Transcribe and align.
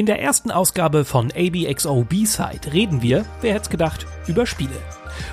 In 0.00 0.06
der 0.06 0.18
ersten 0.18 0.50
Ausgabe 0.50 1.04
von 1.04 1.30
ABXO 1.30 2.04
B-Side 2.04 2.72
reden 2.72 3.02
wir, 3.02 3.26
wer 3.42 3.52
hätte 3.52 3.68
gedacht, 3.68 4.06
über 4.26 4.46
Spiele. 4.46 4.70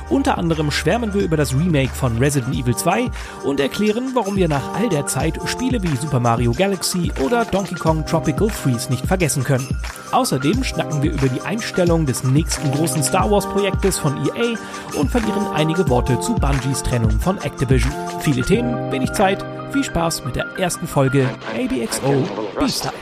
Unter 0.09 0.37
anderem 0.37 0.71
schwärmen 0.71 1.13
wir 1.13 1.21
über 1.21 1.37
das 1.37 1.53
Remake 1.53 1.93
von 1.93 2.17
Resident 2.17 2.55
Evil 2.55 2.75
2 2.75 3.09
und 3.43 3.59
erklären, 3.59 4.11
warum 4.13 4.35
wir 4.35 4.47
nach 4.47 4.73
all 4.75 4.89
der 4.89 5.05
Zeit 5.05 5.39
Spiele 5.45 5.81
wie 5.83 5.95
Super 5.95 6.19
Mario 6.19 6.51
Galaxy 6.51 7.11
oder 7.23 7.45
Donkey 7.45 7.75
Kong 7.75 8.05
Tropical 8.05 8.49
Freeze 8.49 8.89
nicht 8.89 9.05
vergessen 9.05 9.43
können. 9.43 9.67
Außerdem 10.11 10.63
schnacken 10.63 11.03
wir 11.03 11.11
über 11.11 11.27
die 11.27 11.41
Einstellung 11.41 12.05
des 12.05 12.23
nächsten 12.23 12.71
großen 12.71 13.03
Star 13.03 13.29
Wars 13.29 13.45
Projektes 13.45 13.97
von 13.99 14.15
EA 14.25 14.57
und 14.99 15.11
verlieren 15.11 15.47
einige 15.53 15.87
Worte 15.89 16.19
zu 16.19 16.35
Bungies 16.35 16.83
Trennung 16.83 17.11
von 17.19 17.37
Activision. 17.39 17.91
Viele 18.21 18.41
Themen, 18.41 18.91
wenig 18.91 19.11
Zeit, 19.11 19.43
viel 19.71 19.83
Spaß 19.83 20.25
mit 20.25 20.35
der 20.35 20.45
ersten 20.57 20.87
Folge 20.87 21.29
ABXO 21.53 22.23
B-Side. 22.59 22.93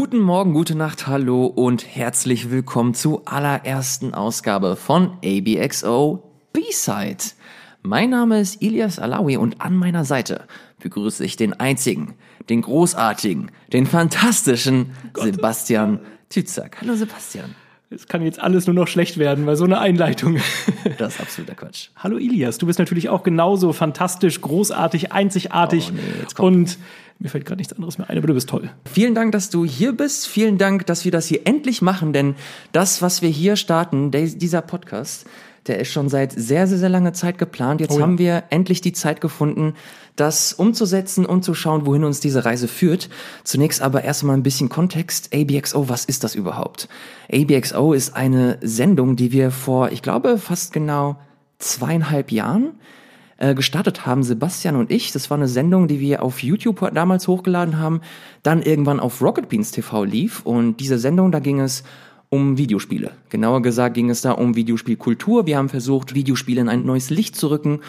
Guten 0.00 0.20
Morgen, 0.20 0.54
gute 0.54 0.76
Nacht, 0.76 1.08
hallo 1.08 1.44
und 1.44 1.86
herzlich 1.86 2.50
willkommen 2.50 2.94
zur 2.94 3.20
allerersten 3.26 4.14
Ausgabe 4.14 4.74
von 4.76 5.18
ABXO 5.22 6.22
B-Side. 6.54 7.34
Mein 7.82 8.08
Name 8.08 8.40
ist 8.40 8.62
Ilias 8.62 8.98
Alawi 8.98 9.36
und 9.36 9.60
an 9.60 9.76
meiner 9.76 10.06
Seite 10.06 10.46
begrüße 10.78 11.22
ich 11.22 11.36
den 11.36 11.52
einzigen, 11.52 12.14
den 12.48 12.62
großartigen, 12.62 13.50
den 13.74 13.84
fantastischen 13.84 14.92
Sebastian 15.12 16.00
Tützak. 16.30 16.78
Hallo 16.80 16.94
Sebastian. 16.94 17.54
Es 17.90 18.06
kann 18.06 18.22
jetzt 18.22 18.40
alles 18.40 18.66
nur 18.66 18.74
noch 18.74 18.88
schlecht 18.88 19.18
werden, 19.18 19.44
weil 19.44 19.56
so 19.56 19.64
eine 19.64 19.80
Einleitung. 19.80 20.38
Das 20.96 21.16
ist 21.16 21.20
absoluter 21.20 21.54
Quatsch. 21.54 21.88
Hallo 21.96 22.16
Ilias, 22.16 22.56
du 22.56 22.64
bist 22.64 22.78
natürlich 22.78 23.10
auch 23.10 23.22
genauso 23.22 23.74
fantastisch, 23.74 24.40
großartig, 24.40 25.12
einzigartig. 25.12 25.90
Oh, 25.90 25.94
nee, 25.94 26.46
und 26.46 26.78
mir 27.20 27.28
fällt 27.28 27.44
gerade 27.44 27.58
nichts 27.58 27.74
anderes 27.74 27.98
mehr 27.98 28.08
ein, 28.08 28.16
aber 28.16 28.26
du 28.26 28.34
bist 28.34 28.48
toll. 28.48 28.70
Vielen 28.90 29.14
Dank, 29.14 29.32
dass 29.32 29.50
du 29.50 29.64
hier 29.64 29.92
bist. 29.92 30.26
Vielen 30.26 30.56
Dank, 30.56 30.86
dass 30.86 31.04
wir 31.04 31.12
das 31.12 31.26
hier 31.26 31.46
endlich 31.46 31.82
machen, 31.82 32.12
denn 32.12 32.34
das, 32.72 33.02
was 33.02 33.20
wir 33.20 33.28
hier 33.28 33.56
starten, 33.56 34.10
dieser 34.10 34.62
Podcast, 34.62 35.26
der 35.66 35.78
ist 35.78 35.92
schon 35.92 36.08
seit 36.08 36.32
sehr, 36.32 36.66
sehr, 36.66 36.78
sehr 36.78 36.88
langer 36.88 37.12
Zeit 37.12 37.36
geplant. 37.36 37.82
Jetzt 37.82 37.92
oh 37.92 37.98
ja. 37.98 38.02
haben 38.02 38.18
wir 38.18 38.44
endlich 38.48 38.80
die 38.80 38.94
Zeit 38.94 39.20
gefunden, 39.20 39.74
das 40.16 40.54
umzusetzen 40.54 41.26
und 41.26 41.44
zu 41.44 41.52
schauen, 41.52 41.84
wohin 41.84 42.04
uns 42.04 42.20
diese 42.20 42.46
Reise 42.46 42.68
führt. 42.68 43.10
Zunächst 43.44 43.82
aber 43.82 44.02
erstmal 44.02 44.36
ein 44.36 44.42
bisschen 44.42 44.70
Kontext. 44.70 45.34
ABXO, 45.34 45.90
was 45.90 46.06
ist 46.06 46.24
das 46.24 46.34
überhaupt? 46.34 46.88
ABXO 47.30 47.92
ist 47.92 48.16
eine 48.16 48.56
Sendung, 48.62 49.16
die 49.16 49.30
wir 49.30 49.50
vor, 49.50 49.92
ich 49.92 50.00
glaube, 50.00 50.38
fast 50.38 50.72
genau 50.72 51.16
zweieinhalb 51.58 52.32
Jahren 52.32 52.72
äh, 53.40 53.54
gestartet 53.54 54.06
haben, 54.06 54.22
Sebastian 54.22 54.76
und 54.76 54.92
ich. 54.92 55.12
Das 55.12 55.30
war 55.30 55.38
eine 55.38 55.48
Sendung, 55.48 55.88
die 55.88 55.98
wir 55.98 56.22
auf 56.22 56.42
YouTube 56.42 56.90
damals 56.94 57.26
hochgeladen 57.26 57.78
haben, 57.78 58.02
dann 58.42 58.62
irgendwann 58.62 59.00
auf 59.00 59.22
Rocket 59.22 59.48
Beans 59.48 59.70
TV 59.72 60.04
lief. 60.04 60.44
Und 60.44 60.78
diese 60.78 60.98
Sendung, 60.98 61.32
da 61.32 61.40
ging 61.40 61.58
es 61.58 61.82
um 62.28 62.58
Videospiele. 62.58 63.12
Genauer 63.30 63.62
gesagt 63.62 63.94
ging 63.94 64.10
es 64.10 64.20
da 64.20 64.32
um 64.32 64.56
Videospielkultur. 64.56 65.46
Wir 65.46 65.56
haben 65.56 65.70
versucht, 65.70 66.14
Videospiele 66.14 66.60
in 66.60 66.68
ein 66.68 66.84
neues 66.84 67.10
Licht 67.10 67.34
zu 67.34 67.48
rücken 67.48 67.80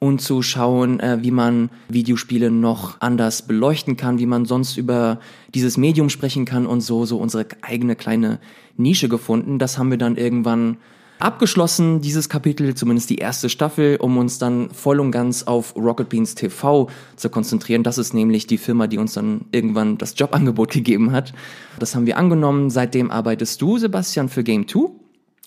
und 0.00 0.20
zu 0.20 0.42
schauen, 0.42 1.00
äh, 1.00 1.18
wie 1.22 1.30
man 1.30 1.70
Videospiele 1.88 2.50
noch 2.50 3.00
anders 3.00 3.42
beleuchten 3.42 3.96
kann, 3.96 4.18
wie 4.18 4.26
man 4.26 4.44
sonst 4.44 4.76
über 4.76 5.20
dieses 5.54 5.76
Medium 5.76 6.10
sprechen 6.10 6.44
kann 6.44 6.66
und 6.66 6.80
so, 6.80 7.06
so 7.06 7.18
unsere 7.18 7.46
eigene 7.62 7.96
kleine 7.96 8.40
Nische 8.76 9.08
gefunden. 9.08 9.58
Das 9.58 9.78
haben 9.78 9.90
wir 9.90 9.98
dann 9.98 10.16
irgendwann 10.16 10.78
abgeschlossen, 11.18 12.00
dieses 12.00 12.28
Kapitel, 12.28 12.74
zumindest 12.74 13.10
die 13.10 13.16
erste 13.16 13.48
Staffel, 13.48 13.96
um 13.96 14.18
uns 14.18 14.38
dann 14.38 14.70
voll 14.70 15.00
und 15.00 15.10
ganz 15.10 15.44
auf 15.44 15.74
Rocket 15.76 16.08
Beans 16.08 16.34
TV 16.34 16.88
zu 17.16 17.30
konzentrieren. 17.30 17.82
Das 17.82 17.98
ist 17.98 18.14
nämlich 18.14 18.46
die 18.46 18.58
Firma, 18.58 18.86
die 18.86 18.98
uns 18.98 19.14
dann 19.14 19.46
irgendwann 19.52 19.98
das 19.98 20.14
Jobangebot 20.16 20.70
gegeben 20.72 21.12
hat. 21.12 21.32
Das 21.78 21.94
haben 21.94 22.06
wir 22.06 22.18
angenommen. 22.18 22.70
Seitdem 22.70 23.10
arbeitest 23.10 23.60
du, 23.62 23.78
Sebastian, 23.78 24.28
für 24.28 24.44
Game 24.44 24.68
2. 24.68 24.90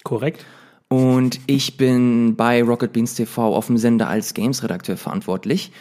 Korrekt. 0.03 0.45
Und 0.87 1.39
ich 1.45 1.77
bin 1.77 2.35
bei 2.35 2.63
Rocket 2.63 2.93
Beans 2.93 3.13
TV 3.13 3.55
auf 3.55 3.67
dem 3.67 3.77
Sender 3.77 4.07
als 4.07 4.33
Games-Redakteur 4.33 4.97
verantwortlich. 4.97 5.71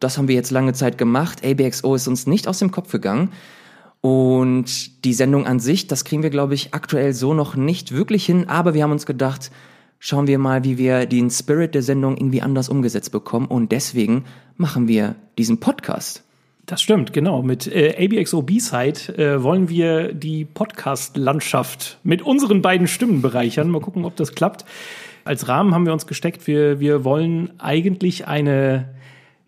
Das 0.00 0.18
haben 0.18 0.28
wir 0.28 0.34
jetzt 0.34 0.50
lange 0.50 0.74
Zeit 0.74 0.98
gemacht. 0.98 1.42
ABXO 1.42 1.94
ist 1.94 2.08
uns 2.08 2.26
nicht 2.26 2.46
aus 2.46 2.58
dem 2.58 2.70
Kopf 2.70 2.92
gegangen. 2.92 3.30
Und 4.04 5.02
die 5.06 5.14
Sendung 5.14 5.46
an 5.46 5.60
sich, 5.60 5.86
das 5.86 6.04
kriegen 6.04 6.22
wir, 6.22 6.28
glaube 6.28 6.52
ich, 6.52 6.74
aktuell 6.74 7.14
so 7.14 7.32
noch 7.32 7.56
nicht 7.56 7.90
wirklich 7.90 8.26
hin. 8.26 8.50
Aber 8.50 8.74
wir 8.74 8.82
haben 8.82 8.92
uns 8.92 9.06
gedacht, 9.06 9.50
schauen 9.98 10.26
wir 10.26 10.38
mal, 10.38 10.62
wie 10.62 10.76
wir 10.76 11.06
den 11.06 11.30
Spirit 11.30 11.74
der 11.74 11.82
Sendung 11.82 12.18
irgendwie 12.18 12.42
anders 12.42 12.68
umgesetzt 12.68 13.12
bekommen. 13.12 13.46
Und 13.46 13.72
deswegen 13.72 14.24
machen 14.58 14.88
wir 14.88 15.14
diesen 15.38 15.58
Podcast. 15.58 16.22
Das 16.66 16.82
stimmt, 16.82 17.14
genau. 17.14 17.42
Mit 17.42 17.66
äh, 17.66 17.94
ABXO 17.98 18.42
B-Side 18.42 19.16
äh, 19.16 19.42
wollen 19.42 19.70
wir 19.70 20.12
die 20.12 20.44
Podcast-Landschaft 20.44 21.98
mit 22.02 22.20
unseren 22.20 22.60
beiden 22.60 22.88
Stimmen 22.88 23.22
bereichern. 23.22 23.70
Mal 23.70 23.80
gucken, 23.80 24.04
ob 24.04 24.16
das 24.16 24.34
klappt. 24.34 24.66
Als 25.24 25.48
Rahmen 25.48 25.74
haben 25.74 25.86
wir 25.86 25.94
uns 25.94 26.06
gesteckt, 26.06 26.46
wir, 26.46 26.78
wir 26.78 27.04
wollen 27.04 27.58
eigentlich 27.58 28.26
eine 28.28 28.90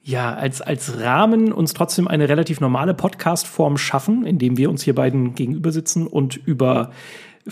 ja, 0.06 0.32
als, 0.34 0.62
als 0.62 1.00
Rahmen 1.00 1.52
uns 1.52 1.74
trotzdem 1.74 2.06
eine 2.06 2.28
relativ 2.28 2.60
normale 2.60 2.94
Podcast-Form 2.94 3.76
schaffen, 3.76 4.24
indem 4.24 4.56
wir 4.56 4.70
uns 4.70 4.84
hier 4.84 4.94
beiden 4.94 5.34
gegenüber 5.34 5.72
sitzen 5.72 6.06
und 6.06 6.36
über 6.36 6.92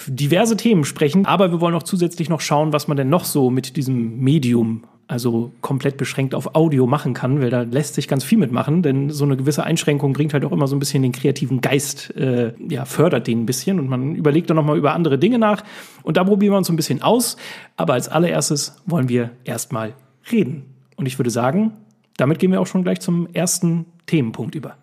diverse 0.06 0.56
Themen 0.56 0.84
sprechen. 0.84 1.26
Aber 1.26 1.50
wir 1.50 1.60
wollen 1.60 1.74
auch 1.74 1.82
zusätzlich 1.82 2.28
noch 2.28 2.40
schauen, 2.40 2.72
was 2.72 2.86
man 2.86 2.96
denn 2.96 3.08
noch 3.08 3.24
so 3.24 3.50
mit 3.50 3.76
diesem 3.76 4.20
Medium, 4.20 4.84
also 5.08 5.50
komplett 5.62 5.96
beschränkt 5.96 6.32
auf 6.32 6.54
Audio 6.54 6.86
machen 6.86 7.12
kann, 7.12 7.40
weil 7.40 7.50
da 7.50 7.62
lässt 7.62 7.96
sich 7.96 8.06
ganz 8.06 8.22
viel 8.22 8.38
mitmachen, 8.38 8.82
denn 8.82 9.10
so 9.10 9.24
eine 9.24 9.36
gewisse 9.36 9.64
Einschränkung 9.64 10.12
bringt 10.12 10.32
halt 10.32 10.44
auch 10.44 10.52
immer 10.52 10.68
so 10.68 10.76
ein 10.76 10.78
bisschen 10.78 11.02
den 11.02 11.10
kreativen 11.10 11.60
Geist, 11.60 12.14
äh, 12.16 12.52
ja, 12.68 12.84
fördert 12.84 13.26
den 13.26 13.42
ein 13.42 13.46
bisschen 13.46 13.80
und 13.80 13.88
man 13.88 14.14
überlegt 14.14 14.48
dann 14.48 14.56
nochmal 14.56 14.78
über 14.78 14.94
andere 14.94 15.18
Dinge 15.18 15.40
nach 15.40 15.64
und 16.04 16.16
da 16.16 16.22
probieren 16.22 16.52
wir 16.52 16.58
uns 16.58 16.68
so 16.68 16.72
ein 16.72 16.76
bisschen 16.76 17.02
aus. 17.02 17.36
Aber 17.76 17.94
als 17.94 18.08
allererstes 18.08 18.80
wollen 18.86 19.08
wir 19.08 19.30
erstmal 19.42 19.94
reden. 20.30 20.66
Und 20.96 21.06
ich 21.06 21.18
würde 21.18 21.30
sagen, 21.30 21.72
damit 22.16 22.38
gehen 22.38 22.52
wir 22.52 22.60
auch 22.60 22.66
schon 22.66 22.82
gleich 22.82 23.00
zum 23.00 23.28
ersten 23.32 23.86
Themenpunkt 24.06 24.54
über. 24.54 24.76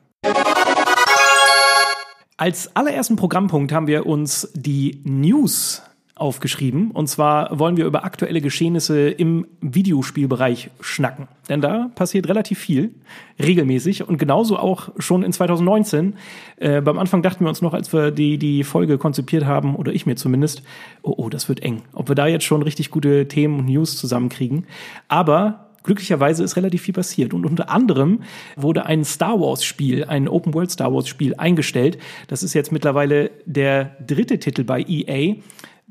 Als 2.38 2.76
allerersten 2.76 3.16
Programmpunkt 3.18 3.72
haben 3.72 3.88
wir 3.88 4.06
uns 4.08 4.52
die 4.56 5.02
News 5.04 5.84
aufgeschrieben. 6.22 6.92
Und 6.92 7.08
zwar 7.08 7.58
wollen 7.60 7.78
wir 7.78 7.86
über 7.86 8.06
aktuelle 8.06 8.42
Geschehnisse 8.42 9.10
im 9.10 9.48
Videospielbereich 9.60 10.70
schnacken. 10.80 11.28
Denn 11.50 11.62
da 11.62 11.90
passiert 11.96 12.30
relativ 12.30 12.60
viel, 12.60 12.94
regelmäßig 13.42 14.08
und 14.08 14.18
genauso 14.18 14.58
auch 14.58 14.90
schon 15.00 15.24
in 15.24 15.34
2019. 15.34 16.14
Äh, 16.58 16.82
beim 16.82 17.00
Anfang 17.00 17.24
dachten 17.24 17.44
wir 17.44 17.50
uns 17.50 17.62
noch, 17.62 17.74
als 17.74 17.92
wir 17.92 18.12
die, 18.12 18.38
die 18.38 18.64
Folge 18.64 19.00
konzipiert 19.00 19.46
haben, 19.46 19.76
oder 19.76 19.94
ich 19.94 20.06
mir 20.06 20.16
zumindest, 20.16 20.62
oh, 21.02 21.16
oh, 21.18 21.30
das 21.30 21.50
wird 21.50 21.64
eng. 21.64 21.82
Ob 21.94 22.08
wir 22.08 22.16
da 22.16 22.28
jetzt 22.28 22.46
schon 22.46 22.62
richtig 22.62 22.92
gute 22.92 23.28
Themen 23.28 23.60
und 23.60 23.66
News 23.66 23.98
zusammenkriegen. 23.98 24.68
Aber 25.08 25.71
glücklicherweise 25.84 26.44
ist 26.44 26.56
relativ 26.56 26.82
viel 26.82 26.94
passiert. 26.94 27.34
Und 27.34 27.46
unter 27.46 27.70
anderem 27.70 28.22
wurde 28.56 28.86
ein 28.86 29.04
Star 29.04 29.40
Wars-Spiel, 29.40 30.06
ein 30.06 30.28
Open-World 30.28 30.72
Star 30.72 30.94
Wars-Spiel 30.94 31.36
eingestellt. 31.36 31.98
Das 32.28 32.44
ist 32.44 32.54
jetzt 32.54 32.72
mittlerweile 32.72 33.32
der 33.46 33.96
dritte 34.06 34.40
Titel 34.40 34.64
bei 34.64 34.86
EA, 34.88 35.36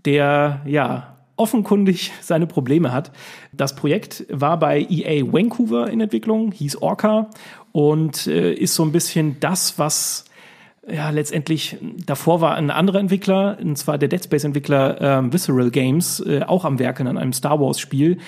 der 0.04 0.62
ja 0.66 1.16
offenkundig 1.36 2.12
seine 2.20 2.46
Probleme 2.46 2.92
hat. 2.92 3.12
Das 3.52 3.74
Projekt 3.74 4.26
war 4.28 4.58
bei 4.58 4.86
EA 4.88 5.24
Vancouver 5.32 5.88
in 5.88 6.00
Entwicklung, 6.00 6.52
hieß 6.52 6.82
Orca 6.82 7.30
und 7.72 8.26
äh, 8.26 8.52
ist 8.52 8.74
so 8.74 8.84
ein 8.84 8.92
bisschen 8.92 9.40
das, 9.40 9.78
was 9.78 10.26
ja, 10.88 11.10
letztendlich 11.10 11.76
davor 12.06 12.40
war 12.40 12.56
ein 12.56 12.70
anderer 12.70 13.00
Entwickler, 13.00 13.58
und 13.60 13.76
zwar 13.76 13.98
der 13.98 14.08
Dead 14.08 14.22
Space 14.22 14.44
Entwickler 14.44 15.00
ähm, 15.00 15.32
Visceral 15.32 15.70
Games, 15.70 16.20
äh, 16.20 16.42
auch 16.42 16.64
am 16.64 16.78
Werken 16.78 17.06
an 17.06 17.18
einem 17.18 17.32
Star 17.32 17.60
Wars 17.60 17.78
Spiel, 17.78 18.18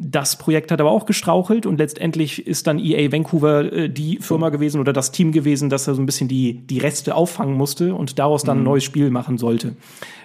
das 0.00 0.36
Projekt 0.36 0.70
hat 0.70 0.80
aber 0.80 0.90
auch 0.90 1.06
gestrauchelt 1.06 1.66
und 1.66 1.78
letztendlich 1.78 2.46
ist 2.46 2.66
dann 2.66 2.78
EA 2.78 3.10
Vancouver 3.10 3.72
äh, 3.72 3.90
die 3.90 4.18
Firma 4.18 4.48
gewesen 4.48 4.80
oder 4.80 4.92
das 4.92 5.10
Team 5.10 5.32
gewesen, 5.32 5.70
das 5.70 5.84
da 5.84 5.94
so 5.94 6.00
ein 6.00 6.06
bisschen 6.06 6.28
die, 6.28 6.54
die 6.54 6.78
Reste 6.78 7.14
auffangen 7.14 7.56
musste 7.56 7.94
und 7.94 8.18
daraus 8.18 8.44
dann 8.44 8.58
ein 8.58 8.60
mhm. 8.60 8.66
neues 8.66 8.84
Spiel 8.84 9.10
machen 9.10 9.38
sollte. 9.38 9.74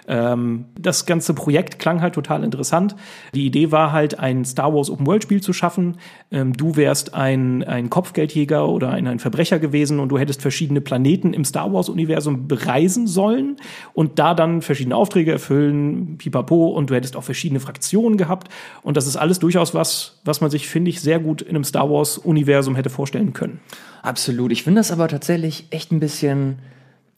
Ähm, 0.06 0.66
das 0.78 1.06
ganze 1.06 1.34
Projekt 1.34 1.78
klang 1.78 2.00
halt 2.00 2.14
total 2.14 2.44
interessant. 2.44 2.94
Die 3.34 3.46
Idee 3.46 3.72
war 3.72 3.92
halt, 3.92 4.18
ein 4.18 4.44
Star 4.44 4.74
Wars 4.74 4.90
Open 4.90 5.06
World 5.06 5.22
Spiel 5.22 5.42
zu 5.42 5.52
schaffen. 5.52 5.96
Ähm, 6.30 6.52
du 6.52 6.76
wärst 6.76 7.14
ein, 7.14 7.64
ein 7.64 7.90
Kopfgeldjäger 7.90 8.68
oder 8.68 8.90
ein, 8.90 9.06
ein 9.06 9.18
Verbrecher 9.18 9.58
gewesen 9.58 10.00
und 10.00 10.08
du 10.10 10.18
hättest 10.18 10.42
verschiedene 10.42 10.80
Planeten 10.80 11.32
im 11.32 11.44
Star 11.44 11.72
Wars 11.72 11.88
Universum 11.88 12.48
bereisen 12.48 13.06
sollen 13.06 13.56
und 13.92 14.18
da 14.18 14.34
dann 14.34 14.62
verschiedene 14.62 14.96
Aufträge 14.96 15.32
erfüllen, 15.32 16.18
pipapo, 16.18 16.68
und 16.68 16.90
du 16.90 16.94
hättest 16.94 17.16
auch 17.16 17.24
verschiedene 17.24 17.60
Fraktionen 17.60 18.16
gehabt. 18.16 18.48
Und 18.82 18.96
das 18.96 19.06
ist 19.06 19.16
alles 19.16 19.38
durchaus 19.38 19.74
was, 19.74 20.20
was 20.24 20.40
man 20.40 20.50
sich, 20.50 20.68
finde 20.68 20.90
ich, 20.90 21.00
sehr 21.00 21.18
gut 21.18 21.42
in 21.42 21.50
einem 21.50 21.64
Star 21.64 21.90
Wars 21.90 22.18
Universum 22.18 22.76
hätte 22.76 22.90
vorstellen 22.90 23.32
können. 23.32 23.60
Absolut. 24.02 24.52
Ich 24.52 24.64
finde 24.64 24.80
das 24.80 24.92
aber 24.92 25.08
tatsächlich 25.08 25.66
echt 25.70 25.90
ein 25.92 26.00
bisschen 26.00 26.58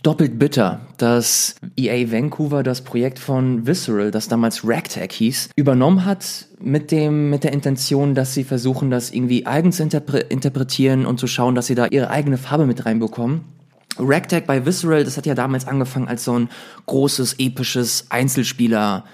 doppelt 0.02 0.38
bitter, 0.38 0.80
dass 0.98 1.56
EA 1.76 2.10
Vancouver 2.10 2.62
das 2.62 2.82
Projekt 2.82 3.18
von 3.18 3.66
Visceral, 3.66 4.10
das 4.10 4.28
damals 4.28 4.66
Ragtag 4.66 5.12
hieß, 5.12 5.50
übernommen 5.56 6.04
hat 6.04 6.46
mit 6.60 6.90
dem, 6.90 7.30
mit 7.30 7.44
der 7.44 7.52
Intention, 7.52 8.14
dass 8.14 8.34
sie 8.34 8.44
versuchen, 8.44 8.90
das 8.90 9.10
irgendwie 9.10 9.46
eigens 9.46 9.80
interpre 9.80 10.18
interpretieren 10.18 11.06
und 11.06 11.18
zu 11.18 11.26
schauen, 11.26 11.54
dass 11.54 11.66
sie 11.66 11.74
da 11.74 11.86
ihre 11.86 12.10
eigene 12.10 12.38
Farbe 12.38 12.66
mit 12.66 12.86
reinbekommen. 12.86 13.42
Ragtag 13.98 14.46
bei 14.46 14.64
Visceral, 14.64 15.04
das 15.04 15.16
hat 15.16 15.26
ja 15.26 15.34
damals 15.34 15.66
angefangen 15.66 16.08
als 16.08 16.24
so 16.24 16.38
ein 16.38 16.50
großes, 16.86 17.36
episches 17.38 18.06
Einzelspieler 18.10 19.04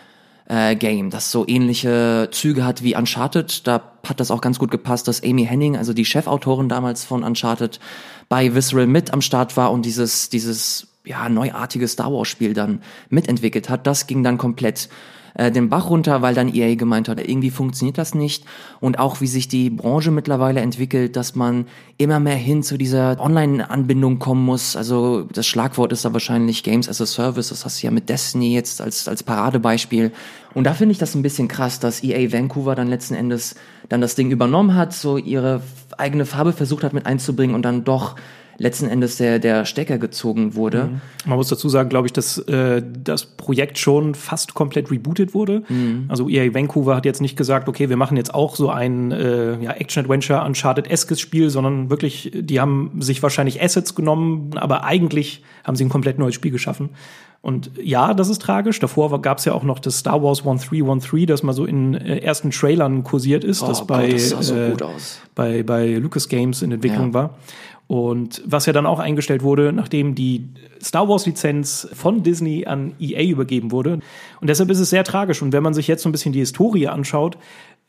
äh, 0.47 0.77
Game, 0.77 1.11
das 1.11 1.31
so 1.31 1.47
ähnliche 1.47 2.29
Züge 2.31 2.65
hat 2.65 2.83
wie 2.83 2.97
Uncharted. 2.97 3.67
Da 3.67 3.83
hat 4.07 4.21
das 4.21 4.31
auch 4.31 4.41
ganz 4.41 4.59
gut 4.59 4.71
gepasst, 4.71 5.09
dass 5.09 5.23
Amy 5.23 5.47
Henning, 5.47 5.77
also 5.77 5.93
die 5.93 6.05
Chefautorin 6.05 6.69
damals 6.69 7.05
von 7.05 7.23
Uncharted, 7.23 7.81
bei 8.29 8.55
Visceral 8.55 8.87
mit 8.87 9.13
am 9.13 9.21
Start 9.21 9.57
war 9.57 9.73
und 9.73 9.85
dieses, 9.85 10.29
dieses 10.29 10.89
ja, 11.05 11.29
neuartige 11.29 11.89
Star 11.89 12.13
Wars 12.13 12.29
Spiel 12.29 12.55
dann 12.55 12.83
mitentwickelt 13.09 13.69
hat. 13.69 13.87
Das 13.87 14.07
ging 14.07 14.23
dann 14.23 14.39
komplett 14.39 14.89
äh, 15.35 15.51
den 15.51 15.69
Bach 15.69 15.91
runter, 15.91 16.23
weil 16.23 16.35
dann 16.35 16.53
EA 16.53 16.75
gemeint 16.75 17.09
hat, 17.09 17.21
irgendwie 17.21 17.51
funktioniert 17.51 17.99
das 17.99 18.15
nicht. 18.15 18.45
Und 18.81 18.99
auch 18.99 19.21
wie 19.21 19.27
sich 19.27 19.49
die 19.49 19.71
Branche 19.71 20.11
mittlerweile 20.11 20.61
entwickelt, 20.61 21.17
dass 21.17 21.35
man 21.35 21.67
immer 21.97 22.21
mehr 22.21 22.37
hin 22.37 22.63
zu 22.63 22.77
dieser 22.77 23.19
Online-Anbindung 23.21 24.19
kommen 24.19 24.45
muss. 24.45 24.77
Also 24.77 25.23
das 25.33 25.47
Schlagwort 25.47 25.93
ist 25.93 26.05
da 26.05 26.13
wahrscheinlich 26.13 26.63
Games 26.63 26.89
as 26.89 27.01
a 27.01 27.07
Service. 27.07 27.49
Das 27.49 27.65
hast 27.65 27.83
du 27.83 27.87
ja 27.87 27.91
mit 27.91 28.09
Destiny 28.09 28.55
jetzt 28.55 28.81
als, 28.81 29.09
als 29.09 29.23
Paradebeispiel. 29.23 30.13
Und 30.55 30.65
da 30.65 30.75
finde 30.75 30.93
ich 30.93 30.99
das 30.99 31.15
ein 31.15 31.23
bisschen 31.23 31.49
krass, 31.49 31.81
dass 31.81 32.03
EA 32.03 32.33
Vancouver 32.33 32.75
dann 32.75 32.89
letzten 32.89 33.15
Endes 33.15 33.55
dann 33.89 34.01
das 34.01 34.15
Ding 34.15 34.31
übernommen 34.31 34.75
hat, 34.75 34.93
so 34.93 35.17
ihre 35.17 35.63
eigene 35.99 36.27
Farbe 36.27 36.53
versucht 36.53 36.85
hat 36.85 36.93
mit 36.93 37.07
einzubringen 37.07 37.55
und 37.55 37.63
dann 37.63 37.85
doch 37.85 38.17
letzten 38.59 38.89
Endes 38.89 39.17
der, 39.17 39.39
der 39.39 39.65
Stecker 39.65 39.99
gezogen 39.99 40.55
wurde. 40.55 40.85
Mhm. 40.85 41.01
Man 41.27 41.37
muss 41.37 41.49
dazu 41.49 41.69
sagen, 41.69 41.89
glaube 41.89 42.07
ich, 42.07 42.13
dass 42.13 42.39
äh, 42.39 42.83
das 43.03 43.27
Projekt 43.27 43.79
schon 43.79 44.15
fast 44.15 44.55
komplett 44.55 44.91
rebootet 44.91 45.35
wurde. 45.35 45.63
Mhm. 45.69 46.07
Also 46.09 46.29
EA 46.29 46.55
Vancouver 46.55 46.97
hat 46.97 47.05
jetzt 47.05 47.21
nicht 47.21 47.37
gesagt, 47.37 47.69
okay, 47.69 47.89
wir 47.89 47.97
machen 47.97 48.17
jetzt 48.17 48.35
auch 48.35 48.57
so 48.57 48.71
ein 48.71 49.13
äh, 49.13 49.63
ja, 49.63 49.73
Action-Adventure 49.73 50.45
Uncharted-eskes 50.45 51.21
Spiel, 51.21 51.51
sondern 51.51 51.91
wirklich, 51.91 52.33
die 52.35 52.61
haben 52.61 53.01
sich 53.01 53.23
wahrscheinlich 53.23 53.63
Assets 53.63 53.95
genommen, 53.95 54.51
aber 54.57 54.85
eigentlich 54.85 55.43
haben 55.65 55.77
sie 55.77 55.85
ein 55.85 55.91
komplett 55.91 56.19
neues 56.19 56.35
Spiel 56.35 56.51
geschaffen. 56.53 56.91
Und 57.43 57.73
ja, 57.83 58.15
das 58.15 58.29
ist 58.29 58.41
tragisch. 58.41 58.79
Davor 58.79 59.21
gab 59.21 59.39
es 59.39 59.45
ja 59.45 59.53
auch 59.53 59.65
noch 59.65 59.81
das 59.81 59.99
Star 59.99 60.23
Wars 60.23 60.39
1313, 60.39 61.27
das 61.27 61.43
mal 61.43 61.53
so 61.53 61.65
in 61.65 61.95
äh, 61.95 62.19
ersten 62.19 62.53
Trailern 62.53 63.03
kursiert 63.03 63.43
ist, 63.43 63.63
oh, 63.63 63.67
das 63.67 63.85
bei, 63.85 64.13
Gott, 64.13 64.15
das 64.15 64.47
so 64.47 64.55
äh, 64.55 64.77
bei, 65.35 65.65
bei 65.65 65.89
Lucas 65.95 66.29
Games 66.29 66.63
in 66.63 66.71
Entwicklung 66.71 67.09
ja. 67.09 67.15
war. 67.15 67.39
Und 67.93 68.41
was 68.47 68.65
ja 68.65 68.73
dann 68.73 68.87
auch 68.87 69.01
eingestellt 69.01 69.43
wurde, 69.43 69.71
nachdem 69.71 70.15
die 70.15 70.49
Star 70.83 71.11
Wars-Lizenz 71.11 71.87
von 71.93 72.23
Disney 72.23 72.65
an 72.65 72.95
EA 72.99 73.23
übergeben 73.25 73.71
wurde. 73.71 73.99
Und 74.41 74.49
deshalb 74.49 74.71
ist 74.71 74.79
es 74.79 74.89
sehr 74.89 75.05
tragisch. 75.05 75.43
Und 75.43 75.53
wenn 75.53 75.63
man 75.63 75.75
sich 75.75 75.89
jetzt 75.89 76.03
so 76.03 76.09
ein 76.09 76.13
bisschen 76.13 76.33
die 76.33 76.39
Historie 76.39 76.89
anschaut, 76.89 77.37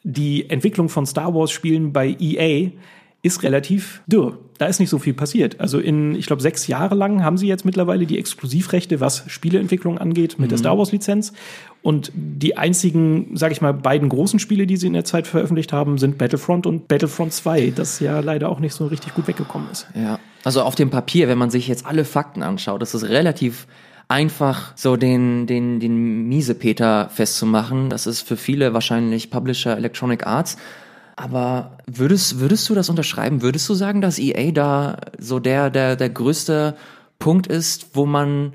die 0.04 0.50
Entwicklung 0.50 0.90
von 0.90 1.06
Star 1.06 1.34
Wars-Spielen 1.34 1.94
bei 1.94 2.18
EA 2.20 2.72
ist 3.24 3.42
relativ 3.42 4.04
dürr. 4.06 4.38
Da 4.58 4.68
ist 4.68 4.80
nicht 4.80 4.90
so 4.90 5.00
viel 5.00 5.14
passiert. 5.14 5.60
Also 5.62 5.80
in, 5.80 6.14
ich 6.14 6.28
glaube, 6.28 6.42
sechs 6.42 6.68
Jahre 6.68 6.94
lang 6.94 7.24
haben 7.24 7.38
sie 7.38 7.48
jetzt 7.48 7.64
mittlerweile 7.64 8.06
die 8.06 8.20
Exklusivrechte, 8.20 9.00
was 9.00 9.24
Spieleentwicklung 9.28 9.98
angeht, 9.98 10.38
mit 10.38 10.48
mhm. 10.48 10.50
der 10.50 10.58
Star 10.58 10.78
Wars-Lizenz. 10.78 11.32
Und 11.82 12.12
die 12.14 12.58
einzigen, 12.58 13.36
sage 13.36 13.54
ich 13.54 13.62
mal, 13.62 13.74
beiden 13.74 14.10
großen 14.10 14.40
Spiele, 14.40 14.68
die 14.68 14.76
sie 14.76 14.88
in 14.88 14.94
der 14.94 15.06
Zeit 15.06 15.26
veröffentlicht 15.26 15.72
haben, 15.72 15.98
sind 15.98 16.18
Battlefront 16.18 16.68
und 16.68 16.90
Battlefront 16.90 17.32
2, 17.32 17.72
das 17.74 18.02
ja 18.02 18.20
leider 18.20 18.50
auch 18.50 18.60
nicht 18.60 18.74
so 18.74 18.88
richtig 18.88 19.16
gut 19.16 19.28
weggekommen 19.28 19.70
ist. 19.72 19.88
Ja, 19.96 20.20
also 20.44 20.62
auf 20.62 20.76
dem 20.76 20.90
Papier, 20.90 21.30
wenn 21.30 21.38
man 21.38 21.50
sich 21.50 21.70
jetzt 21.70 21.86
alle 21.86 22.04
Fakten 22.04 22.44
anschaut, 22.44 22.82
ist 22.84 22.94
es 22.94 23.08
relativ 23.08 23.68
einfach 24.10 24.74
so 24.76 24.98
den, 24.98 25.48
den, 25.48 25.80
den 25.80 26.28
Miesepeter 26.28 27.10
festzumachen. 27.10 27.90
Das 27.90 28.06
ist 28.06 28.22
für 28.22 28.36
viele 28.36 28.74
wahrscheinlich 28.74 29.32
Publisher 29.32 29.78
Electronic 29.78 30.28
Arts. 30.28 30.58
Aber 31.16 31.78
würdest, 31.86 32.40
würdest 32.40 32.68
du 32.70 32.76
das 32.76 32.90
unterschreiben? 32.90 33.42
Würdest 33.42 33.70
du 33.70 33.74
sagen, 33.74 34.02
dass 34.02 34.20
EA 34.20 34.52
da 34.52 34.98
so 35.20 35.40
der, 35.40 35.70
der, 35.70 35.96
der 35.96 36.10
größte 36.10 36.76
Punkt 37.20 37.48
ist, 37.48 37.96
wo 37.96 38.06
man 38.06 38.54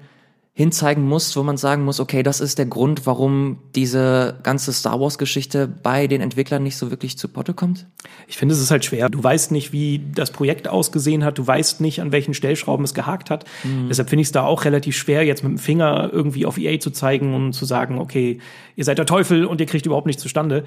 hinzeigen 0.58 1.04
muss, 1.04 1.36
wo 1.36 1.44
man 1.44 1.56
sagen 1.56 1.84
muss, 1.84 2.00
okay, 2.00 2.24
das 2.24 2.40
ist 2.40 2.58
der 2.58 2.66
Grund, 2.66 3.06
warum 3.06 3.58
diese 3.76 4.40
ganze 4.42 4.72
Star 4.72 5.00
Wars 5.00 5.16
Geschichte 5.16 5.68
bei 5.68 6.08
den 6.08 6.20
Entwicklern 6.20 6.64
nicht 6.64 6.76
so 6.76 6.90
wirklich 6.90 7.16
zu 7.16 7.28
Potte 7.28 7.54
kommt? 7.54 7.86
Ich 8.26 8.38
finde, 8.38 8.56
es 8.56 8.60
ist 8.60 8.72
halt 8.72 8.84
schwer. 8.84 9.08
Du 9.08 9.22
weißt 9.22 9.52
nicht, 9.52 9.72
wie 9.72 10.02
das 10.12 10.32
Projekt 10.32 10.66
ausgesehen 10.66 11.22
hat. 11.22 11.38
Du 11.38 11.46
weißt 11.46 11.80
nicht, 11.80 12.00
an 12.00 12.10
welchen 12.10 12.34
Stellschrauben 12.34 12.84
es 12.84 12.92
gehakt 12.92 13.30
hat. 13.30 13.44
Mhm. 13.62 13.86
Deshalb 13.88 14.10
finde 14.10 14.22
ich 14.22 14.28
es 14.28 14.32
da 14.32 14.42
auch 14.42 14.64
relativ 14.64 14.96
schwer, 14.96 15.24
jetzt 15.24 15.44
mit 15.44 15.52
dem 15.52 15.58
Finger 15.58 16.10
irgendwie 16.12 16.44
auf 16.44 16.58
EA 16.58 16.80
zu 16.80 16.90
zeigen 16.90 17.36
und 17.36 17.52
zu 17.52 17.64
sagen, 17.64 18.00
okay, 18.00 18.40
ihr 18.74 18.84
seid 18.84 18.98
der 18.98 19.06
Teufel 19.06 19.44
und 19.44 19.60
ihr 19.60 19.66
kriegt 19.66 19.86
überhaupt 19.86 20.08
nichts 20.08 20.22
zustande. 20.22 20.64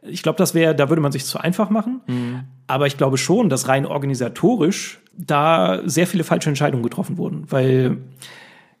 Ich 0.00 0.22
glaube, 0.22 0.38
das 0.38 0.54
wäre, 0.54 0.74
da 0.74 0.88
würde 0.88 1.02
man 1.02 1.12
sich 1.12 1.26
zu 1.26 1.38
einfach 1.38 1.68
machen. 1.68 2.00
Mhm. 2.06 2.44
Aber 2.66 2.86
ich 2.86 2.96
glaube 2.96 3.18
schon, 3.18 3.50
dass 3.50 3.68
rein 3.68 3.84
organisatorisch 3.84 5.00
da 5.12 5.82
sehr 5.84 6.06
viele 6.06 6.24
falsche 6.24 6.48
Entscheidungen 6.48 6.82
getroffen 6.82 7.18
wurden, 7.18 7.44
weil 7.50 7.98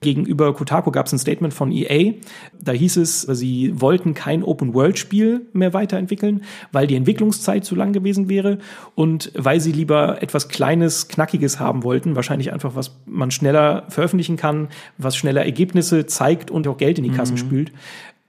Gegenüber 0.00 0.52
Kotaku 0.54 0.90
gab 0.90 1.06
es 1.06 1.12
ein 1.12 1.18
Statement 1.18 1.54
von 1.54 1.72
EA. 1.72 2.14
Da 2.60 2.72
hieß 2.72 2.96
es, 2.98 3.22
sie 3.22 3.80
wollten 3.80 4.14
kein 4.14 4.42
Open-World-Spiel 4.42 5.46
mehr 5.52 5.72
weiterentwickeln, 5.72 6.42
weil 6.72 6.86
die 6.86 6.96
Entwicklungszeit 6.96 7.64
zu 7.64 7.74
lang 7.74 7.92
gewesen 7.92 8.28
wäre 8.28 8.58
und 8.94 9.32
weil 9.34 9.60
sie 9.60 9.72
lieber 9.72 10.22
etwas 10.22 10.48
Kleines, 10.48 11.08
Knackiges 11.08 11.58
haben 11.58 11.84
wollten. 11.84 12.16
Wahrscheinlich 12.16 12.52
einfach, 12.52 12.74
was 12.74 12.96
man 13.06 13.30
schneller 13.30 13.84
veröffentlichen 13.88 14.36
kann, 14.36 14.68
was 14.98 15.16
schneller 15.16 15.44
Ergebnisse 15.44 16.06
zeigt 16.06 16.50
und 16.50 16.68
auch 16.68 16.76
Geld 16.76 16.98
in 16.98 17.04
die 17.04 17.10
Kassen 17.10 17.34
mhm. 17.34 17.38
spült. 17.38 17.72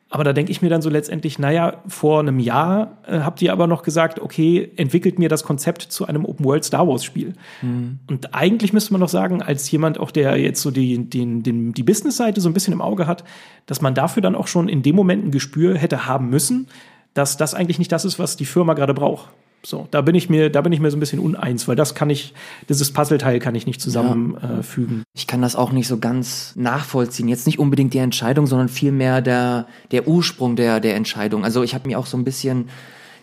Aber 0.10 0.24
da 0.24 0.34
denke 0.34 0.52
ich 0.52 0.62
mir 0.62 0.70
dann 0.70 0.84
so 0.84 0.90
letztendlich, 0.90 1.40
naja, 1.40 1.82
vor 1.88 2.20
einem 2.20 2.40
Jahr 2.40 3.00
äh, 3.08 3.20
habt 3.20 3.42
ihr 3.42 3.52
aber 3.52 3.66
noch 3.66 3.82
gesagt, 3.82 4.20
okay, 4.20 4.72
entwickelt 4.76 5.18
mir 5.18 5.30
das 5.30 5.44
Konzept 5.44 5.82
zu 5.82 6.06
einem 6.06 6.26
Open-World 6.26 6.64
Star 6.64 6.88
Wars-Spiel. 6.88 7.34
Mhm. 7.62 8.00
Und 8.08 8.36
eigentlich 8.36 8.72
müsste 8.72 8.94
man 8.94 9.02
doch 9.02 9.10
sagen, 9.10 9.42
als 9.42 9.70
jemand 9.72 10.00
auch, 10.00 10.12
der 10.12 10.38
jetzt 10.38 10.62
so 10.62 10.70
die, 10.70 11.10
den, 11.10 11.42
den, 11.42 11.74
die 11.74 11.84
Business-Seite 11.84 12.40
so 12.40 12.48
ein 12.48 12.54
bisschen 12.54 12.74
im 12.74 12.82
Auge 12.82 13.08
hat, 13.08 13.24
dass 13.66 13.82
man 13.82 13.96
dafür 13.96 14.22
dann 14.22 14.36
auch 14.36 14.48
schon 14.48 14.70
in 14.70 14.84
dem 14.84 14.96
Moment 14.96 15.26
ein 15.26 15.32
Gespür 15.32 15.76
hätte 15.76 16.06
haben 16.06 16.30
müssen, 16.30 16.68
dass 17.16 17.36
das 17.36 17.56
eigentlich 17.56 17.80
nicht 17.80 17.92
das 17.92 18.06
ist, 18.06 18.20
was 18.20 18.38
die 18.38 18.46
Firma 18.46 18.76
gerade 18.76 18.94
braucht. 18.94 19.30
So, 19.66 19.88
da 19.92 20.02
bin 20.02 20.16
ich 20.16 20.30
mir, 20.30 20.50
da 20.50 20.62
bin 20.62 20.72
ich 20.72 20.80
mir 20.80 20.92
so 20.92 20.98
ein 20.98 21.00
bisschen 21.00 21.20
uneins, 21.20 21.68
weil 21.68 21.76
das 21.76 21.96
kann 21.96 22.10
ich, 22.10 22.34
dieses 22.70 22.94
Puzzleteil 22.94 23.40
kann 23.40 23.56
ich 23.56 23.66
nicht 23.66 23.82
zusammenfügen. 23.82 24.98
Ja. 24.98 25.02
Äh, 25.02 25.06
ich 25.16 25.28
kann 25.28 25.42
das 25.42 25.56
auch 25.56 25.72
nicht 25.72 25.88
so 25.88 25.98
ganz 25.98 26.54
nachvollziehen. 26.56 27.28
Jetzt 27.28 27.48
nicht 27.48 27.60
unbedingt 27.60 27.94
die 27.94 28.00
Entscheidung, 28.00 28.48
sondern 28.48 28.70
vielmehr 28.70 29.22
der, 29.22 29.68
der 29.92 30.08
Ursprung 30.08 30.56
der, 30.56 30.80
der 30.80 30.96
Entscheidung. 30.96 31.44
Also 31.44 31.64
ich 31.64 31.74
habe 31.74 31.88
mir 31.88 31.98
auch 31.98 32.06
so 32.06 32.18
ein 32.18 32.24
bisschen 32.24 32.70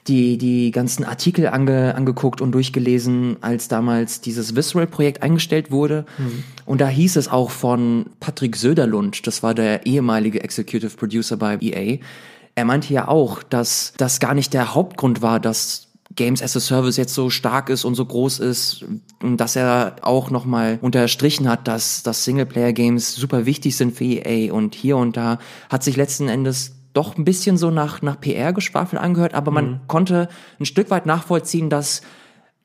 die, 0.09 0.37
die 0.37 0.73
ganzen 0.73 1.05
Artikel 1.05 1.47
ange, 1.47 1.95
angeguckt 1.95 2.40
und 2.40 2.52
durchgelesen, 2.52 3.37
als 3.40 3.69
damals 3.69 4.21
dieses 4.21 4.57
Visceral-Projekt 4.57 5.23
eingestellt 5.23 5.71
wurde. 5.71 6.07
Mhm. 6.19 6.43
Und 6.67 6.81
da 6.81 6.88
hieß 6.88 7.17
es 7.17 7.28
auch 7.28 7.50
von 7.50 8.07
Patrick 8.19 8.57
Söderlund, 8.57 9.26
das 9.26 9.45
war 9.45 9.55
der 9.55 9.87
ehemalige 9.87 10.43
Executive 10.43 10.97
Producer 10.97 11.37
bei 11.37 11.57
EA, 11.61 11.99
er 12.55 12.64
meinte 12.64 12.93
ja 12.93 13.09
auch, 13.09 13.43
dass 13.43 13.95
das 13.97 14.21
gar 14.21 14.35
nicht 14.35 14.52
der 14.52 14.75
Hauptgrund 14.75 15.23
war, 15.23 15.40
dass 15.40 15.92
Games 16.14 16.42
as 16.42 16.57
a 16.57 16.61
Service 16.61 16.97
jetzt 16.97 17.14
so 17.14 17.31
stark 17.31 17.69
ist 17.69 17.85
und 17.85 17.95
so 17.95 18.04
groß 18.04 18.38
ist 18.40 18.85
und 19.23 19.37
dass 19.38 19.57
er 19.57 19.97
auch 20.02 20.31
nochmal 20.31 20.78
unterstrichen 20.81 21.49
hat, 21.49 21.69
dass, 21.69 22.02
dass 22.02 22.25
Singleplayer-Games 22.25 23.14
super 23.14 23.47
wichtig 23.47 23.76
sind 23.76 23.97
für 23.97 24.04
EA 24.04 24.52
und 24.52 24.75
hier 24.75 24.97
und 24.97 25.16
da 25.16 25.38
hat 25.71 25.83
sich 25.83 25.97
letzten 25.97 26.28
Endes 26.28 26.76
doch 26.92 27.16
ein 27.16 27.25
bisschen 27.25 27.57
so 27.57 27.71
nach, 27.71 28.02
nach 28.02 28.21
PR-Geschwafel 28.21 28.99
angehört, 28.99 29.35
aber 29.35 29.50
man 29.50 29.71
mhm. 29.71 29.81
konnte 29.87 30.28
ein 30.61 30.66
Stück 30.66 30.90
weit 30.90 31.07
nachvollziehen, 31.07 31.71
dass 31.71 32.02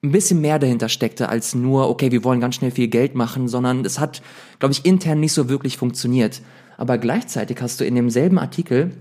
ein 0.03 0.11
bisschen 0.11 0.41
mehr 0.41 0.59
dahinter 0.59 0.89
steckte 0.89 1.29
als 1.29 1.55
nur, 1.55 1.89
okay, 1.89 2.11
wir 2.11 2.23
wollen 2.23 2.39
ganz 2.39 2.55
schnell 2.55 2.71
viel 2.71 2.87
Geld 2.87 3.15
machen, 3.15 3.47
sondern 3.47 3.83
es 3.83 3.99
hat, 3.99 4.21
glaube 4.59 4.73
ich, 4.73 4.85
intern 4.85 5.19
nicht 5.19 5.33
so 5.33 5.49
wirklich 5.49 5.77
funktioniert. 5.77 6.41
Aber 6.77 6.97
gleichzeitig 6.97 7.57
hast 7.61 7.79
du 7.79 7.85
in 7.85 7.95
demselben 7.95 8.37
Artikel 8.37 8.91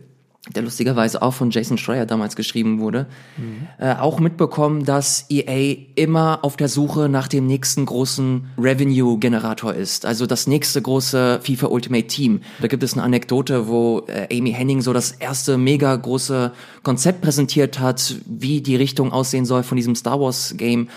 der 0.54 0.62
lustigerweise 0.62 1.22
auch 1.22 1.34
von 1.34 1.50
Jason 1.50 1.78
Schreier 1.78 2.06
damals 2.06 2.36
geschrieben 2.36 2.80
wurde, 2.80 3.06
mhm. 3.36 3.66
äh, 3.78 3.94
auch 3.94 4.20
mitbekommen, 4.20 4.84
dass 4.84 5.26
EA 5.28 5.76
immer 5.96 6.40
auf 6.42 6.56
der 6.56 6.68
Suche 6.68 7.08
nach 7.08 7.28
dem 7.28 7.46
nächsten 7.46 7.84
großen 7.84 8.46
Revenue-Generator 8.58 9.74
ist. 9.74 10.06
Also 10.06 10.26
das 10.26 10.46
nächste 10.46 10.80
große 10.80 11.40
FIFA 11.42 11.66
Ultimate 11.66 12.06
Team. 12.06 12.40
Da 12.60 12.68
gibt 12.68 12.82
es 12.82 12.92
eine 12.94 13.02
Anekdote, 13.02 13.68
wo 13.68 14.06
äh, 14.06 14.36
Amy 14.36 14.52
Henning 14.52 14.82
so 14.82 14.92
das 14.92 15.12
erste 15.12 15.58
mega 15.58 15.94
große 15.94 16.52
Konzept 16.82 17.22
präsentiert 17.22 17.80
hat, 17.80 18.16
wie 18.26 18.60
die 18.60 18.76
Richtung 18.76 19.12
aussehen 19.12 19.46
soll 19.46 19.64
von 19.64 19.76
diesem 19.76 19.96
Star 19.96 20.20
Wars 20.20 20.54
Game 20.56 20.88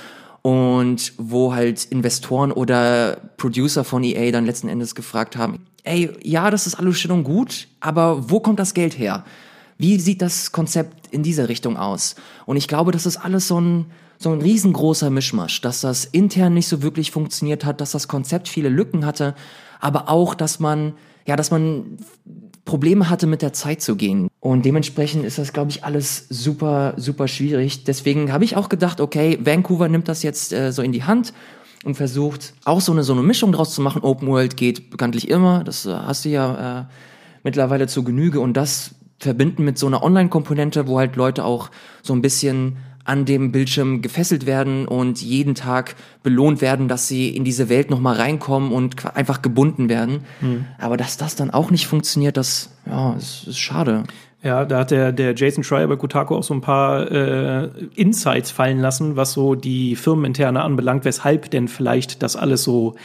und 0.41 1.13
wo 1.17 1.53
halt 1.53 1.85
Investoren 1.85 2.51
oder 2.51 3.17
Producer 3.37 3.83
von 3.83 4.03
EA 4.03 4.31
dann 4.31 4.45
letzten 4.45 4.69
Endes 4.69 4.95
gefragt 4.95 5.35
haben, 5.35 5.65
ey, 5.83 6.11
ja, 6.23 6.49
das 6.51 6.67
ist 6.67 6.75
alles 6.75 6.99
schön 6.99 7.11
und 7.11 7.23
gut, 7.23 7.67
aber 7.79 8.29
wo 8.29 8.39
kommt 8.39 8.59
das 8.59 8.73
Geld 8.73 8.97
her? 8.97 9.23
Wie 9.77 9.99
sieht 9.99 10.21
das 10.21 10.51
Konzept 10.51 11.07
in 11.13 11.23
dieser 11.23 11.49
Richtung 11.49 11.77
aus? 11.77 12.15
Und 12.45 12.57
ich 12.57 12.67
glaube, 12.67 12.91
das 12.91 13.05
ist 13.05 13.17
alles 13.17 13.47
so 13.47 13.59
ein, 13.59 13.85
so 14.17 14.31
ein 14.31 14.41
riesengroßer 14.41 15.09
Mischmasch, 15.09 15.61
dass 15.61 15.81
das 15.81 16.05
intern 16.05 16.53
nicht 16.53 16.67
so 16.67 16.81
wirklich 16.81 17.11
funktioniert 17.11 17.63
hat, 17.63 17.79
dass 17.79 17.91
das 17.91 18.07
Konzept 18.07 18.49
viele 18.49 18.69
Lücken 18.69 19.05
hatte, 19.05 19.35
aber 19.79 20.09
auch, 20.09 20.35
dass 20.35 20.59
man, 20.59 20.93
ja, 21.25 21.37
dass 21.37 21.51
man 21.51 21.97
Probleme 22.65 23.09
hatte, 23.09 23.25
mit 23.25 23.41
der 23.41 23.53
Zeit 23.53 23.81
zu 23.81 23.95
gehen. 23.95 24.29
Und 24.41 24.63
dementsprechend 24.63 25.25
ist 25.25 25.39
das, 25.39 25.53
glaube 25.53 25.71
ich, 25.71 25.83
alles 25.83 26.27
super, 26.29 26.93
super 26.97 27.27
schwierig. 27.27 27.83
Deswegen 27.85 28.31
habe 28.31 28.43
ich 28.43 28.55
auch 28.55 28.69
gedacht, 28.69 29.01
okay, 29.01 29.39
Vancouver 29.41 29.89
nimmt 29.89 30.07
das 30.07 30.21
jetzt 30.21 30.53
äh, 30.53 30.71
so 30.71 30.81
in 30.81 30.91
die 30.91 31.03
Hand 31.03 31.33
und 31.83 31.95
versucht 31.95 32.53
auch 32.65 32.81
so 32.81 32.91
eine, 32.91 33.03
so 33.03 33.13
eine 33.13 33.23
Mischung 33.23 33.51
draus 33.51 33.73
zu 33.73 33.81
machen. 33.81 34.01
Open 34.03 34.27
World 34.27 34.57
geht 34.57 34.89
bekanntlich 34.89 35.29
immer, 35.29 35.63
das 35.63 35.85
äh, 35.85 35.93
hast 35.93 36.25
du 36.25 36.29
ja 36.29 36.81
äh, 36.81 36.85
mittlerweile 37.43 37.87
zu 37.87 38.03
Genüge 38.03 38.39
und 38.39 38.53
das 38.53 38.95
verbinden 39.19 39.63
mit 39.63 39.77
so 39.77 39.87
einer 39.87 40.03
Online-Komponente, 40.03 40.87
wo 40.87 40.97
halt 40.97 41.15
Leute 41.15 41.43
auch 41.43 41.69
so 42.01 42.13
ein 42.13 42.21
bisschen 42.21 42.77
an 43.03 43.25
dem 43.25 43.51
Bildschirm 43.51 44.01
gefesselt 44.01 44.45
werden 44.45 44.87
und 44.87 45.21
jeden 45.21 45.55
Tag 45.55 45.95
belohnt 46.21 46.61
werden, 46.61 46.87
dass 46.87 47.07
sie 47.07 47.29
in 47.29 47.43
diese 47.43 47.67
Welt 47.67 47.89
nochmal 47.89 48.17
reinkommen 48.17 48.71
und 48.71 49.15
einfach 49.15 49.41
gebunden 49.41 49.89
werden. 49.89 50.25
Hm. 50.41 50.65
Aber 50.77 50.95
dass 50.95 51.17
das 51.17 51.35
dann 51.35 51.49
auch 51.49 51.71
nicht 51.71 51.87
funktioniert, 51.87 52.37
das 52.37 52.69
ja, 52.85 53.13
ist, 53.13 53.47
ist 53.47 53.57
schade. 53.57 54.03
Ja, 54.41 54.63
da 54.63 54.79
hat 54.79 54.91
der, 54.91 55.11
der 55.11 55.35
Jason 55.35 55.63
Schreier 55.65 55.87
bei 55.87 55.97
Kotaku 55.97 56.35
auch 56.35 56.43
so 56.43 56.53
ein 56.53 56.61
paar 56.61 57.11
äh, 57.11 57.69
Insights 57.95 58.51
fallen 58.51 58.79
lassen, 58.79 59.17
was 59.17 59.33
so 59.33 59.55
die 59.55 59.97
Firmeninterne 59.97 60.61
anbelangt, 60.61 61.03
weshalb 61.03 61.51
denn 61.51 61.67
vielleicht 61.67 62.23
das 62.23 62.37
alles 62.37 62.63
so 62.63 62.95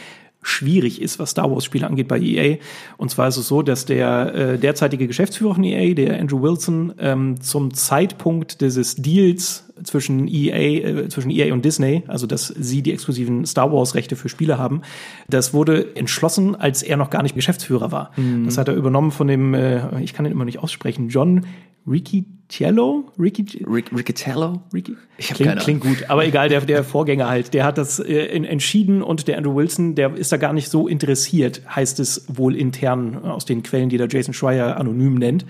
schwierig 0.41 1.01
ist, 1.01 1.19
was 1.19 1.31
Star 1.31 1.51
Wars 1.51 1.65
Spiele 1.65 1.87
angeht 1.87 2.07
bei 2.07 2.19
EA. 2.19 2.57
Und 2.97 3.09
zwar 3.09 3.27
ist 3.27 3.37
es 3.37 3.47
so, 3.47 3.63
dass 3.63 3.85
der 3.85 4.33
äh, 4.33 4.57
derzeitige 4.59 5.07
Geschäftsführer 5.07 5.55
von 5.55 5.63
EA, 5.63 5.93
der 5.93 6.19
Andrew 6.19 6.41
Wilson, 6.41 6.93
ähm, 6.99 7.41
zum 7.41 7.73
Zeitpunkt 7.73 8.61
dieses 8.61 8.95
Deals 8.95 9.73
zwischen 9.83 10.27
EA, 10.27 11.03
äh, 11.03 11.09
zwischen 11.09 11.29
EA 11.29 11.53
und 11.53 11.65
Disney, 11.65 12.03
also 12.07 12.27
dass 12.27 12.47
sie 12.47 12.81
die 12.81 12.93
exklusiven 12.93 13.45
Star 13.45 13.71
Wars 13.71 13.95
Rechte 13.95 14.15
für 14.15 14.29
Spiele 14.29 14.57
haben, 14.57 14.81
das 15.29 15.53
wurde 15.53 15.95
entschlossen, 15.95 16.55
als 16.55 16.83
er 16.83 16.97
noch 16.97 17.09
gar 17.09 17.23
nicht 17.23 17.35
Geschäftsführer 17.35 17.91
war. 17.91 18.11
Mhm. 18.15 18.45
Das 18.45 18.57
hat 18.57 18.67
er 18.67 18.75
übernommen 18.75 19.11
von 19.11 19.27
dem, 19.27 19.53
äh, 19.53 20.01
ich 20.01 20.13
kann 20.13 20.25
ihn 20.25 20.31
immer 20.31 20.45
nicht 20.45 20.59
aussprechen, 20.59 21.09
John 21.09 21.45
Ricciello? 21.87 23.11
Ricky, 23.19 23.63
Rick, 23.63 23.91
Riccitello? 23.95 24.61
Ricky? 24.73 24.97
Ich 25.17 25.29
hab 25.29 25.37
klingt, 25.37 25.49
keine 25.49 25.61
klingt 25.61 25.81
gut, 25.81 26.09
aber 26.09 26.25
egal, 26.25 26.49
der, 26.49 26.61
der 26.61 26.83
Vorgänger 26.83 27.29
halt, 27.29 27.53
der 27.53 27.63
hat 27.63 27.77
das 27.77 27.99
äh, 27.99 28.27
entschieden 28.27 29.03
und 29.03 29.27
der 29.27 29.37
Andrew 29.37 29.55
Wilson, 29.55 29.93
der 29.93 30.15
ist 30.15 30.31
da 30.31 30.37
gar 30.37 30.53
nicht 30.53 30.69
so 30.69 30.87
interessiert, 30.87 31.61
heißt 31.69 31.99
es 31.99 32.25
wohl 32.27 32.55
intern 32.55 33.17
aus 33.17 33.45
den 33.45 33.61
Quellen, 33.61 33.89
die 33.89 33.97
der 33.97 34.07
Jason 34.09 34.33
Schreier 34.33 34.77
anonym 34.77 35.15
nennt. 35.15 35.45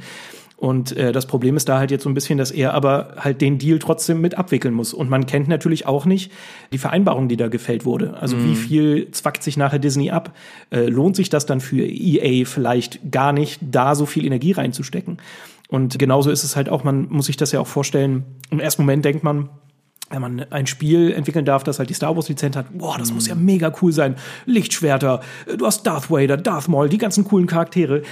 Und 0.57 0.95
äh, 0.95 1.11
das 1.11 1.25
Problem 1.25 1.57
ist 1.57 1.67
da 1.67 1.79
halt 1.79 1.91
jetzt 1.91 2.03
so 2.03 2.09
ein 2.09 2.13
bisschen, 2.13 2.37
dass 2.37 2.51
er 2.51 2.73
aber 2.73 3.15
halt 3.17 3.41
den 3.41 3.57
Deal 3.57 3.77
trotzdem 3.79 4.21
mit 4.21 4.37
abwickeln 4.37 4.73
muss. 4.73 4.93
Und 4.93 5.09
man 5.09 5.25
kennt 5.25 5.47
natürlich 5.47 5.85
auch 5.85 6.05
nicht 6.05 6.31
die 6.71 6.77
Vereinbarung, 6.77 7.27
die 7.27 7.35
da 7.35 7.49
gefällt 7.49 7.83
wurde. 7.85 8.15
Also 8.19 8.37
mm. 8.37 8.45
wie 8.45 8.55
viel 8.55 9.11
zwackt 9.11 9.43
sich 9.43 9.57
nachher 9.57 9.79
Disney 9.79 10.11
ab? 10.11 10.33
Äh, 10.71 10.85
lohnt 10.85 11.17
sich 11.17 11.29
das 11.29 11.45
dann 11.45 11.59
für 11.59 11.85
EA 11.85 12.45
vielleicht 12.45 13.11
gar 13.11 13.33
nicht, 13.33 13.59
da 13.61 13.95
so 13.95 14.05
viel 14.05 14.25
Energie 14.25 14.53
reinzustecken? 14.53 15.17
Und 15.67 15.99
genauso 15.99 16.31
ist 16.31 16.43
es 16.43 16.55
halt 16.55 16.69
auch, 16.69 16.83
man 16.83 17.09
muss 17.09 17.25
sich 17.25 17.37
das 17.37 17.51
ja 17.51 17.59
auch 17.59 17.67
vorstellen. 17.67 18.23
Im 18.49 18.59
ersten 18.59 18.83
Moment 18.83 19.03
denkt 19.03 19.23
man, 19.23 19.49
wenn 20.09 20.21
man 20.21 20.45
ein 20.51 20.67
Spiel 20.67 21.11
entwickeln 21.11 21.45
darf, 21.45 21.63
das 21.63 21.79
halt 21.79 21.89
die 21.89 21.95
Star 21.95 22.15
Wars 22.15 22.29
Lizenz 22.29 22.55
hat, 22.55 22.77
boah, 22.77 22.97
das 22.97 23.11
muss 23.11 23.27
ja 23.27 23.33
mega 23.33 23.73
cool 23.81 23.91
sein. 23.91 24.15
Lichtschwerter, 24.45 25.21
du 25.57 25.65
hast 25.65 25.83
Darth 25.87 26.11
Vader, 26.11 26.37
Darth 26.37 26.67
Maul, 26.67 26.89
die 26.89 26.99
ganzen 26.99 27.25
coolen 27.25 27.47
Charaktere. 27.47 28.03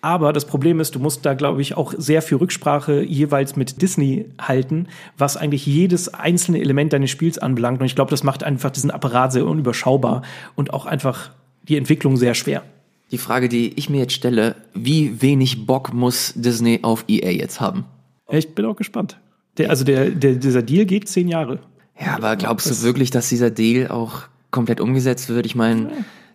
Aber 0.00 0.32
das 0.32 0.44
Problem 0.44 0.78
ist, 0.78 0.94
du 0.94 1.00
musst 1.00 1.26
da, 1.26 1.34
glaube 1.34 1.60
ich, 1.60 1.76
auch 1.76 1.92
sehr 1.96 2.22
viel 2.22 2.38
Rücksprache 2.38 3.02
jeweils 3.02 3.56
mit 3.56 3.82
Disney 3.82 4.26
halten, 4.40 4.86
was 5.16 5.36
eigentlich 5.36 5.66
jedes 5.66 6.14
einzelne 6.14 6.60
Element 6.60 6.92
deines 6.92 7.10
Spiels 7.10 7.38
anbelangt. 7.38 7.80
Und 7.80 7.86
ich 7.86 7.96
glaube, 7.96 8.10
das 8.10 8.22
macht 8.22 8.44
einfach 8.44 8.70
diesen 8.70 8.90
Apparat 8.90 9.32
sehr 9.32 9.44
unüberschaubar 9.44 10.22
und 10.54 10.72
auch 10.72 10.86
einfach 10.86 11.30
die 11.64 11.76
Entwicklung 11.76 12.16
sehr 12.16 12.34
schwer. 12.34 12.62
Die 13.10 13.18
Frage, 13.18 13.48
die 13.48 13.72
ich 13.74 13.90
mir 13.90 13.98
jetzt 13.98 14.12
stelle, 14.12 14.54
wie 14.74 15.20
wenig 15.20 15.66
Bock 15.66 15.92
muss 15.92 16.32
Disney 16.36 16.80
auf 16.82 17.04
EA 17.08 17.30
jetzt 17.30 17.60
haben? 17.60 17.84
Ich 18.30 18.54
bin 18.54 18.66
auch 18.66 18.76
gespannt. 18.76 19.18
Der, 19.56 19.70
also 19.70 19.84
der, 19.84 20.10
der, 20.10 20.34
dieser 20.34 20.62
Deal 20.62 20.84
geht 20.84 21.08
zehn 21.08 21.26
Jahre. 21.26 21.58
Ja, 22.00 22.14
aber 22.14 22.36
glaubst 22.36 22.70
du 22.70 22.82
wirklich, 22.82 23.10
dass 23.10 23.28
dieser 23.28 23.50
Deal 23.50 23.88
auch 23.88 24.22
komplett 24.50 24.80
umgesetzt 24.80 25.28
wird? 25.28 25.46
Ich 25.46 25.56
meine, 25.56 25.82
ja. 25.82 25.90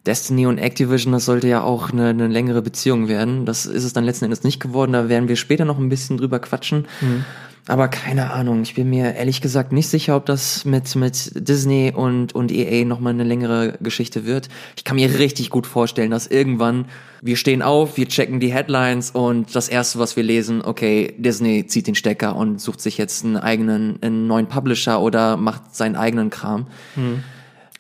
Destiny 0.05 0.45
und 0.48 0.57
Activision, 0.57 1.13
das 1.13 1.25
sollte 1.25 1.48
ja 1.48 1.63
auch 1.63 1.91
eine, 1.91 2.10
eine, 2.10 2.27
längere 2.27 2.62
Beziehung 2.62 3.07
werden. 3.07 3.45
Das 3.45 3.65
ist 3.65 3.83
es 3.83 3.93
dann 3.93 4.03
letzten 4.03 4.25
Endes 4.25 4.43
nicht 4.43 4.60
geworden. 4.60 4.91
Da 4.91 5.07
werden 5.07 5.29
wir 5.29 5.38
später 5.38 5.63
noch 5.63 5.77
ein 5.77 5.89
bisschen 5.89 6.17
drüber 6.17 6.39
quatschen. 6.39 6.88
Mhm. 7.00 7.25
Aber 7.67 7.88
keine 7.88 8.31
Ahnung. 8.31 8.63
Ich 8.63 8.75
bin 8.75 8.89
mir 8.89 9.15
ehrlich 9.15 9.39
gesagt 9.39 9.72
nicht 9.72 9.88
sicher, 9.88 10.17
ob 10.17 10.25
das 10.25 10.65
mit, 10.65 10.93
mit 10.98 11.48
Disney 11.48 11.93
und, 11.95 12.36
und 12.36 12.51
EA 12.51 12.83
nochmal 12.83 13.13
eine 13.13 13.24
längere 13.24 13.77
Geschichte 13.79 14.25
wird. 14.25 14.50
Ich 14.75 14.83
kann 14.83 14.98
mir 14.98 15.17
richtig 15.17 15.50
gut 15.50 15.65
vorstellen, 15.65 16.12
dass 16.12 16.27
irgendwann 16.27 16.86
wir 17.22 17.38
stehen 17.38 17.62
auf, 17.62 17.95
wir 17.95 18.10
checken 18.10 18.41
die 18.41 18.51
Headlines 18.51 19.12
und 19.12 19.55
das 19.55 19.69
erste, 19.69 19.98
was 19.98 20.17
wir 20.17 20.24
lesen, 20.24 20.62
okay, 20.62 21.13
Disney 21.17 21.65
zieht 21.65 21.88
den 21.88 21.95
Stecker 21.95 22.36
und 22.36 22.60
sucht 22.60 22.81
sich 22.81 22.98
jetzt 22.98 23.24
einen 23.24 23.38
eigenen, 23.38 23.98
einen 24.01 24.27
neuen 24.27 24.48
Publisher 24.48 25.00
oder 25.00 25.38
macht 25.38 25.74
seinen 25.74 25.95
eigenen 25.95 26.29
Kram. 26.29 26.67
Hm. 26.95 27.24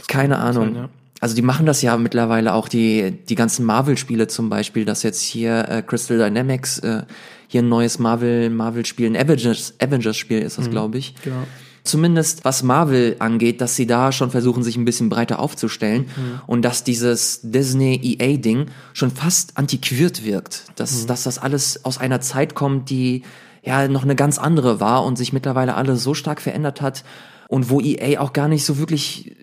Keine 0.07 0.37
Ahnung. 0.37 0.73
Sein, 0.73 0.75
ja. 0.75 0.89
Also 1.23 1.35
die 1.35 1.41
machen 1.41 1.65
das 1.65 1.81
ja 1.81 1.95
mittlerweile 1.95 2.53
auch, 2.53 2.67
die, 2.67 3.11
die 3.29 3.35
ganzen 3.35 3.65
Marvel-Spiele 3.65 4.27
zum 4.27 4.49
Beispiel, 4.49 4.83
dass 4.83 5.03
jetzt 5.03 5.21
hier 5.21 5.69
äh, 5.69 5.81
Crystal 5.81 6.17
Dynamics 6.17 6.79
äh, 6.79 7.03
hier 7.47 7.61
ein 7.61 7.69
neues 7.69 7.97
Marvel, 7.97 8.49
Marvel-Spiel, 8.49 9.05
ein 9.05 9.15
Avengers, 9.15 9.73
Avengers-Spiel 9.79 10.39
ist 10.39 10.57
das, 10.57 10.65
mhm, 10.67 10.71
glaube 10.71 10.97
ich. 10.97 11.15
Genau. 11.23 11.47
Zumindest 11.85 12.43
was 12.43 12.61
Marvel 12.61 13.15
angeht, 13.19 13.61
dass 13.61 13.77
sie 13.77 13.87
da 13.87 14.11
schon 14.11 14.31
versuchen, 14.31 14.63
sich 14.63 14.75
ein 14.75 14.83
bisschen 14.83 15.07
breiter 15.07 15.39
aufzustellen 15.39 16.07
mhm. 16.07 16.41
und 16.45 16.61
dass 16.61 16.83
dieses 16.83 17.39
Disney-EA-Ding 17.41 18.65
schon 18.91 19.09
fast 19.09 19.57
antiquiert 19.57 20.25
wirkt. 20.25 20.65
Dass, 20.75 21.03
mhm. 21.03 21.07
dass 21.07 21.23
das 21.23 21.37
alles 21.37 21.85
aus 21.85 21.99
einer 21.99 22.19
Zeit 22.19 22.53
kommt, 22.53 22.89
die 22.89 23.21
ja 23.63 23.87
noch 23.87 24.03
eine 24.03 24.17
ganz 24.17 24.39
andere 24.39 24.81
war 24.81 25.05
und 25.05 25.17
sich 25.17 25.31
mittlerweile 25.31 25.75
alles 25.75 26.03
so 26.03 26.15
stark 26.15 26.41
verändert 26.41 26.81
hat 26.81 27.05
und 27.47 27.69
wo 27.69 27.79
EA 27.79 28.19
auch 28.19 28.33
gar 28.33 28.49
nicht 28.49 28.65
so 28.65 28.77
wirklich 28.77 29.37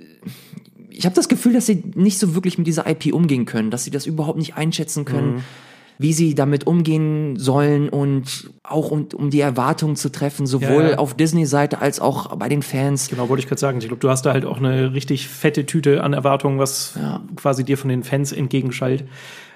ich 1.01 1.07
habe 1.07 1.17
das 1.17 1.29
Gefühl, 1.31 1.55
dass 1.55 1.65
sie 1.65 1.83
nicht 1.95 2.19
so 2.19 2.35
wirklich 2.35 2.59
mit 2.59 2.67
dieser 2.67 2.87
IP 2.87 3.15
umgehen 3.15 3.47
können, 3.47 3.71
dass 3.71 3.85
sie 3.85 3.91
das 3.91 4.05
überhaupt 4.05 4.37
nicht 4.39 4.57
einschätzen 4.57 5.07
können. 5.07 5.37
Mhm 5.37 5.45
wie 6.03 6.15
sie 6.15 6.35
damit 6.35 6.67
umgehen 6.67 7.37
sollen 7.37 7.91
und 7.91 8.51
auch 8.63 8.91
um, 8.91 9.09
um 9.15 9.29
die 9.29 9.41
Erwartungen 9.41 9.97
zu 9.97 10.11
treffen, 10.11 10.47
sowohl 10.47 10.85
ja, 10.85 10.91
ja. 10.93 10.99
auf 10.99 11.13
Disney-Seite 11.13 11.83
als 11.83 12.01
auch 12.01 12.35
bei 12.37 12.49
den 12.49 12.63
Fans. 12.63 13.11
Genau, 13.11 13.29
wollte 13.29 13.43
ich 13.43 13.49
gerade 13.49 13.61
sagen. 13.61 13.79
Ich 13.81 13.87
glaube, 13.87 14.01
du 14.01 14.09
hast 14.09 14.23
da 14.23 14.33
halt 14.33 14.47
auch 14.47 14.57
eine 14.57 14.95
richtig 14.95 15.29
fette 15.29 15.67
Tüte 15.67 16.03
an 16.03 16.15
Erwartungen, 16.15 16.59
was 16.59 16.95
ja. 16.97 17.21
quasi 17.37 17.65
dir 17.65 17.77
von 17.77 17.91
den 17.91 18.03
Fans 18.03 18.33
entgegenschallt. 18.33 19.05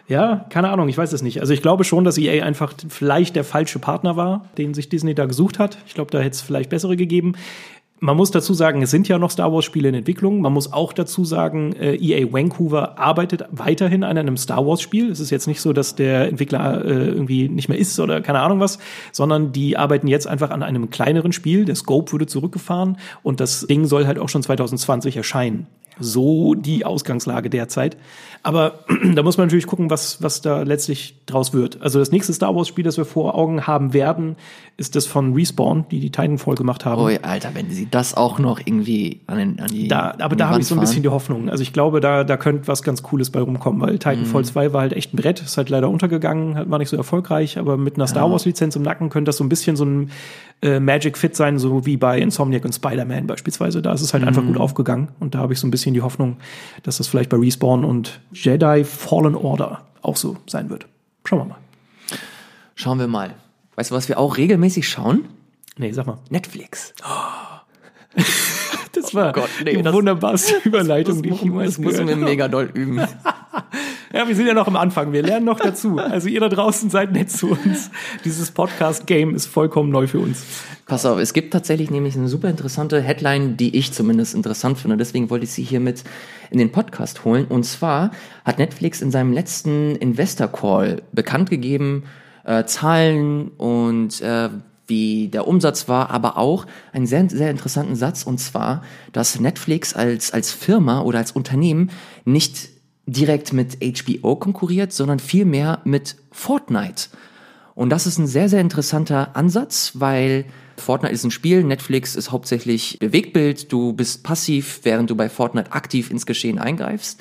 Ja, 0.07 0.45
keine 0.51 0.69
Ahnung, 0.69 0.91
ich 0.91 0.99
weiß 0.99 1.15
es 1.15 1.23
nicht. 1.23 1.41
Also 1.41 1.55
ich 1.55 1.63
glaube 1.63 1.83
schon, 1.85 2.05
dass 2.05 2.19
EA 2.19 2.45
einfach 2.45 2.75
vielleicht 2.91 3.37
der 3.37 3.45
falsche 3.45 3.79
Partner 3.79 4.17
war, 4.17 4.51
den 4.59 4.75
sich 4.75 4.91
Disney 4.91 5.15
da 5.15 5.25
gesucht 5.25 5.59
hat. 5.59 5.79
Ich 5.87 5.95
glaube, 5.95 6.11
da 6.11 6.19
hätte 6.19 6.35
es 6.35 6.43
vielleicht 6.43 6.69
bessere 6.69 6.99
gegeben. 6.99 7.37
Man 8.05 8.19
muss 8.19 8.31
dazu 8.31 8.53
sagen, 8.53 8.83
es 8.83 8.91
sind 8.91 9.09
ja 9.09 9.19
noch 9.19 9.31
Star 9.31 9.51
Wars 9.51 9.65
Spiele 9.65 9.89
in 9.89 9.95
Entwicklung. 9.95 10.43
Man 10.43 10.53
muss 10.53 10.71
auch 10.75 10.93
dazu 10.93 11.25
sagen, 11.25 11.73
äh, 11.73 11.95
EA 11.95 12.31
Vancouver 12.31 12.99
arbeitet 12.99 13.47
weiterhin 13.51 14.05
an 14.05 14.19
einem 14.19 14.37
Star 14.37 14.67
Wars 14.67 14.83
Spiel. 14.83 15.11
Es 15.11 15.21
ist 15.21 15.31
jetzt 15.31 15.47
nicht 15.47 15.63
so, 15.63 15.73
dass 15.73 15.95
der 15.95 16.29
Entwickler 16.29 16.85
äh, 16.85 17.09
irgendwie 17.09 17.49
nicht 17.49 17.71
mehr 17.71 17.79
ist 17.79 17.99
oder 17.99 18.21
keine 18.21 18.41
Ahnung 18.41 18.61
was, 18.61 18.79
sondern 19.11 19.53
die 19.53 19.79
arbeiten 19.79 20.07
jetzt 20.07 20.27
einfach 20.27 20.51
an 20.51 20.63
einem 20.63 20.91
kleineren 20.91 21.33
Spiel. 21.33 21.65
Der 21.65 21.77
Scope 21.77 22.13
wurde 22.13 22.27
zurückgefahren 22.27 22.99
und 23.23 23.41
das 23.41 23.67
Ding 23.69 23.87
soll 23.87 24.07
halt 24.07 24.19
auch 24.19 24.29
schon 24.29 24.43
2020 24.43 25.17
erscheinen. 25.17 25.67
So 26.01 26.55
die 26.55 26.85
Ausgangslage 26.85 27.51
derzeit. 27.51 27.97
Aber 28.43 28.81
da 29.15 29.23
muss 29.23 29.39
man 29.39 29.47
natürlich 29.47 29.67
gucken, 29.67 29.91
was, 29.91 30.23
was 30.23 30.43
da 30.43 30.63
letztlich 30.63 31.25
draus 31.27 31.53
wird. 31.53 31.81
Also 31.81 31.99
das 31.99 32.11
nächste 32.11 32.33
Star 32.33 32.55
Wars 32.55 32.69
Spiel, 32.69 32.85
das 32.85 32.97
wir 32.97 33.05
vor 33.05 33.35
Augen 33.35 33.67
haben 33.67 33.93
werden, 33.93 34.37
ist 34.77 34.97
das 34.97 35.07
von 35.07 35.35
Respawn, 35.35 35.87
die 35.91 36.01
die 36.01 36.11
Titanfall 36.11 36.57
gemacht 36.57 36.85
haben. 36.85 37.01
Oh, 37.01 37.09
Alter, 37.23 37.51
wenn 37.55 37.71
sie 37.71 37.89
das 37.89 38.15
auch 38.15 38.39
noch 38.39 38.59
irgendwie 38.59 39.21
an, 39.27 39.39
den, 39.39 39.61
an 39.61 39.69
die 39.69 39.89
da, 39.89 40.15
Aber 40.19 40.37
da 40.37 40.49
habe 40.49 40.61
ich 40.61 40.67
so 40.67 40.75
ein 40.75 40.81
bisschen 40.81 41.03
die 41.03 41.09
Hoffnung. 41.09 41.49
Also 41.49 41.63
ich 41.63 41.73
glaube, 41.73 42.01
da, 42.01 42.25
da 42.25 42.37
könnte 42.37 42.67
was 42.67 42.83
ganz 42.83 43.03
Cooles 43.03 43.31
bei 43.31 43.41
rumkommen, 43.41 43.81
weil 43.81 43.99
Titanfall 43.99 44.43
mhm. 44.43 44.47
2 44.47 44.73
war 44.73 44.81
halt 44.81 44.93
echt 44.93 45.15
ein 45.15 45.17
Brett, 45.17 45.41
ist 45.41 45.57
halt 45.57 45.71
leider 45.71 45.89
untergegangen, 45.89 46.71
war 46.71 46.79
nicht 46.79 46.89
so 46.89 46.97
erfolgreich, 46.97 47.59
aber 47.59 47.77
mit 47.77 47.97
einer 47.97 48.07
Star 48.07 48.31
Wars 48.31 48.45
Lizenz 48.45 48.75
im 48.75 48.83
Nacken 48.83 49.11
könnte 49.11 49.29
das 49.29 49.37
so 49.37 49.45
ein 49.45 49.49
bisschen 49.49 49.77
so 49.77 49.85
ein 49.85 50.11
äh, 50.63 50.81
Magic 50.81 51.19
Fit 51.19 51.37
sein, 51.37 51.59
so 51.59 51.85
wie 51.87 51.97
bei 51.97 52.19
Insomniac 52.19 52.65
und 52.65 52.75
Spider-Man 52.75 53.27
beispielsweise. 53.27 53.83
Da 53.83 53.93
ist 53.93 54.01
es 54.01 54.13
halt 54.13 54.23
mhm. 54.23 54.29
einfach 54.29 54.45
gut 54.45 54.57
aufgegangen 54.57 55.09
und 55.21 55.35
da 55.35 55.41
habe 55.41 55.53
ich 55.53 55.61
so 55.61 55.67
ein 55.67 55.71
bisschen 55.71 55.84
die 55.93 56.00
Hoffnung, 56.00 56.38
dass 56.83 56.97
das 56.97 57.09
vielleicht 57.09 57.29
bei 57.29 57.37
Respawn 57.37 57.85
und 57.85 58.21
Jedi 58.33 58.85
Fallen 58.85 59.35
Order 59.35 59.83
auch 60.00 60.17
so 60.17 60.38
sein 60.47 60.71
wird. 60.71 60.87
Schauen 61.25 61.41
wir 61.41 61.45
mal. 61.45 61.59
Schauen 62.75 62.99
wir 62.99 63.09
mal. 63.09 63.35
Weißt 63.76 63.91
du, 63.91 63.95
was 63.95 64.09
wir 64.09 64.19
auch 64.19 64.37
regelmäßig 64.37 64.88
schauen? 64.88 65.26
Nee, 65.76 65.93
sag 65.93 66.07
mal. 66.07 66.19
Netflix. 66.31 66.95
Oh. 67.05 68.21
das 68.93 69.14
war 69.14 69.31
oh 69.31 69.33
Gott, 69.41 69.50
nee, 69.64 69.76
die 69.76 69.83
das, 69.83 69.93
wunderbarste 69.93 70.57
Überleitung, 70.64 71.17
das, 71.17 71.23
das, 71.23 71.23
die 71.23 71.29
ich 71.31 71.43
jemals 71.43 71.71
Das 71.71 71.79
müssen 71.79 72.07
wir 72.07 72.17
mega 72.17 72.49
doll 72.49 72.71
üben. 72.73 73.00
Ja, 74.14 74.28
wir 74.28 74.37
sind 74.37 74.47
ja 74.47 74.54
noch 74.54 74.68
am 74.68 74.76
Anfang. 74.76 75.12
Wir 75.12 75.25
lernen 75.25 75.44
noch 75.44 75.59
dazu. 75.59 75.99
Also 75.99 76.28
ihr 76.28 76.38
da 76.38 76.49
draußen 76.49 76.88
seid 76.88 77.11
nett 77.11 77.33
zu 77.33 77.50
uns. 77.50 77.90
Dieses 78.25 78.52
Podcast-Game 78.52 79.35
ist 79.35 79.47
vollkommen 79.47 79.90
neu 79.90 80.06
für 80.06 80.21
uns. 80.21 80.44
Pass 80.87 81.04
auf, 81.04 81.18
es 81.18 81.33
gibt 81.33 81.52
tatsächlich 81.52 81.90
nämlich 81.90 82.14
eine 82.14 82.28
super 82.28 82.49
interessante 82.49 83.00
Headline, 83.00 83.56
die 83.56 83.76
ich 83.76 83.92
zumindest 83.92 84.37
interessant 84.37 84.78
finde. 84.78 84.97
Deswegen 84.97 85.30
wollte 85.30 85.47
ich 85.47 85.50
sie 85.50 85.64
hier 85.64 85.80
mit 85.80 86.04
in 86.52 86.59
den 86.59 86.71
Podcast 86.71 87.25
holen. 87.25 87.47
Und 87.47 87.64
zwar 87.64 88.12
hat 88.44 88.59
Netflix 88.59 89.02
in 89.02 89.11
seinem 89.11 89.33
letzten 89.33 89.97
Investor 89.97 90.47
Call 90.47 91.02
bekannt 91.11 91.50
gegeben, 91.50 92.04
äh, 92.44 92.64
Zahlen 92.66 93.49
und 93.49 94.21
äh, 94.21 94.49
wie 94.87 95.26
der 95.26 95.49
Umsatz 95.49 95.88
war, 95.88 96.11
aber 96.11 96.38
auch 96.38 96.66
einen 96.92 97.09
sehr, 97.09 97.28
sehr 97.30 97.50
interessanten 97.50 97.97
Satz, 97.97 98.23
und 98.23 98.38
zwar, 98.38 98.83
dass 99.12 99.40
Netflix 99.40 99.92
als, 99.92 100.30
als 100.30 100.52
Firma 100.52 101.00
oder 101.00 101.18
als 101.18 101.33
Unternehmen 101.33 101.90
nicht 102.25 102.74
direkt 103.07 103.53
mit 103.53 103.79
HBO 103.81 104.37
konkurriert, 104.37 104.93
sondern 104.93 105.19
vielmehr 105.19 105.81
mit 105.85 106.17
Fortnite. 106.31 107.09
Und 107.75 107.91
das 107.91 108.07
ist 108.07 108.19
ein 108.19 108.27
sehr, 108.27 108.49
sehr 108.49 108.61
interessanter 108.61 109.37
Ansatz, 109.37 109.93
weil 109.95 110.45
Fortnite 110.77 111.13
ist 111.13 111.25
ein 111.25 111.31
Spiel, 111.31 111.65
Netflix 111.65 112.15
ist 112.15 112.31
hauptsächlich 112.31 112.99
Bewegtbild, 113.01 113.73
du 113.73 113.93
bist 113.93 114.23
passiv, 114.23 114.81
während 114.85 115.11
du 115.11 115.17
bei 115.17 115.29
Fortnite 115.29 115.73
aktiv 115.73 116.11
ins 116.11 116.27
Geschehen 116.27 116.59
eingreifst. 116.59 117.21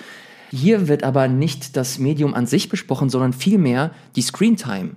Hier 0.52 0.88
wird 0.88 1.04
aber 1.04 1.28
nicht 1.28 1.76
das 1.76 1.98
Medium 1.98 2.34
an 2.34 2.46
sich 2.46 2.70
besprochen, 2.70 3.10
sondern 3.10 3.34
vielmehr 3.34 3.92
die 4.16 4.22
Screentime 4.22 4.92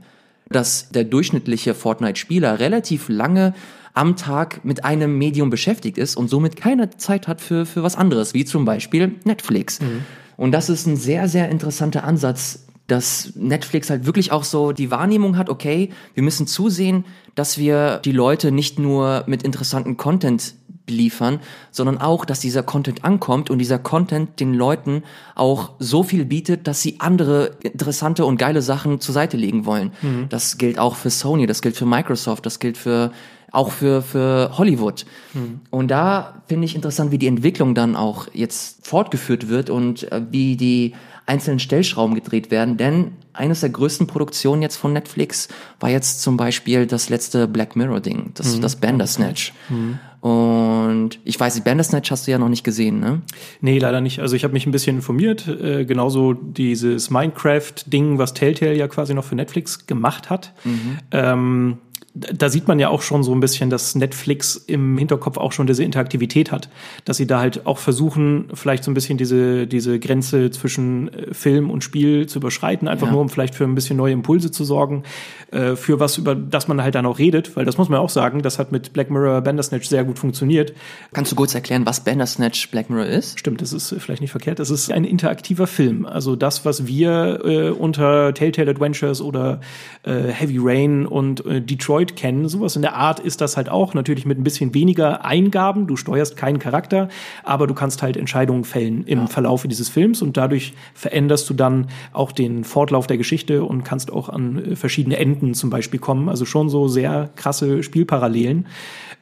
dass 0.49 0.91
der 0.91 1.05
durchschnittliche 1.05 1.75
Fortnite-Spieler 1.75 2.61
relativ 2.61 3.09
lange 3.09 3.55
am 3.95 4.17
Tag 4.17 4.65
mit 4.65 4.85
einem 4.85 5.17
Medium 5.17 5.51
beschäftigt 5.51 5.99
ist 5.99 6.17
und 6.17 6.29
somit 6.29 6.57
keine 6.57 6.91
Zeit 6.91 7.29
hat 7.29 7.41
für, 7.41 7.65
für 7.67 7.83
was 7.83 7.97
anderes, 7.97 8.35
wie 8.35 8.45
zum 8.45 8.65
Beispiel 8.65 9.15
Netflix. 9.25 9.81
Mhm. 9.81 10.05
Und 10.37 10.53
das 10.53 10.69
ist 10.69 10.87
ein 10.87 10.97
sehr, 10.97 11.29
sehr 11.29 11.49
interessanter 11.49 12.05
Ansatz, 12.05 12.67
dass 12.87 13.33
Netflix 13.35 13.91
halt 13.91 14.07
wirklich 14.07 14.33
auch 14.33 14.45
so 14.45 14.73
die 14.73 14.91
Wahrnehmung 14.91 15.37
hat, 15.37 15.49
okay, 15.49 15.91
wir 16.15 16.23
müssen 16.23 16.47
zusehen, 16.47 17.05
dass 17.35 17.59
wir 17.59 18.01
die 18.05 18.13
Leute 18.13 18.53
nicht 18.53 18.79
nur 18.79 19.25
mit 19.27 19.43
interessanten 19.43 19.97
Content 19.97 20.55
liefern, 20.89 21.41
sondern 21.71 21.99
auch, 21.99 22.25
dass 22.25 22.41
dieser 22.41 22.63
Content 22.63 23.05
ankommt 23.05 23.51
und 23.51 23.59
dieser 23.59 23.79
Content 23.79 24.39
den 24.39 24.55
Leuten 24.55 25.03
auch 25.35 25.73
so 25.81 26.05
viel 26.05 26.25
bietet, 26.25 26.69
dass 26.69 26.81
sie 26.81 27.01
andere 27.01 27.57
interessante 27.63 28.25
und 28.25 28.39
geile 28.39 28.63
Sachen 28.63 29.01
zur 29.01 29.13
Seite 29.13 29.37
legen 29.37 29.67
wollen. 29.67 29.93
Mhm. 30.03 30.27
Das 30.29 30.59
gilt 30.59 30.79
auch 30.79 30.95
für 30.95 31.11
Sony, 31.11 31.47
das 31.47 31.63
gilt 31.63 31.77
für 31.77 31.87
Microsoft, 31.87 32.47
das 32.47 32.61
gilt 32.61 32.79
für 32.79 33.11
auch 33.53 33.71
für, 33.71 34.03
für 34.03 34.53
Hollywood. 34.59 35.07
Mhm. 35.35 35.61
Und 35.71 35.91
da 35.91 36.43
finde 36.47 36.65
ich 36.65 36.75
interessant, 36.75 37.11
wie 37.11 37.19
die 37.19 37.27
Entwicklung 37.27 37.75
dann 37.75 37.97
auch 37.97 38.29
jetzt 38.33 38.87
fortgeführt 38.87 39.49
wird 39.49 39.71
und 39.71 40.11
äh, 40.13 40.23
wie 40.31 40.57
die 40.57 40.95
einzelnen 41.27 41.59
Stellschrauben 41.59 42.15
gedreht 42.15 42.51
werden, 42.51 42.77
denn 42.77 43.13
eines 43.33 43.61
der 43.61 43.71
größten 43.71 44.07
Produktionen 44.07 44.63
jetzt 44.63 44.77
von 44.77 44.93
Netflix 44.93 45.49
war 45.81 45.91
jetzt 45.91 46.23
zum 46.23 46.37
Beispiel 46.37 46.87
das 46.87 47.09
letzte 47.09 47.49
Black 47.49 47.77
Mirror 47.77 48.01
Ding, 48.01 48.31
das, 48.35 48.57
mhm. 48.57 48.63
das 48.63 48.77
Bandersnatch. 48.77 49.53
Mhm. 49.69 49.99
Und 50.21 51.21
ich 51.25 51.39
weiß, 51.39 51.61
Bandersnatch 51.61 52.11
hast 52.11 52.27
du 52.27 52.31
ja 52.31 52.39
noch 52.39 52.49
nicht 52.49 52.65
gesehen, 52.65 52.99
ne? 52.99 53.23
Nee, 53.61 53.79
leider 53.79 54.01
nicht. 54.01 54.21
Also 54.21 54.35
ich 54.35 54.43
habe 54.43 54.55
mich 54.55 54.67
ein 54.67 54.73
bisschen 54.73 54.97
informiert. 54.97 55.47
Äh, 55.47 55.85
genauso 55.85 56.33
dieses 56.33 57.11
Minecraft-Ding, 57.11 58.19
was 58.19 58.35
Telltale 58.35 58.75
ja 58.75 58.89
quasi 58.89 59.15
noch 59.15 59.25
für 59.25 59.37
Netflix 59.37 59.87
gemacht 59.87 60.29
hat. 60.31 60.53
Mhm. 60.65 60.99
Ähm, 61.13 61.79
da 62.17 62.49
sieht 62.49 62.67
man 62.67 62.79
ja 62.79 62.89
auch 62.89 63.03
schon 63.03 63.23
so 63.23 63.35
ein 63.35 63.41
bisschen, 63.41 63.69
dass 63.69 63.95
Netflix 63.95 64.57
im 64.57 64.97
Hinterkopf 64.97 65.37
auch 65.37 65.53
schon 65.53 65.67
diese 65.67 65.85
Interaktivität 65.85 66.51
hat, 66.51 66.71
dass 67.05 67.19
sie 67.19 67.27
da 67.27 67.41
halt 67.41 67.67
auch 67.67 67.79
versuchen, 67.79 68.49
vielleicht 68.55 68.85
so 68.85 68.91
ein 68.91 68.95
bisschen 68.95 69.19
diese, 69.19 69.67
diese 69.67 69.99
Grenze 69.99 70.51
zwischen 70.51 71.13
äh, 71.13 71.35
Film 71.35 71.71
und 71.71 71.85
Spiel 71.85 72.27
zu 72.27 72.39
überschreiten, 72.39 72.89
einfach 72.89 73.09
ja. 73.09 73.13
nur 73.13 73.21
um 73.21 73.29
vielleicht 73.29 73.55
für 73.55 73.65
ein 73.65 73.75
bisschen 73.75 73.99
neue 73.99 74.15
Impulse 74.15 74.51
zu 74.51 74.65
sorgen, 74.65 75.03
äh, 75.51 75.77
für 75.77 76.01
was, 76.01 76.17
über 76.17 76.35
das 76.35 76.69
man 76.69 76.83
halt 76.83 76.95
dann 76.95 77.05
auch 77.05 77.19
redet, 77.19 77.55
weil 77.55 77.67
das 77.67 77.77
muss 77.77 77.89
man 77.89 78.01
auch 78.01 78.11
sagen, 78.11 78.41
das 78.41 78.59
hat 78.59 78.73
mit 78.73 78.95
Black 78.95 79.11
Mirror 79.11 79.43
Bandersnatch 79.43 79.87
sehr 79.87 80.05
gut 80.05 80.19
funktioniert. 80.19 80.73
Kannst 81.13 81.33
du 81.33 81.37
kurz 81.37 81.55
erklären, 81.55 81.85
was 81.85 82.01
Bandersnatch 82.01 82.71
Black 82.71 82.89
Mirror 82.89 83.07
ist? 83.07 83.39
Stimmt, 83.39 83.61
das 83.61 83.73
ist 83.73 83.95
vielleicht 83.99 84.23
nicht 84.23 84.31
verkehrt. 84.31 84.59
Das 84.59 84.71
ist 84.71 84.91
ein 84.91 85.05
interaktiver 85.05 85.67
Film. 85.67 86.07
Also 86.07 86.35
das, 86.35 86.65
was 86.65 86.87
wir 86.87 87.41
äh, 87.45 87.71
unter 87.71 88.33
Telltale 88.33 88.71
Adventures 88.71 89.21
oder 89.21 89.61
äh, 90.05 90.29
Heavy 90.29 90.57
Rain 90.59 91.05
und 91.05 91.45
äh, 91.45 91.61
Detroit 91.61 92.06
Android 92.07 92.17
kennen. 92.17 92.49
Sowas 92.49 92.77
in 92.77 92.83
der 92.83 92.95
Art 92.95 93.21
ist 93.21 93.41
das 93.41 93.57
halt 93.57 93.69
auch. 93.69 93.95
Natürlich 93.95 94.27
mit 94.27 94.39
ein 94.39 94.45
bisschen 94.45 94.75
weniger 94.75 95.25
Eingaben. 95.25 95.87
Du 95.87 95.97
steuerst 95.97 96.37
keinen 96.37 96.59
Charakter, 96.59 97.09
aber 97.45 97.67
du 97.67 97.75
kannst 97.75 98.03
halt 98.03 98.17
Entscheidungen 98.17 98.65
fällen 98.65 99.05
im 99.07 99.21
ja. 99.21 99.27
Verlauf 99.27 99.67
dieses 99.67 99.89
Films 99.89 100.23
und 100.23 100.37
dadurch 100.37 100.75
veränderst 100.95 101.49
du 101.51 101.55
dann 101.55 101.89
auch 102.13 102.33
den 102.33 102.65
Fortlauf 102.65 103.07
der 103.07 103.17
Geschichte 103.17 103.65
und 103.65 103.85
kannst 103.85 104.13
auch 104.13 104.29
an 104.29 104.73
äh, 104.73 104.77
verschiedene 104.77 105.17
Enden 105.17 105.55
zum 105.55 105.71
Beispiel 105.71 106.01
kommen. 106.01 106.29
Also 106.29 106.45
schon 106.45 106.69
so 106.69 106.89
sehr 106.89 107.31
krasse 107.37 107.83
Spielparallelen. 107.83 108.67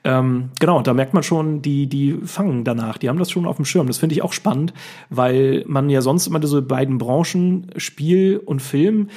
Ähm, 0.07 0.51
genau, 0.61 0.83
da 0.83 0.93
merkt 0.93 1.15
man 1.15 1.23
schon, 1.23 1.63
die, 1.63 1.87
die 1.87 2.19
fangen 2.25 2.65
danach, 2.65 2.99
die 2.99 3.09
haben 3.09 3.19
das 3.19 3.31
schon 3.31 3.47
auf 3.47 3.57
dem 3.57 3.65
Schirm. 3.65 3.87
Das 3.87 3.99
finde 3.99 4.15
ich 4.15 4.23
auch 4.23 4.35
spannend, 4.35 4.75
weil 5.09 5.65
man 5.67 5.89
ja 5.89 6.03
sonst 6.03 6.27
immer 6.27 6.41
diese 6.41 6.61
beiden 6.61 6.99
Branchen, 6.99 7.71
Spiel 7.79 8.39
und 8.45 8.61
Film, 8.61 9.09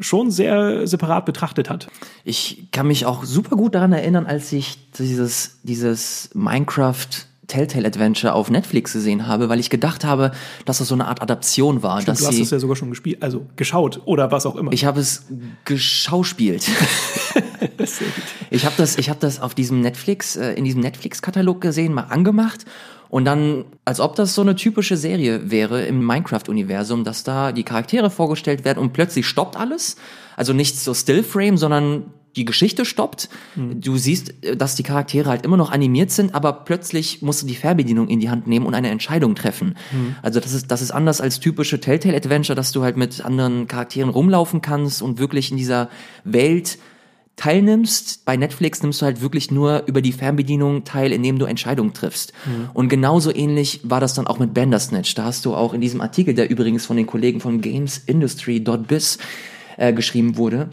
schon 0.00 0.30
sehr 0.30 0.86
separat 0.86 1.24
betrachtet 1.24 1.70
hat. 1.70 1.88
Ich 2.24 2.68
kann 2.72 2.86
mich 2.86 3.06
auch 3.06 3.24
super 3.24 3.56
gut 3.56 3.74
daran 3.74 3.92
erinnern, 3.92 4.26
als 4.26 4.52
ich 4.52 4.78
dieses, 4.92 5.58
dieses 5.62 6.30
Minecraft 6.34 7.06
Telltale 7.48 7.88
Adventure 7.88 8.34
auf 8.34 8.50
Netflix 8.50 8.92
gesehen 8.92 9.26
habe, 9.26 9.48
weil 9.48 9.58
ich 9.58 9.70
gedacht 9.70 10.04
habe, 10.04 10.32
dass 10.66 10.78
das 10.78 10.88
so 10.88 10.94
eine 10.94 11.06
Art 11.06 11.22
Adaption 11.22 11.82
war. 11.82 12.02
Stimmt, 12.02 12.08
dass 12.08 12.18
du 12.20 12.26
hast 12.26 12.38
es 12.38 12.50
ja 12.50 12.58
sogar 12.58 12.76
schon 12.76 12.90
gespielt, 12.90 13.22
also 13.22 13.46
geschaut 13.56 14.02
oder 14.04 14.30
was 14.30 14.44
auch 14.44 14.54
immer. 14.54 14.70
Ich 14.72 14.84
habe 14.84 15.00
es 15.00 15.24
geschauspielt. 15.64 16.68
ich 18.50 18.66
habe 18.66 18.74
das, 18.76 18.98
ich 18.98 19.08
habe 19.08 19.18
das 19.18 19.40
auf 19.40 19.54
diesem 19.54 19.80
Netflix, 19.80 20.36
äh, 20.36 20.52
in 20.52 20.64
diesem 20.64 20.82
Netflix-Katalog 20.82 21.62
gesehen, 21.62 21.94
mal 21.94 22.02
angemacht 22.02 22.66
und 23.10 23.24
dann, 23.24 23.64
als 23.84 24.00
ob 24.00 24.16
das 24.16 24.34
so 24.34 24.42
eine 24.42 24.54
typische 24.54 24.96
Serie 24.96 25.50
wäre 25.50 25.84
im 25.84 26.04
Minecraft-Universum, 26.04 27.04
dass 27.04 27.24
da 27.24 27.52
die 27.52 27.64
Charaktere 27.64 28.10
vorgestellt 28.10 28.64
werden 28.64 28.78
und 28.78 28.92
plötzlich 28.92 29.26
stoppt 29.26 29.56
alles. 29.56 29.96
Also 30.36 30.52
nicht 30.52 30.78
so 30.78 30.94
Stillframe, 30.94 31.56
sondern 31.56 32.12
die 32.36 32.44
Geschichte 32.44 32.84
stoppt. 32.84 33.28
Mhm. 33.56 33.80
Du 33.80 33.96
siehst, 33.96 34.34
dass 34.56 34.74
die 34.74 34.82
Charaktere 34.82 35.28
halt 35.28 35.44
immer 35.44 35.56
noch 35.56 35.72
animiert 35.72 36.10
sind, 36.10 36.34
aber 36.34 36.52
plötzlich 36.52 37.22
musst 37.22 37.42
du 37.42 37.46
die 37.46 37.54
Fernbedienung 37.54 38.08
in 38.08 38.20
die 38.20 38.30
Hand 38.30 38.46
nehmen 38.46 38.66
und 38.66 38.74
eine 38.74 38.90
Entscheidung 38.90 39.34
treffen. 39.34 39.76
Mhm. 39.90 40.16
Also 40.22 40.38
das 40.40 40.52
ist, 40.52 40.70
das 40.70 40.82
ist 40.82 40.90
anders 40.90 41.20
als 41.20 41.40
typische 41.40 41.80
Telltale-Adventure, 41.80 42.54
dass 42.54 42.72
du 42.72 42.82
halt 42.82 42.96
mit 42.96 43.24
anderen 43.24 43.66
Charakteren 43.66 44.10
rumlaufen 44.10 44.60
kannst 44.62 45.02
und 45.02 45.18
wirklich 45.18 45.50
in 45.50 45.56
dieser 45.56 45.88
Welt 46.24 46.78
teilnimmst. 47.38 48.24
Bei 48.26 48.36
Netflix 48.36 48.82
nimmst 48.82 49.00
du 49.00 49.06
halt 49.06 49.22
wirklich 49.22 49.50
nur 49.50 49.84
über 49.86 50.02
die 50.02 50.12
Fernbedienung 50.12 50.84
teil, 50.84 51.12
indem 51.12 51.38
du 51.38 51.46
Entscheidungen 51.46 51.94
triffst. 51.94 52.32
Mhm. 52.44 52.70
Und 52.74 52.88
genauso 52.90 53.34
ähnlich 53.34 53.80
war 53.84 54.00
das 54.00 54.12
dann 54.12 54.26
auch 54.26 54.38
mit 54.38 54.52
Bandersnatch. 54.52 55.14
Da 55.14 55.24
hast 55.24 55.46
du 55.46 55.54
auch 55.54 55.72
in 55.72 55.80
diesem 55.80 56.02
Artikel, 56.02 56.34
der 56.34 56.50
übrigens 56.50 56.84
von 56.84 56.96
den 56.96 57.06
Kollegen 57.06 57.40
von 57.40 57.60
GamesIndustry.biz 57.62 59.18
äh, 59.78 59.92
geschrieben 59.92 60.36
wurde, 60.36 60.68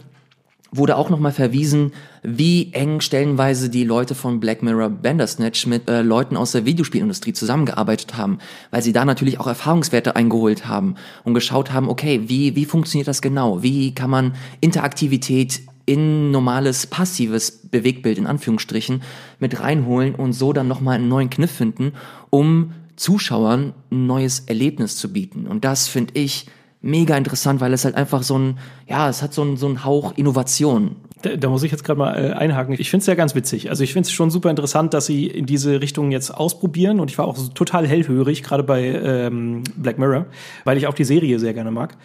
wurde 0.72 0.96
auch 0.96 1.08
nochmal 1.08 1.32
verwiesen, 1.32 1.92
wie 2.24 2.72
eng 2.72 3.00
stellenweise 3.00 3.70
die 3.70 3.84
Leute 3.84 4.16
von 4.16 4.40
Black 4.40 4.62
Mirror 4.62 4.90
Bandersnatch 4.90 5.66
mit 5.66 5.88
äh, 5.88 6.02
Leuten 6.02 6.36
aus 6.36 6.52
der 6.52 6.66
Videospielindustrie 6.66 7.32
zusammengearbeitet 7.32 8.16
haben, 8.16 8.38
weil 8.72 8.82
sie 8.82 8.92
da 8.92 9.04
natürlich 9.04 9.38
auch 9.38 9.46
Erfahrungswerte 9.46 10.16
eingeholt 10.16 10.66
haben 10.66 10.96
und 11.22 11.34
geschaut 11.34 11.72
haben, 11.72 11.88
okay, 11.88 12.22
wie, 12.26 12.56
wie 12.56 12.64
funktioniert 12.64 13.06
das 13.06 13.22
genau? 13.22 13.62
Wie 13.62 13.94
kann 13.94 14.10
man 14.10 14.34
Interaktivität 14.60 15.62
in 15.86 16.32
normales 16.32 16.86
passives 16.86 17.50
Bewegtbild 17.50 18.18
in 18.18 18.26
Anführungsstrichen 18.26 19.02
mit 19.38 19.60
reinholen 19.60 20.14
und 20.14 20.32
so 20.32 20.52
dann 20.52 20.68
nochmal 20.68 20.96
einen 20.96 21.08
neuen 21.08 21.30
Kniff 21.30 21.52
finden, 21.52 21.92
um 22.30 22.72
Zuschauern 22.96 23.72
ein 23.90 24.06
neues 24.06 24.40
Erlebnis 24.40 24.96
zu 24.96 25.12
bieten. 25.12 25.46
Und 25.46 25.64
das 25.64 25.86
finde 25.86 26.14
ich 26.18 26.46
mega 26.82 27.16
interessant, 27.16 27.60
weil 27.60 27.72
es 27.72 27.84
halt 27.84 27.94
einfach 27.94 28.22
so 28.22 28.38
ein, 28.38 28.58
ja, 28.88 29.08
es 29.08 29.22
hat 29.22 29.32
so 29.32 29.42
ein, 29.42 29.56
so 29.56 29.68
ein 29.68 29.84
Hauch 29.84 30.16
Innovation. 30.16 30.96
Da, 31.22 31.36
da 31.36 31.48
muss 31.48 31.62
ich 31.62 31.72
jetzt 31.72 31.84
gerade 31.84 31.98
mal 31.98 32.14
äh, 32.14 32.32
einhaken. 32.32 32.74
Ich 32.78 32.90
finde 32.90 33.02
es 33.02 33.06
ja 33.06 33.14
ganz 33.14 33.34
witzig. 33.34 33.70
Also 33.70 33.84
ich 33.84 33.92
finde 33.92 34.06
es 34.06 34.12
schon 34.12 34.30
super 34.30 34.50
interessant, 34.50 34.94
dass 34.94 35.06
sie 35.06 35.26
in 35.26 35.46
diese 35.46 35.80
Richtung 35.80 36.10
jetzt 36.10 36.30
ausprobieren. 36.30 37.00
Und 37.00 37.10
ich 37.10 37.18
war 37.18 37.26
auch 37.26 37.36
total 37.54 37.86
hellhörig, 37.86 38.42
gerade 38.42 38.62
bei 38.62 38.82
ähm, 38.84 39.62
Black 39.76 39.98
Mirror, 39.98 40.26
weil 40.64 40.76
ich 40.76 40.86
auch 40.86 40.94
die 40.94 41.04
Serie 41.04 41.38
sehr 41.38 41.54
gerne 41.54 41.70
mag. 41.70 41.96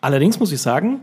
Allerdings 0.00 0.38
muss 0.38 0.52
ich 0.52 0.60
sagen, 0.60 1.00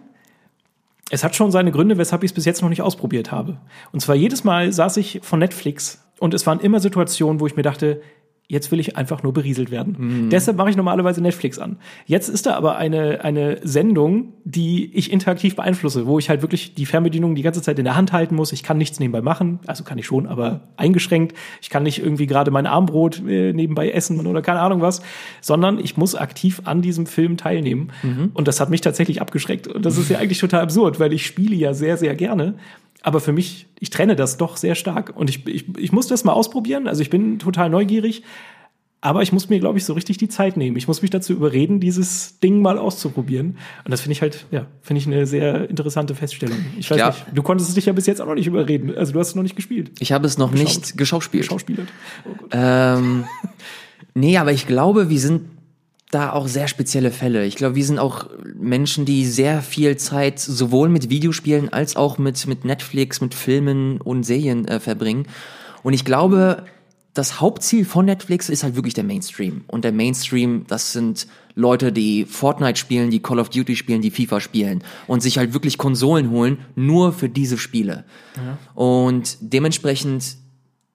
es 1.11 1.23
hat 1.23 1.35
schon 1.35 1.51
seine 1.51 1.71
Gründe, 1.71 1.97
weshalb 1.97 2.23
ich 2.23 2.31
es 2.31 2.35
bis 2.35 2.45
jetzt 2.45 2.61
noch 2.61 2.69
nicht 2.69 2.81
ausprobiert 2.81 3.31
habe. 3.31 3.57
Und 3.91 3.99
zwar 3.99 4.15
jedes 4.15 4.43
Mal 4.43 4.71
saß 4.71 4.97
ich 4.97 5.19
von 5.23 5.39
Netflix 5.39 6.03
und 6.19 6.33
es 6.33 6.47
waren 6.47 6.59
immer 6.59 6.79
Situationen, 6.79 7.39
wo 7.39 7.47
ich 7.47 7.55
mir 7.55 7.61
dachte, 7.61 8.01
Jetzt 8.47 8.71
will 8.71 8.79
ich 8.79 8.95
einfach 8.95 9.23
nur 9.23 9.33
berieselt 9.33 9.71
werden. 9.71 9.95
Mhm. 9.97 10.29
Deshalb 10.29 10.55
mache 10.57 10.69
ich 10.69 10.75
normalerweise 10.75 11.19
Netflix 11.19 11.57
an. 11.57 11.77
Jetzt 12.05 12.29
ist 12.29 12.45
da 12.45 12.53
aber 12.53 12.77
eine, 12.77 13.23
eine 13.23 13.57
Sendung, 13.63 14.33
die 14.43 14.93
ich 14.93 15.11
interaktiv 15.11 15.55
beeinflusse, 15.55 16.05
wo 16.05 16.19
ich 16.19 16.29
halt 16.29 16.43
wirklich 16.43 16.75
die 16.75 16.85
Fernbedienung 16.85 17.33
die 17.33 17.41
ganze 17.41 17.63
Zeit 17.63 17.79
in 17.79 17.85
der 17.85 17.95
Hand 17.95 18.13
halten 18.13 18.35
muss. 18.35 18.51
Ich 18.51 18.61
kann 18.61 18.77
nichts 18.77 18.99
nebenbei 18.99 19.21
machen. 19.21 19.59
Also 19.65 19.83
kann 19.83 19.97
ich 19.97 20.05
schon, 20.05 20.27
aber 20.27 20.61
eingeschränkt. 20.77 21.35
Ich 21.59 21.71
kann 21.71 21.81
nicht 21.81 21.97
irgendwie 21.97 22.27
gerade 22.27 22.51
mein 22.51 22.67
Armbrot 22.67 23.23
äh, 23.27 23.51
nebenbei 23.51 23.89
essen 23.89 24.25
oder 24.27 24.43
keine 24.43 24.59
Ahnung 24.59 24.81
was, 24.81 25.01
sondern 25.41 25.79
ich 25.79 25.97
muss 25.97 26.13
aktiv 26.13 26.61
an 26.65 26.83
diesem 26.83 27.07
Film 27.07 27.37
teilnehmen. 27.37 27.91
Mhm. 28.03 28.29
Und 28.35 28.47
das 28.47 28.59
hat 28.59 28.69
mich 28.69 28.81
tatsächlich 28.81 29.21
abgeschreckt. 29.21 29.67
Und 29.67 29.85
das 29.85 29.97
ist 29.97 30.09
ja 30.09 30.19
eigentlich 30.19 30.39
total 30.39 30.61
absurd, 30.61 30.99
weil 30.99 31.13
ich 31.13 31.25
spiele 31.25 31.55
ja 31.55 31.73
sehr, 31.73 31.97
sehr 31.97 32.13
gerne. 32.13 32.53
Aber 33.05 33.19
für 33.19 33.33
mich, 33.33 33.67
ich 33.79 33.91
trenne 33.91 34.15
das 34.15 34.37
doch 34.37 34.57
sehr 34.57 34.73
stark. 34.73 35.15
Und 35.15 35.29
ich, 35.29 35.45
ich, 35.45 35.77
ich 35.77 35.91
muss 35.91 36.07
das 36.07 36.23
mal 36.23 36.33
ausprobieren. 36.33 36.87
Also 36.87 37.03
ich 37.03 37.11
bin 37.11 37.37
total 37.37 37.69
neugierig. 37.69 38.23
Aber 38.99 39.21
ich 39.21 39.31
muss 39.31 39.47
mir, 39.47 39.59
glaube 39.59 39.77
ich, 39.77 39.85
so 39.85 39.93
richtig 39.93 40.17
die 40.17 40.27
Zeit 40.27 40.57
nehmen. 40.57 40.75
Ich 40.75 40.87
muss 40.87 41.03
mich 41.03 41.11
dazu 41.11 41.31
überreden, 41.33 41.79
dieses 41.79 42.39
Ding 42.39 42.63
mal 42.63 42.79
auszuprobieren. 42.79 43.59
Und 43.83 43.91
das 43.91 44.01
finde 44.01 44.13
ich 44.13 44.23
halt, 44.23 44.47
ja, 44.49 44.65
finde 44.81 45.01
ich 45.01 45.05
eine 45.05 45.27
sehr 45.27 45.69
interessante 45.69 46.15
Feststellung. 46.15 46.57
Ich 46.79 46.89
weiß 46.89 46.97
ja. 46.97 47.07
nicht, 47.09 47.25
du 47.31 47.43
konntest 47.43 47.69
es 47.69 47.75
dich 47.75 47.85
ja 47.85 47.93
bis 47.93 48.07
jetzt 48.07 48.21
auch 48.21 48.25
noch 48.25 48.33
nicht 48.33 48.47
überreden. 48.47 48.97
Also 48.97 49.13
du 49.13 49.19
hast 49.19 49.27
es 49.27 49.35
noch 49.35 49.43
nicht 49.43 49.55
gespielt. 49.55 49.91
Ich 49.99 50.11
habe 50.11 50.25
es 50.25 50.39
noch 50.39 50.51
Geschaut. 50.51 50.67
nicht 50.67 50.97
geschauspielt. 50.97 51.43
Geschauspielert. 51.43 51.87
Oh 52.27 52.47
ähm, 52.53 53.25
nee, 54.15 54.39
aber 54.39 54.51
ich 54.51 54.65
glaube, 54.65 55.11
wir 55.11 55.19
sind 55.19 55.41
da 56.15 56.31
auch 56.31 56.47
sehr 56.47 56.67
spezielle 56.69 57.11
Fälle. 57.11 57.45
Ich 57.45 57.57
glaube, 57.57 57.75
wir 57.75 57.85
sind 57.85 57.99
auch 57.99 58.29
Menschen, 58.57 59.03
die 59.05 59.25
sehr 59.25 59.61
viel 59.61 59.97
Zeit 59.97 60.39
sowohl 60.39 60.87
mit 60.87 61.09
Videospielen 61.09 61.71
als 61.71 61.97
auch 61.97 62.17
mit, 62.17 62.47
mit 62.47 62.63
Netflix, 62.63 63.19
mit 63.19 63.33
Filmen 63.33 63.99
und 63.99 64.23
Serien 64.23 64.65
äh, 64.65 64.79
verbringen. 64.79 65.27
Und 65.83 65.93
ich 65.93 66.05
glaube, 66.05 66.63
das 67.13 67.41
Hauptziel 67.41 67.85
von 67.85 68.05
Netflix 68.05 68.49
ist 68.49 68.63
halt 68.63 68.75
wirklich 68.75 68.93
der 68.93 69.03
Mainstream. 69.03 69.65
Und 69.67 69.83
der 69.83 69.91
Mainstream, 69.91 70.65
das 70.67 70.93
sind 70.93 71.27
Leute, 71.53 71.91
die 71.91 72.25
Fortnite 72.25 72.79
spielen, 72.79 73.11
die 73.11 73.21
Call 73.21 73.39
of 73.39 73.49
Duty 73.49 73.75
spielen, 73.75 74.01
die 74.01 74.11
FIFA 74.11 74.39
spielen 74.39 74.83
und 75.07 75.21
sich 75.21 75.37
halt 75.37 75.53
wirklich 75.53 75.77
Konsolen 75.77 76.29
holen, 76.29 76.59
nur 76.75 77.11
für 77.11 77.29
diese 77.29 77.57
Spiele. 77.57 78.05
Ja. 78.37 78.57
Und 78.73 79.37
dementsprechend 79.41 80.37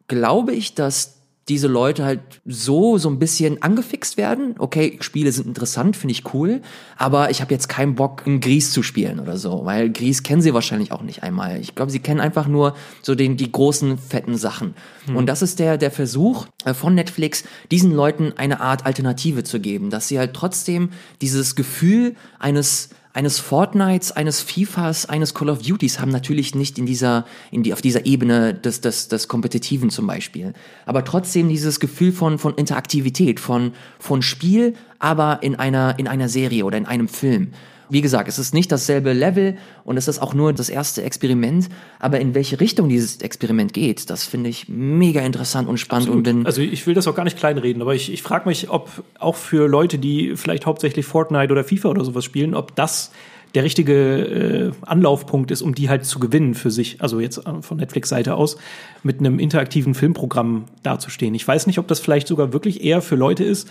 glaube 0.09 0.53
ich, 0.53 0.75
dass 0.75 1.20
diese 1.51 1.67
Leute 1.67 2.05
halt 2.05 2.21
so 2.47 2.97
so 2.97 3.11
ein 3.11 3.19
bisschen 3.19 3.61
angefixt 3.61 4.17
werden. 4.17 4.55
Okay, 4.59 4.99
Spiele 5.01 5.33
sind 5.33 5.49
interessant, 5.49 5.97
finde 5.97 6.13
ich 6.13 6.33
cool, 6.33 6.63
aber 6.97 7.31
ich 7.31 7.41
habe 7.41 7.53
jetzt 7.53 7.69
keinen 7.69 7.97
Bock, 7.97 8.23
ein 8.25 8.41
Gries 8.41 8.71
zu 8.71 8.85
spielen 8.85 9.19
oder 9.19 9.37
so, 9.37 9.65
weil 9.65 9.91
Gries 9.91 10.23
kennen 10.23 10.43
sie 10.43 10.55
wahrscheinlich 10.55 10.93
auch 10.93 11.03
nicht 11.03 11.25
einmal. 11.25 11.61
Ich 11.61 11.75
glaube, 11.75 11.91
sie 11.91 11.99
kennen 11.99 12.21
einfach 12.21 12.47
nur 12.47 12.77
so 13.03 13.17
den 13.17 13.37
die 13.37 13.51
großen 13.51 13.99
fetten 13.99 14.37
Sachen. 14.37 14.75
Hm. 15.07 15.17
Und 15.17 15.27
das 15.27 15.43
ist 15.43 15.59
der 15.59 15.77
der 15.77 15.91
Versuch 15.91 16.47
äh, 16.65 16.73
von 16.73 16.95
Netflix, 16.95 17.43
diesen 17.73 17.93
Leuten 17.93 18.33
eine 18.37 18.61
Art 18.61 18.87
Alternative 18.87 19.43
zu 19.43 19.59
geben, 19.59 19.91
dass 19.91 20.07
sie 20.07 20.21
halt 20.21 20.35
trotzdem 20.35 20.91
dieses 21.21 21.57
Gefühl 21.57 22.15
eines 22.39 22.91
eines 23.13 23.41
Fortnites, 23.41 24.13
eines 24.13 24.41
FIFAs, 24.41 25.07
eines 25.07 25.35
Call 25.35 25.51
of 25.51 25.63
Duties 25.63 25.99
haben 25.99 26.13
natürlich 26.13 26.55
nicht 26.55 26.79
in 26.79 26.87
dieser, 26.87 27.27
in 27.51 27.63
die, 27.63 27.73
auf 27.73 27.83
dieser 27.83 28.07
Ebene 28.07 28.55
des, 28.55 28.81
des, 28.81 29.09
des 29.09 29.27
Kompetitiven 29.27 29.91
zum 29.91 30.07
Beispiel. 30.07 30.53
Aber 30.87 31.05
trotzdem 31.05 31.49
dieses 31.49 31.81
Gefühl 31.81 32.13
von, 32.13 32.39
von 32.39 32.55
Interaktivität, 32.55 33.41
von, 33.41 33.73
von 33.99 34.23
Spiel, 34.23 34.75
aber 35.01 35.43
in 35.43 35.57
einer, 35.57 35.99
in 35.99 36.07
einer 36.07 36.29
Serie 36.29 36.65
oder 36.65 36.79
in 36.79 36.87
einem 36.87 37.09
Film. 37.09 37.53
Wie 37.91 38.01
gesagt, 38.01 38.29
es 38.29 38.39
ist 38.39 38.55
nicht 38.55 38.71
dasselbe 38.71 39.13
Level 39.13 39.57
und 39.85 39.97
es 39.97 40.09
ist 40.09 40.21
auch 40.21 40.33
nur 40.33 40.53
das 40.53 40.69
erste 40.69 41.03
Experiment, 41.03 41.69
aber 41.99 42.21
in 42.21 42.35
welche 42.35 42.61
Richtung 42.61 42.89
dieses 42.89 43.19
Experiment 43.19 43.73
geht, 43.73 44.11
das 44.11 44.25
finde 44.25 44.49
ich 44.49 44.69
mega 44.69 45.21
interessant 45.21 45.69
und 45.69 45.79
spannend. 45.79 46.09
Und 46.09 46.23
bin 46.23 46.47
also 46.47 46.63
ich 46.63 46.87
will 46.87 46.95
das 46.95 47.09
auch 47.09 47.15
gar 47.15 47.25
nicht 47.25 47.37
kleinreden, 47.37 47.83
aber 47.83 47.95
ich, 47.95 48.13
ich 48.13 48.23
frage 48.23 48.49
mich, 48.49 48.71
ob 48.71 49.03
auch 49.19 49.37
für 49.37 49.69
Leute, 49.69 49.99
die 49.99 50.37
vielleicht 50.37 50.67
hauptsächlich 50.67 51.05
Fortnite 51.05 51.53
oder 51.53 51.65
FIFA 51.65 51.89
oder 51.89 52.05
sowas 52.05 52.25
spielen, 52.25 52.55
ob 52.55 52.77
das 52.77 53.11
der 53.55 53.65
richtige 53.65 53.93
äh, 53.93 54.73
Anlaufpunkt 54.83 55.51
ist, 55.51 55.63
um 55.63 55.75
die 55.75 55.89
halt 55.89 56.05
zu 56.05 56.21
gewinnen 56.21 56.55
für 56.55 56.71
sich, 56.71 57.01
also 57.01 57.21
jetzt 57.21 57.39
äh, 57.39 57.63
von 57.63 57.79
Netflix-Seite 57.79 58.35
aus, 58.35 58.57
mit 59.03 59.19
einem 59.19 59.39
interaktiven 59.39 59.95
Filmprogramm 59.95 60.67
dazustehen. 60.83 61.35
Ich 61.35 61.47
weiß 61.47 61.67
nicht, 61.67 61.79
ob 61.79 61.89
das 61.89 62.01
vielleicht 62.01 62.29
sogar 62.29 62.53
wirklich 62.53 62.85
eher 62.85 63.03
für 63.03 63.17
Leute 63.17 63.45
ist, 63.45 63.69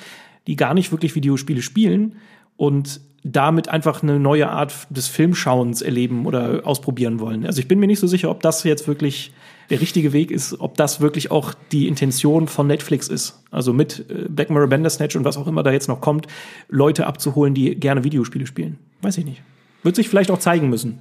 die 0.48 0.56
gar 0.56 0.74
nicht 0.74 0.92
wirklich 0.92 1.16
Videospiele 1.16 1.62
spielen 1.62 2.16
und 2.58 3.00
damit 3.24 3.70
einfach 3.70 4.04
eine 4.04 4.20
neue 4.20 4.50
Art 4.50 4.88
des 4.90 5.08
Filmschauens 5.08 5.82
erleben 5.82 6.26
oder 6.26 6.62
ausprobieren 6.64 7.20
wollen. 7.20 7.46
Also 7.46 7.60
ich 7.60 7.68
bin 7.68 7.80
mir 7.80 7.88
nicht 7.88 8.00
so 8.00 8.08
sicher, 8.08 8.30
ob 8.30 8.42
das 8.42 8.64
jetzt 8.64 8.88
wirklich 8.88 9.34
der 9.70 9.82
richtige 9.82 10.14
Weg 10.14 10.32
ist, 10.32 10.60
ob 10.60 10.76
das 10.78 11.00
wirklich 11.00 11.32
auch 11.32 11.54
die 11.72 11.88
Intention 11.88 12.48
von 12.48 12.68
Netflix 12.68 13.08
ist. 13.08 13.44
Also 13.52 13.74
mit 13.74 14.06
äh, 14.10 14.28
Black 14.28 14.50
Mirror 14.50 14.68
Bandersnatch 14.68 15.16
und 15.16 15.26
was 15.26 15.38
auch 15.38 15.48
immer 15.48 15.64
da 15.64 15.72
jetzt 15.72 15.88
noch 15.88 16.02
kommt, 16.02 16.28
Leute 16.70 17.06
abzuholen, 17.06 17.54
die 17.54 17.76
gerne 17.76 18.04
Videospiele 18.04 18.48
spielen. 18.48 18.78
Weiß 19.02 19.18
ich 19.18 19.26
nicht. 19.26 19.42
Wird 19.84 19.96
sich 19.96 20.10
vielleicht 20.10 20.32
auch 20.32 20.40
zeigen 20.40 20.70
müssen. 20.70 21.00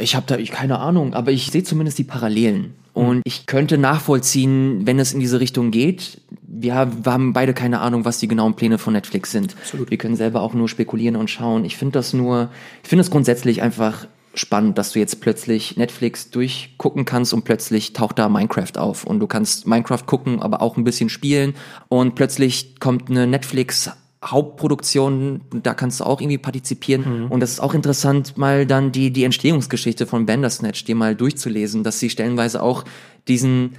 Ich 0.00 0.14
habe 0.14 0.26
da 0.26 0.36
ich, 0.36 0.50
keine 0.50 0.78
Ahnung, 0.78 1.14
aber 1.14 1.30
ich 1.30 1.50
sehe 1.50 1.62
zumindest 1.62 1.98
die 1.98 2.04
Parallelen. 2.04 2.74
Und 2.94 3.22
ich 3.24 3.46
könnte 3.46 3.78
nachvollziehen, 3.78 4.86
wenn 4.86 4.98
es 4.98 5.12
in 5.12 5.20
diese 5.20 5.38
Richtung 5.38 5.70
geht. 5.70 6.20
Wir 6.42 6.74
haben 6.74 7.32
beide 7.32 7.54
keine 7.54 7.80
Ahnung, 7.80 8.04
was 8.04 8.18
die 8.18 8.26
genauen 8.26 8.54
Pläne 8.54 8.78
von 8.78 8.92
Netflix 8.92 9.30
sind. 9.30 9.54
Absolut. 9.56 9.90
Wir 9.90 9.98
können 9.98 10.16
selber 10.16 10.42
auch 10.42 10.52
nur 10.52 10.68
spekulieren 10.68 11.14
und 11.14 11.30
schauen. 11.30 11.64
Ich 11.64 11.76
finde 11.76 11.92
das 11.92 12.12
nur, 12.12 12.50
ich 12.82 12.88
finde 12.88 13.02
es 13.02 13.10
grundsätzlich 13.10 13.62
einfach 13.62 14.08
spannend, 14.34 14.78
dass 14.78 14.92
du 14.92 14.98
jetzt 14.98 15.20
plötzlich 15.20 15.76
Netflix 15.76 16.30
durchgucken 16.30 17.04
kannst 17.04 17.32
und 17.32 17.44
plötzlich 17.44 17.92
taucht 17.92 18.18
da 18.18 18.28
Minecraft 18.28 18.76
auf 18.76 19.04
und 19.04 19.20
du 19.20 19.26
kannst 19.26 19.66
Minecraft 19.66 20.04
gucken, 20.06 20.40
aber 20.40 20.60
auch 20.60 20.76
ein 20.76 20.84
bisschen 20.84 21.08
spielen 21.08 21.54
und 21.88 22.14
plötzlich 22.14 22.80
kommt 22.80 23.10
eine 23.10 23.26
Netflix 23.26 23.90
Hauptproduktion, 24.24 25.42
da 25.62 25.74
kannst 25.74 26.00
du 26.00 26.04
auch 26.04 26.20
irgendwie 26.20 26.38
partizipieren. 26.38 27.24
Mhm. 27.24 27.30
Und 27.30 27.40
das 27.40 27.52
ist 27.52 27.60
auch 27.60 27.72
interessant, 27.72 28.36
mal 28.36 28.66
dann 28.66 28.90
die, 28.90 29.12
die 29.12 29.24
Entstehungsgeschichte 29.24 30.06
von 30.06 30.26
Bandersnatch 30.26 30.84
dir 30.84 30.96
mal 30.96 31.14
durchzulesen, 31.14 31.84
dass 31.84 32.00
sie 32.00 32.10
stellenweise 32.10 32.62
auch 32.62 32.84
diesen, 33.28 33.74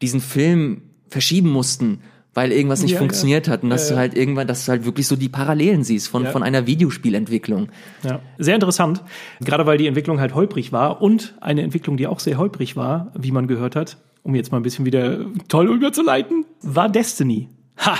diesen 0.00 0.20
Film 0.20 0.82
verschieben 1.08 1.50
mussten, 1.50 2.00
weil 2.32 2.52
irgendwas 2.52 2.82
nicht 2.82 2.92
ja, 2.92 2.98
funktioniert 2.98 3.48
ja. 3.48 3.54
hat 3.54 3.64
und 3.64 3.70
dass 3.70 3.88
ja, 3.88 3.96
du 3.96 4.00
halt 4.00 4.16
irgendwann, 4.16 4.46
dass 4.46 4.64
du 4.64 4.70
halt 4.70 4.84
wirklich 4.84 5.08
so 5.08 5.16
die 5.16 5.28
Parallelen 5.28 5.82
siehst 5.82 6.08
von, 6.08 6.26
von 6.28 6.44
einer 6.44 6.66
Videospielentwicklung. 6.66 7.68
Ja, 8.04 8.20
sehr 8.38 8.54
interessant. 8.54 9.02
Gerade 9.40 9.66
weil 9.66 9.78
die 9.78 9.88
Entwicklung 9.88 10.20
halt 10.20 10.34
holprig 10.34 10.70
war 10.70 11.02
und 11.02 11.34
eine 11.40 11.62
Entwicklung, 11.62 11.96
die 11.96 12.06
auch 12.06 12.20
sehr 12.20 12.38
holprig 12.38 12.76
war, 12.76 13.12
wie 13.18 13.32
man 13.32 13.48
gehört 13.48 13.74
hat, 13.74 13.98
um 14.22 14.36
jetzt 14.36 14.52
mal 14.52 14.58
ein 14.58 14.62
bisschen 14.62 14.84
wieder 14.86 15.26
toll 15.48 15.68
überzuleiten, 15.68 16.46
war 16.62 16.88
Destiny. 16.88 17.48
Ha! 17.78 17.98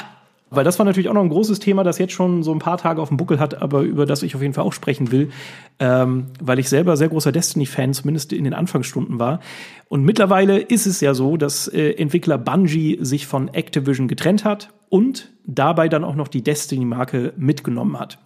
Weil 0.55 0.65
das 0.65 0.79
war 0.79 0.87
natürlich 0.87 1.09
auch 1.09 1.15
noch 1.15 1.23
ein 1.23 1.29
großes 1.29 1.59
Thema, 1.59 1.83
das 1.83 1.99
jetzt 1.99 2.13
schon 2.13 2.43
so 2.43 2.53
ein 2.53 2.59
paar 2.59 2.77
Tage 2.77 3.01
auf 3.01 3.09
dem 3.09 3.17
Buckel 3.17 3.41
hat, 3.41 3.61
aber 3.61 3.81
über 3.81 4.07
das 4.07 4.23
ich 4.23 4.35
auf 4.35 4.43
jeden 4.43 4.55
Fall 4.55 4.65
auch 4.65 4.73
sprechen 4.73 5.11
will, 5.11 5.31
ähm, 5.79 6.27
weil 6.41 6.59
ich 6.59 6.69
selber 6.69 6.97
sehr 6.97 7.09
großer 7.09 7.33
Destiny-Fan 7.33 7.95
zumindest 7.95 8.33
in 8.33 8.45
den 8.45 8.55
Anfangsstunden 8.55 9.19
war. 9.19 9.41
Und 9.89 10.05
mittlerweile 10.05 10.59
ist 10.59 10.87
es 10.87 11.01
ja 11.01 11.15
so, 11.15 11.37
dass 11.37 11.69
äh, 11.69 11.93
Entwickler 11.93 12.39
Bungie 12.39 12.99
sich 13.01 13.27
von 13.27 13.49
Activision 13.49 14.09
getrennt 14.09 14.45
hat 14.45 14.69
und 14.93 15.31
dabei 15.47 15.89
dann 15.89 16.05
auch 16.05 16.17
noch 16.17 16.29
die 16.29 16.43
Destiny-Marke 16.43 17.33
mitgenommen 17.39 17.99
hat. 17.99 18.19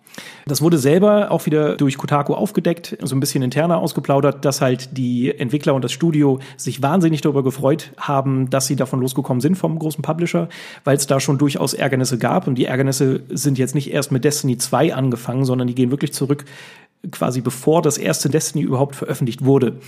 Das 0.47 0.61
wurde 0.61 0.79
selber 0.79 1.31
auch 1.31 1.47
wieder 1.47 1.77
durch 1.77 1.97
Kotaku 1.97 2.35
aufgedeckt, 2.35 2.99
so 3.03 3.15
ein 3.15 3.21
bisschen 3.21 3.45
interner 3.45 3.79
ausgeplaudert, 3.79 4.45
dass 4.45 4.61
halt 4.61 4.97
die 4.97 5.31
Entwickler 5.31 5.75
und 5.75 5.85
das 5.85 5.93
Studio 5.93 6.41
sich 6.57 6.83
wahnsinnig 6.83 7.21
darüber 7.21 7.45
gefreut 7.45 7.93
haben, 7.99 8.51
dass 8.51 8.67
sie 8.67 8.75
davon 8.75 9.01
losgekommen 9.01 9.41
sind 9.41 9.55
vom 9.55 9.79
großen 9.79 10.03
Publisher, 10.03 10.49
weil 10.83 10.97
es 10.97 11.07
da 11.07 11.21
schon 11.21 11.39
durchaus 11.39 11.73
Ärgernisse 11.73 12.19
gab. 12.19 12.49
Und 12.49 12.57
die 12.57 12.65
Ärgernisse 12.65 13.21
sind 13.29 13.59
jetzt 13.59 13.77
nicht 13.77 13.93
erst 13.93 14.11
mit 14.11 14.25
Destiny 14.25 14.59
2 14.59 14.93
angefangen, 14.93 15.45
sondern 15.45 15.69
die 15.69 15.75
gehen 15.75 15.93
wirklich 15.93 16.13
zurück 16.15 16.47
quasi 17.13 17.43
bevor 17.43 17.81
das 17.83 17.97
erste 17.97 18.29
Destiny 18.29 18.65
überhaupt 18.65 18.97
veröffentlicht 18.97 19.45
wurde. 19.45 19.79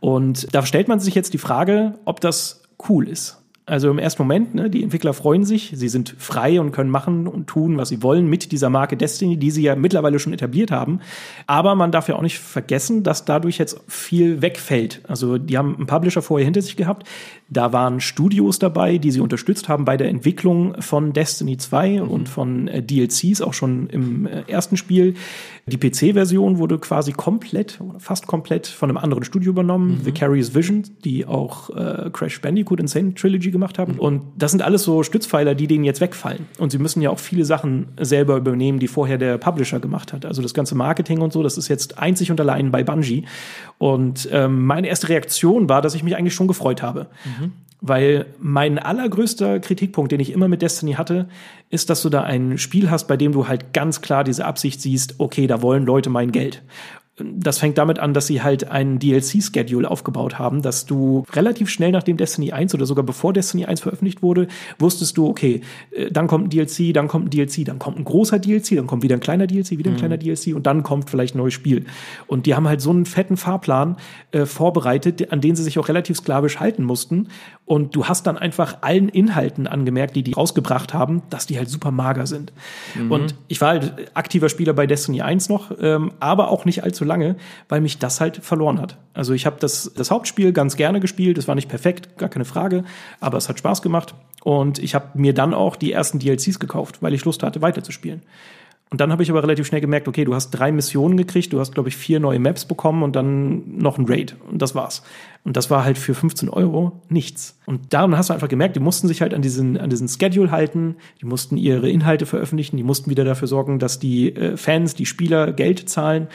Und 0.00 0.54
da 0.54 0.64
stellt 0.64 0.88
man 0.88 0.98
sich 0.98 1.14
jetzt 1.14 1.34
die 1.34 1.38
Frage, 1.38 1.98
ob 2.06 2.22
das 2.22 2.62
cool 2.88 3.06
ist. 3.06 3.41
Also 3.64 3.90
im 3.90 4.00
ersten 4.00 4.22
Moment, 4.22 4.56
ne, 4.56 4.68
die 4.68 4.82
Entwickler 4.82 5.14
freuen 5.14 5.44
sich, 5.44 5.72
sie 5.76 5.88
sind 5.88 6.16
frei 6.18 6.60
und 6.60 6.72
können 6.72 6.90
machen 6.90 7.28
und 7.28 7.46
tun, 7.46 7.76
was 7.76 7.90
sie 7.90 8.02
wollen 8.02 8.26
mit 8.26 8.50
dieser 8.50 8.70
Marke 8.70 8.96
Destiny, 8.96 9.36
die 9.36 9.52
sie 9.52 9.62
ja 9.62 9.76
mittlerweile 9.76 10.18
schon 10.18 10.32
etabliert 10.32 10.72
haben. 10.72 10.98
Aber 11.46 11.76
man 11.76 11.92
darf 11.92 12.08
ja 12.08 12.16
auch 12.16 12.22
nicht 12.22 12.40
vergessen, 12.40 13.04
dass 13.04 13.24
dadurch 13.24 13.58
jetzt 13.58 13.80
viel 13.86 14.42
wegfällt. 14.42 15.02
Also 15.06 15.38
die 15.38 15.56
haben 15.58 15.76
einen 15.76 15.86
Publisher 15.86 16.22
vorher 16.22 16.44
hinter 16.44 16.60
sich 16.60 16.76
gehabt. 16.76 17.06
Da 17.48 17.72
waren 17.72 18.00
Studios 18.00 18.58
dabei, 18.58 18.98
die 18.98 19.12
sie 19.12 19.20
unterstützt 19.20 19.68
haben 19.68 19.84
bei 19.84 19.96
der 19.96 20.08
Entwicklung 20.08 20.80
von 20.80 21.12
Destiny 21.12 21.56
2 21.56 22.00
mhm. 22.00 22.08
und 22.08 22.28
von 22.28 22.66
äh, 22.66 22.82
DLCs, 22.82 23.42
auch 23.42 23.54
schon 23.54 23.88
im 23.90 24.26
äh, 24.26 24.42
ersten 24.48 24.76
Spiel. 24.76 25.14
Die 25.66 25.76
PC-Version 25.76 26.58
wurde 26.58 26.78
quasi 26.78 27.12
komplett, 27.12 27.78
fast 27.98 28.26
komplett 28.26 28.66
von 28.66 28.90
einem 28.90 28.96
anderen 28.96 29.22
Studio 29.22 29.50
übernommen, 29.50 29.98
mhm. 29.98 30.06
Vicarious 30.06 30.56
Vision, 30.56 30.82
die 31.04 31.26
auch 31.26 31.70
äh, 31.70 32.10
Crash 32.12 32.40
Bandicoot 32.40 32.80
Insane 32.80 33.14
Trilogy 33.14 33.51
gemacht 33.52 33.78
haben. 33.78 33.98
Und 33.98 34.22
das 34.36 34.50
sind 34.50 34.62
alles 34.62 34.82
so 34.82 35.02
Stützpfeiler, 35.02 35.54
die 35.54 35.68
denen 35.68 35.84
jetzt 35.84 36.00
wegfallen. 36.00 36.46
Und 36.58 36.72
sie 36.72 36.78
müssen 36.78 37.00
ja 37.00 37.10
auch 37.10 37.20
viele 37.20 37.44
Sachen 37.44 37.88
selber 38.00 38.36
übernehmen, 38.36 38.80
die 38.80 38.88
vorher 38.88 39.18
der 39.18 39.38
Publisher 39.38 39.78
gemacht 39.78 40.12
hat. 40.12 40.26
Also 40.26 40.42
das 40.42 40.54
ganze 40.54 40.74
Marketing 40.74 41.20
und 41.20 41.32
so, 41.32 41.42
das 41.42 41.56
ist 41.58 41.68
jetzt 41.68 41.98
einzig 41.98 42.30
und 42.30 42.40
allein 42.40 42.70
bei 42.70 42.82
Bungie. 42.82 43.26
Und 43.78 44.28
ähm, 44.32 44.66
meine 44.66 44.88
erste 44.88 45.08
Reaktion 45.08 45.68
war, 45.68 45.82
dass 45.82 45.94
ich 45.94 46.02
mich 46.02 46.16
eigentlich 46.16 46.34
schon 46.34 46.48
gefreut 46.48 46.82
habe. 46.82 47.06
Mhm. 47.24 47.52
Weil 47.80 48.26
mein 48.38 48.78
allergrößter 48.78 49.58
Kritikpunkt, 49.58 50.12
den 50.12 50.20
ich 50.20 50.32
immer 50.32 50.46
mit 50.46 50.62
Destiny 50.62 50.92
hatte, 50.92 51.28
ist, 51.68 51.90
dass 51.90 52.00
du 52.02 52.10
da 52.10 52.22
ein 52.22 52.56
Spiel 52.58 52.90
hast, 52.90 53.08
bei 53.08 53.16
dem 53.16 53.32
du 53.32 53.48
halt 53.48 53.72
ganz 53.72 54.00
klar 54.00 54.22
diese 54.22 54.44
Absicht 54.44 54.80
siehst, 54.80 55.16
okay, 55.18 55.48
da 55.48 55.62
wollen 55.62 55.84
Leute 55.84 56.08
mein 56.08 56.30
Geld 56.30 56.62
das 57.18 57.58
fängt 57.58 57.76
damit 57.76 57.98
an, 57.98 58.14
dass 58.14 58.26
sie 58.26 58.42
halt 58.42 58.70
einen 58.70 58.98
DLC-Schedule 58.98 59.90
aufgebaut 59.90 60.38
haben, 60.38 60.62
dass 60.62 60.86
du 60.86 61.24
relativ 61.32 61.68
schnell 61.68 61.92
nachdem 61.92 62.16
Destiny 62.16 62.52
1 62.52 62.74
oder 62.74 62.86
sogar 62.86 63.04
bevor 63.04 63.34
Destiny 63.34 63.66
1 63.66 63.80
veröffentlicht 63.80 64.22
wurde, 64.22 64.48
wusstest 64.78 65.18
du, 65.18 65.28
okay, 65.28 65.60
äh, 65.90 66.10
dann 66.10 66.26
kommt 66.26 66.46
ein 66.46 66.50
DLC, 66.50 66.94
dann 66.94 67.08
kommt 67.08 67.26
ein 67.26 67.30
DLC, 67.30 67.66
dann 67.66 67.78
kommt 67.78 67.98
ein 67.98 68.04
großer 68.04 68.38
DLC, 68.38 68.76
dann 68.76 68.86
kommt 68.86 69.02
wieder 69.02 69.16
ein 69.16 69.20
kleiner 69.20 69.46
DLC, 69.46 69.72
wieder 69.72 69.90
ein 69.90 69.94
mhm. 69.94 69.98
kleiner 69.98 70.16
DLC 70.16 70.54
und 70.54 70.66
dann 70.66 70.82
kommt 70.82 71.10
vielleicht 71.10 71.34
ein 71.34 71.38
neues 71.38 71.52
Spiel. 71.52 71.84
Und 72.26 72.46
die 72.46 72.54
haben 72.54 72.66
halt 72.66 72.80
so 72.80 72.90
einen 72.90 73.04
fetten 73.04 73.36
Fahrplan 73.36 73.96
äh, 74.30 74.46
vorbereitet, 74.46 75.32
an 75.32 75.42
den 75.42 75.54
sie 75.54 75.64
sich 75.64 75.78
auch 75.78 75.88
relativ 75.88 76.16
sklavisch 76.16 76.60
halten 76.60 76.82
mussten. 76.82 77.28
Und 77.64 77.94
du 77.94 78.06
hast 78.06 78.26
dann 78.26 78.36
einfach 78.36 78.78
allen 78.82 79.08
Inhalten 79.08 79.66
angemerkt, 79.66 80.16
die 80.16 80.22
die 80.22 80.32
rausgebracht 80.32 80.92
haben, 80.92 81.22
dass 81.30 81.46
die 81.46 81.56
halt 81.56 81.70
super 81.70 81.92
mager 81.92 82.26
sind. 82.26 82.52
Mhm. 82.94 83.12
Und 83.12 83.34
ich 83.46 83.60
war 83.60 83.68
halt 83.70 84.10
aktiver 84.14 84.48
Spieler 84.48 84.72
bei 84.72 84.86
Destiny 84.86 85.22
1 85.22 85.48
noch, 85.48 85.70
ähm, 85.80 86.12
aber 86.18 86.50
auch 86.50 86.64
nicht 86.64 86.82
allzu 86.82 87.04
lange, 87.04 87.36
weil 87.68 87.80
mich 87.80 87.98
das 87.98 88.20
halt 88.20 88.38
verloren 88.38 88.80
hat. 88.80 88.98
Also 89.14 89.32
ich 89.32 89.46
habe 89.46 89.56
das, 89.60 89.92
das 89.96 90.10
Hauptspiel 90.10 90.52
ganz 90.52 90.76
gerne 90.76 90.98
gespielt. 90.98 91.38
Es 91.38 91.46
war 91.46 91.54
nicht 91.54 91.68
perfekt, 91.68 92.18
gar 92.18 92.28
keine 92.28 92.44
Frage, 92.44 92.84
aber 93.20 93.38
es 93.38 93.48
hat 93.48 93.58
Spaß 93.58 93.80
gemacht. 93.80 94.14
Und 94.42 94.80
ich 94.80 94.96
habe 94.96 95.10
mir 95.14 95.32
dann 95.32 95.54
auch 95.54 95.76
die 95.76 95.92
ersten 95.92 96.18
DLCs 96.18 96.58
gekauft, 96.58 97.00
weil 97.00 97.14
ich 97.14 97.24
Lust 97.24 97.44
hatte, 97.44 97.62
weiterzuspielen. 97.62 98.22
Und 98.92 99.00
dann 99.00 99.10
habe 99.10 99.22
ich 99.22 99.30
aber 99.30 99.42
relativ 99.42 99.66
schnell 99.66 99.80
gemerkt, 99.80 100.06
okay, 100.06 100.26
du 100.26 100.34
hast 100.34 100.50
drei 100.50 100.70
Missionen 100.70 101.16
gekriegt, 101.16 101.50
du 101.54 101.60
hast, 101.60 101.72
glaube 101.72 101.88
ich, 101.88 101.96
vier 101.96 102.20
neue 102.20 102.38
Maps 102.38 102.66
bekommen 102.66 103.02
und 103.02 103.16
dann 103.16 103.78
noch 103.78 103.96
ein 103.96 104.04
Raid. 104.06 104.36
Und 104.50 104.60
das 104.60 104.74
war's. 104.74 105.02
Und 105.44 105.56
das 105.56 105.70
war 105.70 105.82
halt 105.82 105.96
für 105.96 106.14
15 106.14 106.50
Euro 106.50 107.00
nichts. 107.08 107.58
Und 107.64 107.94
daran 107.94 108.18
hast 108.18 108.28
du 108.28 108.34
einfach 108.34 108.50
gemerkt, 108.50 108.76
die 108.76 108.80
mussten 108.80 109.08
sich 109.08 109.22
halt 109.22 109.32
an 109.32 109.40
diesen, 109.40 109.78
an 109.78 109.88
diesen 109.88 110.08
Schedule 110.08 110.50
halten, 110.50 110.96
die 111.22 111.24
mussten 111.24 111.56
ihre 111.56 111.88
Inhalte 111.88 112.26
veröffentlichen, 112.26 112.76
die 112.76 112.82
mussten 112.82 113.08
wieder 113.08 113.24
dafür 113.24 113.48
sorgen, 113.48 113.78
dass 113.78 113.98
die 113.98 114.36
äh, 114.36 114.58
Fans, 114.58 114.94
die 114.94 115.06
Spieler 115.06 115.54
Geld 115.54 115.88
zahlen. 115.88 116.28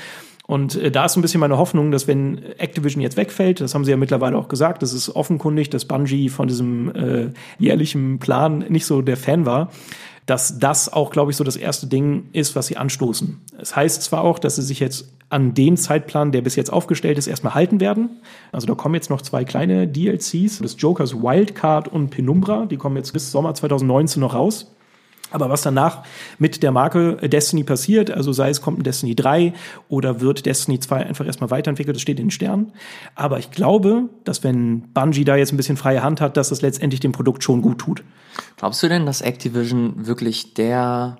Und 0.47 0.77
äh, 0.77 0.89
da 0.89 1.05
ist 1.05 1.13
so 1.13 1.19
ein 1.19 1.21
bisschen 1.21 1.41
meine 1.41 1.59
Hoffnung, 1.59 1.91
dass 1.91 2.07
wenn 2.07 2.41
Activision 2.57 3.03
jetzt 3.03 3.17
wegfällt, 3.17 3.61
das 3.61 3.75
haben 3.75 3.85
sie 3.85 3.91
ja 3.91 3.97
mittlerweile 3.97 4.35
auch 4.35 4.47
gesagt, 4.47 4.81
das 4.81 4.93
ist 4.93 5.15
offenkundig, 5.15 5.69
dass 5.69 5.85
Bungie 5.85 6.29
von 6.29 6.47
diesem 6.47 6.89
äh, 6.95 7.29
jährlichen 7.59 8.17
Plan 8.17 8.65
nicht 8.67 8.87
so 8.87 9.03
der 9.03 9.17
Fan 9.17 9.45
war, 9.45 9.69
dass 10.27 10.59
das 10.59 10.91
auch, 10.91 11.09
glaube 11.09 11.31
ich, 11.31 11.37
so 11.37 11.43
das 11.43 11.55
erste 11.55 11.87
Ding 11.87 12.29
ist, 12.33 12.55
was 12.55 12.67
sie 12.67 12.77
anstoßen. 12.77 13.41
Es 13.59 13.75
heißt 13.75 14.03
zwar 14.03 14.23
auch, 14.23 14.39
dass 14.39 14.57
sie 14.57 14.61
sich 14.61 14.79
jetzt 14.79 15.09
an 15.29 15.53
den 15.53 15.77
Zeitplan, 15.77 16.31
der 16.31 16.41
bis 16.41 16.55
jetzt 16.55 16.71
aufgestellt 16.71 17.17
ist, 17.17 17.27
erstmal 17.27 17.53
halten 17.53 17.79
werden. 17.79 18.09
Also 18.51 18.67
da 18.67 18.75
kommen 18.75 18.95
jetzt 18.95 19.09
noch 19.09 19.21
zwei 19.21 19.45
kleine 19.45 19.87
DLCs 19.87 20.59
des 20.59 20.75
Jokers 20.77 21.15
Wildcard 21.15 21.87
und 21.87 22.09
Penumbra. 22.09 22.65
Die 22.65 22.77
kommen 22.77 22.97
jetzt 22.97 23.13
bis 23.13 23.31
Sommer 23.31 23.53
2019 23.53 24.21
noch 24.21 24.35
raus. 24.35 24.71
Aber 25.31 25.49
was 25.49 25.61
danach 25.61 26.03
mit 26.39 26.63
der 26.63 26.71
Marke 26.71 27.17
Destiny 27.27 27.63
passiert, 27.63 28.11
also 28.11 28.31
sei 28.31 28.49
es 28.49 28.61
kommt 28.61 28.79
ein 28.79 28.83
Destiny 28.83 29.15
3 29.15 29.53
oder 29.89 30.21
wird 30.21 30.45
Destiny 30.45 30.79
2 30.79 31.05
einfach 31.05 31.25
erstmal 31.25 31.51
weiterentwickelt, 31.51 31.95
das 31.95 32.01
steht 32.01 32.19
in 32.19 32.27
den 32.27 32.31
Sternen. 32.31 32.71
Aber 33.15 33.37
ich 33.39 33.51
glaube, 33.51 34.09
dass 34.23 34.43
wenn 34.43 34.93
Bungie 34.93 35.25
da 35.25 35.35
jetzt 35.35 35.51
ein 35.51 35.57
bisschen 35.57 35.77
freie 35.77 36.01
Hand 36.01 36.21
hat, 36.21 36.37
dass 36.37 36.49
das 36.49 36.61
letztendlich 36.61 37.01
dem 37.01 37.11
Produkt 37.11 37.43
schon 37.43 37.61
gut 37.61 37.79
tut. 37.79 38.03
Glaubst 38.55 38.81
du 38.83 38.87
denn, 38.87 39.05
dass 39.05 39.21
Activision 39.21 40.07
wirklich 40.07 40.53
der, 40.53 41.17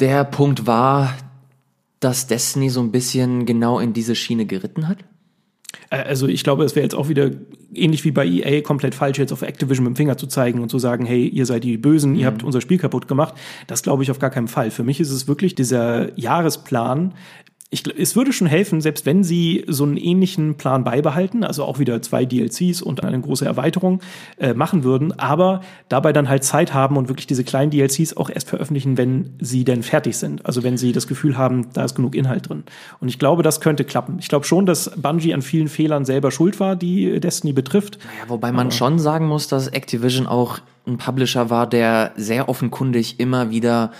der 0.00 0.24
Punkt 0.24 0.66
war, 0.66 1.14
dass 2.00 2.26
Destiny 2.26 2.70
so 2.70 2.80
ein 2.80 2.90
bisschen 2.90 3.46
genau 3.46 3.78
in 3.78 3.92
diese 3.92 4.14
Schiene 4.14 4.46
geritten 4.46 4.88
hat? 4.88 4.98
Äh, 5.90 6.02
also 6.02 6.26
ich 6.26 6.44
glaube, 6.44 6.64
es 6.64 6.74
wäre 6.74 6.84
jetzt 6.84 6.94
auch 6.94 7.08
wieder 7.08 7.30
ähnlich 7.74 8.04
wie 8.04 8.10
bei 8.10 8.26
EA 8.26 8.62
komplett 8.62 8.94
falsch, 8.94 9.18
jetzt 9.18 9.32
auf 9.32 9.42
Activision 9.42 9.84
mit 9.84 9.94
dem 9.94 9.96
Finger 9.96 10.16
zu 10.16 10.26
zeigen 10.26 10.60
und 10.60 10.70
zu 10.70 10.78
sagen, 10.78 11.06
hey, 11.06 11.26
ihr 11.26 11.46
seid 11.46 11.64
die 11.64 11.76
Bösen, 11.76 12.12
mhm. 12.12 12.18
ihr 12.18 12.26
habt 12.26 12.42
unser 12.42 12.60
Spiel 12.60 12.78
kaputt 12.78 13.08
gemacht. 13.08 13.34
Das 13.66 13.82
glaube 13.82 14.02
ich 14.02 14.10
auf 14.10 14.18
gar 14.18 14.30
keinen 14.30 14.48
Fall. 14.48 14.70
Für 14.70 14.84
mich 14.84 15.00
ist 15.00 15.10
es 15.10 15.28
wirklich 15.28 15.54
dieser 15.54 16.18
Jahresplan, 16.18 17.14
ich, 17.70 17.84
es 17.98 18.16
würde 18.16 18.32
schon 18.32 18.46
helfen, 18.46 18.80
selbst 18.80 19.04
wenn 19.04 19.22
sie 19.22 19.62
so 19.66 19.84
einen 19.84 19.98
ähnlichen 19.98 20.54
Plan 20.56 20.84
beibehalten, 20.84 21.44
also 21.44 21.64
auch 21.64 21.78
wieder 21.78 22.00
zwei 22.00 22.24
DLCs 22.24 22.80
und 22.80 23.04
eine 23.04 23.20
große 23.20 23.44
Erweiterung 23.44 24.00
äh, 24.38 24.54
machen 24.54 24.84
würden, 24.84 25.18
aber 25.18 25.60
dabei 25.90 26.14
dann 26.14 26.30
halt 26.30 26.44
Zeit 26.44 26.72
haben 26.72 26.96
und 26.96 27.08
wirklich 27.08 27.26
diese 27.26 27.44
kleinen 27.44 27.70
DLCs 27.70 28.16
auch 28.16 28.30
erst 28.30 28.48
veröffentlichen, 28.48 28.96
wenn 28.96 29.34
sie 29.38 29.64
denn 29.64 29.82
fertig 29.82 30.16
sind. 30.16 30.46
Also 30.46 30.62
wenn 30.62 30.78
sie 30.78 30.92
das 30.92 31.06
Gefühl 31.06 31.36
haben, 31.36 31.68
da 31.74 31.84
ist 31.84 31.94
genug 31.94 32.14
Inhalt 32.14 32.48
drin. 32.48 32.64
Und 33.00 33.08
ich 33.08 33.18
glaube, 33.18 33.42
das 33.42 33.60
könnte 33.60 33.84
klappen. 33.84 34.16
Ich 34.18 34.28
glaube 34.28 34.46
schon, 34.46 34.64
dass 34.64 34.90
Bungie 34.96 35.34
an 35.34 35.42
vielen 35.42 35.68
Fehlern 35.68 36.06
selber 36.06 36.30
schuld 36.30 36.60
war, 36.60 36.74
die 36.74 37.20
Destiny 37.20 37.52
betrifft. 37.52 37.98
Naja, 37.98 38.30
wobei 38.30 38.50
man 38.50 38.68
aber 38.68 38.76
schon 38.76 38.98
sagen 38.98 39.26
muss, 39.26 39.46
dass 39.46 39.68
Activision 39.68 40.26
auch 40.26 40.60
ein 40.86 40.96
Publisher 40.96 41.50
war, 41.50 41.66
der 41.66 42.12
sehr 42.16 42.48
offenkundig 42.48 43.20
immer 43.20 43.50
wieder 43.50 43.92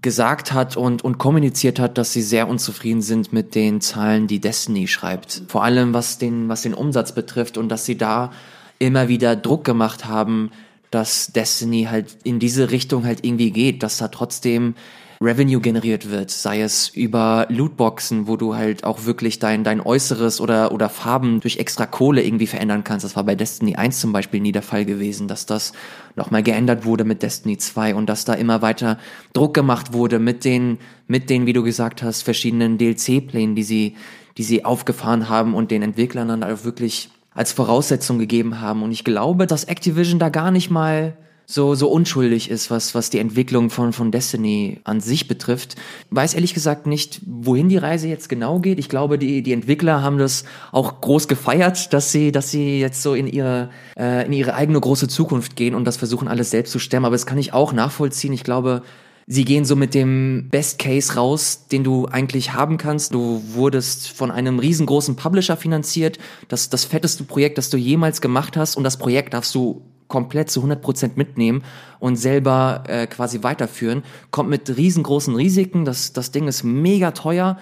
gesagt 0.00 0.52
hat 0.52 0.76
und, 0.76 1.02
und 1.02 1.18
kommuniziert 1.18 1.80
hat, 1.80 1.98
dass 1.98 2.12
sie 2.12 2.22
sehr 2.22 2.48
unzufrieden 2.48 3.02
sind 3.02 3.32
mit 3.32 3.54
den 3.54 3.80
Zahlen, 3.80 4.26
die 4.28 4.40
Destiny 4.40 4.86
schreibt. 4.86 5.42
Vor 5.48 5.64
allem 5.64 5.92
was 5.92 6.18
den, 6.18 6.48
was 6.48 6.62
den 6.62 6.74
Umsatz 6.74 7.12
betrifft 7.12 7.58
und 7.58 7.68
dass 7.68 7.84
sie 7.84 7.98
da 7.98 8.32
immer 8.78 9.08
wieder 9.08 9.34
Druck 9.34 9.64
gemacht 9.64 10.04
haben, 10.04 10.52
dass 10.90 11.32
Destiny 11.32 11.88
halt 11.90 12.16
in 12.22 12.38
diese 12.38 12.70
Richtung 12.70 13.04
halt 13.04 13.24
irgendwie 13.24 13.50
geht, 13.50 13.82
dass 13.82 13.98
da 13.98 14.08
trotzdem 14.08 14.74
Revenue 15.20 15.60
generiert 15.60 16.10
wird, 16.10 16.30
sei 16.30 16.60
es 16.60 16.88
über 16.88 17.46
Lootboxen, 17.48 18.28
wo 18.28 18.36
du 18.36 18.54
halt 18.54 18.84
auch 18.84 19.04
wirklich 19.04 19.40
dein, 19.40 19.64
dein 19.64 19.80
Äußeres 19.80 20.40
oder, 20.40 20.70
oder 20.70 20.88
Farben 20.88 21.40
durch 21.40 21.56
extra 21.56 21.86
Kohle 21.86 22.22
irgendwie 22.22 22.46
verändern 22.46 22.84
kannst. 22.84 23.04
Das 23.04 23.16
war 23.16 23.24
bei 23.24 23.34
Destiny 23.34 23.74
1 23.74 23.98
zum 23.98 24.12
Beispiel 24.12 24.40
nie 24.40 24.52
der 24.52 24.62
Fall 24.62 24.84
gewesen, 24.84 25.26
dass 25.26 25.44
das 25.44 25.72
nochmal 26.14 26.44
geändert 26.44 26.84
wurde 26.84 27.04
mit 27.04 27.22
Destiny 27.22 27.58
2 27.58 27.96
und 27.96 28.06
dass 28.06 28.24
da 28.24 28.34
immer 28.34 28.62
weiter 28.62 28.98
Druck 29.32 29.54
gemacht 29.54 29.92
wurde 29.92 30.20
mit 30.20 30.44
den, 30.44 30.78
mit 31.08 31.30
den, 31.30 31.46
wie 31.46 31.52
du 31.52 31.64
gesagt 31.64 32.02
hast, 32.04 32.22
verschiedenen 32.22 32.78
DLC-Plänen, 32.78 33.56
die 33.56 33.64
sie, 33.64 33.96
die 34.36 34.44
sie 34.44 34.64
aufgefahren 34.64 35.28
haben 35.28 35.54
und 35.54 35.72
den 35.72 35.82
Entwicklern 35.82 36.28
dann 36.28 36.44
auch 36.44 36.62
wirklich 36.62 37.10
als 37.34 37.52
Voraussetzung 37.52 38.20
gegeben 38.20 38.60
haben. 38.60 38.84
Und 38.84 38.92
ich 38.92 39.02
glaube, 39.02 39.48
dass 39.48 39.64
Activision 39.64 40.20
da 40.20 40.28
gar 40.28 40.52
nicht 40.52 40.70
mal 40.70 41.16
so, 41.50 41.74
so 41.74 41.88
unschuldig 41.88 42.50
ist, 42.50 42.70
was, 42.70 42.94
was 42.94 43.08
die 43.08 43.18
Entwicklung 43.18 43.70
von, 43.70 43.94
von 43.94 44.10
Destiny 44.10 44.80
an 44.84 45.00
sich 45.00 45.28
betrifft. 45.28 45.76
Weiß 46.10 46.34
ehrlich 46.34 46.52
gesagt 46.52 46.86
nicht, 46.86 47.22
wohin 47.24 47.70
die 47.70 47.78
Reise 47.78 48.06
jetzt 48.06 48.28
genau 48.28 48.58
geht. 48.58 48.78
Ich 48.78 48.90
glaube, 48.90 49.18
die, 49.18 49.42
die 49.42 49.54
Entwickler 49.54 50.02
haben 50.02 50.18
das 50.18 50.44
auch 50.72 51.00
groß 51.00 51.26
gefeiert, 51.26 51.94
dass 51.94 52.12
sie, 52.12 52.32
dass 52.32 52.50
sie 52.50 52.78
jetzt 52.78 53.02
so 53.02 53.14
in 53.14 53.26
ihre, 53.26 53.70
äh, 53.98 54.26
in 54.26 54.34
ihre 54.34 54.54
eigene 54.54 54.78
große 54.78 55.08
Zukunft 55.08 55.56
gehen 55.56 55.74
und 55.74 55.86
das 55.86 55.96
versuchen 55.96 56.28
alles 56.28 56.50
selbst 56.50 56.70
zu 56.70 56.78
stemmen. 56.78 57.06
Aber 57.06 57.14
das 57.14 57.24
kann 57.24 57.38
ich 57.38 57.54
auch 57.54 57.72
nachvollziehen. 57.72 58.34
Ich 58.34 58.44
glaube, 58.44 58.82
Sie 59.30 59.44
gehen 59.44 59.66
so 59.66 59.76
mit 59.76 59.92
dem 59.92 60.48
Best 60.50 60.78
Case 60.78 61.14
raus, 61.14 61.66
den 61.70 61.84
du 61.84 62.06
eigentlich 62.06 62.54
haben 62.54 62.78
kannst. 62.78 63.12
Du 63.12 63.42
wurdest 63.52 64.08
von 64.08 64.30
einem 64.30 64.58
riesengroßen 64.58 65.16
Publisher 65.16 65.58
finanziert. 65.58 66.18
Das, 66.48 66.70
das 66.70 66.86
fetteste 66.86 67.24
Projekt, 67.24 67.58
das 67.58 67.68
du 67.68 67.76
jemals 67.76 68.22
gemacht 68.22 68.56
hast. 68.56 68.76
Und 68.76 68.84
das 68.84 68.96
Projekt 68.96 69.34
darfst 69.34 69.54
du 69.54 69.82
komplett 70.08 70.50
zu 70.50 70.60
100 70.60 70.82
Prozent 70.82 71.16
mitnehmen 71.16 71.62
und 72.00 72.16
selber 72.16 72.84
äh, 72.88 73.06
quasi 73.06 73.42
weiterführen. 73.42 74.02
Kommt 74.30 74.50
mit 74.50 74.76
riesengroßen 74.76 75.34
Risiken, 75.34 75.84
das, 75.84 76.12
das 76.12 76.30
Ding 76.30 76.48
ist 76.48 76.64
mega 76.64 77.12
teuer, 77.12 77.58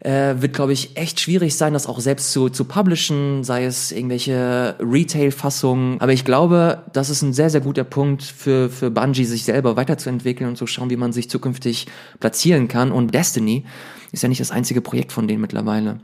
äh, 0.00 0.40
wird, 0.40 0.54
glaube 0.54 0.72
ich, 0.72 0.96
echt 0.96 1.20
schwierig 1.20 1.54
sein, 1.56 1.74
das 1.74 1.86
auch 1.86 2.00
selbst 2.00 2.32
zu, 2.32 2.48
zu 2.48 2.64
publishen, 2.64 3.44
sei 3.44 3.64
es 3.64 3.92
irgendwelche 3.92 4.76
Retail-Fassungen. 4.80 6.00
Aber 6.00 6.12
ich 6.12 6.24
glaube, 6.24 6.84
das 6.92 7.10
ist 7.10 7.22
ein 7.22 7.32
sehr, 7.32 7.50
sehr 7.50 7.60
guter 7.60 7.84
Punkt 7.84 8.22
für, 8.22 8.70
für 8.70 8.90
Bungie, 8.90 9.24
sich 9.24 9.44
selber 9.44 9.76
weiterzuentwickeln 9.76 10.48
und 10.48 10.56
zu 10.56 10.66
schauen, 10.66 10.90
wie 10.90 10.96
man 10.96 11.12
sich 11.12 11.28
zukünftig 11.28 11.86
platzieren 12.18 12.66
kann. 12.68 12.92
Und 12.92 13.14
Destiny 13.14 13.64
ist 14.12 14.22
ja 14.22 14.28
nicht 14.28 14.40
das 14.40 14.50
einzige 14.50 14.80
Projekt 14.80 15.12
von 15.12 15.28
denen 15.28 15.42
mittlerweile. 15.42 16.00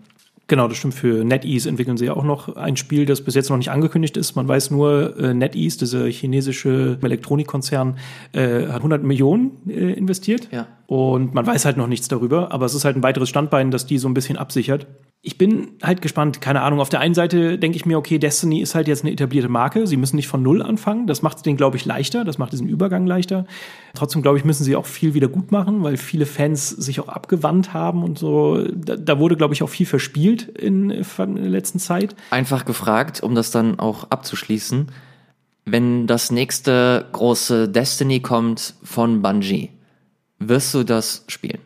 Genau, 0.48 0.68
das 0.68 0.78
stimmt. 0.78 0.94
Für 0.94 1.24
NetEase 1.24 1.68
entwickeln 1.68 1.96
sie 1.96 2.06
ja 2.06 2.12
auch 2.14 2.22
noch 2.22 2.54
ein 2.54 2.76
Spiel, 2.76 3.04
das 3.04 3.20
bis 3.22 3.34
jetzt 3.34 3.50
noch 3.50 3.56
nicht 3.56 3.70
angekündigt 3.70 4.16
ist. 4.16 4.36
Man 4.36 4.46
weiß 4.46 4.70
nur, 4.70 5.18
äh, 5.18 5.34
NetEase, 5.34 5.78
dieser 5.78 6.06
chinesische 6.06 6.98
Elektronikkonzern, 7.02 7.98
äh, 8.32 8.66
hat 8.68 8.78
100 8.78 9.02
Millionen 9.02 9.68
äh, 9.68 9.92
investiert. 9.92 10.48
Ja. 10.52 10.68
Und 10.86 11.34
man 11.34 11.46
weiß 11.46 11.64
halt 11.64 11.76
noch 11.76 11.88
nichts 11.88 12.06
darüber, 12.06 12.52
aber 12.52 12.66
es 12.66 12.74
ist 12.74 12.84
halt 12.84 12.96
ein 12.96 13.02
weiteres 13.02 13.28
Standbein, 13.28 13.72
das 13.72 13.86
die 13.86 13.98
so 13.98 14.08
ein 14.08 14.14
bisschen 14.14 14.36
absichert. 14.36 14.86
Ich 15.26 15.38
bin 15.38 15.70
halt 15.82 16.02
gespannt, 16.02 16.40
keine 16.40 16.62
Ahnung. 16.62 16.78
Auf 16.78 16.88
der 16.88 17.00
einen 17.00 17.12
Seite 17.12 17.58
denke 17.58 17.74
ich 17.74 17.84
mir, 17.84 17.98
okay, 17.98 18.16
Destiny 18.16 18.60
ist 18.60 18.76
halt 18.76 18.86
jetzt 18.86 19.02
eine 19.02 19.10
etablierte 19.10 19.48
Marke. 19.48 19.88
Sie 19.88 19.96
müssen 19.96 20.14
nicht 20.14 20.28
von 20.28 20.40
Null 20.40 20.62
anfangen. 20.62 21.08
Das 21.08 21.20
macht 21.20 21.38
es 21.38 21.42
denen, 21.42 21.56
glaube 21.56 21.76
ich, 21.76 21.84
leichter. 21.84 22.24
Das 22.24 22.38
macht 22.38 22.52
diesen 22.52 22.68
Übergang 22.68 23.08
leichter. 23.08 23.44
Trotzdem, 23.94 24.22
glaube 24.22 24.38
ich, 24.38 24.44
müssen 24.44 24.62
sie 24.62 24.76
auch 24.76 24.86
viel 24.86 25.14
wieder 25.14 25.26
gut 25.26 25.50
machen, 25.50 25.82
weil 25.82 25.96
viele 25.96 26.26
Fans 26.26 26.68
sich 26.68 27.00
auch 27.00 27.08
abgewandt 27.08 27.74
haben 27.74 28.04
und 28.04 28.20
so. 28.20 28.68
Da, 28.72 28.94
da 28.94 29.18
wurde, 29.18 29.36
glaube 29.36 29.52
ich, 29.52 29.64
auch 29.64 29.68
viel 29.68 29.84
verspielt 29.84 30.44
in, 30.44 30.90
in 30.90 31.34
der 31.34 31.48
letzten 31.48 31.80
Zeit. 31.80 32.14
Einfach 32.30 32.64
gefragt, 32.64 33.20
um 33.20 33.34
das 33.34 33.50
dann 33.50 33.80
auch 33.80 34.08
abzuschließen. 34.10 34.92
Wenn 35.64 36.06
das 36.06 36.30
nächste 36.30 37.04
große 37.10 37.68
Destiny 37.68 38.20
kommt 38.20 38.74
von 38.84 39.22
Bungie, 39.22 39.70
wirst 40.38 40.72
du 40.72 40.84
das 40.84 41.24
spielen? 41.26 41.58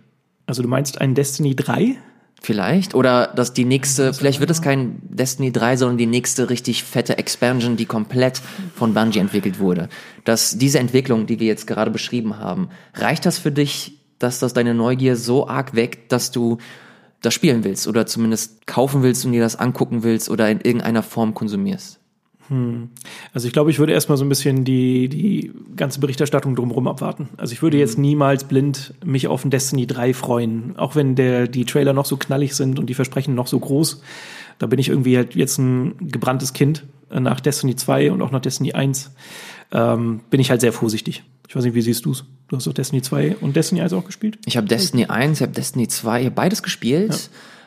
Also 0.46 0.62
du 0.62 0.68
meinst 0.68 0.98
ein 0.98 1.14
Destiny 1.14 1.54
3? 1.54 1.98
Vielleicht. 2.42 2.94
Oder 2.94 3.26
dass 3.26 3.52
die 3.52 3.66
nächste, 3.66 4.14
vielleicht 4.14 4.40
wird 4.40 4.50
es 4.50 4.62
kein 4.62 4.98
Destiny 5.02 5.52
3, 5.52 5.76
sondern 5.76 5.98
die 5.98 6.06
nächste 6.06 6.48
richtig 6.48 6.84
fette 6.84 7.18
Expansion, 7.18 7.76
die 7.76 7.84
komplett 7.84 8.40
von 8.74 8.94
Bungie 8.94 9.18
entwickelt 9.18 9.58
wurde. 9.58 9.90
Dass 10.24 10.56
diese 10.56 10.78
Entwicklung, 10.78 11.26
die 11.26 11.38
wir 11.38 11.46
jetzt 11.46 11.66
gerade 11.66 11.90
beschrieben 11.90 12.38
haben, 12.38 12.70
reicht 12.94 13.26
das 13.26 13.38
für 13.38 13.52
dich, 13.52 13.98
dass 14.18 14.38
das 14.38 14.54
deine 14.54 14.74
Neugier 14.74 15.16
so 15.16 15.48
arg 15.48 15.74
weckt, 15.74 16.12
dass 16.12 16.30
du 16.30 16.56
das 17.20 17.34
spielen 17.34 17.62
willst 17.62 17.86
oder 17.86 18.06
zumindest 18.06 18.66
kaufen 18.66 19.02
willst 19.02 19.26
und 19.26 19.32
dir 19.32 19.42
das 19.42 19.56
angucken 19.56 20.02
willst 20.02 20.30
oder 20.30 20.48
in 20.48 20.60
irgendeiner 20.60 21.02
Form 21.02 21.34
konsumierst? 21.34 21.99
Hm. 22.50 22.90
Also 23.32 23.46
ich 23.46 23.52
glaube, 23.52 23.70
ich 23.70 23.78
würde 23.78 23.92
erstmal 23.92 24.18
so 24.18 24.24
ein 24.24 24.28
bisschen 24.28 24.64
die, 24.64 25.08
die 25.08 25.52
ganze 25.76 26.00
Berichterstattung 26.00 26.56
drumherum 26.56 26.88
abwarten. 26.88 27.28
Also 27.36 27.52
ich 27.52 27.62
würde 27.62 27.78
jetzt 27.78 27.96
mhm. 27.96 28.02
niemals 28.02 28.44
blind 28.44 28.92
mich 29.04 29.28
auf 29.28 29.44
ein 29.44 29.50
Destiny 29.50 29.86
3 29.86 30.12
freuen, 30.12 30.76
auch 30.76 30.96
wenn 30.96 31.14
der, 31.14 31.46
die 31.46 31.64
Trailer 31.64 31.92
noch 31.92 32.06
so 32.06 32.16
knallig 32.16 32.54
sind 32.54 32.78
und 32.78 32.86
die 32.86 32.94
Versprechen 32.94 33.34
noch 33.36 33.46
so 33.46 33.58
groß. 33.58 34.02
Da 34.58 34.66
bin 34.66 34.80
ich 34.80 34.88
irgendwie 34.88 35.16
halt 35.16 35.36
jetzt 35.36 35.58
ein 35.58 35.94
gebranntes 36.08 36.52
Kind 36.52 36.84
nach 37.08 37.40
Destiny 37.40 37.76
2 37.76 38.12
und 38.12 38.20
auch 38.20 38.32
nach 38.32 38.40
Destiny 38.40 38.72
1. 38.72 39.12
Ähm, 39.72 40.20
bin 40.28 40.40
ich 40.40 40.50
halt 40.50 40.60
sehr 40.60 40.72
vorsichtig. 40.72 41.22
Ich 41.48 41.54
weiß 41.54 41.64
nicht, 41.64 41.74
wie 41.74 41.82
siehst 41.82 42.04
du's? 42.04 42.24
Du 42.48 42.56
hast 42.56 42.66
doch 42.66 42.72
Destiny 42.72 43.00
2 43.00 43.36
und 43.40 43.54
Destiny 43.54 43.80
1 43.80 43.92
auch 43.92 44.04
gespielt? 44.04 44.38
Ich 44.44 44.56
habe 44.56 44.66
Destiny 44.66 45.06
1, 45.06 45.38
ich 45.38 45.42
habe 45.42 45.52
Destiny 45.52 45.86
2, 45.86 46.20
ich 46.20 46.26
habe 46.26 46.34
beides 46.34 46.62
gespielt. 46.62 47.12
Ja. 47.12 47.18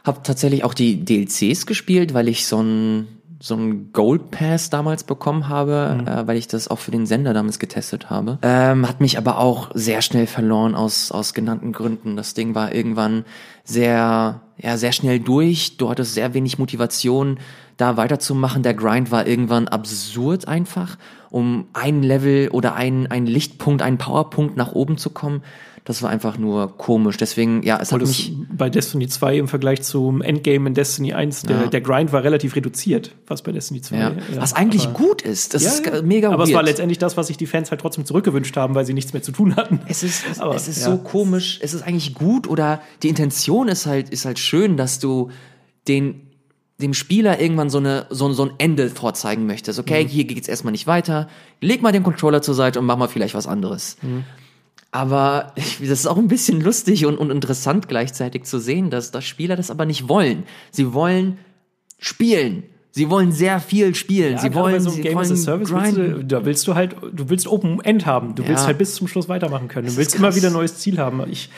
Habe 0.06 0.19
tatsächlich 0.24 0.65
auch 0.65 0.74
die 0.74 1.04
DLCs 1.06 1.65
gespielt, 1.65 2.13
weil 2.13 2.28
ich 2.28 2.46
so 2.46 2.62
ein 2.62 3.08
so 3.43 3.56
ein 3.56 3.91
Gold 3.91 4.32
Pass 4.32 4.69
damals 4.69 5.03
bekommen 5.03 5.49
habe, 5.49 5.97
mhm. 5.99 6.08
äh, 6.08 6.25
weil 6.25 6.38
ich 6.38 6.47
das 6.47 6.69
auch 6.69 6.79
für 6.79 6.91
den 6.91 7.06
Sender 7.06 7.34
damals 7.34 7.60
getestet 7.60 8.10
habe. 8.10 8.39
Ähm, 8.41 8.88
hat 8.88 9.01
mich 9.01 9.17
aber 9.17 9.38
auch 9.38 9.69
sehr 9.73 10.01
schnell 10.01 10.27
verloren 10.27 10.75
aus, 10.75 11.12
aus 11.12 11.34
genannten 11.34 11.73
Gründen. 11.73 12.15
Das 12.15 12.34
Ding 12.34 12.56
war 12.56 12.73
irgendwann 12.73 13.25
sehr, 13.65 14.39
ja, 14.58 14.77
sehr 14.77 14.93
schnell 14.93 15.19
durch. 15.19 15.75
Du 15.75 15.89
hattest 15.89 16.13
sehr 16.13 16.34
wenig 16.34 16.58
Motivation, 16.58 17.38
da 17.75 17.97
weiterzumachen. 17.97 18.63
Der 18.63 18.75
Grind 18.75 19.12
war 19.12 19.27
irgendwann 19.27 19.67
absurd 19.67 20.47
einfach, 20.47 20.97
um 21.29 21.65
ein 21.73 22.01
Level 22.01 22.47
oder 22.47 22.75
ein, 22.75 23.08
ein 23.08 23.25
Lichtpunkt, 23.25 23.82
einen 23.82 23.97
Powerpunkt 23.97 24.56
nach 24.56 24.71
oben 24.71 24.97
zu 24.97 25.10
kommen. 25.10 25.43
Das 25.86 26.02
war 26.02 26.10
einfach 26.10 26.38
nur 26.38 26.78
komisch. 26.78 27.17
Deswegen, 27.17 27.62
ja, 27.63 27.78
es 27.82 27.91
hat 27.91 28.00
mich. 28.00 28.34
Bei 28.50 28.69
Destiny 28.69 29.08
2 29.08 29.38
im 29.38 29.48
Vergleich 29.50 29.82
zum 29.82 30.22
Endgame 30.22 30.67
in 30.67 30.74
Destiny 30.74 31.13
1, 31.13 31.43
der, 31.43 31.62
ja. 31.62 31.67
der 31.67 31.82
Grind 31.82 32.13
war 32.13 32.24
relativ 32.24 32.56
reduziert, 32.56 33.13
was 33.28 33.41
bei 33.41 33.52
Destiny 33.52 33.82
2. 33.82 33.98
Ja. 33.98 34.15
Was 34.36 34.54
eigentlich 34.54 34.86
aber, 34.86 34.93
gut 34.93 35.22
ist. 35.22 35.54
Das 35.54 35.63
ist 35.63 36.04
mega 36.04 36.30
Aber 36.30 36.39
weird. 36.39 36.50
es 36.50 36.56
war 36.56 36.63
letztendlich 36.63 37.00
das, 37.00 37.17
was 37.17 37.28
sich 37.28 37.36
die 37.36 37.48
Fans 37.48 37.69
halt 37.69 37.82
trotzdem 37.82 38.06
zurückgewünscht 38.06 38.56
haben, 38.56 38.76
weil 38.76 38.86
sie 38.86 38.93
nichts 38.93 39.12
mehr 39.12 39.22
zu 39.22 39.34
tun 39.34 39.58
hatten. 39.58 39.82
Es 39.88 40.04
ist, 40.04 40.24
es, 40.32 40.39
aber, 40.39 40.56
es 40.56 40.69
ist 40.69 40.82
so 40.82 40.98
komisch. 40.98 41.60
Es 41.62 41.74
ist 41.74 41.82
eigentlich 41.82 42.15
gut 42.15 42.48
oder 42.48 42.82
die 43.02 43.10
Intention 43.10 43.67
ist 43.67 43.86
halt, 43.86 44.10
ist 44.10 44.24
halt 44.24 44.39
schön, 44.39 44.78
dass 44.78 45.00
du 45.00 45.32
den 45.88 46.22
dem 46.82 46.93
Spieler 46.93 47.39
irgendwann 47.39 47.69
so, 47.69 47.78
eine, 47.78 48.08
so, 48.10 48.34
so 48.34 48.46
ein 48.46 48.52
Ende 48.58 48.89
vorzeigen 48.89 49.46
möchtest. 49.46 49.80
Okay, 49.80 50.04
mhm. 50.04 50.08
hier 50.08 50.26
geht's 50.26 50.48
erstmal 50.48 50.72
nicht 50.72 50.88
weiter. 50.88 51.30
Leg 51.62 51.82
mal 51.82 51.91
den 51.91 52.04
Controller 52.04 52.41
zur 52.41 52.56
Seite 52.56 52.80
und 52.80 52.86
mach 52.86 52.98
mal 52.98 53.08
vielleicht 53.08 53.36
was 53.36 53.48
anderes. 53.48 53.96
Mhm. 54.02 54.26
Aber 54.93 55.53
das 55.56 55.79
ist 55.79 56.06
auch 56.06 56.17
ein 56.17 56.27
bisschen 56.27 56.62
lustig 56.62 57.08
und, 57.08 57.17
und 57.17 57.32
interessant 57.32 57.88
gleichzeitig 57.88 58.43
zu 58.43 58.60
sehen, 58.60 58.91
dass, 58.91 59.10
dass 59.10 59.25
Spieler 59.25 59.56
das 59.56 59.71
aber 59.71 59.86
nicht 59.88 60.08
wollen. 60.08 60.43
Sie 60.69 60.93
wollen 60.93 61.39
spielen. 61.97 62.63
Sie 62.91 63.10
wollen 63.10 63.32
sehr 63.32 63.60
viel 63.60 63.95
spielen. 63.95 64.34
Ja, 64.34 64.38
sie 64.38 64.53
wollen, 64.53 64.79
so 64.79 64.91
sie 64.91 65.01
Game 65.01 65.15
wollen 65.15 65.36
Service 65.36 65.71
willst 65.71 65.97
du, 65.97 66.23
da 66.23 66.45
willst 66.45 66.67
du 66.67 66.75
halt, 66.75 66.95
du 67.12 67.27
willst 67.27 67.47
Open 67.47 67.82
End 67.82 68.06
haben. 68.06 68.36
Du 68.36 68.47
willst 68.47 68.67
halt 68.67 68.77
bis 68.77 68.93
zum 68.93 69.08
Schluss 69.08 69.27
weitermachen 69.27 69.67
können. 69.67 69.88
Du 69.88 69.97
willst 69.97 70.13
immer 70.13 70.36
wieder 70.36 70.49
ein 70.49 70.53
neues 70.53 70.77
Ziel 70.77 70.99
haben. 70.99 71.23
Ich, 71.27 71.49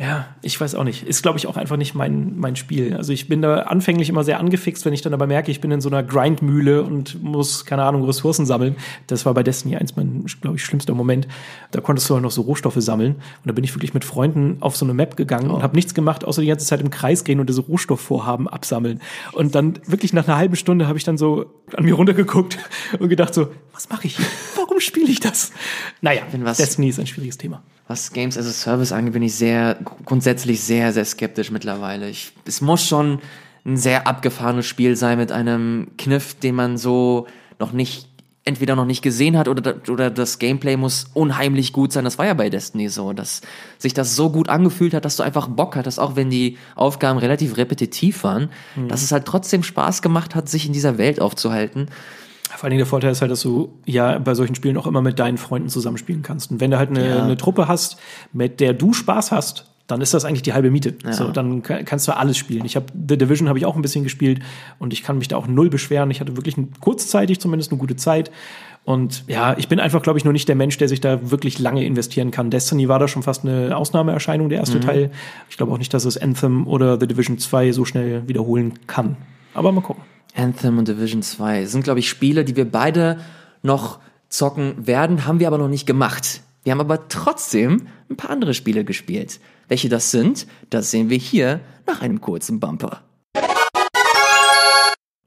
ja, 0.00 0.28
ich 0.40 0.58
weiß 0.58 0.76
auch 0.76 0.84
nicht. 0.84 1.02
Ist, 1.02 1.22
glaube 1.22 1.36
ich, 1.36 1.46
auch 1.46 1.58
einfach 1.58 1.76
nicht 1.76 1.94
mein, 1.94 2.38
mein 2.38 2.56
Spiel. 2.56 2.96
Also 2.96 3.12
ich 3.12 3.28
bin 3.28 3.42
da 3.42 3.64
anfänglich 3.64 4.08
immer 4.08 4.24
sehr 4.24 4.40
angefixt, 4.40 4.86
wenn 4.86 4.94
ich 4.94 5.02
dann 5.02 5.12
aber 5.12 5.26
merke, 5.26 5.50
ich 5.50 5.60
bin 5.60 5.70
in 5.70 5.82
so 5.82 5.90
einer 5.90 6.02
Grindmühle 6.02 6.82
und 6.82 7.22
muss, 7.22 7.66
keine 7.66 7.82
Ahnung, 7.82 8.04
Ressourcen 8.04 8.46
sammeln. 8.46 8.76
Das 9.08 9.26
war 9.26 9.34
bei 9.34 9.42
Destiny 9.42 9.76
1 9.76 9.96
mein, 9.96 10.24
glaube 10.40 10.56
ich, 10.56 10.64
schlimmster 10.64 10.94
Moment. 10.94 11.28
Da 11.70 11.82
konntest 11.82 12.08
du 12.08 12.16
auch 12.16 12.20
noch 12.20 12.30
so 12.30 12.40
Rohstoffe 12.40 12.78
sammeln. 12.78 13.16
Und 13.16 13.44
da 13.44 13.52
bin 13.52 13.62
ich 13.62 13.74
wirklich 13.74 13.92
mit 13.92 14.06
Freunden 14.06 14.56
auf 14.60 14.74
so 14.74 14.86
eine 14.86 14.94
Map 14.94 15.18
gegangen 15.18 15.50
oh. 15.50 15.56
und 15.56 15.62
habe 15.62 15.76
nichts 15.76 15.92
gemacht, 15.92 16.24
außer 16.24 16.40
die 16.40 16.48
ganze 16.48 16.64
Zeit 16.64 16.80
im 16.80 16.88
Kreis 16.88 17.22
gehen 17.24 17.38
und 17.38 17.50
diese 17.50 17.60
Rohstoffvorhaben 17.60 18.48
absammeln. 18.48 19.02
Und 19.32 19.54
dann 19.54 19.80
wirklich 19.86 20.14
nach 20.14 20.26
einer 20.26 20.38
halben 20.38 20.56
Stunde 20.56 20.88
habe 20.88 20.96
ich 20.96 21.04
dann 21.04 21.18
so 21.18 21.44
an 21.76 21.84
mir 21.84 21.92
runtergeguckt 21.92 22.56
und 22.98 23.10
gedacht 23.10 23.34
so, 23.34 23.48
was 23.74 23.90
mache 23.90 24.06
ich? 24.06 24.16
Warum 24.56 24.80
spiele 24.80 25.10
ich 25.10 25.20
das? 25.20 25.52
Naja, 26.00 26.22
Destiny 26.32 26.88
ist 26.88 26.98
ein 26.98 27.06
schwieriges 27.06 27.36
Thema 27.36 27.62
was 27.90 28.12
Games 28.12 28.38
as 28.38 28.46
a 28.46 28.52
Service 28.52 28.92
angeht, 28.92 29.14
bin 29.14 29.22
ich 29.24 29.34
sehr, 29.34 29.76
grundsätzlich 30.04 30.60
sehr, 30.60 30.92
sehr 30.92 31.04
skeptisch 31.04 31.50
mittlerweile. 31.50 32.08
Ich, 32.08 32.32
es 32.46 32.60
muss 32.60 32.86
schon 32.86 33.18
ein 33.66 33.76
sehr 33.76 34.06
abgefahrenes 34.06 34.64
Spiel 34.64 34.94
sein 34.94 35.18
mit 35.18 35.32
einem 35.32 35.88
Kniff, 35.98 36.34
den 36.34 36.54
man 36.54 36.78
so 36.78 37.26
noch 37.58 37.72
nicht, 37.72 38.08
entweder 38.44 38.76
noch 38.76 38.84
nicht 38.84 39.02
gesehen 39.02 39.36
hat 39.36 39.48
oder, 39.48 39.74
oder 39.88 40.08
das 40.08 40.38
Gameplay 40.38 40.76
muss 40.76 41.06
unheimlich 41.14 41.72
gut 41.72 41.90
sein. 41.90 42.04
Das 42.04 42.16
war 42.16 42.26
ja 42.26 42.34
bei 42.34 42.48
Destiny 42.48 42.88
so, 42.88 43.12
dass 43.12 43.40
sich 43.76 43.92
das 43.92 44.14
so 44.14 44.30
gut 44.30 44.48
angefühlt 44.48 44.94
hat, 44.94 45.04
dass 45.04 45.16
du 45.16 45.24
einfach 45.24 45.48
Bock 45.48 45.74
hattest, 45.74 45.98
auch 45.98 46.14
wenn 46.14 46.30
die 46.30 46.58
Aufgaben 46.76 47.18
relativ 47.18 47.56
repetitiv 47.56 48.22
waren, 48.22 48.50
mhm. 48.76 48.86
dass 48.86 49.02
es 49.02 49.10
halt 49.10 49.24
trotzdem 49.24 49.64
Spaß 49.64 50.00
gemacht 50.00 50.36
hat, 50.36 50.48
sich 50.48 50.64
in 50.64 50.72
dieser 50.72 50.96
Welt 50.96 51.20
aufzuhalten. 51.20 51.88
Vor 52.60 52.66
allen 52.66 52.72
Dingen 52.72 52.80
der 52.80 52.86
Vorteil 52.86 53.12
ist 53.12 53.22
halt, 53.22 53.30
dass 53.30 53.40
du 53.40 53.72
ja 53.86 54.18
bei 54.18 54.34
solchen 54.34 54.54
Spielen 54.54 54.76
auch 54.76 54.86
immer 54.86 55.00
mit 55.00 55.18
deinen 55.18 55.38
Freunden 55.38 55.70
zusammenspielen 55.70 56.20
kannst. 56.20 56.50
Und 56.50 56.60
wenn 56.60 56.70
du 56.70 56.76
halt 56.76 56.90
eine, 56.90 57.08
ja. 57.08 57.24
eine 57.24 57.38
Truppe 57.38 57.68
hast, 57.68 57.96
mit 58.34 58.60
der 58.60 58.74
du 58.74 58.92
Spaß 58.92 59.32
hast, 59.32 59.64
dann 59.86 60.02
ist 60.02 60.12
das 60.12 60.26
eigentlich 60.26 60.42
die 60.42 60.52
halbe 60.52 60.70
Miete. 60.70 60.94
Ja. 61.02 61.14
So, 61.14 61.28
dann 61.28 61.62
kannst 61.62 62.06
du 62.06 62.14
alles 62.14 62.36
spielen. 62.36 62.66
Ich 62.66 62.76
habe 62.76 62.84
The 63.08 63.16
Division 63.16 63.48
habe 63.48 63.58
ich 63.58 63.64
auch 63.64 63.76
ein 63.76 63.80
bisschen 63.80 64.04
gespielt 64.04 64.42
und 64.78 64.92
ich 64.92 65.02
kann 65.02 65.16
mich 65.16 65.28
da 65.28 65.38
auch 65.38 65.46
null 65.46 65.70
beschweren. 65.70 66.10
Ich 66.10 66.20
hatte 66.20 66.36
wirklich 66.36 66.54
kurzzeitig 66.80 67.40
zumindest 67.40 67.72
eine 67.72 67.78
gute 67.78 67.96
Zeit. 67.96 68.30
Und 68.84 69.24
ja, 69.26 69.56
ich 69.56 69.68
bin 69.68 69.80
einfach, 69.80 70.02
glaube 70.02 70.18
ich, 70.18 70.24
nur 70.26 70.34
nicht 70.34 70.46
der 70.46 70.54
Mensch, 70.54 70.76
der 70.76 70.88
sich 70.88 71.00
da 71.00 71.30
wirklich 71.30 71.60
lange 71.60 71.82
investieren 71.86 72.30
kann. 72.30 72.50
Destiny 72.50 72.88
war 72.88 72.98
da 72.98 73.08
schon 73.08 73.22
fast 73.22 73.42
eine 73.42 73.74
Ausnahmeerscheinung, 73.74 74.50
der 74.50 74.58
erste 74.58 74.76
mhm. 74.76 74.82
Teil. 74.82 75.10
Ich 75.48 75.56
glaube 75.56 75.72
auch 75.72 75.78
nicht, 75.78 75.94
dass 75.94 76.04
es 76.04 76.18
Anthem 76.18 76.66
oder 76.66 77.00
The 77.00 77.06
Division 77.06 77.38
2 77.38 77.72
so 77.72 77.86
schnell 77.86 78.28
wiederholen 78.28 78.74
kann. 78.86 79.16
Aber 79.54 79.72
mal 79.72 79.80
gucken. 79.80 80.04
Anthem 80.34 80.78
und 80.78 80.88
Division 80.88 81.22
2 81.22 81.66
sind, 81.66 81.84
glaube 81.84 82.00
ich, 82.00 82.08
Spiele, 82.08 82.44
die 82.44 82.56
wir 82.56 82.70
beide 82.70 83.18
noch 83.62 83.98
zocken 84.28 84.86
werden, 84.86 85.26
haben 85.26 85.40
wir 85.40 85.46
aber 85.46 85.58
noch 85.58 85.68
nicht 85.68 85.86
gemacht. 85.86 86.42
Wir 86.62 86.72
haben 86.72 86.80
aber 86.80 87.08
trotzdem 87.08 87.88
ein 88.08 88.16
paar 88.16 88.30
andere 88.30 88.54
Spiele 88.54 88.84
gespielt. 88.84 89.40
Welche 89.68 89.88
das 89.88 90.10
sind, 90.10 90.46
das 90.68 90.90
sehen 90.90 91.10
wir 91.10 91.18
hier 91.18 91.60
nach 91.86 92.02
einem 92.02 92.20
kurzen 92.20 92.60
Bumper. 92.60 93.02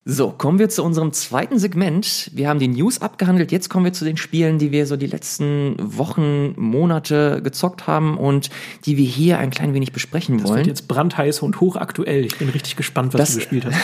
So, 0.05 0.31
kommen 0.31 0.59
wir 0.59 0.67
zu 0.67 0.83
unserem 0.83 1.13
zweiten 1.13 1.59
Segment. 1.59 2.29
Wir 2.33 2.49
haben 2.49 2.59
die 2.59 2.67
News 2.67 3.01
abgehandelt. 3.01 3.53
Jetzt 3.53 3.69
kommen 3.69 3.85
wir 3.85 3.93
zu 3.93 4.03
den 4.03 4.17
Spielen, 4.17 4.59
die 4.59 4.73
wir 4.73 4.85
so 4.85 4.97
die 4.97 5.07
letzten 5.07 5.77
Wochen, 5.79 6.53
Monate 6.57 7.41
gezockt 7.41 7.87
haben 7.87 8.17
und 8.17 8.49
die 8.85 8.97
wir 8.97 9.05
hier 9.05 9.39
ein 9.39 9.49
klein 9.49 9.73
wenig 9.73 9.93
besprechen 9.93 10.39
das 10.39 10.47
wollen. 10.47 10.57
Das 10.57 10.67
wird 10.67 10.77
jetzt 10.79 10.87
brandheiß 10.89 11.39
und 11.39 11.61
hochaktuell. 11.61 12.25
Ich 12.25 12.37
bin 12.37 12.49
richtig 12.49 12.75
gespannt, 12.75 13.13
was 13.13 13.19
das, 13.19 13.29
du 13.31 13.35
gespielt 13.37 13.65
hast. 13.65 13.79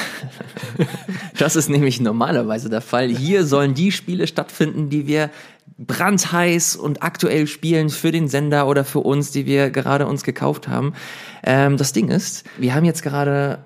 das 1.38 1.56
ist 1.56 1.70
nämlich 1.70 2.02
normalerweise 2.02 2.70
der 2.70 2.82
Fall. 2.82 3.08
Hier 3.08 3.46
sollen 3.46 3.74
die 3.74 3.94
Spiele 3.94 4.28
stattfinden, 4.28 4.90
die 4.90 5.08
wir 5.08 5.30
brandheiß 5.78 6.76
und 6.76 7.02
aktuell 7.02 7.48
spielen 7.48 7.90
für 7.90 8.12
den 8.12 8.28
Sender 8.28 8.68
oder 8.68 8.84
für 8.84 9.00
uns, 9.00 9.32
die 9.32 9.46
wir 9.46 9.70
gerade 9.70 10.06
uns 10.06 10.24
gekauft 10.24 10.68
haben. 10.68 10.94
Ähm, 11.44 11.78
das 11.78 11.94
Ding 11.94 12.10
ist, 12.10 12.44
wir 12.58 12.76
haben 12.76 12.84
jetzt 12.84 13.04
gerade 13.04 13.60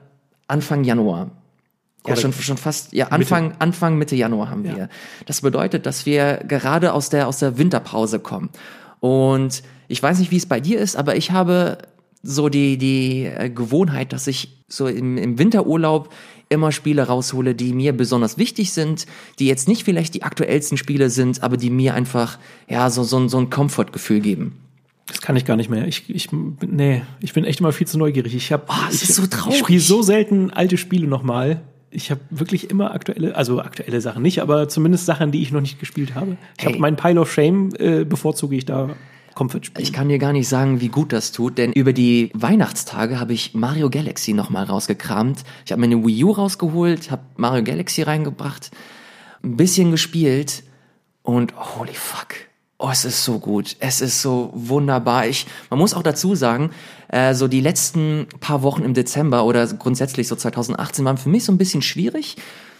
Anfang 0.47 0.83
Januar. 0.83 1.31
Ja, 2.05 2.15
schon, 2.17 2.33
schon 2.33 2.57
fast, 2.57 2.91
ja, 2.91 3.07
Anfang, 3.07 3.47
Mitte. 3.47 3.61
Anfang, 3.61 3.97
Mitte 3.97 4.15
Januar 4.15 4.49
haben 4.49 4.63
wir. 4.63 4.77
Ja. 4.77 4.89
Das 5.25 5.41
bedeutet, 5.41 5.85
dass 5.85 6.05
wir 6.05 6.43
gerade 6.47 6.93
aus 6.93 7.09
der, 7.09 7.27
aus 7.27 7.39
der 7.39 7.57
Winterpause 7.57 8.19
kommen. 8.19 8.49
Und 8.99 9.63
ich 9.87 10.03
weiß 10.03 10.19
nicht, 10.19 10.31
wie 10.31 10.37
es 10.37 10.45
bei 10.45 10.59
dir 10.59 10.79
ist, 10.79 10.95
aber 10.97 11.15
ich 11.15 11.31
habe 11.31 11.77
so 12.21 12.49
die, 12.49 12.77
die 12.77 13.25
äh, 13.25 13.49
Gewohnheit, 13.49 14.13
dass 14.13 14.27
ich 14.27 14.63
so 14.67 14.87
im, 14.87 15.17
im 15.17 15.37
Winterurlaub 15.37 16.11
immer 16.49 16.71
Spiele 16.71 17.03
raushole, 17.03 17.55
die 17.55 17.73
mir 17.73 17.93
besonders 17.93 18.37
wichtig 18.37 18.71
sind, 18.71 19.05
die 19.39 19.47
jetzt 19.47 19.67
nicht 19.67 19.83
vielleicht 19.83 20.13
die 20.13 20.23
aktuellsten 20.23 20.77
Spiele 20.77 21.09
sind, 21.09 21.43
aber 21.43 21.57
die 21.57 21.69
mir 21.69 21.93
einfach, 21.93 22.37
ja, 22.69 22.89
so, 22.89 23.03
so, 23.03 23.27
so 23.27 23.37
ein 23.39 23.49
Komfortgefühl 23.49 24.19
geben. 24.19 24.57
Das 25.07 25.21
kann 25.21 25.35
ich 25.35 25.45
gar 25.45 25.57
nicht 25.57 25.69
mehr. 25.69 25.85
Ich, 25.87 26.09
ich, 26.09 26.29
nee, 26.31 27.01
ich 27.19 27.33
bin 27.33 27.43
echt 27.43 27.59
immer 27.59 27.73
viel 27.73 27.87
zu 27.87 27.97
neugierig. 27.97 28.35
Ich 28.35 28.51
habe, 28.53 28.63
oh, 28.69 28.73
ich, 28.89 28.99
so. 28.99 29.23
Ich 29.49 29.57
spiele 29.57 29.79
so 29.81 30.01
selten 30.01 30.51
alte 30.51 30.77
Spiele 30.77 31.07
nochmal 31.07 31.61
ich 31.93 32.11
habe 32.11 32.21
wirklich 32.29 32.69
immer 32.69 32.93
aktuelle, 32.93 33.35
also 33.35 33.61
aktuelle 33.61 34.01
Sachen 34.01 34.21
nicht, 34.21 34.41
aber 34.41 34.67
zumindest 34.67 35.05
Sachen, 35.05 35.31
die 35.31 35.41
ich 35.41 35.51
noch 35.51 35.61
nicht 35.61 35.79
gespielt 35.79 36.15
habe. 36.15 36.37
Ich 36.57 36.65
hey. 36.65 36.73
habe 36.73 36.81
meinen 36.81 36.95
Pile 36.95 37.21
of 37.21 37.31
Shame 37.31 37.69
äh, 37.77 38.03
bevorzuge 38.03 38.55
ich 38.55 38.65
da 38.65 38.95
Comfort 39.33 39.63
spielen. 39.63 39.83
Ich 39.83 39.93
kann 39.93 40.09
dir 40.09 40.19
gar 40.19 40.33
nicht 40.33 40.47
sagen, 40.47 40.81
wie 40.81 40.89
gut 40.89 41.13
das 41.13 41.31
tut, 41.31 41.57
denn 41.57 41.71
über 41.73 41.93
die 41.93 42.31
Weihnachtstage 42.33 43.19
habe 43.19 43.33
ich 43.33 43.53
Mario 43.53 43.89
Galaxy 43.89 44.33
nochmal 44.33 44.65
rausgekramt. 44.65 45.43
Ich 45.65 45.71
habe 45.71 45.81
mir 45.81 45.87
eine 45.87 46.05
Wii 46.05 46.23
U 46.23 46.31
rausgeholt, 46.31 47.11
habe 47.11 47.23
Mario 47.37 47.63
Galaxy 47.63 48.03
reingebracht, 48.03 48.71
ein 49.43 49.57
bisschen 49.57 49.91
gespielt 49.91 50.63
und 51.21 51.53
holy 51.55 51.93
fuck. 51.93 52.35
Oh, 52.85 52.89
es 52.91 53.05
ist 53.05 53.23
so 53.23 53.39
gut. 53.39 53.77
Es 53.79 54.01
ist 54.01 54.21
so 54.21 54.49
wunderbar. 54.53 55.25
Ich, 55.25 55.47
man 55.69 55.79
muss 55.79 55.93
auch 55.93 56.03
dazu 56.03 56.35
sagen, 56.35 56.71
äh, 57.07 57.33
so 57.33 57.47
die 57.47 57.61
letzten 57.61 58.27
paar 58.41 58.61
Wochen 58.61 58.83
im 58.83 58.93
Dezember 58.93 59.45
oder 59.45 59.65
grundsätzlich 59.67 60.27
so 60.27 60.35
2018 60.35 61.05
waren 61.05 61.15
für 61.15 61.29
mich 61.29 61.45
so 61.45 61.53
ein 61.53 61.57
bisschen 61.57 61.81
schwierig, 61.81 62.35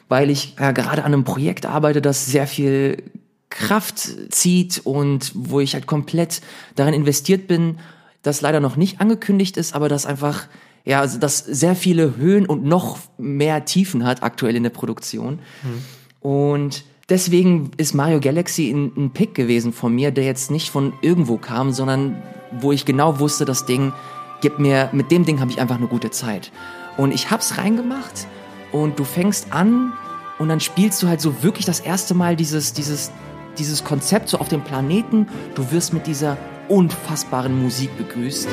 weil 0.10 0.30
ich 0.30 0.56
äh, 0.60 0.74
gerade 0.74 1.06
an 1.06 1.14
einem 1.14 1.24
Projekt 1.24 1.66
arbeite, 1.66 2.02
das 2.02 2.26
sehr 2.26 2.48
viel 2.48 3.02
Kraft 3.50 4.10
zieht 4.30 4.82
und 4.84 5.32
wo 5.36 5.62
ich 5.62 5.74
halt 5.74 5.88
komplett 5.88 6.42
darin 6.76 6.94
investiert 6.94 7.48
bin, 7.48 7.80
das 8.24 8.42
leider 8.42 8.60
noch 8.60 8.76
nicht 8.76 9.00
angekündigt 9.00 9.56
ist, 9.56 9.74
aber 9.74 9.88
das 9.88 10.06
einfach 10.06 10.50
ja, 10.84 11.00
also 11.00 11.18
das 11.18 11.38
sehr 11.38 11.78
viele 11.78 12.18
Höhen 12.18 12.46
und 12.46 12.66
noch 12.66 12.98
mehr 13.18 13.64
Tiefen 13.64 14.04
hat 14.04 14.22
aktuell 14.22 14.58
in 14.58 14.64
der 14.64 14.70
Produktion. 14.70 15.40
Mhm. 15.64 16.30
Und 16.30 16.84
deswegen 17.14 17.70
ist 17.78 17.94
Mario 17.94 18.20
Galaxy 18.20 18.72
ein, 18.72 18.92
ein, 18.98 19.12
Pick 19.12 19.36
gewesen 19.36 19.72
von 19.72 19.94
mir, 19.94 20.10
der 20.10 20.26
jetzt 20.26 20.50
nicht 20.50 20.72
von 20.72 20.94
irgendwo 21.02 21.38
kam, 21.38 21.72
sondern 21.72 22.22
wo 22.52 22.72
ich 22.72 22.86
genau 22.86 23.20
wusste, 23.20 23.46
das 23.46 23.66
Ding 23.66 23.94
gibt 24.42 24.58
mir, 24.58 24.90
mit 24.94 25.12
dem 25.12 25.24
Ding 25.24 25.40
habe 25.40 25.52
ich 25.52 25.62
einfach 25.62 25.78
eine 25.78 25.86
gute 25.86 26.10
Zeit. 26.10 26.52
Und 26.98 27.14
ich 27.14 27.30
hab's 27.30 27.60
reingemacht 27.60 28.28
und 28.72 28.98
du 28.98 29.04
fängst 29.04 29.54
an 29.54 29.94
und 30.40 30.50
dann 30.50 30.60
spielst 30.60 31.04
du 31.04 31.08
halt 31.08 31.22
so 31.22 31.44
wirklich 31.44 31.66
das 31.66 31.80
erste 31.80 32.16
Mal 32.16 32.36
dieses, 32.36 32.74
dieses, 32.74 33.12
dieses 33.60 33.84
Konzept 33.84 34.28
so 34.30 34.40
auf 34.40 34.50
dem 34.50 34.64
Planeten. 34.64 35.28
Du 35.54 35.72
wirst 35.72 35.94
mit 35.94 36.08
dieser 36.08 36.38
unfassbaren 36.68 37.62
Musik 37.62 37.96
begrüßt. 37.96 38.48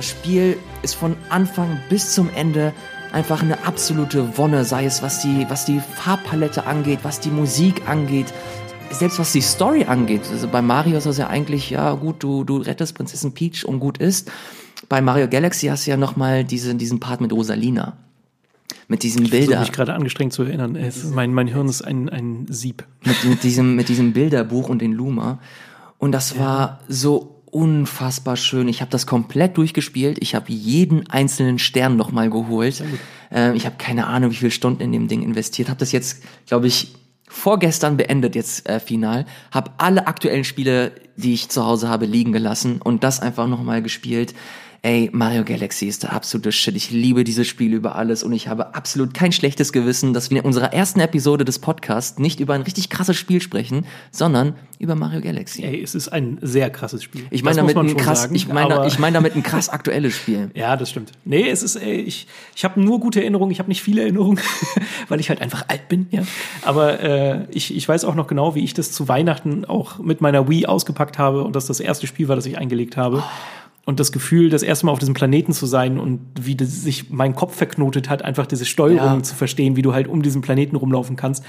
Das 0.00 0.08
Spiel 0.08 0.56
ist 0.80 0.94
von 0.94 1.14
Anfang 1.28 1.78
bis 1.90 2.14
zum 2.14 2.30
Ende 2.34 2.72
einfach 3.12 3.42
eine 3.42 3.66
absolute 3.66 4.38
Wonne, 4.38 4.64
sei 4.64 4.86
es 4.86 5.02
was 5.02 5.20
die, 5.20 5.44
was 5.50 5.66
die 5.66 5.78
Farbpalette 5.78 6.64
angeht, 6.64 7.00
was 7.02 7.20
die 7.20 7.28
Musik 7.28 7.86
angeht, 7.86 8.32
selbst 8.90 9.18
was 9.18 9.30
die 9.32 9.42
Story 9.42 9.84
angeht. 9.84 10.22
Also 10.32 10.48
bei 10.48 10.62
Mario 10.62 10.96
ist 10.96 11.04
das 11.04 11.18
ja 11.18 11.26
eigentlich, 11.26 11.68
ja 11.68 11.92
gut, 11.92 12.22
du, 12.22 12.44
du 12.44 12.56
rettest 12.56 12.94
Prinzessin 12.94 13.34
Peach 13.34 13.66
und 13.66 13.78
gut 13.78 13.98
ist. 13.98 14.32
Bei 14.88 15.02
Mario 15.02 15.28
Galaxy 15.28 15.66
hast 15.66 15.86
du 15.86 15.90
ja 15.90 15.98
nochmal 15.98 16.44
diese, 16.44 16.74
diesen 16.74 16.98
Part 16.98 17.20
mit 17.20 17.30
Rosalina. 17.34 17.98
Mit 18.88 19.02
diesen 19.02 19.26
ich 19.26 19.30
Bildern. 19.30 19.60
Ich 19.60 19.68
mich 19.68 19.72
gerade 19.72 19.92
angestrengt 19.92 20.32
zu 20.32 20.44
erinnern. 20.44 20.76
Es, 20.76 21.04
mein, 21.04 21.34
mein 21.34 21.46
Hirn 21.46 21.68
ist 21.68 21.82
ein, 21.82 22.08
ein 22.08 22.46
Sieb. 22.48 22.86
Mit, 23.04 23.22
mit, 23.26 23.42
diesem, 23.42 23.76
mit 23.76 23.90
diesem 23.90 24.14
Bilderbuch 24.14 24.70
und 24.70 24.80
den 24.80 24.92
Luma. 24.92 25.40
Und 25.98 26.12
das 26.12 26.38
war 26.38 26.80
so 26.88 27.39
unfassbar 27.50 28.36
schön. 28.36 28.68
Ich 28.68 28.80
habe 28.80 28.90
das 28.90 29.06
komplett 29.06 29.56
durchgespielt. 29.56 30.18
Ich 30.20 30.34
habe 30.34 30.52
jeden 30.52 31.08
einzelnen 31.10 31.58
Stern 31.58 31.96
nochmal 31.96 32.30
geholt. 32.30 32.82
Ähm, 33.30 33.54
ich 33.54 33.66
habe 33.66 33.76
keine 33.78 34.06
Ahnung, 34.06 34.30
wie 34.30 34.36
viele 34.36 34.50
Stunden 34.50 34.82
in 34.82 34.92
dem 34.92 35.08
Ding 35.08 35.22
investiert. 35.22 35.68
Habe 35.68 35.80
das 35.80 35.92
jetzt, 35.92 36.22
glaube 36.46 36.66
ich, 36.66 36.94
vorgestern 37.28 37.96
beendet 37.96 38.34
jetzt 38.34 38.68
äh, 38.68 38.80
final. 38.80 39.26
Habe 39.50 39.72
alle 39.78 40.06
aktuellen 40.06 40.44
Spiele, 40.44 40.92
die 41.16 41.34
ich 41.34 41.48
zu 41.48 41.64
Hause 41.64 41.88
habe, 41.88 42.06
liegen 42.06 42.32
gelassen 42.32 42.80
und 42.82 43.04
das 43.04 43.20
einfach 43.20 43.46
nochmal 43.46 43.82
gespielt 43.82 44.34
ey, 44.82 45.10
Mario 45.12 45.44
Galaxy 45.44 45.86
ist 45.86 46.04
der 46.04 46.12
absolute 46.12 46.52
Shit. 46.52 46.74
Ich 46.74 46.90
liebe 46.90 47.24
dieses 47.24 47.46
Spiel 47.46 47.74
über 47.74 47.96
alles 47.96 48.22
und 48.22 48.32
ich 48.32 48.48
habe 48.48 48.74
absolut 48.74 49.12
kein 49.12 49.30
schlechtes 49.30 49.72
Gewissen, 49.72 50.14
dass 50.14 50.30
wir 50.30 50.38
in 50.38 50.44
unserer 50.44 50.72
ersten 50.72 51.00
Episode 51.00 51.44
des 51.44 51.58
Podcasts 51.58 52.18
nicht 52.18 52.40
über 52.40 52.54
ein 52.54 52.62
richtig 52.62 52.88
krasses 52.88 53.16
Spiel 53.16 53.42
sprechen, 53.42 53.84
sondern 54.10 54.54
über 54.78 54.94
Mario 54.94 55.20
Galaxy. 55.20 55.62
Ey, 55.62 55.82
es 55.82 55.94
ist 55.94 56.08
ein 56.08 56.38
sehr 56.40 56.70
krasses 56.70 57.02
Spiel. 57.02 57.26
Ich 57.30 57.42
meine 57.42 57.58
damit 57.58 57.76
ein 57.76 57.94
krass, 57.96 58.22
sagen, 58.22 58.34
ich 58.34 58.48
meine, 58.48 58.86
ich 58.86 58.98
meine 58.98 59.14
damit 59.14 59.36
ein 59.36 59.42
krass 59.42 59.68
aktuelles 59.68 60.16
Spiel. 60.16 60.50
ja, 60.54 60.76
das 60.78 60.88
stimmt. 60.88 61.12
Nee, 61.26 61.50
es 61.50 61.62
ist, 61.62 61.76
ey, 61.76 62.00
ich, 62.00 62.26
ich 62.56 62.64
habe 62.64 62.80
nur 62.80 63.00
gute 63.00 63.20
Erinnerungen, 63.20 63.52
ich 63.52 63.58
habe 63.58 63.68
nicht 63.68 63.82
viele 63.82 64.00
Erinnerungen, 64.00 64.40
weil 65.08 65.20
ich 65.20 65.28
halt 65.28 65.42
einfach 65.42 65.66
alt 65.68 65.88
bin, 65.88 66.06
ja. 66.10 66.22
Aber 66.62 67.00
äh, 67.00 67.46
ich, 67.50 67.76
ich 67.76 67.86
weiß 67.86 68.06
auch 68.06 68.14
noch 68.14 68.28
genau, 68.28 68.54
wie 68.54 68.64
ich 68.64 68.72
das 68.72 68.92
zu 68.92 69.08
Weihnachten 69.08 69.66
auch 69.66 69.98
mit 69.98 70.22
meiner 70.22 70.48
Wii 70.48 70.64
ausgepackt 70.64 71.18
habe 71.18 71.44
und 71.44 71.54
das 71.54 71.66
das 71.66 71.80
erste 71.80 72.06
Spiel 72.06 72.28
war, 72.28 72.36
das 72.36 72.46
ich 72.46 72.56
eingelegt 72.56 72.96
habe. 72.96 73.18
Oh 73.18 73.59
und 73.86 73.98
das 73.98 74.12
Gefühl, 74.12 74.50
das 74.50 74.62
erste 74.62 74.86
Mal 74.86 74.92
auf 74.92 74.98
diesem 74.98 75.14
Planeten 75.14 75.52
zu 75.52 75.66
sein 75.66 75.98
und 75.98 76.20
wie 76.40 76.54
das 76.54 76.82
sich 76.82 77.10
mein 77.10 77.34
Kopf 77.34 77.56
verknotet 77.56 78.08
hat, 78.08 78.22
einfach 78.22 78.46
diese 78.46 78.66
Steuerung 78.66 79.18
ja. 79.18 79.22
zu 79.22 79.34
verstehen, 79.34 79.76
wie 79.76 79.82
du 79.82 79.94
halt 79.94 80.06
um 80.06 80.22
diesen 80.22 80.42
Planeten 80.42 80.76
rumlaufen 80.76 81.16
kannst. 81.16 81.44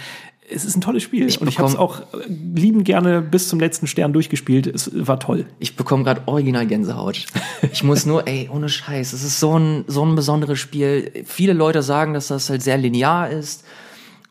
Es 0.49 0.65
ist 0.65 0.75
ein 0.75 0.81
tolles 0.81 1.03
Spiel 1.03 1.27
ich 1.27 1.39
und 1.39 1.47
ich 1.47 1.59
habe 1.59 1.69
es 1.69 1.75
auch 1.75 2.01
liebend 2.27 2.83
gerne 2.83 3.21
bis 3.21 3.47
zum 3.47 3.59
letzten 3.59 3.87
Stern 3.87 4.11
durchgespielt. 4.11 4.67
Es 4.67 4.91
war 4.93 5.19
toll. 5.19 5.45
Ich 5.59 5.75
bekomme 5.75 6.03
gerade 6.03 6.23
original 6.25 6.65
Gänsehaut. 6.67 7.25
Ich 7.73 7.83
muss 7.83 8.05
nur, 8.05 8.27
ey, 8.27 8.49
ohne 8.51 8.67
Scheiß, 8.67 9.13
es 9.13 9.23
ist 9.23 9.39
so 9.39 9.57
ein 9.57 9.85
so 9.87 10.03
ein 10.03 10.15
besonderes 10.15 10.59
Spiel. 10.59 11.11
Viele 11.25 11.53
Leute 11.53 11.83
sagen, 11.83 12.13
dass 12.13 12.27
das 12.27 12.49
halt 12.49 12.61
sehr 12.61 12.77
linear 12.77 13.29
ist 13.29 13.63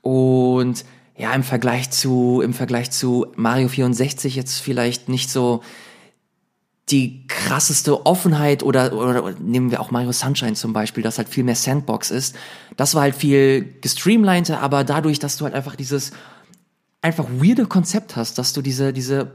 und 0.02 0.84
ja, 1.16 1.32
im 1.32 1.42
Vergleich 1.42 1.90
zu 1.90 2.42
im 2.42 2.52
Vergleich 2.52 2.90
zu 2.90 3.26
Mario 3.36 3.68
64 3.68 4.36
jetzt 4.36 4.58
vielleicht 4.58 5.08
nicht 5.08 5.30
so 5.30 5.62
die 6.90 7.26
krasseste 7.26 8.06
Offenheit 8.06 8.62
oder, 8.62 8.92
oder, 8.92 9.24
oder 9.24 9.34
nehmen 9.38 9.70
wir 9.70 9.80
auch 9.80 9.90
Mario 9.90 10.12
Sunshine 10.12 10.54
zum 10.54 10.72
Beispiel, 10.72 11.02
das 11.02 11.18
halt 11.18 11.28
viel 11.28 11.44
mehr 11.44 11.54
Sandbox 11.54 12.10
ist. 12.10 12.34
Das 12.76 12.94
war 12.94 13.02
halt 13.02 13.14
viel 13.14 13.74
gestreamliner, 13.80 14.60
aber 14.60 14.84
dadurch, 14.84 15.18
dass 15.18 15.36
du 15.36 15.44
halt 15.44 15.54
einfach 15.54 15.76
dieses 15.76 16.12
einfach 17.02 17.26
weirde 17.30 17.66
Konzept 17.66 18.16
hast, 18.16 18.38
dass 18.38 18.52
du 18.52 18.62
diese, 18.62 18.92
diese 18.92 19.30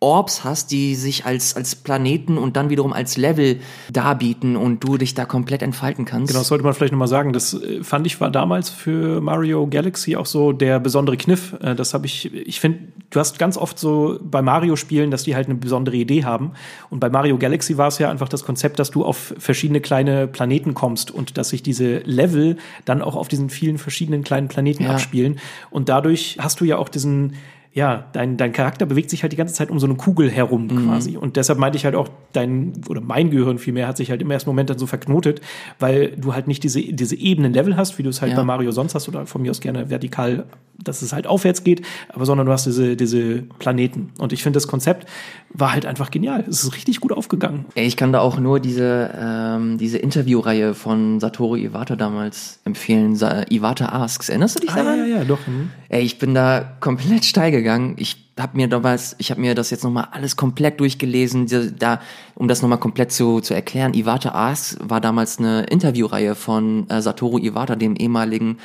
Orbs 0.00 0.44
hast, 0.44 0.70
die 0.70 0.94
sich 0.94 1.26
als, 1.26 1.56
als 1.56 1.74
Planeten 1.74 2.38
und 2.38 2.56
dann 2.56 2.70
wiederum 2.70 2.92
als 2.92 3.16
Level 3.16 3.58
darbieten 3.90 4.56
und 4.56 4.84
du 4.84 4.96
dich 4.96 5.14
da 5.14 5.24
komplett 5.24 5.60
entfalten 5.60 6.04
kannst. 6.04 6.28
Genau, 6.28 6.38
das 6.38 6.48
sollte 6.48 6.62
man 6.62 6.72
vielleicht 6.72 6.92
nochmal 6.92 7.08
sagen. 7.08 7.32
Das 7.32 7.54
äh, 7.54 7.82
fand 7.82 8.06
ich 8.06 8.20
war 8.20 8.30
damals 8.30 8.70
für 8.70 9.20
Mario 9.20 9.66
Galaxy 9.66 10.14
auch 10.14 10.26
so 10.26 10.52
der 10.52 10.78
besondere 10.78 11.16
Kniff. 11.16 11.56
Äh, 11.60 11.74
das 11.74 11.94
habe 11.94 12.06
ich, 12.06 12.32
ich 12.32 12.60
finde, 12.60 12.78
du 13.10 13.18
hast 13.18 13.40
ganz 13.40 13.56
oft 13.56 13.76
so 13.76 14.20
bei 14.22 14.40
Mario-Spielen, 14.40 15.10
dass 15.10 15.24
die 15.24 15.34
halt 15.34 15.46
eine 15.48 15.56
besondere 15.56 15.96
Idee 15.96 16.24
haben. 16.24 16.52
Und 16.90 17.00
bei 17.00 17.10
Mario 17.10 17.36
Galaxy 17.36 17.76
war 17.76 17.88
es 17.88 17.98
ja 17.98 18.08
einfach 18.08 18.28
das 18.28 18.44
Konzept, 18.44 18.78
dass 18.78 18.92
du 18.92 19.04
auf 19.04 19.34
verschiedene 19.36 19.80
kleine 19.80 20.28
Planeten 20.28 20.74
kommst 20.74 21.10
und 21.10 21.36
dass 21.38 21.48
sich 21.48 21.64
diese 21.64 21.98
Level 22.04 22.56
dann 22.84 23.02
auch 23.02 23.16
auf 23.16 23.26
diesen 23.26 23.50
vielen 23.50 23.78
verschiedenen 23.78 24.22
kleinen 24.22 24.46
Planeten 24.46 24.84
ja. 24.84 24.90
abspielen. 24.90 25.40
Und 25.70 25.88
dadurch 25.88 26.36
hast 26.38 26.60
du 26.60 26.64
ja 26.64 26.76
auch 26.76 26.88
diesen, 26.88 27.34
ja, 27.72 28.08
dein, 28.12 28.36
dein 28.36 28.52
Charakter 28.52 28.86
bewegt 28.86 29.10
sich 29.10 29.22
halt 29.22 29.32
die 29.32 29.36
ganze 29.36 29.54
Zeit 29.54 29.70
um 29.70 29.78
so 29.78 29.86
eine 29.86 29.94
Kugel 29.96 30.30
herum 30.30 30.64
mhm. 30.66 30.86
quasi. 30.86 31.16
Und 31.16 31.36
deshalb 31.36 31.58
meinte 31.58 31.76
ich 31.76 31.84
halt 31.84 31.94
auch, 31.94 32.08
dein, 32.32 32.72
oder 32.88 33.00
mein 33.00 33.30
Gehirn 33.30 33.58
vielmehr 33.58 33.86
hat 33.86 33.96
sich 33.96 34.10
halt 34.10 34.22
im 34.22 34.30
ersten 34.30 34.50
Moment 34.50 34.70
dann 34.70 34.78
so 34.78 34.86
verknotet, 34.86 35.40
weil 35.78 36.16
du 36.16 36.34
halt 36.34 36.48
nicht 36.48 36.64
diese, 36.64 36.80
diese 36.80 37.16
ebenen 37.16 37.52
Level 37.52 37.76
hast, 37.76 37.98
wie 37.98 38.02
du 38.02 38.10
es 38.10 38.20
halt 38.20 38.32
ja. 38.32 38.38
bei 38.38 38.44
Mario 38.44 38.72
sonst 38.72 38.94
hast, 38.94 39.08
oder 39.08 39.26
von 39.26 39.42
mir 39.42 39.50
aus 39.50 39.60
gerne 39.60 39.90
vertikal, 39.90 40.46
dass 40.82 41.02
es 41.02 41.12
halt 41.12 41.26
aufwärts 41.26 41.64
geht, 41.64 41.82
aber 42.08 42.24
sondern 42.24 42.46
du 42.46 42.52
hast 42.52 42.66
diese, 42.66 42.96
diese 42.96 43.42
Planeten. 43.58 44.12
Und 44.18 44.32
ich 44.32 44.42
finde, 44.42 44.56
das 44.56 44.68
Konzept 44.68 45.08
war 45.50 45.72
halt 45.72 45.86
einfach 45.86 46.10
genial. 46.10 46.44
Es 46.48 46.62
ist 46.62 46.74
richtig 46.74 47.00
gut 47.00 47.12
aufgegangen. 47.12 47.64
Ich 47.74 47.96
kann 47.96 48.12
da 48.12 48.20
auch 48.20 48.38
nur 48.38 48.60
diese, 48.60 49.10
ähm, 49.20 49.78
diese 49.78 49.98
Interviewreihe 49.98 50.74
von 50.74 51.18
Satoru 51.18 51.56
Iwata 51.56 51.96
damals 51.96 52.60
empfehlen. 52.64 53.16
Sa 53.16 53.42
Iwata 53.50 53.88
Asks. 53.88 54.28
Erinnerst 54.28 54.56
du 54.56 54.60
dich 54.60 54.70
ah, 54.70 54.76
daran? 54.76 54.98
Ja, 55.00 55.18
ja, 55.18 55.24
doch. 55.24 55.44
Mhm. 55.46 55.70
Ey, 55.88 56.02
ich 56.02 56.18
bin 56.18 56.34
da 56.34 56.76
komplett 56.80 57.24
steil 57.24 57.50
gegangen. 57.50 57.96
Ich 57.98 58.28
habe 58.38 58.56
mir 58.56 58.68
damals, 58.68 59.16
ich 59.18 59.32
habe 59.32 59.40
mir 59.40 59.56
das 59.56 59.70
jetzt 59.70 59.82
nochmal 59.82 60.08
alles 60.12 60.36
komplett 60.36 60.78
durchgelesen, 60.78 61.48
da, 61.78 62.00
um 62.36 62.46
das 62.46 62.62
nochmal 62.62 62.78
komplett 62.78 63.10
zu, 63.10 63.40
zu 63.40 63.52
erklären. 63.52 63.94
Iwata 63.94 64.30
Asks 64.32 64.78
war 64.80 65.00
damals 65.00 65.40
eine 65.40 65.64
Interviewreihe 65.64 66.36
von 66.36 66.88
äh, 66.88 67.02
Satoru 67.02 67.38
Iwata, 67.38 67.74
dem 67.74 67.96
ehemaligen 67.96 68.58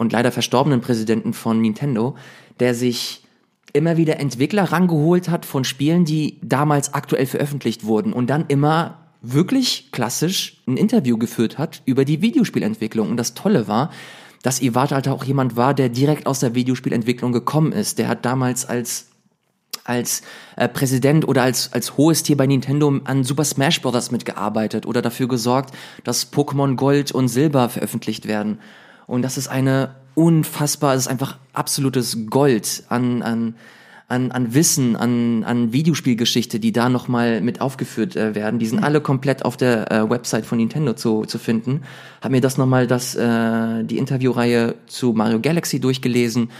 und 0.00 0.12
leider 0.12 0.32
verstorbenen 0.32 0.80
Präsidenten 0.80 1.34
von 1.34 1.60
Nintendo, 1.60 2.16
der 2.58 2.74
sich 2.74 3.22
immer 3.74 3.98
wieder 3.98 4.18
Entwickler 4.18 4.72
rangeholt 4.72 5.28
hat 5.28 5.44
von 5.44 5.62
Spielen, 5.62 6.06
die 6.06 6.38
damals 6.42 6.94
aktuell 6.94 7.26
veröffentlicht 7.26 7.84
wurden 7.84 8.14
und 8.14 8.30
dann 8.30 8.46
immer 8.48 9.10
wirklich 9.20 9.92
klassisch 9.92 10.62
ein 10.66 10.78
Interview 10.78 11.18
geführt 11.18 11.58
hat 11.58 11.82
über 11.84 12.06
die 12.06 12.22
Videospielentwicklung. 12.22 13.10
Und 13.10 13.18
das 13.18 13.34
Tolle 13.34 13.68
war, 13.68 13.90
dass 14.42 14.62
Iwata 14.62 14.94
halt 14.94 15.08
auch 15.08 15.22
jemand 15.22 15.56
war, 15.56 15.74
der 15.74 15.90
direkt 15.90 16.26
aus 16.26 16.40
der 16.40 16.54
Videospielentwicklung 16.54 17.32
gekommen 17.32 17.72
ist. 17.72 17.98
Der 17.98 18.08
hat 18.08 18.24
damals 18.24 18.64
als 18.64 19.08
als 19.84 20.22
äh, 20.56 20.68
Präsident 20.68 21.28
oder 21.28 21.42
als, 21.42 21.72
als 21.72 21.96
hohes 21.96 22.22
Tier 22.22 22.36
bei 22.36 22.46
Nintendo 22.46 23.00
an 23.04 23.24
Super 23.24 23.44
Smash 23.44 23.82
Bros. 23.82 24.10
mitgearbeitet 24.10 24.86
oder 24.86 25.02
dafür 25.02 25.28
gesorgt, 25.28 25.74
dass 26.04 26.32
Pokémon 26.32 26.76
Gold 26.76 27.12
und 27.12 27.28
Silber 27.28 27.68
veröffentlicht 27.68 28.28
werden. 28.28 28.60
Und 29.10 29.22
das 29.22 29.36
ist 29.36 29.48
eine 29.48 29.96
unfassbar, 30.14 30.94
es 30.94 31.02
ist 31.02 31.08
einfach 31.08 31.36
absolutes 31.52 32.26
Gold 32.26 32.84
an, 32.88 33.22
an, 33.22 33.56
an, 34.06 34.30
an 34.30 34.54
Wissen, 34.54 34.94
an, 34.94 35.42
an 35.42 35.72
Videospielgeschichte, 35.72 36.60
die 36.60 36.70
da 36.70 36.88
nochmal 36.88 37.40
mit 37.40 37.60
aufgeführt 37.60 38.14
äh, 38.14 38.36
werden. 38.36 38.60
Die 38.60 38.66
sind 38.66 38.78
mhm. 38.78 38.84
alle 38.84 39.00
komplett 39.00 39.44
auf 39.44 39.56
der 39.56 39.90
äh, 39.90 40.08
Website 40.08 40.46
von 40.46 40.58
Nintendo 40.58 40.92
zu, 40.92 41.24
zu 41.24 41.38
finden. 41.38 41.82
Hab 42.22 42.30
mir 42.30 42.40
das 42.40 42.56
nochmal 42.56 42.86
das, 42.86 43.16
äh, 43.16 43.82
die 43.82 43.98
Interviewreihe 43.98 44.76
zu 44.86 45.12
Mario 45.12 45.40
Galaxy 45.40 45.80
durchgelesen. 45.80 46.50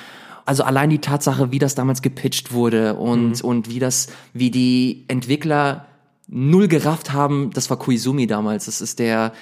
Also 0.44 0.64
allein 0.64 0.90
die 0.90 0.98
Tatsache, 0.98 1.53
wie 1.53 1.61
das 1.61 1.76
damals 1.76 2.03
gepitcht 2.03 2.53
wurde 2.53 2.94
und, 2.94 3.44
mhm. 3.44 3.48
und 3.48 3.70
wie 3.70 3.78
das, 3.78 4.09
wie 4.32 4.51
die 4.51 5.05
Entwickler 5.07 5.86
null 6.26 6.66
gerafft 6.66 7.12
haben, 7.12 7.53
das 7.55 7.70
war 7.70 7.78
Koizumi 7.78 8.26
damals. 8.26 8.64
Das 8.64 8.80
ist 8.80 8.98
der 8.98 9.32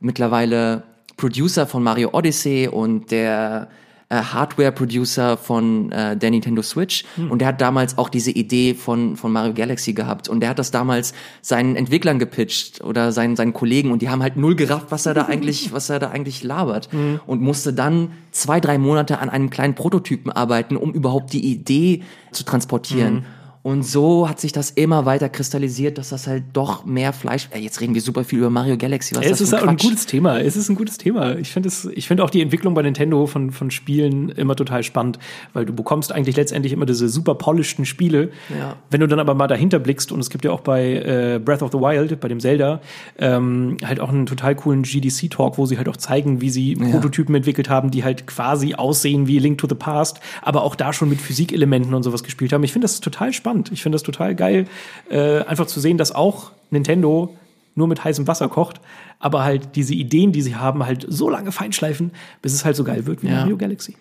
mittlerweile 0.00 0.84
Producer 1.22 1.68
von 1.68 1.84
Mario 1.84 2.10
Odyssey 2.14 2.66
und 2.66 3.12
der 3.12 3.68
äh, 4.08 4.16
Hardware-Producer 4.16 5.36
von 5.36 5.92
äh, 5.92 6.16
der 6.16 6.32
Nintendo 6.32 6.62
Switch 6.62 7.04
hm. 7.14 7.30
und 7.30 7.38
der 7.38 7.46
hat 7.46 7.60
damals 7.60 7.96
auch 7.96 8.08
diese 8.08 8.32
Idee 8.32 8.74
von, 8.74 9.14
von 9.14 9.30
Mario 9.30 9.54
Galaxy 9.54 9.92
gehabt 9.92 10.28
und 10.28 10.40
der 10.40 10.48
hat 10.48 10.58
das 10.58 10.72
damals 10.72 11.14
seinen 11.40 11.76
Entwicklern 11.76 12.18
gepitcht 12.18 12.82
oder 12.82 13.12
seinen, 13.12 13.36
seinen 13.36 13.52
Kollegen 13.52 13.92
und 13.92 14.02
die 14.02 14.08
haben 14.08 14.20
halt 14.20 14.36
null 14.36 14.56
gerafft, 14.56 14.86
was 14.90 15.06
er 15.06 15.14
da 15.14 15.26
eigentlich, 15.26 15.72
was 15.72 15.88
er 15.90 16.00
da 16.00 16.10
eigentlich 16.10 16.42
labert 16.42 16.90
hm. 16.90 17.20
und 17.24 17.40
musste 17.40 17.72
dann 17.72 18.10
zwei, 18.32 18.58
drei 18.58 18.78
Monate 18.78 19.20
an 19.20 19.30
einem 19.30 19.48
kleinen 19.48 19.76
Prototypen 19.76 20.32
arbeiten, 20.32 20.76
um 20.76 20.92
überhaupt 20.92 21.32
die 21.32 21.52
Idee 21.52 22.02
zu 22.32 22.42
transportieren. 22.42 23.18
Hm. 23.18 23.24
Und 23.62 23.84
so 23.84 24.28
hat 24.28 24.40
sich 24.40 24.50
das 24.50 24.70
immer 24.70 25.06
weiter 25.06 25.28
kristallisiert, 25.28 25.96
dass 25.96 26.08
das 26.08 26.26
halt 26.26 26.42
doch 26.52 26.84
mehr 26.84 27.12
Fleisch. 27.12 27.48
Äh, 27.52 27.60
jetzt 27.60 27.80
reden 27.80 27.94
wir 27.94 28.00
super 28.00 28.24
viel 28.24 28.40
über 28.40 28.50
Mario 28.50 28.76
Galaxy. 28.76 29.14
Was 29.14 29.24
es 29.24 29.40
ist, 29.40 29.52
ist 29.52 29.54
ein 29.54 29.76
gutes 29.76 30.06
Thema. 30.06 30.40
Es 30.40 30.56
ist 30.56 30.68
ein 30.68 30.74
gutes 30.74 30.98
Thema. 30.98 31.36
Ich 31.36 31.52
finde 31.52 31.68
es, 31.68 31.84
ich 31.84 32.08
finde 32.08 32.24
auch 32.24 32.30
die 32.30 32.42
Entwicklung 32.42 32.74
bei 32.74 32.82
Nintendo 32.82 33.24
von 33.26 33.52
von 33.52 33.70
Spielen 33.70 34.30
immer 34.30 34.56
total 34.56 34.82
spannend, 34.82 35.20
weil 35.52 35.64
du 35.64 35.72
bekommst 35.72 36.10
eigentlich 36.10 36.34
letztendlich 36.34 36.72
immer 36.72 36.86
diese 36.86 37.08
super 37.08 37.36
polishten 37.36 37.86
Spiele. 37.86 38.32
Ja. 38.50 38.74
Wenn 38.90 39.00
du 39.00 39.06
dann 39.06 39.20
aber 39.20 39.34
mal 39.34 39.46
dahinter 39.46 39.78
blickst 39.78 40.10
und 40.10 40.18
es 40.18 40.28
gibt 40.28 40.44
ja 40.44 40.50
auch 40.50 40.62
bei 40.62 40.94
äh, 40.94 41.38
Breath 41.38 41.62
of 41.62 41.70
the 41.70 41.78
Wild, 41.78 42.18
bei 42.18 42.26
dem 42.26 42.40
Zelda, 42.40 42.80
ähm, 43.16 43.76
halt 43.84 44.00
auch 44.00 44.08
einen 44.08 44.26
total 44.26 44.56
coolen 44.56 44.82
GDC 44.82 45.30
Talk, 45.30 45.56
wo 45.56 45.66
sie 45.66 45.76
halt 45.76 45.88
auch 45.88 45.96
zeigen, 45.96 46.40
wie 46.40 46.50
sie 46.50 46.76
ja. 46.76 46.88
Prototypen 46.88 47.36
entwickelt 47.36 47.70
haben, 47.70 47.92
die 47.92 48.02
halt 48.02 48.26
quasi 48.26 48.74
aussehen 48.74 49.28
wie 49.28 49.38
Link 49.38 49.58
to 49.58 49.68
the 49.68 49.76
Past, 49.76 50.18
aber 50.42 50.64
auch 50.64 50.74
da 50.74 50.92
schon 50.92 51.08
mit 51.08 51.20
Physikelementen 51.20 51.94
und 51.94 52.02
sowas 52.02 52.24
gespielt 52.24 52.52
haben. 52.52 52.64
Ich 52.64 52.72
finde 52.72 52.86
das 52.86 52.98
total 52.98 53.32
spannend 53.32 53.51
spannend. 53.52 53.72
Ich 53.72 53.82
finde 53.82 53.96
das 53.96 54.02
total 54.02 54.34
geil, 54.34 54.66
äh, 55.10 55.40
einfach 55.44 55.66
zu 55.66 55.80
sehen, 55.80 55.98
dass 55.98 56.14
auch 56.14 56.52
Nintendo 56.70 57.36
nur 57.74 57.88
mit 57.88 58.04
heißem 58.04 58.26
Wasser 58.26 58.48
kocht, 58.48 58.80
aber 59.18 59.44
halt 59.44 59.76
diese 59.76 59.94
Ideen, 59.94 60.32
die 60.32 60.42
sie 60.42 60.56
haben, 60.56 60.84
halt 60.84 61.06
so 61.08 61.30
lange 61.30 61.52
feinschleifen, 61.52 62.12
bis 62.42 62.52
es 62.52 62.64
halt 62.64 62.76
so 62.76 62.84
geil 62.84 63.06
wird 63.06 63.22
wie 63.22 63.28
ja. 63.28 63.40
Mario 63.40 63.56
Galaxy. 63.56 63.96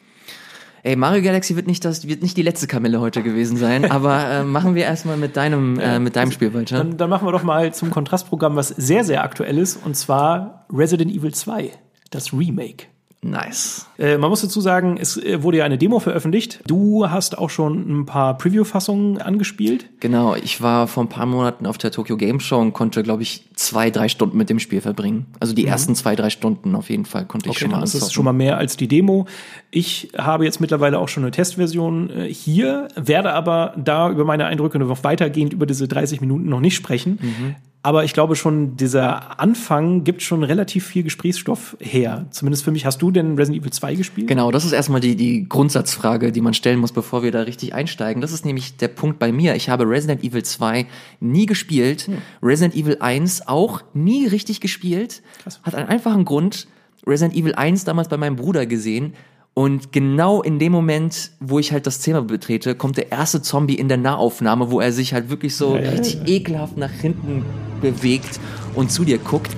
Ey, 0.84 0.96
Mario 0.96 1.22
Galaxy 1.22 1.56
wird 1.56 1.68
nicht 1.68 1.86
das, 1.86 2.08
wird 2.08 2.24
nicht 2.24 2.36
die 2.36 2.42
letzte 2.42 2.66
Kamelle 2.66 3.00
heute 3.00 3.22
gewesen 3.22 3.56
sein, 3.56 3.86
aber 3.92 4.30
äh, 4.30 4.44
machen 4.44 4.76
wir 4.76 4.84
erstmal 4.84 5.16
mit 5.16 5.38
deinem, 5.38 5.80
äh, 5.80 6.00
mit 6.00 6.16
deinem 6.16 6.32
Spiel 6.32 6.54
weiter. 6.54 6.78
Dann, 6.78 6.98
dann 6.98 7.10
machen 7.10 7.28
wir 7.28 7.32
doch 7.32 7.44
mal 7.44 7.74
zum 7.74 7.92
Kontrastprogramm, 7.92 8.56
was 8.56 8.70
sehr, 8.70 9.04
sehr 9.04 9.24
aktuell 9.24 9.58
ist, 9.58 9.78
und 9.86 9.96
zwar 9.96 10.66
Resident 10.74 11.12
Evil 11.12 11.34
2, 11.34 11.72
das 12.10 12.34
Remake. 12.34 12.88
Nice. 13.24 13.86
Äh, 14.00 14.18
man 14.18 14.32
muss 14.32 14.42
dazu 14.42 14.62
sagen, 14.62 14.98
es 15.00 15.16
äh, 15.16 15.44
wurde 15.44 15.58
ja 15.58 15.66
eine 15.66 15.78
Demo 15.78 16.00
veröffentlicht. 16.00 16.60
Du 16.66 17.08
hast 17.08 17.38
auch 17.38 17.52
schon 17.52 18.02
ein 18.02 18.06
paar 18.08 18.36
Preview-Fassungen 18.36 19.22
angespielt. 19.22 19.86
Genau, 20.00 20.34
ich 20.34 20.60
war 20.62 20.88
vor 20.88 21.04
ein 21.04 21.10
paar 21.10 21.28
Monaten 21.28 21.68
auf 21.68 21.78
der 21.78 21.92
Tokyo 21.92 22.18
Game 22.18 22.40
Show 22.40 22.60
und 22.60 22.74
konnte, 22.74 23.04
glaube 23.04 23.22
ich, 23.22 23.46
zwei, 23.54 23.92
drei 23.92 24.08
Stunden 24.08 24.38
mit 24.38 24.50
dem 24.50 24.58
Spiel 24.58 24.82
verbringen. 24.82 25.28
Also 25.40 25.54
die 25.54 25.64
mhm. 25.64 25.68
ersten 25.68 25.94
zwei, 25.94 26.16
drei 26.16 26.32
Stunden 26.32 26.74
auf 26.74 26.90
jeden 26.90 27.06
Fall 27.06 27.26
konnte 27.28 27.50
ich 27.50 27.58
okay, 27.58 27.66
schon 27.66 27.72
mal 27.72 27.82
Das 27.82 27.94
ist 27.94 28.12
schon 28.12 28.26
mal 28.26 28.34
mehr 28.34 28.58
als 28.58 28.76
die 28.76 28.88
Demo. 28.88 29.28
Ich 29.70 30.10
habe 30.18 30.44
jetzt 30.46 30.60
mittlerweile 30.60 30.98
auch 30.98 31.08
schon 31.08 31.22
eine 31.22 31.32
Testversion 31.32 32.10
äh, 32.10 32.34
hier, 32.34 32.88
werde 32.96 33.34
aber 33.34 33.76
da 33.78 34.10
über 34.10 34.26
meine 34.26 34.46
Eindrücke 34.46 34.80
noch 34.80 35.04
weitergehend 35.04 35.54
über 35.54 35.68
diese 35.68 35.88
30 35.88 36.22
Minuten 36.22 36.50
noch 36.50 36.60
nicht 36.60 36.76
sprechen. 36.76 37.20
Mhm. 37.22 37.56
Aber 37.84 38.04
ich 38.04 38.14
glaube 38.14 38.36
schon, 38.36 38.78
dieser 38.78 39.40
Anfang 39.40 40.04
gibt 40.04 40.22
schon 40.22 40.44
relativ 40.44 40.86
viel 40.86 41.02
Gesprächsstoff 41.02 41.76
her. 41.80 42.28
Zumindest 42.30 42.64
für 42.64 42.72
mich. 42.72 42.86
Hast 42.86 43.02
du 43.02 43.10
denn 43.10 43.36
Resident 43.36 43.62
Evil 43.62 43.72
2 43.72 43.96
gespielt? 43.96 44.28
Genau, 44.28 44.52
das 44.52 44.66
ist 44.66 44.72
erstmal 44.72 45.02
die, 45.02 45.16
die 45.16 45.50
Grundsatzfrage, 45.50 46.32
die 46.32 46.42
man 46.42 46.54
stellen 46.54 46.80
muss, 46.80 46.92
bevor 46.92 47.24
wir 47.24 47.32
da 47.32 47.42
richtig 47.42 47.74
einsteigen. 47.74 48.22
Das 48.22 48.32
ist 48.32 48.46
nämlich 48.46 48.78
der 48.78 48.88
Punkt 48.88 49.18
bei 49.18 49.32
mir. 49.32 49.56
Ich 49.56 49.70
habe 49.70 49.90
Resident 49.90 50.24
Evil 50.24 50.44
2 50.44 50.86
nie 51.22 51.48
gespielt. 51.48 52.02
Hm. 52.04 52.18
Resident 52.44 52.76
Evil 52.76 52.98
1 53.00 53.48
auch 53.48 53.82
nie 53.96 54.28
richtig 54.28 54.62
gespielt. 54.62 55.24
Krass. 55.42 55.60
Hat 55.64 55.74
einen 55.74 55.90
einfachen 55.90 56.24
Grund. 56.24 56.68
Resident 57.08 57.36
Evil 57.36 57.56
1 57.56 57.84
damals 57.84 58.10
bei 58.10 58.18
meinem 58.18 58.36
Bruder 58.36 58.68
gesehen 58.68 59.14
und 59.54 59.92
genau 59.92 60.42
in 60.42 60.60
dem 60.60 60.72
Moment, 60.72 61.32
wo 61.42 61.60
ich 61.60 61.74
halt 61.74 61.86
das 61.86 62.00
Zimmer 62.00 62.22
betrete, 62.22 62.74
kommt 62.74 62.96
der 62.98 63.12
erste 63.12 63.42
Zombie 63.42 63.76
in 63.76 63.90
der 63.90 63.98
Nahaufnahme, 63.98 64.72
wo 64.72 64.80
er 64.80 64.94
sich 64.94 65.14
halt 65.14 65.30
wirklich 65.30 65.56
so 65.56 65.76
ja, 65.76 65.90
richtig 65.90 66.14
ja, 66.14 66.20
ja. 66.22 66.28
ekelhaft 66.28 66.78
nach 66.78 66.92
hinten 66.92 67.46
bewegt 67.82 68.40
und 68.76 68.92
zu 68.92 69.04
dir 69.04 69.18
guckt. 69.18 69.52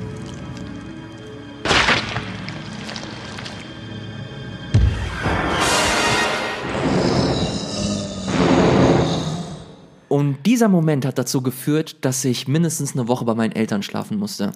Und 10.14 10.46
dieser 10.46 10.70
Moment 10.70 11.08
hat 11.08 11.18
dazu 11.18 11.42
geführt, 11.42 12.06
dass 12.06 12.24
ich 12.24 12.48
mindestens 12.48 12.94
eine 12.94 13.08
Woche 13.08 13.26
bei 13.26 13.34
meinen 13.34 13.52
Eltern 13.52 13.82
schlafen 13.82 14.20
musste. 14.20 14.52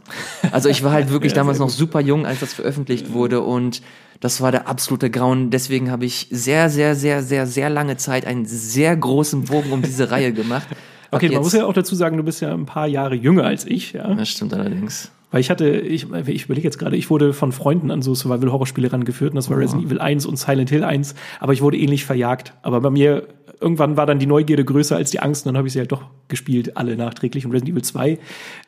Also 0.52 0.70
ich 0.70 0.84
war 0.84 0.92
halt 0.92 1.10
wirklich 1.12 1.32
ja, 1.32 1.38
damals 1.38 1.58
noch 1.58 1.70
super 1.70 2.00
jung, 2.00 2.28
als 2.28 2.42
das 2.42 2.54
veröffentlicht 2.54 3.12
wurde 3.12 3.42
und 3.42 3.82
das 4.20 4.40
war 4.40 4.52
der 4.52 4.68
absolute 4.68 5.10
Grauen. 5.10 5.50
Deswegen 5.50 5.90
habe 5.90 6.06
ich 6.06 6.28
sehr, 6.30 6.70
sehr, 6.70 6.94
sehr, 6.94 7.24
sehr, 7.24 7.48
sehr 7.48 7.72
lange 7.72 7.98
Zeit 7.98 8.28
einen 8.28 8.46
sehr 8.46 8.96
großen 8.96 9.46
Bogen 9.46 9.72
um 9.72 9.82
diese 9.82 10.12
Reihe 10.12 10.32
gemacht. 10.32 10.68
Okay, 11.10 11.30
man 11.30 11.42
muss 11.42 11.54
ja 11.54 11.66
auch 11.66 11.74
dazu 11.74 11.96
sagen, 11.96 12.18
du 12.18 12.24
bist 12.24 12.42
ja 12.42 12.54
ein 12.54 12.66
paar 12.66 12.86
Jahre 12.86 13.16
jünger 13.16 13.46
als 13.46 13.66
ich. 13.66 13.94
Ja? 13.94 14.14
Das 14.14 14.28
stimmt 14.28 14.54
allerdings. 14.54 15.10
Weil 15.32 15.40
ich 15.40 15.50
hatte, 15.50 15.70
ich, 15.70 16.06
ich 16.28 16.46
überlege 16.46 16.68
jetzt 16.68 16.78
gerade, 16.78 16.98
ich 16.98 17.10
wurde 17.10 17.32
von 17.32 17.54
Freunden 17.54 17.92
an 17.92 18.02
so 18.02 18.14
Survival-Horror-Spiele 18.14 18.92
rangeführt 18.92 19.32
und 19.32 19.38
das 19.38 19.50
war 19.50 19.56
oh. 19.56 19.62
Resident 19.62 19.88
Evil 19.88 20.00
1 20.00 20.26
und 20.26 20.38
Silent 20.38 20.70
Hill 20.70 20.84
1, 20.84 21.16
aber 21.40 21.54
ich 21.54 21.62
wurde 21.62 21.78
ähnlich 21.78 22.04
verjagt. 22.04 22.54
Aber 22.62 22.82
bei 22.82 22.90
mir 22.90 23.26
irgendwann 23.60 23.98
war 23.98 24.06
dann 24.06 24.20
die 24.20 24.26
Neugierde 24.26 24.64
größer 24.66 24.96
als 24.96 25.12
die 25.12 25.20
Angst 25.20 25.46
und 25.46 25.50
dann 25.50 25.58
habe 25.58 25.68
ich 25.68 25.74
sie 25.74 25.80
halt 25.80 25.92
doch 25.92 26.04
gespielt, 26.28 26.78
alle 26.78 26.96
nachträglich. 26.96 27.46
Und 27.46 27.52
Resident 27.52 27.74
Evil 27.74 27.84
2 27.84 28.20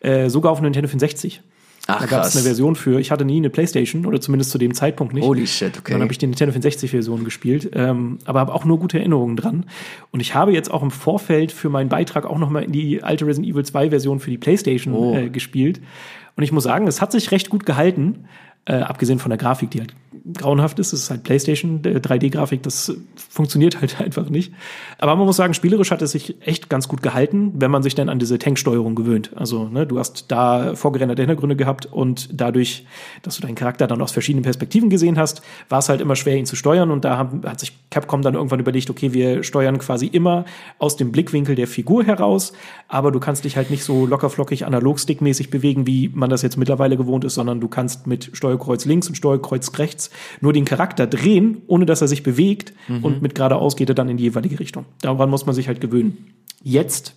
äh, 0.02 0.30
sogar 0.30 0.52
auf 0.52 0.62
Nintendo 0.62 0.88
64. 0.88 1.42
Ach, 1.88 2.02
da 2.02 2.06
gab 2.06 2.26
es 2.26 2.36
eine 2.36 2.44
Version 2.44 2.76
für. 2.76 3.00
Ich 3.00 3.10
hatte 3.10 3.26
nie 3.26 3.38
eine 3.38 3.50
Playstation 3.50 4.06
oder 4.06 4.22
zumindest 4.22 4.52
zu 4.52 4.60
dem 4.60 4.76
Zeitpunkt 4.76 5.14
nicht. 5.14 5.26
Holy 5.26 5.48
shit, 5.48 5.78
okay. 5.78 5.94
Dann 5.94 6.02
habe 6.02 6.12
ich 6.12 6.20
die 6.20 6.28
Nintendo 6.28 6.56
64-Version 6.56 7.24
gespielt, 7.24 7.72
ähm, 7.74 8.20
aber 8.26 8.42
habe 8.42 8.54
auch 8.54 8.64
nur 8.64 8.80
gute 8.80 9.00
Erinnerungen 9.00 9.36
dran. 9.36 9.66
Und 10.12 10.20
ich 10.20 10.36
habe 10.36 10.54
jetzt 10.54 10.70
auch 10.70 10.84
im 10.84 10.92
Vorfeld 10.92 11.52
für 11.52 11.70
meinen 11.70 11.90
Beitrag 11.90 12.26
auch 12.26 12.38
noch 12.38 12.50
mal 12.50 12.64
in 12.64 12.72
die 12.72 13.02
alte 13.02 13.26
Resident 13.26 13.52
Evil 13.52 13.64
2-Version 13.64 14.20
für 14.20 14.30
die 14.30 14.38
Playstation 14.38 14.94
oh. 14.94 15.16
äh, 15.16 15.30
gespielt. 15.30 15.82
Und 16.36 16.44
ich 16.44 16.52
muss 16.52 16.64
sagen, 16.64 16.88
es 16.88 17.02
hat 17.02 17.12
sich 17.12 17.32
recht 17.32 17.50
gut 17.50 17.66
gehalten. 17.66 18.26
Äh, 18.70 18.82
abgesehen 18.84 19.18
von 19.18 19.32
der 19.32 19.40
Grafik, 19.40 19.72
die 19.72 19.80
halt 19.80 19.96
grauenhaft 20.38 20.78
ist. 20.78 20.94
Es 20.94 21.02
ist 21.02 21.10
halt 21.10 21.24
PlayStation 21.24 21.82
3D-Grafik, 21.82 22.62
das 22.62 22.94
funktioniert 23.16 23.82
halt 23.82 24.00
einfach 24.02 24.30
nicht. 24.30 24.54
Aber 25.00 25.16
man 25.16 25.26
muss 25.26 25.38
sagen, 25.38 25.56
spielerisch 25.56 25.90
hat 25.90 26.04
es 26.04 26.12
sich 26.12 26.36
echt 26.42 26.70
ganz 26.70 26.88
gut 26.88 27.02
gehalten, 27.02 27.54
wenn 27.56 27.72
man 27.72 27.82
sich 27.82 27.96
dann 27.96 28.10
an 28.10 28.20
diese 28.20 28.38
Tanksteuerung 28.38 28.94
gewöhnt. 28.94 29.32
Also, 29.36 29.68
ne, 29.70 29.88
du 29.88 29.98
hast 29.98 30.26
da 30.32 30.76
vorgerenderte 30.76 31.24
Hintergründe 31.24 31.56
gehabt 31.56 31.88
und 31.88 32.30
dadurch, 32.32 32.86
dass 33.24 33.38
du 33.38 33.42
deinen 33.42 33.56
Charakter 33.56 33.88
dann 33.88 34.04
aus 34.04 34.12
verschiedenen 34.12 34.44
Perspektiven 34.44 34.92
gesehen 34.92 35.18
hast, 35.18 35.42
war 35.68 35.80
es 35.80 35.90
halt 35.90 36.00
immer 36.00 36.16
schwer, 36.16 36.38
ihn 36.38 36.46
zu 36.46 36.56
steuern. 36.56 36.92
Und 36.92 37.06
da 37.06 37.32
hat 37.46 37.60
sich 37.60 37.76
Capcom 37.90 38.22
dann 38.22 38.36
irgendwann 38.36 38.60
überlegt, 38.60 38.92
okay, 38.92 39.14
wir 39.14 39.42
steuern 39.42 39.80
quasi 39.80 40.06
immer 40.06 40.46
aus 40.78 40.96
dem 40.96 41.12
Blickwinkel 41.12 41.56
der 41.56 41.68
Figur 41.68 42.04
heraus, 42.04 42.54
aber 42.88 43.12
du 43.12 43.20
kannst 43.20 43.46
dich 43.46 43.58
halt 43.58 43.72
nicht 43.72 43.84
so 43.84 44.06
lockerflockig 44.06 44.68
analog-stickmäßig 44.68 45.50
bewegen, 45.50 45.88
wie 45.88 46.10
man 46.10 46.30
das 46.30 46.44
jetzt 46.44 46.58
mittlerweile 46.58 46.98
gewohnt 46.98 47.26
ist, 47.26 47.34
sondern 47.34 47.60
du 47.60 47.68
kannst 47.68 48.06
mit 48.06 48.30
Steuerung 48.34 48.59
Steuerkreuz 48.60 48.86
links 48.86 49.08
und 49.08 49.16
Steuerkreuz 49.16 49.78
rechts 49.78 50.10
nur 50.42 50.54
den 50.54 50.66
Charakter 50.66 51.08
drehen, 51.08 51.62
ohne 51.68 51.86
dass 51.86 52.02
er 52.02 52.08
sich 52.08 52.24
bewegt 52.24 52.74
mhm. 52.88 53.04
und 53.04 53.22
mit 53.22 53.36
geradeaus 53.36 53.76
geht 53.76 53.90
er 53.90 53.96
dann 53.96 54.10
in 54.10 54.18
die 54.18 54.24
jeweilige 54.24 54.60
Richtung. 54.60 54.86
Daran 55.02 55.30
muss 55.30 55.46
man 55.46 55.56
sich 55.56 55.68
halt 55.68 55.82
gewöhnen. 55.82 56.34
Jetzt 56.62 57.16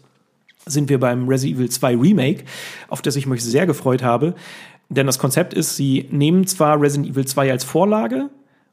sind 0.64 0.88
wir 0.88 1.01
beim 1.01 1.28
Resident 1.28 1.59
Evil 1.59 1.70
2 1.70 1.97
Remake, 1.97 2.45
auf 2.88 3.03
das 3.03 3.16
ich 3.16 3.26
mich 3.26 3.43
sehr 3.43 3.66
gefreut 3.66 4.03
habe. 4.03 4.34
Denn 4.88 5.07
das 5.07 5.18
Konzept 5.18 5.55
ist, 5.55 5.76
sie 5.76 6.07
nehmen 6.11 6.47
zwar 6.47 6.80
Resident 6.80 7.11
Evil 7.11 7.26
2 7.26 7.51
als 7.51 7.64
Vorlage, 7.64 8.30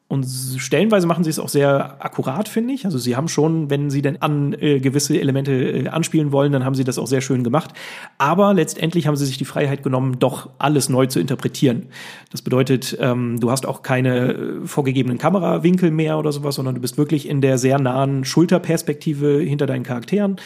und 0.09 0.25
stellenweise 0.57 1.05
machen 1.05 1.23
sie 1.23 1.29
es 1.29 1.37
auch 1.37 1.49
sehr 1.49 2.03
akkurat, 2.03 2.49
finde 2.49 2.73
ich. 2.73 2.83
Also 2.83 2.97
sie 2.97 3.15
haben 3.15 3.27
schon, 3.27 3.69
wenn 3.69 3.91
sie 3.91 4.01
denn 4.01 4.19
an 4.23 4.53
äh, 4.59 4.79
gewisse 4.79 5.19
Elemente 5.19 5.51
äh, 5.51 5.87
anspielen 5.87 6.31
wollen, 6.31 6.51
dann 6.51 6.65
haben 6.65 6.73
sie 6.73 6.83
das 6.83 6.97
auch 6.97 7.05
sehr 7.05 7.21
schön 7.21 7.43
gemacht. 7.43 7.73
Aber 8.17 8.55
letztendlich 8.55 9.05
haben 9.05 9.15
sie 9.15 9.27
sich 9.27 9.37
die 9.37 9.45
Freiheit 9.45 9.83
genommen, 9.83 10.17
doch 10.17 10.49
alles 10.57 10.89
neu 10.89 11.05
zu 11.05 11.19
interpretieren. 11.19 11.89
Das 12.31 12.41
bedeutet, 12.41 12.97
ähm, 12.99 13.39
du 13.39 13.51
hast 13.51 13.67
auch 13.67 13.83
keine 13.83 14.33
äh, 14.33 14.65
vorgegebenen 14.65 15.19
Kamerawinkel 15.19 15.91
mehr 15.91 16.17
oder 16.17 16.31
sowas, 16.31 16.55
sondern 16.55 16.73
du 16.73 16.81
bist 16.81 16.97
wirklich 16.97 17.29
in 17.29 17.41
der 17.41 17.59
sehr 17.59 17.77
nahen 17.77 18.25
Schulterperspektive 18.25 19.39
hinter 19.41 19.67
deinen 19.67 19.83
Charakteren. 19.83 20.37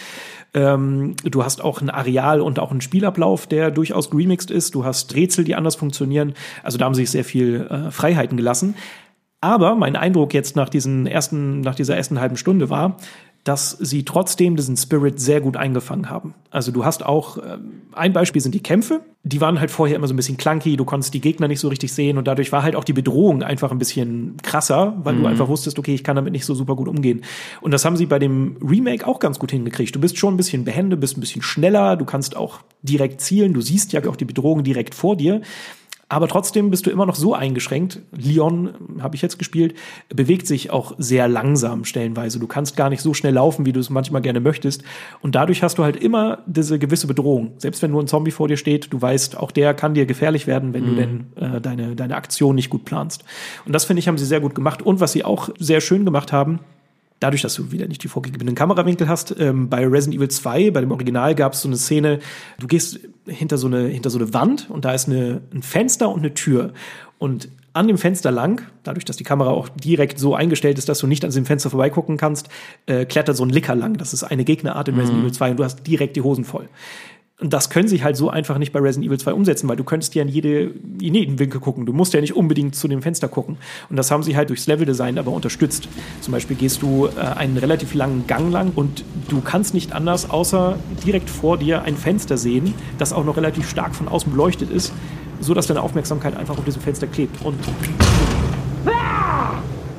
Ähm, 0.54 1.16
du 1.24 1.44
hast 1.44 1.64
auch 1.64 1.82
ein 1.82 1.90
Areal 1.90 2.42
und 2.42 2.60
auch 2.60 2.72
einen 2.72 2.82
Spielablauf, 2.82 3.48
der 3.48 3.72
durchaus 3.72 4.14
remixed 4.14 4.52
ist. 4.52 4.76
Du 4.76 4.84
hast 4.84 5.16
Rätsel, 5.16 5.46
die 5.46 5.56
anders 5.56 5.76
funktionieren. 5.76 6.34
Also 6.64 6.78
da 6.78 6.86
haben 6.86 6.94
sie 6.94 7.04
sich 7.04 7.12
sehr 7.12 7.24
viel 7.24 7.62
äh, 7.70 7.92
Freiheiten 7.92 8.38
gelassen. 8.38 8.76
Aber 9.44 9.76
mein 9.76 9.98
Eindruck 9.98 10.34
jetzt 10.34 10.56
nach 10.56 10.70
diesen 10.70 11.06
ersten, 11.06 11.60
nach 11.60 11.76
dieser 11.76 11.98
ersten 11.98 12.22
halben 12.22 12.38
Stunde 12.38 12.70
war, 12.70 12.96
dass 13.44 13.72
sie 13.72 14.06
trotzdem 14.06 14.56
diesen 14.56 14.78
Spirit 14.78 15.20
sehr 15.20 15.42
gut 15.42 15.58
eingefangen 15.58 16.10
haben. 16.10 16.34
Also 16.50 16.72
du 16.72 16.86
hast 16.86 17.06
auch, 17.06 17.40
äh, 17.40 17.58
ein 17.92 18.14
Beispiel 18.14 18.42
sind 18.42 18.56
die 18.56 18.64
Kämpfe. 18.64 19.02
Die 19.24 19.42
waren 19.42 19.60
halt 19.60 19.70
vorher 19.70 19.98
immer 19.98 20.08
so 20.08 20.14
ein 20.14 20.16
bisschen 20.16 20.38
clunky, 20.38 20.78
du 20.78 20.86
konntest 20.86 21.14
die 21.14 21.20
Gegner 21.20 21.50
nicht 21.50 21.60
so 21.60 21.68
richtig 21.68 21.92
sehen 21.92 22.18
und 22.18 22.26
dadurch 22.26 22.54
war 22.54 22.64
halt 22.64 22.78
auch 22.78 22.86
die 22.86 22.94
Bedrohung 22.94 23.44
einfach 23.44 23.72
ein 23.72 23.80
bisschen 23.80 24.38
krasser, 24.44 24.98
weil 25.04 25.16
mhm. 25.16 25.24
du 25.24 25.28
einfach 25.28 25.50
wusstest, 25.50 25.78
okay, 25.78 25.94
ich 25.94 26.06
kann 26.06 26.16
damit 26.16 26.32
nicht 26.32 26.46
so 26.46 26.56
super 26.56 26.78
gut 26.78 26.88
umgehen. 26.88 27.22
Und 27.60 27.72
das 27.72 27.84
haben 27.84 27.98
sie 27.98 28.06
bei 28.06 28.20
dem 28.20 28.56
Remake 28.62 29.06
auch 29.06 29.20
ganz 29.20 29.40
gut 29.40 29.52
hingekriegt. 29.52 29.94
Du 29.94 30.00
bist 30.00 30.18
schon 30.18 30.36
ein 30.36 30.38
bisschen 30.38 30.64
behende, 30.64 30.96
bist 30.96 31.18
ein 31.18 31.22
bisschen 31.22 31.42
schneller, 31.42 31.98
du 31.98 32.06
kannst 32.06 32.38
auch 32.38 32.60
direkt 32.82 33.20
zielen, 33.20 33.54
du 33.54 33.60
siehst 33.60 33.92
ja 33.92 34.06
auch 34.08 34.16
die 34.16 34.26
Bedrohung 34.26 34.64
direkt 34.64 34.96
vor 34.96 35.18
dir. 35.18 35.42
Aber 36.14 36.28
trotzdem 36.28 36.70
bist 36.70 36.86
du 36.86 36.92
immer 36.92 37.08
noch 37.08 37.16
so 37.16 37.34
eingeschränkt. 37.34 38.00
Leon, 38.12 38.76
habe 39.02 39.16
ich 39.16 39.24
jetzt 39.24 39.40
gespielt, 39.40 39.74
bewegt 40.10 40.46
sich 40.46 40.70
auch 40.70 40.94
sehr 41.00 41.28
langsam 41.28 41.86
stellenweise. 41.86 42.38
Du 42.38 42.46
kannst 42.46 42.78
gar 42.78 42.92
nicht 42.92 43.02
so 43.02 43.16
schnell 43.16 43.34
laufen, 43.34 43.66
wie 43.66 43.74
du 43.74 43.80
es 43.80 43.90
manchmal 43.90 44.22
gerne 44.22 44.40
möchtest. 44.40 44.84
Und 45.24 45.34
dadurch 45.34 45.64
hast 45.64 45.80
du 45.80 45.84
halt 45.84 45.96
immer 45.96 46.44
diese 46.46 46.78
gewisse 46.78 47.08
Bedrohung. 47.08 47.54
Selbst 47.58 47.82
wenn 47.82 47.90
nur 47.90 48.04
ein 48.04 48.06
Zombie 48.06 48.30
vor 48.30 48.48
dir 48.48 48.58
steht, 48.58 48.94
du 48.94 49.02
weißt, 49.02 49.38
auch 49.38 49.50
der 49.50 49.74
kann 49.74 49.96
dir 49.96 50.06
gefährlich 50.06 50.46
werden, 50.46 50.76
wenn 50.76 50.84
mhm. 50.84 50.88
du 50.88 50.96
denn 50.96 51.26
äh, 51.36 51.60
deine, 51.60 51.96
deine 51.96 52.16
Aktion 52.16 52.54
nicht 52.54 52.70
gut 52.70 52.86
planst. 52.86 53.26
Und 53.66 53.74
das 53.74 53.86
finde 53.86 54.00
ich, 54.00 54.08
haben 54.08 54.20
sie 54.20 54.26
sehr 54.26 54.40
gut 54.40 54.54
gemacht. 54.54 54.84
Und 54.84 55.00
was 55.00 55.14
sie 55.14 55.26
auch 55.26 55.50
sehr 55.58 55.82
schön 55.82 56.06
gemacht 56.06 56.32
haben, 56.32 56.60
dadurch, 57.24 57.42
dass 57.42 57.56
du 57.56 57.72
wieder 57.72 57.88
nicht 57.88 58.04
die 58.04 58.08
vorgegebenen 58.10 58.54
Kamerawinkel 58.54 59.08
hast, 59.08 59.36
ähm, 59.40 59.70
bei 59.70 59.88
Resident 59.88 60.18
Evil 60.18 60.30
2, 60.30 60.72
bei 60.72 60.82
dem 60.82 60.92
Original 60.92 61.34
gab 61.36 61.54
es 61.54 61.62
so 61.62 61.70
eine 61.70 61.78
Szene, 61.78 62.20
du 62.60 62.68
gehst 62.68 63.00
hinter 63.26 63.58
so 63.58 63.68
eine, 63.68 63.88
hinter 63.88 64.10
so 64.10 64.20
eine 64.20 64.34
Wand 64.34 64.70
und 64.70 64.84
da 64.84 64.94
ist 64.94 65.08
eine, 65.08 65.42
ein 65.54 65.64
Fenster 65.64 66.10
und 66.10 66.20
eine 66.20 66.34
Tür. 66.34 66.74
Und 67.20 67.48
an 67.72 67.88
dem 67.88 67.98
Fenster 67.98 68.30
lang, 68.30 68.68
dadurch, 68.84 69.06
dass 69.06 69.18
die 69.18 69.24
Kamera 69.24 69.50
auch 69.50 69.70
direkt 69.70 70.20
so 70.20 70.36
eingestellt 70.36 70.78
ist, 70.78 70.90
dass 70.90 71.00
du 71.00 71.08
nicht 71.08 71.24
an 71.24 71.30
diesem 71.32 71.46
Fenster 71.46 71.70
vorbeigucken 71.72 72.18
kannst, 72.18 72.50
äh, 72.86 73.06
klettert 73.06 73.36
so 73.36 73.44
ein 73.44 73.50
Licker 73.50 73.74
lang. 73.74 73.98
Das 73.98 74.14
ist 74.14 74.24
eine 74.24 74.44
Gegnerart 74.44 74.90
in 74.90 74.96
Resident 74.96 75.20
mhm. 75.20 75.26
Evil 75.26 75.34
2 75.34 75.52
und 75.52 75.58
du 75.58 75.64
hast 75.64 75.88
direkt 75.88 76.16
die 76.16 76.22
Hosen 76.22 76.44
voll. 76.44 76.70
Und 77.40 77.52
das 77.52 77.72
können 77.72 77.88
sie 77.88 78.04
halt 78.04 78.16
so 78.16 78.30
einfach 78.30 78.60
nicht 78.60 78.72
bei 78.72 78.80
Resident 78.80 79.08
Evil 79.08 79.20
2 79.20 79.34
umsetzen, 79.34 79.68
weil 79.68 79.76
du 79.76 79.84
könntest 79.84 80.14
ja 80.14 80.22
in, 80.22 80.28
jede, 80.28 80.72
in 81.02 81.16
jeden 81.16 81.40
Winkel 81.40 81.60
gucken. 81.60 81.88
Du 81.88 81.92
musst 81.92 82.14
ja 82.14 82.22
nicht 82.22 82.36
unbedingt 82.36 82.76
zu 82.76 82.88
dem 82.88 83.02
Fenster 83.02 83.28
gucken. 83.28 83.58
Und 83.90 83.96
das 83.96 84.12
haben 84.12 84.22
sie 84.22 84.38
halt 84.38 84.50
durchs 84.50 84.68
Leveldesign 84.68 85.18
aber 85.18 85.32
unterstützt. 85.32 85.90
Zum 86.22 86.32
Beispiel 86.32 86.56
gehst 86.56 86.84
du 86.84 87.08
äh, 87.08 87.20
einen 87.20 87.58
relativ 87.58 87.96
langen 87.96 88.28
Gang 88.28 88.52
lang 88.52 88.72
und 88.76 89.04
du 89.30 89.42
kannst 89.42 89.74
nicht 89.74 89.94
anders, 89.94 90.30
außer 90.30 90.78
direkt 91.06 91.28
vor 91.28 91.58
dir 91.58 91.82
ein 91.82 91.98
Fenster 91.98 92.38
sehen, 92.38 92.76
das 93.00 93.14
auch 93.14 93.26
noch 93.26 93.36
relativ 93.36 93.68
stark 93.68 93.96
von 93.96 94.08
außen 94.08 94.32
beleuchtet 94.32 94.70
ist, 94.70 94.94
so 95.40 95.56
dass 95.56 95.66
deine 95.66 95.82
Aufmerksamkeit 95.82 96.38
einfach 96.38 96.58
auf 96.60 96.66
diesem 96.66 96.84
Fenster 96.84 97.08
klebt. 97.08 97.44
Und 97.44 97.58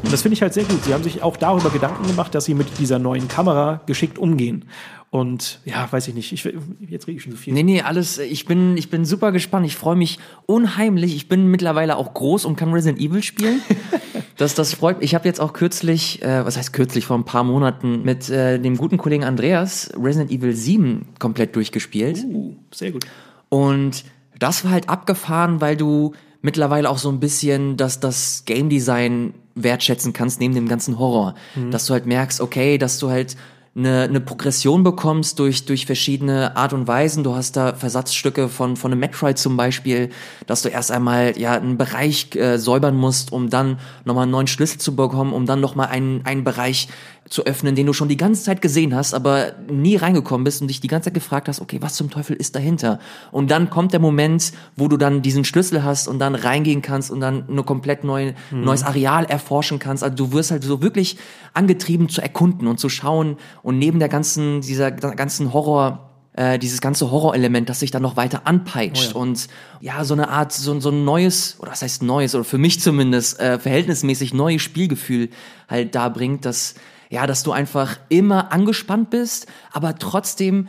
und 0.04 0.12
das 0.12 0.20
finde 0.20 0.34
ich 0.34 0.42
halt 0.42 0.52
sehr 0.52 0.64
gut. 0.64 0.84
Sie 0.84 0.92
haben 0.92 1.02
sich 1.02 1.22
auch 1.22 1.38
darüber 1.38 1.70
Gedanken 1.70 2.06
gemacht, 2.06 2.34
dass 2.34 2.44
sie 2.44 2.52
mit 2.52 2.78
dieser 2.78 2.98
neuen 2.98 3.26
Kamera 3.26 3.80
geschickt 3.86 4.18
umgehen. 4.18 4.66
Und 5.14 5.60
ja, 5.64 5.86
weiß 5.88 6.08
ich 6.08 6.14
nicht. 6.14 6.32
Ich, 6.32 6.42
jetzt 6.42 7.06
rede 7.06 7.18
ich 7.18 7.22
schon 7.22 7.30
so 7.30 7.38
viel. 7.38 7.54
Nee, 7.54 7.62
nee, 7.62 7.82
alles. 7.82 8.18
Ich 8.18 8.46
bin, 8.46 8.76
ich 8.76 8.90
bin 8.90 9.04
super 9.04 9.30
gespannt. 9.30 9.64
Ich 9.64 9.76
freue 9.76 9.94
mich 9.94 10.18
unheimlich. 10.46 11.14
Ich 11.14 11.28
bin 11.28 11.52
mittlerweile 11.52 11.98
auch 11.98 12.14
groß 12.14 12.44
und 12.44 12.56
kann 12.56 12.72
Resident 12.72 12.98
Evil 13.00 13.22
spielen. 13.22 13.60
das, 14.36 14.56
das 14.56 14.74
freut 14.74 14.98
mich. 14.98 15.10
Ich 15.10 15.14
habe 15.14 15.28
jetzt 15.28 15.40
auch 15.40 15.52
kürzlich, 15.52 16.20
äh, 16.22 16.44
was 16.44 16.56
heißt 16.56 16.72
kürzlich, 16.72 17.06
vor 17.06 17.16
ein 17.16 17.24
paar 17.24 17.44
Monaten 17.44 18.02
mit 18.02 18.28
äh, 18.28 18.58
dem 18.58 18.76
guten 18.76 18.96
Kollegen 18.96 19.22
Andreas 19.22 19.92
Resident 19.96 20.32
Evil 20.32 20.52
7 20.52 21.06
komplett 21.20 21.54
durchgespielt. 21.54 22.24
Uh, 22.24 22.56
sehr 22.72 22.90
gut. 22.90 23.06
Und 23.50 24.04
das 24.40 24.64
war 24.64 24.72
halt 24.72 24.88
abgefahren, 24.88 25.60
weil 25.60 25.76
du 25.76 26.14
mittlerweile 26.42 26.90
auch 26.90 26.98
so 26.98 27.08
ein 27.08 27.20
bisschen 27.20 27.76
dass 27.76 28.00
das 28.00 28.42
Game 28.46 28.68
Design 28.68 29.34
wertschätzen 29.54 30.12
kannst 30.12 30.40
neben 30.40 30.56
dem 30.56 30.66
ganzen 30.66 30.98
Horror. 30.98 31.36
Mhm. 31.54 31.70
Dass 31.70 31.86
du 31.86 31.92
halt 31.92 32.06
merkst, 32.06 32.40
okay, 32.40 32.78
dass 32.78 32.98
du 32.98 33.10
halt 33.10 33.36
eine, 33.76 34.02
eine 34.02 34.20
Progression 34.20 34.84
bekommst 34.84 35.38
durch, 35.38 35.64
durch 35.66 35.86
verschiedene 35.86 36.56
Art 36.56 36.72
und 36.72 36.86
Weisen. 36.86 37.24
Du 37.24 37.34
hast 37.34 37.56
da 37.56 37.74
Versatzstücke 37.74 38.48
von, 38.48 38.76
von 38.76 38.92
einem 38.92 39.00
Metroid 39.00 39.36
zum 39.36 39.56
Beispiel, 39.56 40.10
dass 40.46 40.62
du 40.62 40.68
erst 40.68 40.92
einmal 40.92 41.36
ja 41.38 41.54
einen 41.54 41.76
Bereich 41.76 42.34
äh, 42.36 42.58
säubern 42.58 42.94
musst, 42.96 43.32
um 43.32 43.50
dann 43.50 43.80
nochmal 44.04 44.24
einen 44.24 44.32
neuen 44.32 44.46
Schlüssel 44.46 44.78
zu 44.78 44.94
bekommen, 44.94 45.32
um 45.32 45.44
dann 45.44 45.60
nochmal 45.60 45.88
einen, 45.88 46.24
einen 46.24 46.44
Bereich 46.44 46.88
zu 47.28 47.46
öffnen, 47.46 47.74
den 47.74 47.86
du 47.86 47.92
schon 47.92 48.08
die 48.08 48.16
ganze 48.16 48.42
Zeit 48.42 48.60
gesehen 48.60 48.94
hast, 48.94 49.14
aber 49.14 49.54
nie 49.70 49.96
reingekommen 49.96 50.44
bist 50.44 50.60
und 50.60 50.68
dich 50.68 50.80
die 50.80 50.88
ganze 50.88 51.06
Zeit 51.06 51.14
gefragt 51.14 51.48
hast, 51.48 51.60
okay, 51.60 51.78
was 51.80 51.94
zum 51.94 52.10
Teufel 52.10 52.36
ist 52.36 52.54
dahinter? 52.54 52.98
Und 53.32 53.50
dann 53.50 53.70
kommt 53.70 53.92
der 53.92 54.00
Moment, 54.00 54.52
wo 54.76 54.88
du 54.88 54.96
dann 54.96 55.22
diesen 55.22 55.44
Schlüssel 55.44 55.82
hast 55.82 56.06
und 56.06 56.18
dann 56.18 56.34
reingehen 56.34 56.82
kannst 56.82 57.10
und 57.10 57.20
dann 57.20 57.44
ein 57.48 57.64
komplett 57.64 58.04
neu, 58.04 58.34
mhm. 58.50 58.64
neues 58.64 58.82
Areal 58.82 59.24
erforschen 59.24 59.78
kannst. 59.78 60.04
Also 60.04 60.16
du 60.16 60.32
wirst 60.32 60.50
halt 60.50 60.64
so 60.64 60.82
wirklich 60.82 61.16
angetrieben 61.54 62.08
zu 62.08 62.20
erkunden 62.20 62.68
und 62.68 62.78
zu 62.78 62.88
schauen 62.88 63.36
und 63.62 63.78
neben 63.78 64.00
der 64.00 64.08
ganzen, 64.08 64.60
dieser 64.60 64.90
ganzen 64.90 65.54
Horror, 65.54 66.10
äh, 66.34 66.58
dieses 66.58 66.82
ganze 66.82 67.10
Horrorelement, 67.10 67.70
das 67.70 67.80
sich 67.80 67.90
dann 67.90 68.02
noch 68.02 68.16
weiter 68.16 68.42
anpeitscht 68.46 69.12
oh 69.14 69.18
ja. 69.18 69.22
und 69.22 69.48
ja, 69.80 70.04
so 70.04 70.12
eine 70.12 70.28
Art, 70.28 70.52
so, 70.52 70.78
so 70.78 70.90
ein 70.90 71.04
neues, 71.04 71.56
oder 71.58 71.70
was 71.70 71.80
heißt 71.80 72.02
neues, 72.02 72.34
oder 72.34 72.44
für 72.44 72.58
mich 72.58 72.80
zumindest, 72.80 73.40
äh, 73.40 73.58
verhältnismäßig 73.58 74.34
neues 74.34 74.60
Spielgefühl 74.60 75.30
halt 75.68 75.94
da 75.94 76.10
bringt, 76.10 76.44
dass 76.44 76.74
ja, 77.14 77.28
dass 77.28 77.44
du 77.44 77.52
einfach 77.52 77.96
immer 78.08 78.52
angespannt 78.52 79.10
bist, 79.10 79.46
aber 79.72 79.98
trotzdem 79.98 80.66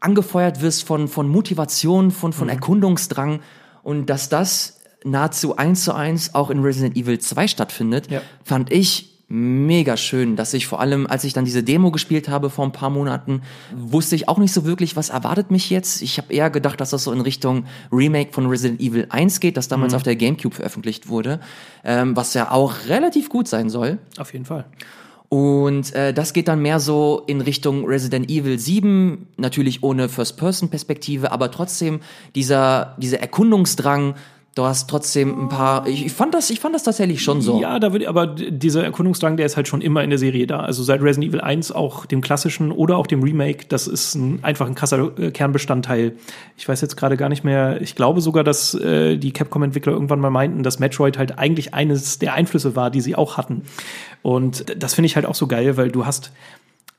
angefeuert 0.00 0.60
wirst 0.60 0.84
von, 0.84 1.08
von 1.08 1.28
Motivation, 1.28 2.10
von, 2.10 2.34
von 2.34 2.48
mhm. 2.48 2.52
Erkundungsdrang 2.52 3.40
und 3.82 4.06
dass 4.06 4.28
das 4.28 4.80
nahezu 5.02 5.56
eins 5.56 5.84
zu 5.84 5.94
eins 5.94 6.34
auch 6.34 6.50
in 6.50 6.60
Resident 6.60 6.94
Evil 6.96 7.18
2 7.18 7.48
stattfindet, 7.48 8.10
ja. 8.10 8.20
fand 8.44 8.70
ich 8.70 9.14
mega 9.28 9.96
schön, 9.96 10.36
dass 10.36 10.52
ich 10.54 10.66
vor 10.66 10.80
allem, 10.80 11.06
als 11.06 11.24
ich 11.24 11.32
dann 11.32 11.44
diese 11.44 11.62
Demo 11.62 11.90
gespielt 11.90 12.28
habe 12.28 12.50
vor 12.50 12.64
ein 12.64 12.72
paar 12.72 12.90
Monaten, 12.90 13.42
wusste 13.74 14.14
ich 14.14 14.28
auch 14.28 14.38
nicht 14.38 14.52
so 14.52 14.64
wirklich, 14.64 14.96
was 14.96 15.10
erwartet 15.10 15.50
mich 15.50 15.70
jetzt. 15.70 16.02
Ich 16.02 16.18
habe 16.18 16.32
eher 16.32 16.50
gedacht, 16.50 16.80
dass 16.80 16.90
das 16.90 17.04
so 17.04 17.12
in 17.12 17.20
Richtung 17.20 17.64
Remake 17.92 18.32
von 18.32 18.46
Resident 18.46 18.80
Evil 18.80 19.06
1 19.08 19.40
geht, 19.40 19.56
das 19.56 19.68
damals 19.68 19.92
mhm. 19.92 19.96
auf 19.96 20.02
der 20.02 20.16
GameCube 20.16 20.54
veröffentlicht 20.54 21.08
wurde, 21.08 21.40
ähm, 21.84 22.16
was 22.16 22.34
ja 22.34 22.50
auch 22.50 22.74
relativ 22.88 23.28
gut 23.28 23.48
sein 23.48 23.68
soll. 23.68 23.98
Auf 24.18 24.32
jeden 24.32 24.46
Fall. 24.46 24.64
Und 25.28 25.94
äh, 25.94 26.14
das 26.14 26.32
geht 26.32 26.48
dann 26.48 26.62
mehr 26.62 26.80
so 26.80 27.22
in 27.26 27.42
Richtung 27.42 27.84
Resident 27.84 28.30
Evil 28.30 28.58
7, 28.58 29.26
natürlich 29.36 29.82
ohne 29.82 30.08
First-Person-Perspektive, 30.08 31.32
aber 31.32 31.50
trotzdem 31.50 32.00
dieser, 32.34 32.96
dieser 32.98 33.20
Erkundungsdrang, 33.20 34.14
du 34.54 34.64
hast 34.64 34.90
trotzdem 34.90 35.44
ein 35.44 35.48
paar. 35.48 35.86
Ich 35.86 36.12
fand 36.12 36.34
das, 36.34 36.50
ich 36.50 36.60
fand 36.60 36.74
das 36.74 36.82
tatsächlich 36.82 37.22
schon 37.22 37.40
so. 37.40 37.60
Ja, 37.60 37.78
da 37.78 37.92
wird, 37.92 38.06
aber 38.06 38.26
dieser 38.26 38.82
Erkundungsdrang, 38.84 39.36
der 39.36 39.46
ist 39.46 39.56
halt 39.56 39.68
schon 39.68 39.80
immer 39.80 40.02
in 40.02 40.10
der 40.10 40.18
Serie 40.18 40.46
da. 40.46 40.60
Also 40.60 40.82
seit 40.82 41.00
Resident 41.00 41.30
Evil 41.30 41.40
1, 41.40 41.72
auch 41.72 42.06
dem 42.06 42.20
klassischen 42.20 42.72
oder 42.72 42.96
auch 42.96 43.06
dem 43.06 43.22
Remake, 43.22 43.66
das 43.68 43.86
ist 43.86 44.14
ein, 44.14 44.42
einfach 44.42 44.66
ein 44.66 44.74
krasser 44.74 45.16
äh, 45.18 45.30
Kernbestandteil. 45.30 46.16
Ich 46.56 46.68
weiß 46.68 46.80
jetzt 46.80 46.96
gerade 46.96 47.16
gar 47.16 47.28
nicht 47.28 47.44
mehr. 47.44 47.80
Ich 47.80 47.94
glaube 47.94 48.20
sogar, 48.20 48.42
dass 48.42 48.74
äh, 48.74 49.16
die 49.16 49.32
Capcom-Entwickler 49.32 49.92
irgendwann 49.92 50.20
mal 50.20 50.30
meinten, 50.30 50.62
dass 50.62 50.78
Metroid 50.78 51.18
halt 51.18 51.38
eigentlich 51.38 51.74
eines 51.74 52.18
der 52.18 52.34
Einflüsse 52.34 52.74
war, 52.74 52.90
die 52.90 53.00
sie 53.00 53.14
auch 53.14 53.36
hatten. 53.36 53.62
Und 54.22 54.66
das 54.76 54.94
finde 54.94 55.06
ich 55.06 55.16
halt 55.16 55.26
auch 55.26 55.36
so 55.36 55.46
geil, 55.46 55.76
weil 55.76 55.90
du 55.90 56.04
hast 56.04 56.32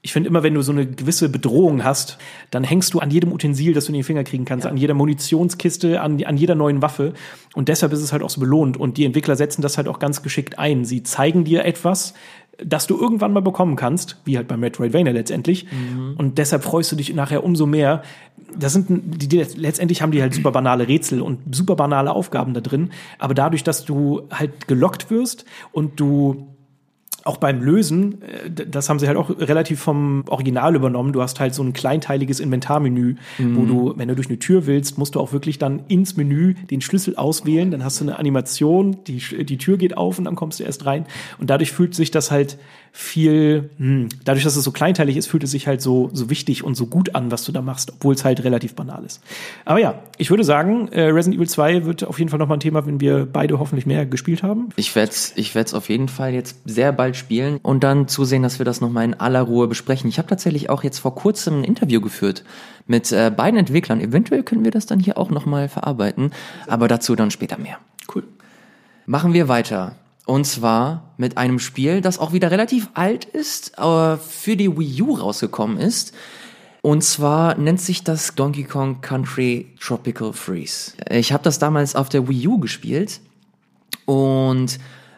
ich 0.02 0.14
finde 0.14 0.30
immer, 0.30 0.44
wenn 0.44 0.54
du 0.54 0.62
so 0.62 0.72
eine 0.72 0.86
gewisse 0.86 1.28
Bedrohung 1.28 1.84
hast, 1.84 2.18
dann 2.52 2.64
hängst 2.64 2.94
du 2.94 3.00
an 3.00 3.12
jedem 3.12 3.34
Utensil, 3.34 3.74
das 3.74 3.86
du 3.86 3.92
in 3.92 3.96
den 3.96 4.04
Finger 4.04 4.24
kriegen 4.24 4.46
kannst, 4.46 4.64
ja. 4.64 4.72
an 4.72 4.78
jeder 4.78 4.94
Munitionskiste, 4.94 6.00
an, 6.00 6.24
an 6.24 6.38
jeder 6.38 6.56
neuen 6.56 6.82
Waffe. 6.82 7.14
Und 7.54 7.68
deshalb 7.68 7.92
ist 7.92 8.02
es 8.02 8.14
halt 8.14 8.24
auch 8.24 8.30
so 8.30 8.40
belohnt. 8.40 8.78
Und 8.78 8.96
die 8.96 9.04
Entwickler 9.04 9.36
setzen 9.36 9.62
das 9.62 9.78
halt 9.78 9.90
auch 9.90 10.00
ganz 10.00 10.24
geschickt 10.24 10.58
ein. 10.58 10.86
Sie 10.86 11.04
zeigen 11.04 11.44
dir 11.44 11.66
etwas, 11.66 12.14
das 12.64 12.88
du 12.88 12.98
irgendwann 12.98 13.34
mal 13.34 13.42
bekommen 13.42 13.76
kannst, 13.76 14.18
wie 14.24 14.38
halt 14.38 14.48
bei 14.48 14.56
Metroidvania 14.56 15.12
letztendlich. 15.12 15.66
Mhm. 15.66 16.16
Und 16.18 16.38
deshalb 16.38 16.64
freust 16.64 16.92
du 16.94 16.96
dich 16.96 17.14
nachher 17.14 17.44
umso 17.44 17.66
mehr. 17.66 18.04
Das 18.58 18.74
sind, 18.74 18.88
die, 18.90 19.28
die, 19.28 19.46
letztendlich 19.58 20.02
haben 20.02 20.12
die 20.12 20.22
halt 20.22 20.34
super 20.34 20.52
banale 20.52 20.88
Rätsel 20.88 21.22
und 21.22 21.56
super 21.56 21.76
banale 21.76 22.12
Aufgaben 22.12 22.54
da 22.54 22.62
drin. 22.62 22.92
Aber 23.18 23.34
dadurch, 23.34 23.64
dass 23.66 23.84
du 23.84 24.24
halt 24.32 24.68
gelockt 24.68 25.12
wirst 25.12 25.44
und 25.74 26.00
du 26.00 26.48
auch 27.26 27.38
beim 27.38 27.62
Lösen, 27.62 28.22
äh, 28.22 28.50
das 28.50 28.90
haben 28.90 29.00
sie 29.00 29.08
halt 29.08 29.18
auch 29.18 29.30
relativ 29.30 29.80
vom 29.80 30.24
Original 30.28 30.76
übernommen. 30.76 31.14
Du 31.14 31.22
hast 31.22 31.40
halt 31.40 31.54
so 31.54 31.64
ein 31.64 31.74
kleinteiliges 31.74 32.40
Inventarmenü, 32.40 33.16
mhm. 33.38 33.56
wo 33.56 33.66
du, 33.66 33.94
wenn 33.98 34.08
du 34.08 34.16
durch 34.16 34.28
eine 34.28 34.40
Tür 34.40 34.66
willst, 34.66 34.98
musst 34.98 35.16
du 35.16 35.20
auch 35.20 35.34
wirklich 35.34 35.58
dann 35.60 35.84
ins 35.88 36.18
Menü 36.18 36.54
den 36.54 36.82
Schlüssel 36.82 37.16
auswählen. 37.16 37.72
Dann 37.72 37.84
hast 37.84 38.00
du 38.00 38.06
eine 38.06 38.18
Animation, 38.20 38.98
die, 39.06 39.20
die 39.46 39.58
Tür 39.58 39.78
geht 39.78 39.98
auf 39.98 40.18
und 40.18 40.26
dann 40.26 40.36
kommst 40.36 40.60
du 40.60 40.64
erst 40.64 40.86
rein. 40.86 41.06
Und 41.38 41.50
dadurch 41.50 41.72
fühlt 41.72 41.96
sich 41.96 42.12
das 42.12 42.32
halt 42.32 42.58
viel, 42.92 43.70
hm, 43.78 44.10
dadurch, 44.26 44.44
dass 44.44 44.56
es 44.56 44.64
so 44.64 44.72
kleinteilig 44.72 45.18
ist, 45.18 45.28
fühlt 45.28 45.44
es 45.44 45.52
sich 45.52 45.68
halt 45.68 45.82
so, 45.82 46.10
so 46.14 46.30
wichtig 46.30 46.64
und 46.64 46.76
so 46.76 46.86
gut 46.86 47.16
an, 47.16 47.32
was 47.32 47.44
du 47.44 47.52
da 47.52 47.62
machst, 47.62 47.92
obwohl 47.92 48.16
es 48.16 48.26
halt 48.26 48.44
relativ 48.44 48.76
banal 48.76 49.04
ist. 49.06 49.22
Aber 49.66 49.80
ja, 49.80 50.00
ich 50.18 50.30
würde 50.30 50.44
sagen, 50.44 50.88
äh, 50.90 51.04
Resident 51.04 51.38
Evil 51.38 51.50
2 51.50 51.86
wird 51.86 52.04
auf 52.04 52.20
jeden 52.20 52.30
Fall 52.30 52.40
nochmal 52.40 52.58
ein 52.58 52.62
Thema, 52.62 52.86
wenn 52.86 53.00
wir 53.00 53.26
beide 53.26 53.60
hoffentlich 53.60 53.86
mehr 53.86 54.06
gespielt 54.06 54.44
haben. 54.44 54.70
Ich 54.76 54.96
werde 54.96 55.12
es 55.12 55.34
ich 55.36 55.56
werd's 55.56 55.74
auf 55.74 55.90
jeden 55.90 56.08
Fall 56.08 56.34
jetzt 56.34 56.58
sehr 56.66 56.92
bald 56.92 57.16
spielen 57.16 57.60
und 57.62 57.84
dann 57.84 58.08
zusehen, 58.08 58.44
dass 58.44 58.60
wir 58.60 58.66
das 58.66 58.82
nochmal 58.82 59.06
in 59.06 59.14
aller 59.14 59.42
Ruhe 59.42 59.68
besprechen. 59.68 60.10
Ich 60.10 60.18
habe 60.18 60.28
tatsächlich 60.28 60.70
auch 60.70 60.84
jetzt 60.84 61.00
vor 61.00 61.16
kurzem 61.16 61.62
ein 61.62 61.64
Interview 61.64 62.02
geführt 62.02 62.44
mit 62.88 63.12
äh, 63.12 63.32
beiden 63.36 63.60
Entwicklern. 63.60 64.02
Eventuell 64.02 64.44
können 64.44 64.64
wir 64.64 64.72
das 64.72 64.86
dann 64.86 65.00
hier 65.00 65.18
auch 65.18 65.30
nochmal 65.30 65.70
verarbeiten, 65.70 66.32
aber 66.68 66.88
dazu 66.88 67.16
dann 67.16 67.32
später 67.32 67.58
mehr. 67.58 67.78
Cool. 68.14 68.24
Machen 69.06 69.34
wir 69.34 69.48
weiter 69.48 69.96
Und 70.30 70.46
zwar 70.46 71.16
mit 71.18 71.40
einem 71.40 71.58
Spiel, 71.58 72.02
das 72.02 72.20
auch 72.20 72.34
wieder 72.34 72.52
relativ 72.52 72.90
alt 72.94 73.26
ist, 73.26 73.80
aber 73.80 74.20
für 74.20 74.56
die 74.56 74.78
Wii 74.78 75.02
U 75.02 75.16
rausgekommen 75.16 75.80
ist. 75.80 76.14
Und 76.84 77.04
zwar 77.04 77.58
nennt 77.58 77.82
sich 77.82 78.04
das 78.04 78.36
Donkey 78.36 78.64
Kong 78.64 79.02
Country 79.02 79.74
Tropical 79.80 80.32
Freeze. 80.34 80.92
Ich 81.10 81.34
habe 81.34 81.42
das 81.42 81.58
damals 81.58 81.96
auf 81.96 82.10
der 82.10 82.30
Wii 82.30 82.48
U 82.48 82.60
gespielt 82.60 83.22
und 84.06 84.78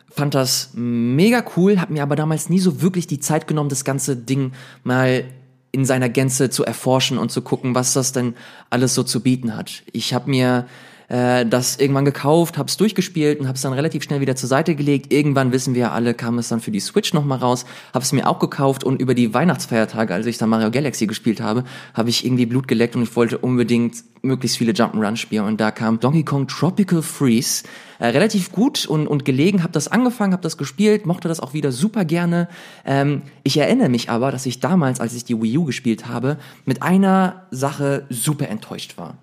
fand 0.09 0.34
das 0.34 0.70
mega 0.76 1.43
cool, 1.57 1.82
habe 1.82 1.91
mir 1.91 2.03
aber 2.03 2.16
damals 2.16 2.49
nie 2.49 2.59
so 2.59 2.82
wirklich 2.82 3.05
die 3.05 3.20
Zeit 3.20 3.49
genommen, 3.49 3.68
das 3.68 3.84
ganze 3.84 4.16
Ding 4.16 4.53
mal 4.86 5.26
in 5.74 5.84
seiner 5.84 6.07
Gänze 6.07 6.49
zu 6.49 6.64
erforschen 6.64 7.18
und 7.18 7.34
zu 7.34 7.41
gucken, 7.41 7.76
was 7.76 7.91
das 7.91 8.14
denn 8.14 8.34
alles 8.70 8.95
so 8.95 9.03
zu 9.03 9.20
bieten 9.20 9.57
hat. 9.57 9.84
Ich 9.91 10.14
habe 10.14 10.30
mir 10.30 10.68
äh, 11.12 11.45
das 11.45 11.76
irgendwann 11.76 12.05
gekauft, 12.05 12.57
hab's 12.57 12.78
durchgespielt 12.78 13.39
und 13.39 13.47
hab's 13.47 13.62
dann 13.62 13.74
relativ 13.74 14.03
schnell 14.03 14.22
wieder 14.22 14.38
zur 14.38 14.47
Seite 14.47 14.76
gelegt. 14.76 15.12
Irgendwann 15.12 15.51
wissen 15.51 15.76
wir 15.76 15.91
alle, 15.91 16.14
kam 16.14 16.38
es 16.39 16.47
dann 16.47 16.62
für 16.62 16.72
die 16.72 16.80
Switch 16.80 17.14
nochmal 17.14 17.39
raus, 17.39 17.66
hab's 17.93 18.14
mir 18.14 18.28
auch 18.28 18.39
gekauft 18.39 18.86
und 18.86 19.01
über 19.01 19.14
die 19.14 19.34
Weihnachtsfeiertage, 19.34 20.14
als 20.14 20.26
ich 20.26 20.38
dann 20.38 20.49
Mario 20.49 20.72
Galaxy 20.72 21.07
gespielt 21.07 21.41
habe, 21.41 21.66
habe 21.93 22.09
ich 22.09 22.26
irgendwie 22.26 22.45
Blut 22.45 22.68
geleckt 22.68 22.95
und 22.95 23.03
ich 23.03 23.14
wollte 23.16 23.38
unbedingt 23.38 23.97
möglichst 24.22 24.57
viele 24.57 24.72
Jump'n'Run 24.72 25.18
spielen 25.18 25.45
und 25.45 25.59
da 25.59 25.72
kam 25.72 25.99
Donkey 25.99 26.24
Kong 26.24 26.47
Tropical 26.47 27.01
Freeze 27.01 27.64
äh, 27.99 28.07
relativ 28.07 28.53
gut 28.53 28.86
und, 28.86 29.07
und 29.07 29.26
gelegen, 29.26 29.64
habe 29.64 29.74
das 29.74 29.89
angefangen, 29.89 30.32
habe 30.32 30.43
das 30.43 30.57
gespielt, 30.57 31.05
mochte 31.05 31.28
das 31.28 31.41
auch 31.41 31.53
wieder 31.53 31.74
super 31.74 32.05
gerne. 32.05 32.47
Ähm, 32.86 33.24
ich 33.43 33.57
erinnere 33.57 33.89
mich 33.89 34.09
aber, 34.09 34.32
dass 34.32 34.45
ich 34.45 34.62
damals, 34.62 35.01
als 35.01 35.14
ich 35.14 35.26
die 35.26 35.41
Wii 35.41 35.57
U 35.57 35.66
gespielt 35.66 36.07
habe, 36.07 36.38
mit 36.66 36.82
einer 36.82 37.47
Sache 37.51 38.05
super 38.09 38.47
enttäuscht 38.47 38.97
war. 38.97 39.18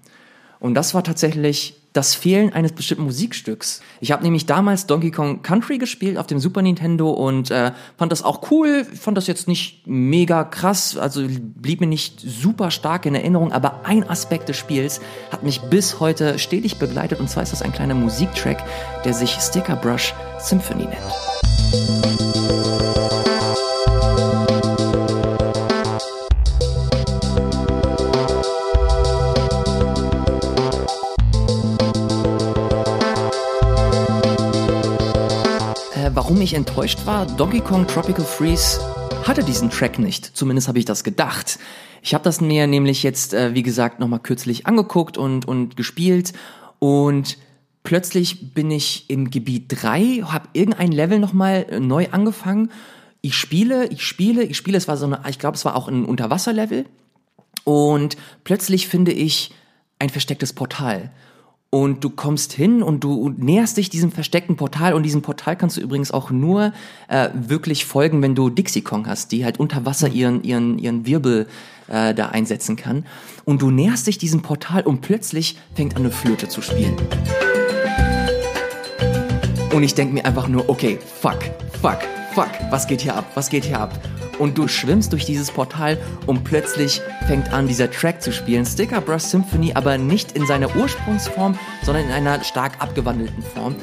Und 0.61 0.75
das 0.75 0.93
war 0.93 1.05
tatsächlich 1.05 1.78
das 1.93 2.15
Fehlen 2.15 2.53
eines 2.53 2.73
bestimmten 2.73 3.05
Musikstücks. 3.05 3.81
Ich 4.01 4.13
habe 4.13 4.23
nämlich 4.23 4.47
damals 4.47 4.87
Donkey 4.87 5.11
Kong 5.11 5.43
Country 5.43 5.79
gespielt 5.79 6.19
auf 6.19 6.27
dem 6.27 6.39
Super 6.39 6.63
Nintendo 6.63 7.11
und 7.11 7.51
äh, 7.51 7.73
fand 7.97 8.13
das 8.13 8.23
auch 8.23 8.51
cool, 8.51 8.85
fand 8.85 9.17
das 9.17 9.27
jetzt 9.27 9.49
nicht 9.49 9.87
mega 9.87 10.45
krass, 10.45 10.97
also 10.97 11.27
blieb 11.29 11.81
mir 11.81 11.87
nicht 11.87 12.21
super 12.21 12.71
stark 12.71 13.07
in 13.07 13.15
Erinnerung, 13.15 13.53
aber 13.53 13.85
ein 13.85 14.09
Aspekt 14.09 14.49
des 14.49 14.57
Spiels 14.57 15.01
hat 15.33 15.43
mich 15.43 15.61
bis 15.63 15.99
heute 15.99 16.39
stetig 16.39 16.79
begleitet 16.79 17.21
und 17.21 17.29
zwar 17.29 17.43
ist 17.43 17.53
das 17.53 17.63
ein 17.63 17.73
kleiner 17.73 17.95
Musiktrack, 17.95 18.65
der 19.05 19.15
sich 19.15 19.33
Sticker 19.41 19.77
Brush 19.77 20.15
Symphony 20.39 20.85
nennt. 20.85 21.98
Warum 36.39 36.45
ich 36.45 36.55
enttäuscht 36.55 37.05
war, 37.05 37.27
Donkey 37.27 37.59
Kong 37.59 37.85
Tropical 37.89 38.25
Freeze 38.25 38.79
hatte 39.27 39.43
diesen 39.43 39.71
Track 39.71 39.99
nicht. 39.99 40.25
Zumindest 40.25 40.69
habe 40.69 40.79
ich 40.79 40.85
das 40.85 41.03
gedacht. 41.03 41.59
Ich 42.01 42.15
habe 42.15 42.23
das 42.23 42.41
mir 42.41 42.69
nämlich 42.69 43.03
jetzt, 43.03 43.35
äh, 43.35 43.55
wie 43.55 43.65
gesagt, 43.65 43.99
nochmal 43.99 44.21
kürzlich 44.21 44.65
angeguckt 44.65 45.19
und, 45.19 45.49
und 45.49 45.77
gespielt 45.77 46.35
und 46.79 47.39
plötzlich 47.83 48.55
bin 48.55 48.71
ich 48.71 49.11
im 49.11 49.31
Gebiet 49.31 49.65
3, 49.83 50.23
habe 50.27 50.49
irgendein 50.53 50.93
Level 50.93 51.19
nochmal 51.19 51.67
äh, 51.71 51.81
neu 51.81 52.07
angefangen. 52.13 52.71
Ich 53.21 53.35
spiele, 53.35 53.89
ich 53.89 54.05
spiele, 54.05 54.45
ich 54.45 54.57
spiele, 54.57 54.79
es 54.79 54.87
war 54.87 54.97
so 54.97 55.07
eine, 55.07 55.23
ich 55.29 55.41
glaube, 55.41 55.57
es 55.57 55.65
war 55.65 55.75
auch 55.75 55.89
ein 55.89 56.05
Unterwasserlevel 56.05 56.85
und 57.65 58.17
plötzlich 58.45 58.87
finde 58.87 59.11
ich 59.11 59.51
ein 59.99 60.09
verstecktes 60.09 60.53
Portal 60.53 61.11
und 61.71 62.03
du 62.03 62.11
kommst 62.11 62.53
hin 62.53 62.83
und 62.83 63.05
du 63.05 63.35
näherst 63.37 63.77
dich 63.77 63.91
diesem 63.91 64.11
versteckten 64.11 64.57
Portal. 64.57 64.95
Und 64.95 65.03
diesem 65.03 65.21
Portal 65.21 65.57
kannst 65.57 65.77
du 65.77 65.81
übrigens 65.81 66.11
auch 66.11 66.31
nur 66.31 66.73
äh, 67.09 67.29
wirklich 67.35 67.85
folgen, 67.85 68.23
wenn 68.23 68.35
du 68.35 68.49
Dixie 68.49 68.81
Kong 68.81 69.07
hast, 69.07 69.33
die 69.33 69.45
halt 69.45 69.61
unter 69.61 69.85
Wasser 69.85 70.09
ihren 70.09 70.43
ihren 70.43 70.79
ihren 70.79 71.05
Wirbel 71.05 71.47
äh, 71.89 72.15
da 72.15 72.29
einsetzen 72.31 72.77
kann. 72.77 73.05
Und 73.45 73.61
du 73.61 73.71
näherst 73.71 74.07
dich 74.07 74.17
diesem 74.17 74.41
Portal 74.41 74.83
und 74.83 75.03
plötzlich 75.03 75.59
fängt 75.75 75.97
an 75.97 76.03
eine 76.03 76.11
Flöte 76.11 76.49
zu 76.49 76.63
spielen. 76.63 76.97
Und 79.75 79.83
ich 79.83 79.95
denk 79.95 80.15
mir 80.15 80.25
einfach 80.25 80.49
nur, 80.49 80.71
okay, 80.71 80.99
fuck, 81.21 81.39
fuck, 81.83 81.99
fuck, 82.39 82.71
was 82.71 82.87
geht 82.87 83.01
hier 83.01 83.17
ab? 83.17 83.25
Was 83.35 83.51
geht 83.51 83.65
hier 83.65 83.81
ab? 83.81 83.99
und 84.39 84.57
du 84.57 84.69
schwimmst 84.69 85.13
durch 85.13 85.25
dieses 85.25 85.51
Portal 85.51 85.99
und 86.27 86.45
plötzlich 86.45 87.01
fängt 87.27 87.53
an, 87.53 87.67
dieser 87.67 87.91
Track 87.91 88.23
zu 88.23 88.33
spielen. 88.33 88.65
Sticker 88.65 89.01
Brush 89.01 89.25
Symphony, 89.25 89.73
aber 89.75 89.99
nicht 89.99 90.31
in 90.37 90.47
seiner 90.47 90.77
Ursprungsform, 90.77 91.59
sondern 91.83 92.05
in 92.05 92.13
einer 92.13 92.45
stark 92.45 92.81
abgewandelten 92.81 93.43
Form. 93.43 93.75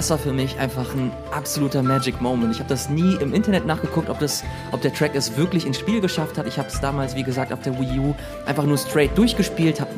Das 0.00 0.08
war 0.08 0.16
für 0.16 0.32
mich 0.32 0.58
einfach 0.58 0.94
ein 0.94 1.12
absoluter 1.30 1.82
Magic 1.82 2.22
Moment. 2.22 2.54
Ich 2.54 2.58
habe 2.58 2.70
das 2.70 2.88
nie 2.88 3.16
im 3.16 3.34
Internet 3.34 3.66
nachgeguckt, 3.66 4.08
ob, 4.08 4.18
das, 4.18 4.42
ob 4.72 4.80
der 4.80 4.94
Track 4.94 5.14
es 5.14 5.36
wirklich 5.36 5.66
ins 5.66 5.78
Spiel 5.78 6.00
geschafft 6.00 6.38
hat. 6.38 6.46
Ich 6.46 6.56
habe 6.56 6.68
es 6.68 6.80
damals, 6.80 7.16
wie 7.16 7.22
gesagt, 7.22 7.52
auf 7.52 7.60
der 7.60 7.78
Wii 7.78 7.98
U 7.98 8.14
einfach 8.46 8.64
nur 8.64 8.78
straight 8.78 9.10
durchgespielt, 9.18 9.78
habe 9.78 9.90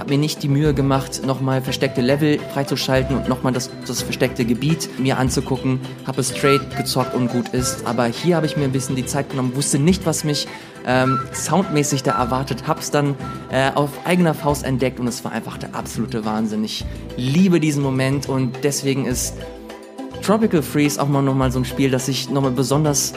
hab 0.00 0.08
mir 0.08 0.18
nicht 0.18 0.42
die 0.42 0.48
Mühe 0.48 0.74
gemacht, 0.74 1.24
nochmal 1.24 1.62
versteckte 1.62 2.00
Level 2.00 2.40
freizuschalten 2.52 3.16
und 3.16 3.28
nochmal 3.28 3.52
das, 3.52 3.70
das 3.86 4.02
versteckte 4.02 4.44
Gebiet 4.44 4.98
mir 4.98 5.16
anzugucken. 5.16 5.78
Habe 6.08 6.22
es 6.22 6.36
straight 6.36 6.76
gezockt 6.76 7.14
und 7.14 7.28
gut 7.30 7.50
ist. 7.50 7.86
Aber 7.86 8.06
hier 8.06 8.34
habe 8.34 8.46
ich 8.46 8.56
mir 8.56 8.64
ein 8.64 8.72
bisschen 8.72 8.96
die 8.96 9.06
Zeit 9.06 9.30
genommen, 9.30 9.54
wusste 9.54 9.78
nicht, 9.78 10.06
was 10.06 10.24
mich 10.24 10.48
ähm, 10.86 11.18
soundmäßig 11.32 12.02
da 12.02 12.12
erwartet, 12.12 12.66
hab's 12.66 12.90
dann 12.90 13.14
äh, 13.50 13.70
auf 13.74 13.90
eigener 14.04 14.34
Faust 14.34 14.64
entdeckt 14.64 15.00
und 15.00 15.06
es 15.06 15.24
war 15.24 15.32
einfach 15.32 15.58
der 15.58 15.74
absolute 15.74 16.24
Wahnsinn. 16.24 16.64
Ich 16.64 16.84
liebe 17.16 17.60
diesen 17.60 17.82
Moment 17.82 18.28
und 18.28 18.52
deswegen 18.62 19.06
ist 19.06 19.34
Tropical 20.22 20.62
Freeze 20.62 21.00
auch 21.00 21.08
mal 21.08 21.22
nochmal 21.22 21.50
so 21.50 21.58
ein 21.58 21.64
Spiel, 21.64 21.90
das 21.90 22.08
ich 22.08 22.30
nochmal 22.30 22.52
besonders 22.52 23.14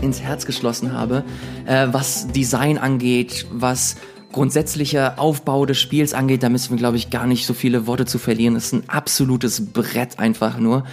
ins 0.00 0.20
Herz 0.20 0.46
geschlossen 0.46 0.92
habe, 0.92 1.24
äh, 1.66 1.88
was 1.90 2.28
Design 2.28 2.78
angeht, 2.78 3.46
was 3.50 3.96
grundsätzlicher 4.32 5.18
Aufbau 5.18 5.64
des 5.64 5.78
Spiels 5.78 6.12
angeht, 6.12 6.42
da 6.42 6.50
müssen 6.50 6.70
wir, 6.70 6.76
glaube 6.76 6.98
ich, 6.98 7.08
gar 7.08 7.26
nicht 7.26 7.46
so 7.46 7.54
viele 7.54 7.86
Worte 7.86 8.04
zu 8.04 8.18
verlieren. 8.18 8.54
Es 8.54 8.66
ist 8.66 8.72
ein 8.74 8.88
absolutes 8.88 9.72
Brett 9.72 10.18
einfach 10.18 10.58
nur. 10.58 10.84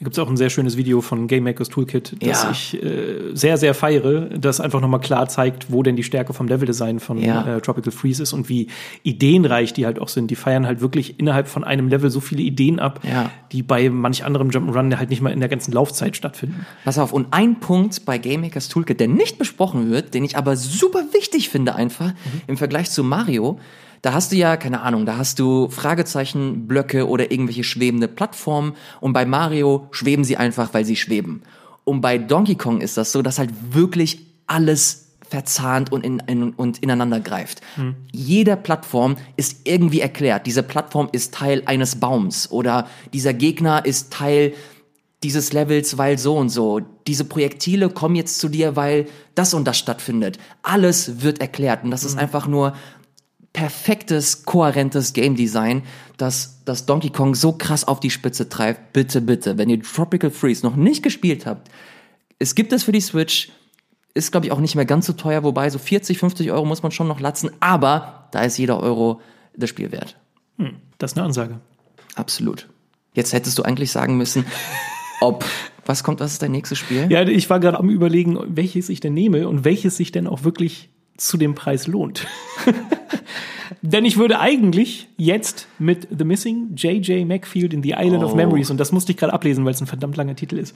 Da 0.00 0.04
gibt 0.04 0.16
es 0.16 0.18
auch 0.18 0.30
ein 0.30 0.38
sehr 0.38 0.48
schönes 0.48 0.78
Video 0.78 1.02
von 1.02 1.26
Game 1.26 1.44
Makers 1.44 1.68
Toolkit, 1.68 2.16
das 2.20 2.42
ja. 2.42 2.50
ich 2.50 2.82
äh, 2.82 3.34
sehr, 3.34 3.58
sehr 3.58 3.74
feiere, 3.74 4.30
das 4.30 4.58
einfach 4.58 4.80
nochmal 4.80 5.00
klar 5.00 5.28
zeigt, 5.28 5.70
wo 5.70 5.82
denn 5.82 5.94
die 5.94 6.02
Stärke 6.02 6.32
vom 6.32 6.48
Leveldesign 6.48 7.00
von 7.00 7.18
ja. 7.18 7.56
äh, 7.56 7.60
Tropical 7.60 7.92
Freeze 7.92 8.22
ist 8.22 8.32
und 8.32 8.48
wie 8.48 8.68
ideenreich 9.02 9.74
die 9.74 9.84
halt 9.84 9.98
auch 9.98 10.08
sind. 10.08 10.30
Die 10.30 10.36
feiern 10.36 10.64
halt 10.64 10.80
wirklich 10.80 11.20
innerhalb 11.20 11.48
von 11.48 11.64
einem 11.64 11.88
Level 11.88 12.08
so 12.08 12.20
viele 12.20 12.40
Ideen 12.40 12.80
ab, 12.80 13.00
ja. 13.02 13.30
die 13.52 13.62
bei 13.62 13.90
manch 13.90 14.24
anderem 14.24 14.48
Jump'n'Run 14.48 14.96
halt 14.96 15.10
nicht 15.10 15.20
mal 15.20 15.34
in 15.34 15.40
der 15.40 15.50
ganzen 15.50 15.72
Laufzeit 15.72 16.16
stattfinden. 16.16 16.64
Pass 16.82 16.96
auf, 16.96 17.12
und 17.12 17.26
ein 17.32 17.60
Punkt 17.60 18.06
bei 18.06 18.16
Game 18.16 18.40
Makers 18.40 18.68
Toolkit, 18.70 19.00
der 19.00 19.08
nicht 19.08 19.36
besprochen 19.36 19.90
wird, 19.90 20.14
den 20.14 20.24
ich 20.24 20.38
aber 20.38 20.56
super 20.56 21.04
wichtig 21.12 21.50
finde 21.50 21.74
einfach 21.74 22.08
mhm. 22.08 22.40
im 22.46 22.56
Vergleich 22.56 22.90
zu 22.90 23.04
Mario, 23.04 23.60
da 24.02 24.14
hast 24.14 24.32
du 24.32 24.36
ja, 24.36 24.56
keine 24.56 24.80
Ahnung, 24.80 25.04
da 25.06 25.16
hast 25.16 25.38
du 25.38 25.68
Fragezeichen, 25.68 26.66
Blöcke 26.66 27.08
oder 27.08 27.30
irgendwelche 27.30 27.64
schwebende 27.64 28.08
Plattformen 28.08 28.74
und 29.00 29.12
bei 29.12 29.26
Mario 29.26 29.88
schweben 29.90 30.24
sie 30.24 30.36
einfach, 30.36 30.72
weil 30.72 30.84
sie 30.84 30.96
schweben. 30.96 31.42
Und 31.84 32.00
bei 32.00 32.18
Donkey 32.18 32.54
Kong 32.54 32.80
ist 32.80 32.96
das 32.96 33.12
so, 33.12 33.22
dass 33.22 33.38
halt 33.38 33.50
wirklich 33.72 34.26
alles 34.46 35.10
verzahnt 35.28 35.92
und, 35.92 36.04
in, 36.04 36.18
in, 36.26 36.50
und 36.50 36.78
ineinander 36.78 37.20
greift. 37.20 37.60
Hm. 37.76 37.94
Jede 38.10 38.56
Plattform 38.56 39.16
ist 39.36 39.60
irgendwie 39.64 40.00
erklärt. 40.00 40.46
Diese 40.46 40.62
Plattform 40.62 41.08
ist 41.12 41.34
Teil 41.34 41.62
eines 41.66 41.96
Baums 41.96 42.50
oder 42.50 42.88
dieser 43.12 43.32
Gegner 43.32 43.84
ist 43.84 44.12
Teil 44.12 44.54
dieses 45.22 45.52
Levels, 45.52 45.98
weil 45.98 46.18
so 46.18 46.36
und 46.36 46.48
so. 46.48 46.80
Diese 47.06 47.24
Projektile 47.24 47.90
kommen 47.90 48.16
jetzt 48.16 48.40
zu 48.40 48.48
dir, 48.48 48.74
weil 48.74 49.06
das 49.34 49.54
und 49.54 49.66
das 49.66 49.78
stattfindet. 49.78 50.38
Alles 50.62 51.22
wird 51.22 51.40
erklärt 51.40 51.84
und 51.84 51.92
das 51.92 52.02
hm. 52.02 52.08
ist 52.08 52.18
einfach 52.18 52.48
nur 52.48 52.74
perfektes, 53.52 54.44
kohärentes 54.44 55.12
Game 55.12 55.34
Design, 55.34 55.82
das 56.16 56.62
das 56.64 56.86
Donkey 56.86 57.10
Kong 57.10 57.34
so 57.34 57.52
krass 57.52 57.86
auf 57.86 58.00
die 58.00 58.10
Spitze 58.10 58.48
treibt. 58.48 58.92
Bitte, 58.92 59.20
bitte, 59.20 59.58
wenn 59.58 59.68
ihr 59.68 59.82
Tropical 59.82 60.30
Freeze 60.30 60.64
noch 60.64 60.76
nicht 60.76 61.02
gespielt 61.02 61.46
habt, 61.46 61.70
es 62.38 62.54
gibt 62.54 62.72
es 62.72 62.84
für 62.84 62.92
die 62.92 63.00
Switch, 63.00 63.50
ist 64.14 64.30
glaube 64.30 64.46
ich 64.46 64.52
auch 64.52 64.60
nicht 64.60 64.76
mehr 64.76 64.84
ganz 64.84 65.06
so 65.06 65.12
teuer, 65.12 65.42
wobei 65.42 65.68
so 65.70 65.78
40, 65.78 66.18
50 66.18 66.50
Euro 66.52 66.64
muss 66.64 66.82
man 66.82 66.92
schon 66.92 67.08
noch 67.08 67.20
latzen, 67.20 67.50
aber 67.60 68.28
da 68.32 68.42
ist 68.42 68.58
jeder 68.58 68.80
Euro 68.80 69.20
das 69.56 69.70
Spiel 69.70 69.92
wert. 69.92 70.16
Hm, 70.58 70.76
das 70.98 71.12
ist 71.12 71.18
eine 71.18 71.26
Ansage. 71.26 71.60
Absolut. 72.14 72.68
Jetzt 73.14 73.32
hättest 73.32 73.58
du 73.58 73.62
eigentlich 73.62 73.90
sagen 73.90 74.16
müssen, 74.16 74.44
ob 75.20 75.44
was 75.86 76.04
kommt, 76.04 76.20
was 76.20 76.32
ist 76.32 76.42
dein 76.42 76.52
nächstes 76.52 76.78
Spiel? 76.78 77.10
Ja, 77.10 77.22
ich 77.22 77.50
war 77.50 77.58
gerade 77.58 77.78
am 77.78 77.90
überlegen, 77.90 78.38
welches 78.46 78.88
ich 78.88 79.00
denn 79.00 79.14
nehme 79.14 79.48
und 79.48 79.64
welches 79.64 79.96
sich 79.96 80.12
denn 80.12 80.28
auch 80.28 80.44
wirklich 80.44 80.90
zu 81.20 81.36
dem 81.36 81.54
Preis 81.54 81.86
lohnt. 81.86 82.26
Denn 83.82 84.04
ich 84.04 84.16
würde 84.16 84.40
eigentlich 84.40 85.08
jetzt 85.16 85.68
mit 85.78 86.08
The 86.16 86.24
Missing 86.24 86.74
J.J. 86.74 87.26
Macfield 87.26 87.72
in 87.72 87.82
The 87.82 87.94
Island 87.96 88.24
oh. 88.24 88.26
of 88.26 88.34
Memories, 88.34 88.70
und 88.70 88.78
das 88.78 88.92
musste 88.92 89.12
ich 89.12 89.18
gerade 89.18 89.32
ablesen, 89.32 89.64
weil 89.64 89.72
es 89.72 89.80
ein 89.80 89.86
verdammt 89.86 90.16
langer 90.16 90.34
Titel 90.34 90.58
ist. 90.58 90.74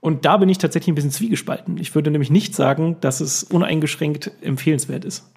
Und 0.00 0.24
da 0.24 0.36
bin 0.36 0.48
ich 0.48 0.58
tatsächlich 0.58 0.92
ein 0.92 0.94
bisschen 0.94 1.10
zwiegespalten. 1.10 1.78
Ich 1.78 1.94
würde 1.94 2.10
nämlich 2.10 2.30
nicht 2.30 2.54
sagen, 2.54 2.96
dass 3.00 3.20
es 3.20 3.44
uneingeschränkt 3.44 4.32
empfehlenswert 4.40 5.04
ist. 5.04 5.30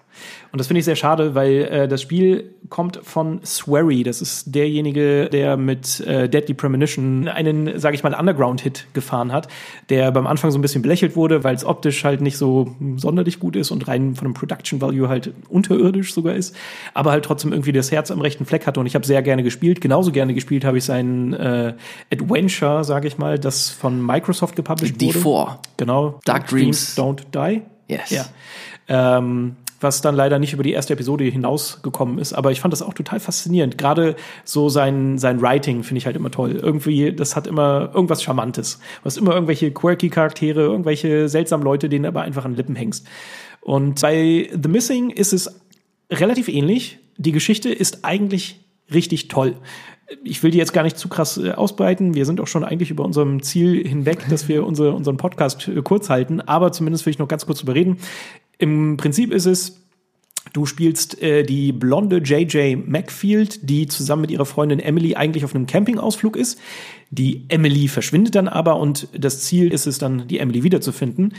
Und 0.52 0.58
das 0.58 0.68
finde 0.68 0.78
ich 0.78 0.84
sehr 0.84 0.96
schade, 0.96 1.34
weil 1.34 1.52
äh, 1.64 1.88
das 1.88 2.02
Spiel 2.02 2.54
kommt 2.68 3.00
von 3.02 3.44
Swery. 3.44 4.02
Das 4.02 4.22
ist 4.22 4.54
derjenige, 4.54 5.28
der 5.28 5.56
mit 5.56 6.00
äh, 6.00 6.28
Deadly 6.28 6.54
Premonition 6.54 7.28
einen, 7.28 7.78
sage 7.78 7.94
ich 7.94 8.02
mal, 8.02 8.14
Underground-Hit 8.14 8.86
gefahren 8.92 9.32
hat, 9.32 9.48
der 9.90 10.10
beim 10.12 10.26
Anfang 10.26 10.50
so 10.50 10.58
ein 10.58 10.62
bisschen 10.62 10.82
belächelt 10.82 11.16
wurde, 11.16 11.44
weil 11.44 11.54
es 11.54 11.64
optisch 11.64 12.04
halt 12.04 12.20
nicht 12.20 12.38
so 12.38 12.74
sonderlich 12.96 13.38
gut 13.38 13.56
ist 13.56 13.70
und 13.70 13.86
rein 13.86 14.14
von 14.14 14.26
dem 14.26 14.34
Production 14.34 14.80
Value 14.80 15.08
halt 15.08 15.32
unterirdisch 15.48 16.14
sogar 16.14 16.34
ist, 16.34 16.56
aber 16.94 17.10
halt 17.10 17.24
trotzdem 17.24 17.52
irgendwie 17.52 17.72
das 17.72 17.92
Herz 17.92 18.10
am 18.10 18.20
rechten 18.20 18.46
Fleck 18.46 18.66
hatte. 18.66 18.80
Und 18.80 18.86
ich 18.86 18.94
habe 18.94 19.06
sehr 19.06 19.22
gerne 19.22 19.42
gespielt. 19.42 19.80
Genauso 19.80 20.12
gerne 20.12 20.34
gespielt 20.34 20.64
habe 20.64 20.78
ich 20.78 20.84
sein 20.84 21.34
äh, 21.34 21.74
Adventure, 22.12 22.84
sage 22.84 23.08
ich 23.08 23.18
mal, 23.18 23.38
das 23.38 23.70
von 23.70 24.04
Microsoft 24.04 24.56
gepublished 24.56 24.96
D4. 24.96 25.24
wurde. 25.24 25.58
Genau. 25.76 26.20
Dark 26.24 26.48
Dreams. 26.48 26.96
Don't 26.96 27.20
Die. 27.34 27.62
Yes. 27.88 28.10
Ja. 28.10 28.24
Ähm, 28.88 29.56
was 29.80 30.00
dann 30.00 30.14
leider 30.14 30.38
nicht 30.38 30.52
über 30.52 30.62
die 30.62 30.72
erste 30.72 30.92
Episode 30.92 31.24
hinausgekommen 31.24 32.18
ist. 32.18 32.32
Aber 32.32 32.52
ich 32.52 32.60
fand 32.60 32.72
das 32.72 32.82
auch 32.82 32.94
total 32.94 33.20
faszinierend. 33.20 33.78
Gerade 33.78 34.16
so 34.44 34.68
sein, 34.68 35.18
sein 35.18 35.40
Writing 35.42 35.82
finde 35.82 35.98
ich 35.98 36.06
halt 36.06 36.16
immer 36.16 36.30
toll. 36.30 36.52
Irgendwie, 36.52 37.12
das 37.12 37.36
hat 37.36 37.46
immer 37.46 37.90
irgendwas 37.94 38.22
Charmantes. 38.22 38.78
Du 39.02 39.04
hast 39.04 39.18
immer 39.18 39.34
irgendwelche 39.34 39.70
quirky 39.70 40.08
Charaktere, 40.08 40.62
irgendwelche 40.62 41.28
seltsamen 41.28 41.64
Leute, 41.64 41.88
denen 41.88 42.06
aber 42.06 42.22
einfach 42.22 42.44
an 42.44 42.54
Lippen 42.54 42.76
hängst. 42.76 43.06
Und 43.60 44.00
bei 44.00 44.48
The 44.50 44.68
Missing 44.68 45.10
ist 45.10 45.32
es 45.32 45.60
relativ 46.10 46.48
ähnlich. 46.48 46.98
Die 47.16 47.32
Geschichte 47.32 47.70
ist 47.70 48.04
eigentlich 48.04 48.60
richtig 48.92 49.28
toll. 49.28 49.56
Ich 50.22 50.42
will 50.44 50.52
die 50.52 50.58
jetzt 50.58 50.72
gar 50.72 50.84
nicht 50.84 50.98
zu 50.98 51.08
krass 51.08 51.36
äh, 51.36 51.50
ausbreiten. 51.50 52.14
Wir 52.14 52.26
sind 52.26 52.40
auch 52.40 52.46
schon 52.46 52.62
eigentlich 52.62 52.92
über 52.92 53.04
unserem 53.04 53.42
Ziel 53.42 53.86
hinweg, 53.86 54.24
dass 54.30 54.48
wir 54.48 54.64
unsere, 54.64 54.92
unseren 54.92 55.16
Podcast 55.16 55.66
äh, 55.66 55.82
kurz 55.82 56.10
halten. 56.10 56.40
Aber 56.40 56.70
zumindest 56.70 57.06
will 57.06 57.10
ich 57.10 57.18
noch 57.18 57.26
ganz 57.26 57.44
kurz 57.44 57.60
überreden. 57.60 57.98
Im 58.58 58.96
Prinzip 58.96 59.32
ist 59.32 59.46
es, 59.46 59.86
Du 60.52 60.64
spielst 60.64 61.20
äh, 61.22 61.42
die 61.42 61.72
blonde 61.72 62.18
JJ 62.18 62.76
Macfield, 62.76 63.68
die 63.68 63.88
zusammen 63.88 64.20
mit 64.22 64.30
ihrer 64.30 64.46
Freundin 64.46 64.78
Emily 64.78 65.16
eigentlich 65.16 65.44
auf 65.44 65.52
einem 65.54 65.66
Campingausflug 65.66 66.36
ist. 66.36 66.58
Die 67.10 67.44
Emily 67.48 67.88
verschwindet 67.88 68.34
dann 68.34 68.48
aber 68.48 68.76
und 68.76 69.08
das 69.16 69.42
Ziel 69.42 69.72
ist 69.72 69.86
es 69.86 69.98
dann, 69.98 70.26
die 70.28 70.38
Emily 70.38 70.62
wiederzufinden. 70.62 71.34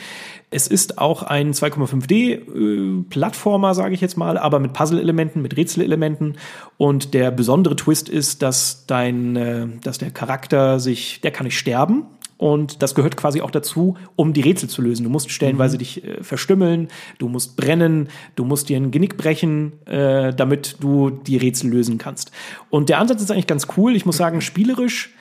Es 0.49 0.67
ist 0.67 0.97
auch 0.97 1.21
ein 1.23 1.53
2,5D-Plattformer, 1.53 3.71
äh, 3.71 3.75
sage 3.75 3.93
ich 3.93 4.01
jetzt 4.01 4.17
mal, 4.17 4.37
aber 4.37 4.59
mit 4.59 4.73
Puzzle-Elementen, 4.73 5.41
mit 5.41 5.55
Rätselelementen. 5.57 6.37
Und 6.77 7.13
der 7.13 7.31
besondere 7.31 7.75
Twist 7.75 8.07
ist, 8.09 8.43
dass 8.43 8.85
dein, 8.87 9.35
äh, 9.35 9.67
dass 9.81 9.97
der 9.97 10.11
Charakter 10.11 10.79
sich, 10.79 11.19
der 11.21 11.31
kann 11.31 11.45
nicht 11.45 11.57
sterben. 11.57 12.05
Und 12.37 12.83
das 12.83 12.93
gehört 12.93 13.17
quasi 13.17 13.41
auch 13.41 13.51
dazu, 13.51 13.97
um 14.15 14.33
die 14.33 14.41
Rätsel 14.41 14.69
zu 14.69 14.81
lösen. 14.81 15.03
Du 15.03 15.09
musst 15.09 15.31
stellenweise 15.31 15.77
mhm. 15.77 15.79
dich 15.79 16.03
äh, 16.03 16.23
verstümmeln, 16.23 16.87
du 17.17 17.29
musst 17.29 17.57
brennen, 17.57 18.09
du 18.35 18.45
musst 18.45 18.69
dir 18.69 18.77
ein 18.77 18.91
Genick 18.91 19.17
brechen, 19.17 19.73
äh, 19.87 20.33
damit 20.33 20.77
du 20.79 21.09
die 21.09 21.37
Rätsel 21.37 21.71
lösen 21.71 21.97
kannst. 21.97 22.31
Und 22.69 22.89
der 22.89 22.99
Ansatz 22.99 23.21
ist 23.21 23.31
eigentlich 23.31 23.47
ganz 23.47 23.67
cool. 23.77 23.95
Ich 23.95 24.05
muss 24.05 24.17
sagen, 24.17 24.41
spielerisch 24.41 25.13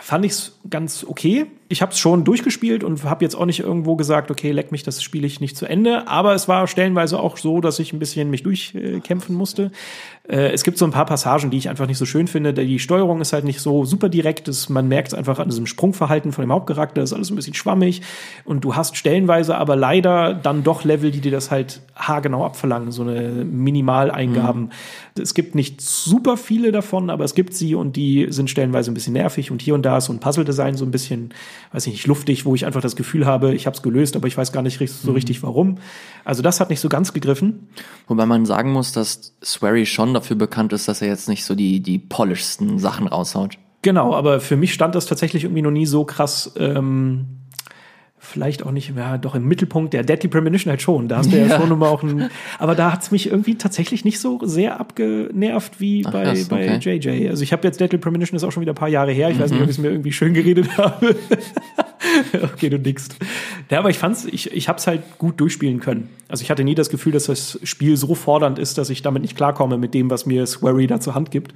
fand 0.00 0.24
ich 0.24 0.32
es 0.32 0.58
ganz 0.68 1.04
okay. 1.04 1.46
Ich 1.68 1.82
habe 1.82 1.92
es 1.92 1.98
schon 1.98 2.24
durchgespielt 2.24 2.84
und 2.84 3.02
habe 3.04 3.24
jetzt 3.24 3.34
auch 3.34 3.46
nicht 3.46 3.60
irgendwo 3.60 3.96
gesagt, 3.96 4.30
okay, 4.30 4.52
leck 4.52 4.70
mich, 4.70 4.84
das 4.84 5.02
spiele 5.02 5.26
ich 5.26 5.40
nicht 5.40 5.56
zu 5.56 5.66
Ende. 5.66 6.06
Aber 6.06 6.34
es 6.34 6.46
war 6.46 6.66
stellenweise 6.68 7.18
auch 7.18 7.36
so, 7.36 7.60
dass 7.60 7.78
ich 7.80 7.92
ein 7.92 7.98
bisschen 7.98 8.30
mich 8.30 8.44
durchkämpfen 8.44 9.34
musste. 9.34 9.72
Äh, 10.28 10.52
es 10.52 10.62
gibt 10.62 10.78
so 10.78 10.84
ein 10.84 10.90
paar 10.90 11.06
Passagen, 11.06 11.50
die 11.50 11.56
ich 11.56 11.68
einfach 11.68 11.86
nicht 11.86 11.98
so 11.98 12.06
schön 12.06 12.28
finde. 12.28 12.52
Die 12.52 12.78
Steuerung 12.78 13.20
ist 13.20 13.32
halt 13.32 13.44
nicht 13.44 13.60
so 13.60 13.84
super 13.84 14.08
direkt. 14.08 14.48
Das, 14.48 14.68
man 14.68 14.88
merkt 14.88 15.08
es 15.08 15.14
einfach 15.14 15.38
an 15.38 15.48
diesem 15.48 15.66
Sprungverhalten 15.66 16.32
von 16.32 16.42
dem 16.42 16.52
Hauptcharakter. 16.52 17.00
Das 17.00 17.10
ist 17.10 17.14
alles 17.14 17.30
ein 17.30 17.36
bisschen 17.36 17.54
schwammig. 17.54 18.02
Und 18.44 18.64
du 18.64 18.76
hast 18.76 18.96
stellenweise 18.96 19.56
aber 19.56 19.76
leider 19.76 20.34
dann 20.34 20.62
doch 20.62 20.84
Level, 20.84 21.10
die 21.10 21.20
dir 21.20 21.32
das 21.32 21.50
halt 21.50 21.80
haargenau 21.94 22.44
abverlangen. 22.44 22.92
So 22.92 23.02
eine 23.02 23.44
Minimaleingaben. 23.44 24.62
Mhm. 24.62 24.70
Es 25.20 25.34
gibt 25.34 25.54
nicht 25.54 25.80
super 25.80 26.36
viele 26.36 26.72
davon, 26.72 27.10
aber 27.10 27.24
es 27.24 27.34
gibt 27.34 27.54
sie 27.54 27.74
und 27.74 27.96
die 27.96 28.26
sind 28.30 28.50
stellenweise 28.50 28.90
ein 28.90 28.94
bisschen 28.94 29.14
nervig. 29.14 29.50
Und 29.50 29.62
hier 29.62 29.74
und 29.74 29.82
da 29.82 29.98
ist 29.98 30.06
so 30.06 30.12
ein 30.12 30.20
Puzzle-Design 30.20 30.76
so 30.76 30.84
ein 30.84 30.90
bisschen, 30.90 31.30
weiß 31.72 31.86
ich 31.86 31.94
nicht, 31.94 32.06
luftig, 32.06 32.44
wo 32.44 32.54
ich 32.54 32.66
einfach 32.66 32.80
das 32.80 32.96
Gefühl 32.96 33.26
habe, 33.26 33.54
ich 33.54 33.66
habe 33.66 33.76
es 33.76 33.82
gelöst, 33.82 34.16
aber 34.16 34.28
ich 34.28 34.36
weiß 34.36 34.52
gar 34.52 34.62
nicht 34.62 34.78
so 34.78 35.10
mhm. 35.10 35.14
richtig 35.14 35.42
warum. 35.42 35.78
Also 36.24 36.42
das 36.42 36.60
hat 36.60 36.70
nicht 36.70 36.80
so 36.80 36.88
ganz 36.88 37.12
gegriffen. 37.12 37.68
Wobei 38.08 38.26
man 38.26 38.46
sagen 38.46 38.72
muss, 38.72 38.92
dass 38.92 39.34
Swery 39.44 39.86
schon 39.86 40.14
dafür 40.14 40.36
bekannt 40.36 40.72
ist, 40.72 40.88
dass 40.88 41.02
er 41.02 41.08
jetzt 41.08 41.28
nicht 41.28 41.44
so 41.44 41.54
die, 41.54 41.80
die 41.80 41.98
polishsten 41.98 42.78
Sachen 42.78 43.06
raushaut. 43.06 43.58
Genau, 43.82 44.14
aber 44.14 44.40
für 44.40 44.56
mich 44.56 44.74
stand 44.74 44.94
das 44.94 45.06
tatsächlich 45.06 45.44
irgendwie 45.44 45.62
noch 45.62 45.70
nie 45.70 45.86
so 45.86 46.04
krass 46.04 46.52
ähm, 46.58 47.26
vielleicht 48.26 48.64
auch 48.64 48.70
nicht, 48.70 48.92
ja, 48.96 49.18
doch 49.18 49.34
im 49.34 49.46
Mittelpunkt 49.46 49.94
der 49.94 50.02
Deadly 50.02 50.28
Premonition 50.28 50.70
halt 50.70 50.82
schon. 50.82 51.08
Da 51.08 51.18
hast 51.18 51.32
du 51.32 51.36
ja, 51.36 51.46
ja 51.46 51.60
schon 51.60 51.70
immer 51.70 51.88
auch 51.88 52.02
ein, 52.02 52.30
aber 52.58 52.74
da 52.74 52.92
hat's 52.92 53.10
mich 53.10 53.30
irgendwie 53.30 53.56
tatsächlich 53.56 54.04
nicht 54.04 54.18
so 54.18 54.40
sehr 54.42 54.80
abgenervt 54.80 55.80
wie 55.80 56.04
Ach, 56.06 56.12
bei, 56.12 56.24
krass, 56.24 56.48
bei 56.48 56.76
okay. 56.76 56.96
JJ. 56.96 57.28
Also 57.28 57.42
ich 57.42 57.52
habe 57.52 57.66
jetzt 57.66 57.80
Deadly 57.80 57.98
Premonition 57.98 58.36
ist 58.36 58.44
auch 58.44 58.52
schon 58.52 58.60
wieder 58.60 58.72
ein 58.72 58.76
paar 58.76 58.88
Jahre 58.88 59.12
her. 59.12 59.30
Ich 59.30 59.36
mhm. 59.36 59.42
weiß 59.42 59.50
nicht, 59.52 59.62
ob 59.62 59.68
ich 59.68 59.76
es 59.76 59.78
mir 59.78 59.90
irgendwie 59.90 60.12
schön 60.12 60.34
geredet 60.34 60.76
habe. 60.76 61.16
okay, 62.42 62.68
du 62.68 62.78
nickst. 62.78 63.16
Ja, 63.70 63.78
aber 63.78 63.90
ich 63.90 63.98
fand's, 63.98 64.24
ich, 64.24 64.52
ich 64.52 64.68
hab's 64.68 64.86
halt 64.86 65.02
gut 65.18 65.40
durchspielen 65.40 65.80
können. 65.80 66.08
Also 66.28 66.42
ich 66.42 66.50
hatte 66.50 66.64
nie 66.64 66.74
das 66.74 66.90
Gefühl, 66.90 67.12
dass 67.12 67.26
das 67.26 67.58
Spiel 67.62 67.96
so 67.96 68.14
fordernd 68.14 68.58
ist, 68.58 68.78
dass 68.78 68.90
ich 68.90 69.02
damit 69.02 69.22
nicht 69.22 69.36
klarkomme 69.36 69.78
mit 69.78 69.94
dem, 69.94 70.10
was 70.10 70.26
mir 70.26 70.44
Swery 70.46 70.86
da 70.86 71.00
zur 71.00 71.14
Hand 71.14 71.30
gibt. 71.30 71.54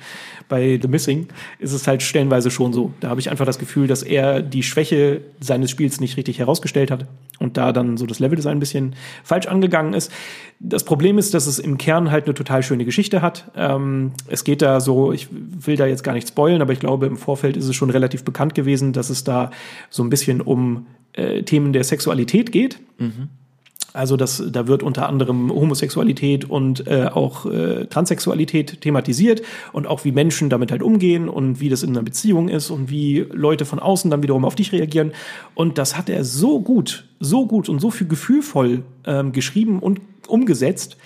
Bei 0.49 0.79
The 0.81 0.87
Missing 0.87 1.27
ist 1.59 1.73
es 1.73 1.89
halt 1.89 2.03
stellenweise 2.03 2.51
schon 2.51 2.73
so. 2.73 2.93
Da 3.01 3.09
habe 3.09 3.21
ich 3.21 3.31
einfach 3.31 3.47
das 3.47 3.59
Gefühl, 3.59 3.89
dass 3.89 4.03
er 4.03 4.43
die 4.43 4.62
Schwäche 4.62 5.23
seines 5.41 5.71
Spiels 5.71 6.01
nicht 6.01 6.16
richtig 6.16 6.39
herausgestellt 6.39 6.91
hat 6.91 7.07
und 7.41 7.57
da 7.57 7.73
dann 7.73 7.97
so 7.97 8.07
das 8.07 8.21
Leveldesign 8.21 8.59
ein 8.59 8.61
bisschen 8.61 8.95
falsch 9.25 9.47
angegangen 9.47 9.93
ist. 9.93 10.12
Das 10.61 10.85
Problem 10.85 11.18
ist, 11.18 11.35
dass 11.35 11.47
es 11.47 11.59
im 11.59 11.77
Kern 11.77 12.12
halt 12.12 12.27
eine 12.27 12.35
total 12.35 12.62
schöne 12.62 12.85
Geschichte 12.85 13.23
hat. 13.23 13.51
Ähm, 13.57 14.12
es 14.29 14.45
geht 14.45 14.62
da 14.62 14.81
so, 14.81 15.12
ich 15.12 15.29
will 15.31 15.77
da 15.77 15.87
jetzt 15.87 16.05
gar 16.05 16.12
nicht 16.12 16.29
spoilen, 16.29 16.62
aber 16.62 16.73
ich 16.73 16.81
glaube, 16.81 17.07
im 17.07 17.16
Vorfeld 17.16 17.57
ist 17.57 17.66
es 17.66 17.75
schon 17.75 17.91
relativ 17.91 18.25
bekannt 18.25 18.55
gewesen, 18.55 18.93
dass 18.93 19.11
es 19.11 19.25
da 19.25 19.51
so 19.89 20.05
ein 20.05 20.11
bisschen 20.11 20.41
um 20.41 20.87
äh, 21.14 21.43
Themen 21.43 21.73
der 21.73 21.83
Sexualität 21.83 22.53
geht. 22.53 22.79
Mhm. 22.99 23.31
Also 23.93 24.16
das, 24.16 24.43
da 24.51 24.68
wird 24.68 24.82
unter 24.82 25.09
anderem 25.09 25.51
Homosexualität 25.51 26.45
und 26.49 26.86
äh, 26.86 27.11
auch 27.12 27.47
äh, 27.47 27.86
Transsexualität 27.86 28.80
thematisiert 28.80 29.43
und 29.72 29.86
auch 29.86 30.05
wie 30.05 30.12
Menschen 30.12 30.49
damit 30.49 30.70
halt 30.70 30.82
umgehen 30.82 31.28
und 31.28 31.61
wie 31.61 31.68
das 31.68 31.82
in 31.82 31.91
einer 31.91 32.03
Beziehung 32.03 32.49
ist 32.49 32.70
und 32.70 32.91
wie 32.91 33.26
Leute 33.32 33.64
von 33.64 33.80
außen 33.80 34.11
dann 34.11 34.22
wiederum 34.22 34.45
auf 34.45 34.55
dich 34.55 34.72
reagieren. 34.72 35.12
Und 35.55 35.78
das 35.78 35.97
hat 35.97 36.09
er 36.09 36.24
so 36.24 36.61
gut, 36.61 37.05
so 37.18 37.47
gut 37.47 37.68
und 37.68 37.80
so 37.80 37.91
viel 37.91 38.07
gefühlvoll 38.07 38.82
ähm, 39.07 39.32
geschrieben 39.32 39.80
und 39.80 40.01
umgesetzt, 40.28 40.97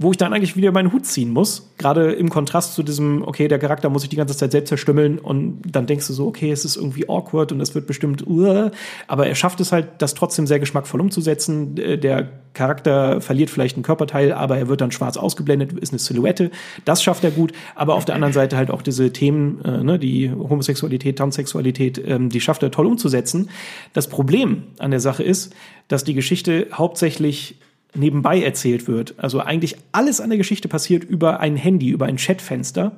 wo 0.00 0.12
ich 0.12 0.16
dann 0.16 0.32
eigentlich 0.32 0.56
wieder 0.56 0.70
meinen 0.70 0.92
Hut 0.92 1.06
ziehen 1.06 1.32
muss. 1.32 1.74
Gerade 1.76 2.12
im 2.12 2.30
Kontrast 2.30 2.74
zu 2.74 2.84
diesem, 2.84 3.22
okay, 3.26 3.48
der 3.48 3.58
Charakter 3.58 3.90
muss 3.90 4.02
sich 4.02 4.08
die 4.08 4.16
ganze 4.16 4.36
Zeit 4.36 4.52
selbst 4.52 4.68
zerstümmeln 4.68 5.18
und 5.18 5.60
dann 5.66 5.86
denkst 5.86 6.06
du 6.06 6.12
so, 6.12 6.28
okay, 6.28 6.52
es 6.52 6.64
ist 6.64 6.76
irgendwie 6.76 7.08
awkward 7.08 7.50
und 7.50 7.60
es 7.60 7.74
wird 7.74 7.88
bestimmt, 7.88 8.24
uh, 8.24 8.70
aber 9.08 9.26
er 9.26 9.34
schafft 9.34 9.58
es 9.60 9.72
halt, 9.72 9.88
das 9.98 10.14
trotzdem 10.14 10.46
sehr 10.46 10.60
geschmackvoll 10.60 11.00
umzusetzen. 11.00 11.76
Äh, 11.78 11.98
der 11.98 12.28
Charakter 12.54 13.20
verliert 13.20 13.50
vielleicht 13.50 13.76
einen 13.76 13.82
Körperteil, 13.82 14.32
aber 14.32 14.56
er 14.56 14.68
wird 14.68 14.80
dann 14.80 14.92
schwarz 14.92 15.16
ausgeblendet, 15.16 15.72
ist 15.72 15.92
eine 15.92 15.98
Silhouette. 15.98 16.52
Das 16.84 17.02
schafft 17.02 17.24
er 17.24 17.32
gut, 17.32 17.52
aber 17.74 17.94
auf 17.94 18.04
der 18.04 18.14
anderen 18.14 18.34
Seite 18.34 18.56
halt 18.56 18.70
auch 18.70 18.82
diese 18.82 19.12
Themen, 19.12 19.64
äh, 19.64 19.82
ne, 19.82 19.98
die 19.98 20.30
Homosexualität, 20.30 21.18
Transsexualität, 21.18 22.00
ähm, 22.06 22.28
die 22.28 22.40
schafft 22.40 22.62
er 22.62 22.70
toll 22.70 22.86
umzusetzen. 22.86 23.50
Das 23.94 24.08
Problem 24.08 24.62
an 24.78 24.92
der 24.92 25.00
Sache 25.00 25.24
ist, 25.24 25.52
dass 25.88 26.04
die 26.04 26.14
Geschichte 26.14 26.68
hauptsächlich 26.72 27.56
nebenbei 27.94 28.42
erzählt 28.42 28.86
wird. 28.86 29.14
Also 29.18 29.40
eigentlich 29.40 29.76
alles 29.92 30.20
an 30.20 30.30
der 30.30 30.38
Geschichte 30.38 30.68
passiert 30.68 31.04
über 31.04 31.40
ein 31.40 31.56
Handy, 31.56 31.88
über 31.88 32.06
ein 32.06 32.16
Chatfenster. 32.16 32.92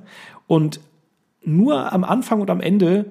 Und 0.47 0.81
nur 1.45 1.93
am 1.93 2.05
Anfang 2.05 2.41
und 2.41 2.51
am 2.51 2.61
Ende 2.61 3.07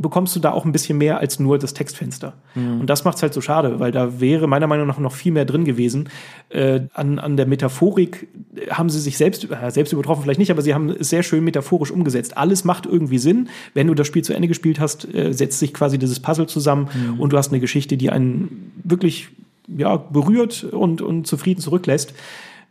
bekommst 0.00 0.36
du 0.36 0.40
da 0.40 0.52
auch 0.52 0.64
ein 0.64 0.70
bisschen 0.70 0.96
mehr 0.96 1.18
als 1.18 1.40
nur 1.40 1.58
das 1.58 1.74
Textfenster. 1.74 2.34
Mhm. 2.54 2.80
Und 2.80 2.86
das 2.88 3.04
macht's 3.04 3.20
halt 3.20 3.34
so 3.34 3.40
schade, 3.40 3.80
weil 3.80 3.90
da 3.90 4.20
wäre 4.20 4.46
meiner 4.46 4.68
Meinung 4.68 4.86
nach 4.86 4.98
noch 5.00 5.12
viel 5.12 5.32
mehr 5.32 5.44
drin 5.44 5.64
gewesen. 5.64 6.08
Äh, 6.50 6.82
an, 6.94 7.18
an 7.18 7.36
der 7.36 7.46
Metaphorik 7.46 8.28
haben 8.70 8.90
sie 8.90 9.00
sich 9.00 9.16
selbst, 9.18 9.50
äh, 9.50 9.70
selbst 9.72 9.92
übertroffen 9.92 10.22
vielleicht 10.22 10.38
nicht, 10.38 10.52
aber 10.52 10.62
sie 10.62 10.72
haben 10.72 10.90
es 10.90 11.10
sehr 11.10 11.24
schön 11.24 11.42
metaphorisch 11.42 11.90
umgesetzt. 11.90 12.36
Alles 12.36 12.64
macht 12.64 12.86
irgendwie 12.86 13.18
Sinn. 13.18 13.48
Wenn 13.74 13.88
du 13.88 13.94
das 13.94 14.06
Spiel 14.06 14.22
zu 14.22 14.32
Ende 14.32 14.46
gespielt 14.46 14.78
hast, 14.78 15.12
äh, 15.12 15.32
setzt 15.32 15.58
sich 15.58 15.74
quasi 15.74 15.98
dieses 15.98 16.20
Puzzle 16.20 16.46
zusammen 16.46 16.88
mhm. 16.94 17.18
und 17.18 17.32
du 17.32 17.36
hast 17.36 17.50
eine 17.50 17.58
Geschichte, 17.58 17.96
die 17.96 18.10
einen 18.10 18.72
wirklich 18.84 19.30
ja, 19.76 19.96
berührt 19.96 20.64
und, 20.64 21.02
und 21.02 21.26
zufrieden 21.26 21.60
zurücklässt. 21.60 22.14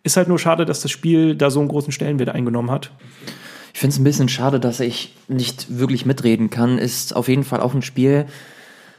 Ist 0.04 0.18
halt 0.18 0.28
nur 0.28 0.40
schade, 0.40 0.66
dass 0.66 0.82
das 0.82 0.92
Spiel 0.92 1.36
da 1.36 1.50
so 1.50 1.60
einen 1.60 1.70
großen 1.70 1.92
Stellenwert 1.92 2.30
eingenommen 2.30 2.72
hat. 2.72 2.92
Ich 3.74 3.80
finde 3.80 3.94
es 3.94 4.00
ein 4.00 4.04
bisschen 4.04 4.30
schade, 4.30 4.60
dass 4.60 4.80
ich 4.80 5.16
nicht 5.28 5.78
wirklich 5.78 6.06
mitreden 6.06 6.50
kann. 6.50 6.78
Ist 6.78 7.16
auf 7.16 7.28
jeden 7.28 7.44
Fall 7.44 7.62
auch 7.62 7.74
ein 7.74 7.82
Spiel, 7.82 8.26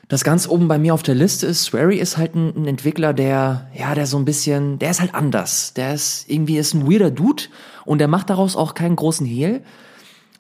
Das 0.09 0.25
ganz 0.25 0.49
oben 0.49 0.69
bei 0.69 0.79
mir 0.79 0.95
auf 0.95 1.03
der 1.03 1.15
Liste 1.15 1.47
ist, 1.47 1.65
Swery 1.65 1.99
ist 1.99 2.17
halt 2.17 2.35
ein, 2.35 2.55
ein, 2.57 2.67
Entwickler, 2.67 3.13
der, 3.13 3.69
ja, 3.75 3.95
der 3.95 4.07
so 4.07 4.17
ein 4.17 4.25
bisschen, 4.25 4.79
der 4.79 4.91
ist 4.91 5.01
halt 5.01 5.15
anders. 5.15 5.75
Der 5.75 5.93
ist 5.93 6.25
irgendwie 6.29 6.57
ist 6.57 6.73
ein 6.75 6.91
weirder 6.91 7.11
Dude 7.11 7.45
und 7.85 7.99
der 7.99 8.09
macht 8.09 8.31
daraus 8.31 8.57
auch 8.57 8.73
keinen 8.73 8.97
großen 8.97 9.27
Hehl. 9.27 9.63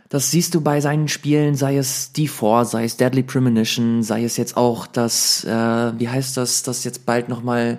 Das 0.08 0.30
siehst 0.30 0.54
du 0.54 0.62
bei 0.62 0.80
seinen 0.80 1.08
Spielen, 1.08 1.54
sei 1.54 1.76
es 1.76 2.12
D4, 2.14 2.64
sei 2.64 2.84
es 2.84 2.96
Deadly 2.96 3.22
Premonition, 3.22 4.02
sei 4.02 4.24
es 4.24 4.38
jetzt 4.38 4.56
auch 4.56 4.86
das, 4.86 5.44
äh, 5.44 5.48
wie 5.98 6.08
heißt 6.08 6.36
das, 6.36 6.62
das 6.62 6.84
jetzt 6.84 7.04
bald 7.04 7.28
nochmal 7.28 7.78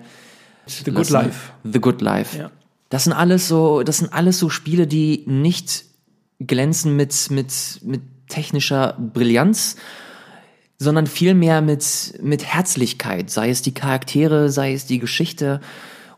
The 0.67 0.91
Good 0.91 1.09
Life. 1.09 1.51
The 1.63 1.79
Good 1.79 2.01
Life. 2.01 2.37
Ja. 2.37 2.51
Das 2.89 3.05
sind 3.05 3.13
alles 3.13 3.47
so, 3.47 3.81
das 3.83 3.97
sind 3.97 4.13
alles 4.13 4.37
so 4.37 4.49
Spiele, 4.49 4.85
die 4.85 5.23
nicht 5.25 5.85
glänzen 6.39 6.95
mit, 6.95 7.31
mit, 7.31 7.79
mit 7.83 8.01
technischer 8.27 8.95
Brillanz, 8.99 9.75
sondern 10.77 11.07
vielmehr 11.07 11.61
mit, 11.61 12.13
mit 12.21 12.45
Herzlichkeit, 12.45 13.29
sei 13.29 13.49
es 13.49 13.61
die 13.61 13.73
Charaktere, 13.73 14.49
sei 14.49 14.73
es 14.73 14.85
die 14.85 14.99
Geschichte. 14.99 15.59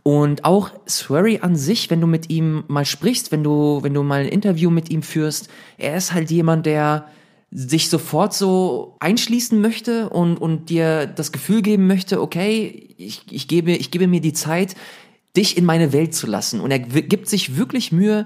Und 0.03 0.45
auch 0.45 0.71
Swery 0.89 1.39
an 1.41 1.55
sich, 1.55 1.89
wenn 1.89 2.01
du 2.01 2.07
mit 2.07 2.29
ihm 2.29 2.63
mal 2.67 2.85
sprichst, 2.85 3.31
wenn 3.31 3.43
du, 3.43 3.79
wenn 3.83 3.93
du 3.93 4.01
mal 4.01 4.21
ein 4.21 4.27
Interview 4.27 4.71
mit 4.71 4.89
ihm 4.89 5.03
führst, 5.03 5.49
er 5.77 5.95
ist 5.95 6.13
halt 6.13 6.31
jemand, 6.31 6.65
der 6.65 7.07
sich 7.51 7.89
sofort 7.89 8.33
so 8.33 8.95
einschließen 8.99 9.59
möchte 9.59 10.09
und, 10.09 10.37
und 10.37 10.69
dir 10.69 11.05
das 11.05 11.31
Gefühl 11.31 11.61
geben 11.61 11.85
möchte, 11.85 12.21
okay, 12.21 12.95
ich, 12.97 13.23
ich, 13.29 13.47
gebe, 13.47 13.71
ich 13.73 13.91
gebe 13.91 14.07
mir 14.07 14.21
die 14.21 14.33
Zeit, 14.33 14.75
dich 15.35 15.57
in 15.57 15.65
meine 15.65 15.93
Welt 15.93 16.15
zu 16.15 16.27
lassen. 16.27 16.61
Und 16.61 16.71
er 16.71 16.79
gibt 16.79 17.29
sich 17.29 17.57
wirklich 17.57 17.91
Mühe, 17.91 18.25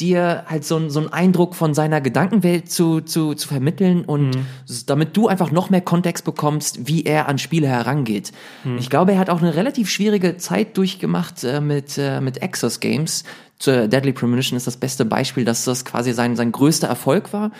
dir 0.00 0.44
halt 0.46 0.64
so, 0.64 0.88
so 0.88 1.00
einen 1.00 1.12
Eindruck 1.12 1.54
von 1.54 1.74
seiner 1.74 2.00
Gedankenwelt 2.00 2.70
zu, 2.70 3.00
zu, 3.00 3.34
zu 3.34 3.48
vermitteln 3.48 4.04
und 4.04 4.30
mhm. 4.30 4.46
damit 4.86 5.16
du 5.16 5.28
einfach 5.28 5.50
noch 5.50 5.70
mehr 5.70 5.80
Kontext 5.80 6.24
bekommst, 6.24 6.86
wie 6.86 7.04
er 7.04 7.28
an 7.28 7.38
Spiele 7.38 7.68
herangeht. 7.68 8.32
Mhm. 8.64 8.78
Ich 8.78 8.90
glaube, 8.90 9.12
er 9.12 9.18
hat 9.18 9.30
auch 9.30 9.42
eine 9.42 9.54
relativ 9.54 9.90
schwierige 9.90 10.36
Zeit 10.36 10.76
durchgemacht 10.76 11.44
äh, 11.44 11.60
mit, 11.60 11.98
äh, 11.98 12.20
mit 12.20 12.42
Exos 12.42 12.80
Games. 12.80 13.24
Zur 13.58 13.88
Deadly 13.88 14.12
Premonition 14.12 14.56
ist 14.56 14.66
das 14.66 14.78
beste 14.78 15.04
Beispiel, 15.04 15.44
dass 15.44 15.64
das 15.64 15.84
quasi 15.84 16.12
sein, 16.12 16.34
sein 16.36 16.50
größter 16.50 16.88
Erfolg 16.88 17.32
war, 17.32 17.50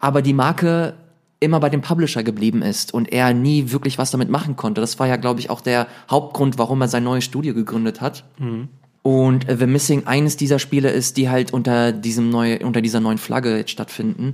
aber 0.00 0.20
die 0.20 0.32
Marke 0.32 0.94
immer 1.40 1.60
bei 1.60 1.68
dem 1.68 1.82
Publisher 1.82 2.22
geblieben 2.22 2.62
ist 2.62 2.92
und 2.92 3.12
er 3.12 3.34
nie 3.34 3.70
wirklich 3.70 3.98
was 3.98 4.10
damit 4.10 4.30
machen 4.30 4.56
konnte. 4.56 4.80
Das 4.80 4.98
war 4.98 5.06
ja, 5.06 5.16
glaube 5.16 5.40
ich, 5.40 5.50
auch 5.50 5.60
der 5.60 5.86
Hauptgrund, 6.10 6.58
warum 6.58 6.80
er 6.80 6.88
sein 6.88 7.04
neues 7.04 7.24
Studio 7.24 7.54
gegründet 7.54 8.00
hat. 8.00 8.24
Mhm. 8.38 8.68
Und 9.06 9.44
The 9.50 9.66
Missing 9.66 10.06
eines 10.06 10.38
dieser 10.38 10.58
Spiele 10.58 10.88
ist, 10.88 11.18
die 11.18 11.28
halt 11.28 11.52
unter 11.52 11.92
diesem 11.92 12.30
neue, 12.30 12.60
unter 12.60 12.80
dieser 12.80 13.00
neuen 13.00 13.18
Flagge 13.18 13.58
jetzt 13.58 13.70
stattfinden. 13.70 14.32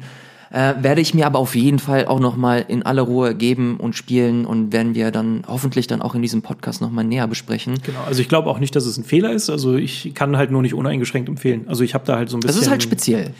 Äh, 0.52 0.74
werde 0.80 1.00
ich 1.00 1.12
mir 1.12 1.26
aber 1.26 1.40
auf 1.40 1.56
jeden 1.56 1.80
Fall 1.80 2.06
auch 2.06 2.20
nochmal 2.20 2.64
in 2.68 2.84
aller 2.84 3.02
Ruhe 3.02 3.34
geben 3.34 3.78
und 3.78 3.96
spielen 3.96 4.46
und 4.46 4.72
werden 4.72 4.94
wir 4.94 5.10
dann 5.10 5.42
hoffentlich 5.48 5.88
dann 5.88 6.00
auch 6.00 6.14
in 6.14 6.22
diesem 6.22 6.42
Podcast 6.42 6.80
nochmal 6.80 7.04
näher 7.04 7.26
besprechen. 7.26 7.80
Genau, 7.84 7.98
also 8.06 8.22
ich 8.22 8.28
glaube 8.28 8.48
auch 8.48 8.60
nicht, 8.60 8.76
dass 8.76 8.86
es 8.86 8.96
ein 8.96 9.02
Fehler 9.02 9.32
ist. 9.32 9.50
Also 9.50 9.74
ich 9.74 10.12
kann 10.14 10.36
halt 10.36 10.52
nur 10.52 10.62
nicht 10.62 10.74
uneingeschränkt 10.74 11.28
empfehlen. 11.28 11.64
Also 11.66 11.82
ich 11.82 11.94
habe 11.94 12.06
da 12.06 12.14
halt 12.14 12.30
so 12.30 12.36
ein 12.36 12.40
bisschen. 12.40 12.56
Das 12.56 12.62
ist 12.62 12.70
halt 12.70 12.84
speziell. 12.84 13.34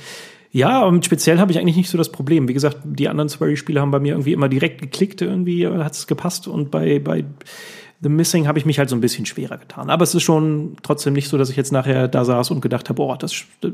Ja, 0.51 0.83
und 0.83 1.05
speziell 1.05 1.39
habe 1.39 1.53
ich 1.53 1.59
eigentlich 1.59 1.76
nicht 1.76 1.91
so 1.91 1.97
das 1.97 2.11
Problem. 2.11 2.49
Wie 2.49 2.55
gesagt, 2.55 2.78
die 2.83 3.09
anderen 3.09 3.28
Swery-Spiele 3.28 3.81
haben 3.81 3.93
bei 3.93 4.01
mir 4.01 4.14
irgendwie 4.14 4.33
immer 4.33 4.49
direkt 4.49 4.83
geklickt, 4.83 5.22
irgendwie 5.22 5.68
hat 5.68 5.93
es 5.93 6.09
gepasst 6.09 6.49
und 6.49 6.72
bei, 6.72 6.99
bei 6.99 7.24
The 8.03 8.09
Missing 8.09 8.47
habe 8.47 8.59
ich 8.59 8.65
mich 8.65 8.79
halt 8.79 8.89
so 8.89 8.97
ein 8.97 9.03
bisschen 9.03 9.27
schwerer 9.27 9.59
getan. 9.59 9.91
Aber 9.91 10.03
es 10.03 10.15
ist 10.15 10.23
schon 10.23 10.77
trotzdem 10.83 11.13
nicht 11.13 11.29
so, 11.29 11.37
dass 11.37 11.51
ich 11.51 11.57
jetzt 11.57 11.71
nachher 11.71 12.09
da 12.09 12.25
saß 12.25 12.51
und 12.51 12.63
gedacht 12.63 12.89
habe, 12.89 13.03
oh, 13.03 13.15
das, 13.15 13.33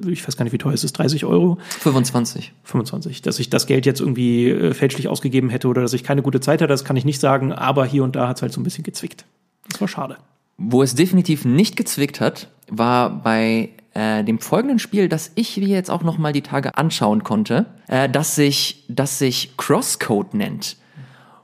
ich 0.08 0.26
weiß 0.26 0.36
gar 0.36 0.44
nicht, 0.44 0.52
wie 0.52 0.58
teuer 0.58 0.72
ist 0.72 0.82
es, 0.82 0.92
30 0.92 1.24
Euro? 1.24 1.58
25. 1.80 2.52
25. 2.64 3.22
Dass 3.22 3.38
ich 3.38 3.50
das 3.50 3.66
Geld 3.66 3.86
jetzt 3.86 4.00
irgendwie 4.00 4.50
äh, 4.50 4.74
fälschlich 4.74 5.06
ausgegeben 5.06 5.48
hätte 5.48 5.68
oder 5.68 5.80
dass 5.80 5.92
ich 5.92 6.02
keine 6.02 6.22
gute 6.22 6.40
Zeit 6.40 6.60
hatte, 6.60 6.68
das 6.68 6.84
kann 6.84 6.96
ich 6.96 7.04
nicht 7.04 7.20
sagen, 7.20 7.52
aber 7.52 7.86
hier 7.86 8.02
und 8.02 8.16
da 8.16 8.26
hat 8.26 8.36
es 8.36 8.42
halt 8.42 8.52
so 8.52 8.60
ein 8.60 8.64
bisschen 8.64 8.82
gezwickt. 8.82 9.24
Das 9.70 9.80
war 9.80 9.88
schade. 9.88 10.16
Wo 10.58 10.82
es 10.82 10.94
definitiv 10.96 11.44
nicht 11.44 11.76
gezwickt 11.76 12.20
hat, 12.20 12.48
war 12.68 13.10
bei 13.22 13.70
äh, 13.94 14.24
dem 14.24 14.38
folgenden 14.40 14.78
Spiel, 14.78 15.08
das 15.08 15.30
ich 15.36 15.56
mir 15.56 15.68
jetzt 15.68 15.90
auch 15.90 16.02
noch 16.02 16.18
mal 16.18 16.32
die 16.32 16.42
Tage 16.42 16.76
anschauen 16.76 17.22
konnte, 17.22 17.66
äh, 17.86 18.08
das 18.08 18.34
sich, 18.34 18.84
das 18.88 19.18
sich 19.18 19.56
Crosscode 19.56 20.34
nennt. 20.34 20.76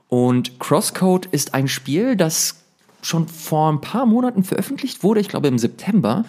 Und 0.07 0.59
Crosscode 0.59 1.25
ist 1.27 1.53
ein 1.53 1.67
Spiel, 1.67 2.15
das 2.15 2.62
schon 3.05 3.27
vor 3.27 3.71
ein 3.71 3.81
paar 3.81 4.05
Monaten 4.05 4.43
veröffentlicht 4.43 5.03
wurde, 5.03 5.19
ich 5.19 5.29
glaube 5.29 5.47
im 5.47 5.59
September, 5.59 6.25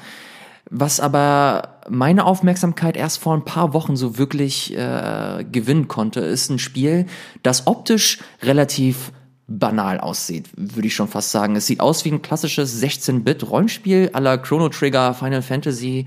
was 0.71 0.99
aber 0.99 1.81
meine 1.89 2.25
Aufmerksamkeit 2.25 2.97
erst 2.97 3.19
vor 3.19 3.35
ein 3.35 3.45
paar 3.45 3.75
Wochen 3.75 3.97
so 3.97 4.19
wirklich 4.19 4.77
äh, 4.77 5.45
gewinnen 5.51 5.89
konnte, 5.89 6.21
ist 6.21 6.51
ein 6.51 6.59
Spiel, 6.59 7.07
das 7.43 7.67
optisch 7.67 8.19
relativ 8.43 9.13
banal 9.47 10.01
aussieht, 10.01 10.49
würde 10.57 10.87
ich 10.87 10.95
schon 10.95 11.09
fast 11.09 11.31
sagen. 11.31 11.55
Es 11.57 11.67
sieht 11.67 11.81
aus 11.81 12.05
wie 12.05 12.11
ein 12.11 12.23
klassisches 12.23 12.83
16-Bit-Rollenspiel 12.83 14.11
aller 14.15 14.39
Chrono 14.39 14.71
Trigger, 14.71 15.13
Final 15.13 15.43
Fantasy, 15.43 16.07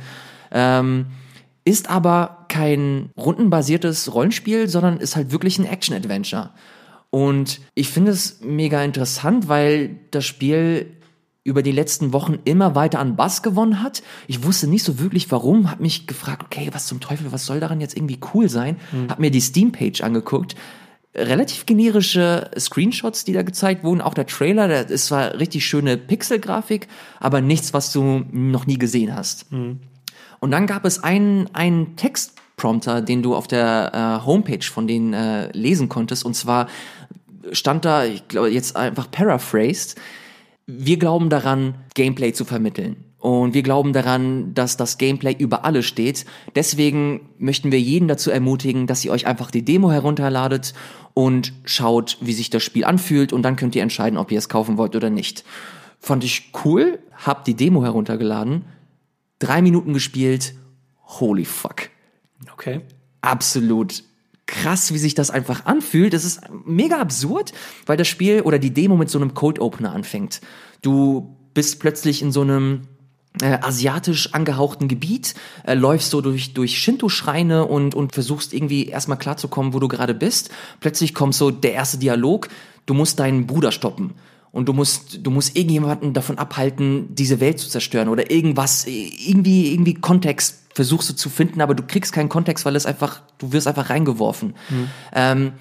ähm, 0.51 1.05
ist 1.63 1.89
aber 1.89 2.45
kein 2.47 3.09
rundenbasiertes 3.17 4.13
Rollenspiel, 4.13 4.67
sondern 4.67 4.97
ist 4.97 5.15
halt 5.15 5.31
wirklich 5.31 5.59
ein 5.59 5.65
Action-Adventure. 5.65 6.49
Und 7.09 7.61
ich 7.73 7.89
finde 7.89 8.11
es 8.11 8.41
mega 8.41 8.83
interessant, 8.83 9.47
weil 9.47 9.99
das 10.11 10.25
Spiel 10.25 10.97
über 11.47 11.63
die 11.63 11.71
letzten 11.71 12.11
Wochen 12.11 12.39
immer 12.43 12.75
weiter 12.75 12.99
an 12.99 13.15
Bass 13.15 13.41
gewonnen 13.41 13.81
hat. 13.81 14.03
Ich 14.27 14.43
wusste 14.43 14.67
nicht 14.67 14.83
so 14.83 14.99
wirklich 14.99 15.31
warum, 15.31 15.71
habe 15.71 15.81
mich 15.81 16.05
gefragt, 16.05 16.43
okay, 16.43 16.69
was 16.73 16.87
zum 16.87 16.99
Teufel, 16.99 17.31
was 17.31 17.45
soll 17.45 17.61
daran 17.61 17.79
jetzt 17.79 17.95
irgendwie 17.95 18.19
cool 18.33 18.49
sein? 18.49 18.75
Mhm. 18.91 19.09
Hab 19.09 19.19
mir 19.19 19.31
die 19.31 19.39
Steam-Page 19.39 20.01
angeguckt. 20.01 20.55
Relativ 21.15 21.65
generische 21.65 22.51
Screenshots, 22.59 23.23
die 23.23 23.31
da 23.31 23.43
gezeigt 23.43 23.85
wurden, 23.85 24.01
auch 24.01 24.13
der 24.13 24.27
Trailer, 24.27 24.67
das 24.67 24.91
ist 24.91 25.05
zwar 25.05 25.39
richtig 25.39 25.65
schöne 25.65 25.95
Pixelgrafik, 25.95 26.89
aber 27.21 27.39
nichts, 27.39 27.73
was 27.73 27.93
du 27.93 28.25
noch 28.29 28.67
nie 28.67 28.77
gesehen 28.77 29.15
hast. 29.15 29.49
Mhm. 29.49 29.79
Und 30.39 30.51
dann 30.51 30.67
gab 30.67 30.83
es 30.83 31.01
einen, 31.01 31.49
einen 31.55 31.95
Text 31.95 32.36
Prompter, 32.57 33.01
den 33.01 33.23
du 33.23 33.35
auf 33.35 33.47
der 33.47 33.91
äh, 33.93 34.25
Homepage 34.25 34.65
von 34.65 34.87
denen 34.87 35.13
äh, 35.13 35.49
lesen 35.51 35.87
konntest. 35.87 36.25
Und 36.25 36.33
zwar 36.33 36.67
stand 37.51 37.85
da, 37.85 38.03
ich 38.03 38.27
glaube 38.27 38.49
jetzt 38.49 38.75
einfach 38.75 39.09
paraphrased, 39.09 39.95
wir 40.65 40.97
glauben 40.97 41.29
daran, 41.29 41.75
Gameplay 41.93 42.33
zu 42.33 42.43
vermitteln. 42.43 43.05
Und 43.19 43.53
wir 43.53 43.63
glauben 43.63 43.93
daran, 43.93 44.53
dass 44.53 44.75
das 44.75 44.97
Gameplay 44.97 45.35
über 45.37 45.65
alles 45.65 45.85
steht. 45.85 46.25
Deswegen 46.55 47.29
möchten 47.37 47.71
wir 47.71 47.79
jeden 47.79 48.07
dazu 48.07 48.31
ermutigen, 48.31 48.85
dass 48.85 49.05
ihr 49.05 49.11
euch 49.11 49.27
einfach 49.27 49.49
die 49.49 49.63
Demo 49.63 49.91
herunterladet 49.91 50.73
und 51.13 51.53
schaut, 51.63 52.17
wie 52.21 52.33
sich 52.33 52.49
das 52.49 52.63
Spiel 52.63 52.85
anfühlt. 52.85 53.33
Und 53.33 53.43
dann 53.43 53.55
könnt 53.55 53.75
ihr 53.75 53.81
entscheiden, 53.81 54.19
ob 54.19 54.31
ihr 54.31 54.37
es 54.37 54.49
kaufen 54.49 54.77
wollt 54.77 54.95
oder 54.95 55.09
nicht. 55.09 55.43
Fand 55.99 56.23
ich 56.23 56.51
cool, 56.63 56.99
hab 57.25 57.45
die 57.45 57.55
Demo 57.55 57.83
heruntergeladen, 57.83 58.65
drei 59.39 59.61
Minuten 59.61 59.93
gespielt, 59.93 60.53
holy 61.03 61.45
fuck. 61.45 61.89
Okay. 62.57 62.81
Absolut 63.21 64.03
krass, 64.47 64.93
wie 64.93 64.97
sich 64.97 65.13
das 65.13 65.29
einfach 65.29 65.65
anfühlt. 65.65 66.13
Das 66.13 66.25
ist 66.25 66.41
mega 66.65 66.99
absurd, 66.99 67.53
weil 67.85 67.97
das 67.97 68.07
Spiel 68.07 68.41
oder 68.41 68.57
die 68.57 68.73
Demo 68.73 68.95
mit 68.95 69.09
so 69.09 69.19
einem 69.19 69.33
Code 69.33 69.61
Opener 69.61 69.93
anfängt. 69.93 70.41
Du 70.81 71.35
bist 71.53 71.79
plötzlich 71.79 72.21
in 72.21 72.31
so 72.31 72.41
einem 72.41 72.87
äh, 73.41 73.59
asiatisch 73.61 74.33
angehauchten 74.33 74.87
Gebiet, 74.87 75.35
äh, 75.65 75.75
läufst 75.75 76.09
so 76.09 76.21
durch, 76.21 76.53
durch 76.53 76.77
Shinto-Schreine 76.77 77.65
und, 77.65 77.93
und 77.93 78.13
versuchst 78.13 78.53
irgendwie 78.53 78.87
erstmal 78.87 79.19
klarzukommen, 79.19 79.73
wo 79.73 79.79
du 79.79 79.87
gerade 79.87 80.15
bist. 80.15 80.49
Plötzlich 80.79 81.13
kommt 81.13 81.35
so 81.35 81.51
der 81.51 81.73
erste 81.73 81.97
Dialog, 81.97 82.47
du 82.85 82.93
musst 82.93 83.19
deinen 83.19 83.45
Bruder 83.45 83.71
stoppen. 83.71 84.13
Und 84.51 84.67
du 84.69 84.73
musst, 84.73 85.19
du 85.21 85.29
musst 85.29 85.55
irgendjemanden 85.55 86.13
davon 86.13 86.39
abhalten, 86.39 87.13
diese 87.13 87.39
Welt 87.39 87.59
zu 87.59 87.69
zerstören 87.69 88.07
oder 88.07 88.31
irgendwas, 88.31 88.87
irgendwie, 88.87 89.71
irgendwie 89.71 89.93
Kontext 89.93 90.66
versuchst 90.77 91.09
du 91.09 91.15
zu 91.15 91.31
finden, 91.31 91.59
aber 91.59 91.73
du 91.73 91.81
kriegst 91.81 92.13
keinen 92.13 92.29
Kontext, 92.29 92.63
weil 92.63 92.75
es 92.75 92.85
einfach, 92.85 93.23
du 93.39 93.51
wirst 93.51 93.67
einfach 93.67 93.89
reingeworfen. 93.89 94.53
Mhm. 94.69 94.87
Ähm, 95.11 95.51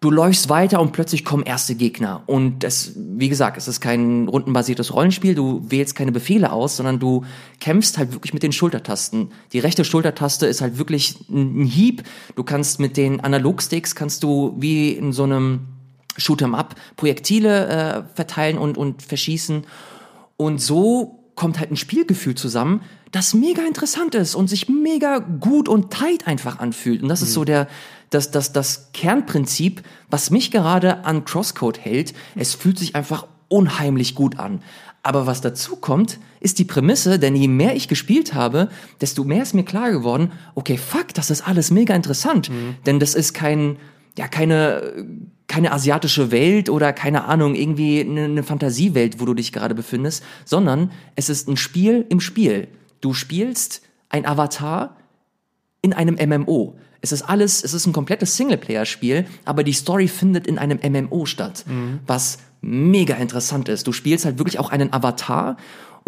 du 0.00 0.10
läufst 0.10 0.50
weiter 0.50 0.78
und 0.82 0.92
plötzlich 0.92 1.24
kommen 1.24 1.42
erste 1.42 1.74
Gegner. 1.74 2.22
Und 2.26 2.64
das, 2.64 2.92
wie 2.94 3.30
gesagt, 3.30 3.56
es 3.56 3.66
ist 3.66 3.80
kein 3.80 4.28
rundenbasiertes 4.28 4.92
Rollenspiel, 4.92 5.34
du 5.34 5.64
wählst 5.70 5.94
keine 5.94 6.12
Befehle 6.12 6.52
aus, 6.52 6.76
sondern 6.76 6.98
du 6.98 7.24
kämpfst 7.60 7.96
halt 7.96 8.12
wirklich 8.12 8.34
mit 8.34 8.42
den 8.42 8.52
Schultertasten. 8.52 9.32
Die 9.54 9.58
rechte 9.58 9.86
Schultertaste 9.86 10.44
ist 10.46 10.60
halt 10.60 10.76
wirklich 10.76 11.16
ein 11.30 11.64
Hieb. 11.64 12.02
Du 12.36 12.44
kannst 12.44 12.78
mit 12.78 12.98
den 12.98 13.20
Analogsticks 13.20 13.94
kannst 13.94 14.22
du 14.22 14.54
wie 14.58 14.90
in 14.90 15.14
so 15.14 15.22
einem 15.22 15.60
Shoot'em 16.18 16.54
Up 16.54 16.74
Projektile 16.96 17.68
äh, 17.68 18.02
verteilen 18.14 18.58
und, 18.58 18.76
und 18.76 19.02
verschießen. 19.02 19.64
Und 20.36 20.60
so 20.60 21.18
kommt 21.38 21.58
halt 21.58 21.70
ein 21.70 21.76
Spielgefühl 21.76 22.34
zusammen, 22.34 22.82
das 23.10 23.34
mega 23.34 23.62
interessant 23.62 24.14
ist 24.14 24.34
und 24.34 24.48
sich 24.48 24.68
mega 24.68 25.18
gut 25.18 25.68
und 25.68 25.90
tight 25.90 26.26
einfach 26.26 26.58
anfühlt. 26.58 27.02
Und 27.02 27.08
das 27.08 27.20
mhm. 27.20 27.26
ist 27.26 27.34
so 27.34 27.44
der, 27.44 27.68
das, 28.10 28.30
das, 28.30 28.52
das 28.52 28.90
Kernprinzip, 28.92 29.82
was 30.10 30.30
mich 30.30 30.50
gerade 30.50 31.04
an 31.04 31.24
Crosscode 31.24 31.78
hält. 31.78 32.14
Es 32.34 32.54
fühlt 32.54 32.78
sich 32.78 32.94
einfach 32.94 33.26
unheimlich 33.48 34.14
gut 34.14 34.38
an. 34.38 34.60
Aber 35.02 35.26
was 35.26 35.40
dazu 35.40 35.76
kommt, 35.76 36.18
ist 36.40 36.58
die 36.58 36.64
Prämisse, 36.64 37.18
denn 37.18 37.34
je 37.34 37.48
mehr 37.48 37.74
ich 37.74 37.88
gespielt 37.88 38.34
habe, 38.34 38.68
desto 39.00 39.24
mehr 39.24 39.42
ist 39.42 39.54
mir 39.54 39.64
klar 39.64 39.90
geworden, 39.90 40.32
okay, 40.54 40.76
fuck, 40.76 41.14
das 41.14 41.30
ist 41.30 41.46
alles 41.46 41.70
mega 41.70 41.94
interessant. 41.94 42.50
Mhm. 42.50 42.76
Denn 42.84 43.00
das 43.00 43.14
ist 43.14 43.32
kein, 43.32 43.76
ja, 44.18 44.28
keine, 44.28 45.06
keine 45.46 45.72
asiatische 45.72 46.30
Welt 46.30 46.68
oder 46.68 46.92
keine 46.92 47.24
Ahnung, 47.24 47.54
irgendwie 47.54 48.00
eine, 48.00 48.24
eine 48.24 48.42
Fantasiewelt, 48.42 49.20
wo 49.20 49.24
du 49.24 49.34
dich 49.34 49.52
gerade 49.52 49.74
befindest, 49.74 50.22
sondern 50.44 50.90
es 51.16 51.30
ist 51.30 51.48
ein 51.48 51.56
Spiel 51.56 52.04
im 52.08 52.20
Spiel. 52.20 52.68
Du 53.00 53.14
spielst 53.14 53.82
ein 54.08 54.26
Avatar 54.26 54.96
in 55.82 55.92
einem 55.92 56.16
MMO. 56.16 56.76
Es 57.00 57.12
ist 57.12 57.22
alles, 57.22 57.62
es 57.62 57.74
ist 57.74 57.86
ein 57.86 57.92
komplettes 57.92 58.36
Singleplayer-Spiel, 58.36 59.26
aber 59.44 59.62
die 59.62 59.72
Story 59.72 60.08
findet 60.08 60.46
in 60.46 60.58
einem 60.58 60.80
MMO 60.82 61.26
statt, 61.26 61.64
mhm. 61.66 62.00
was 62.06 62.38
mega 62.60 63.14
interessant 63.14 63.68
ist. 63.68 63.86
Du 63.86 63.92
spielst 63.92 64.24
halt 64.24 64.38
wirklich 64.38 64.58
auch 64.58 64.70
einen 64.70 64.92
Avatar 64.92 65.56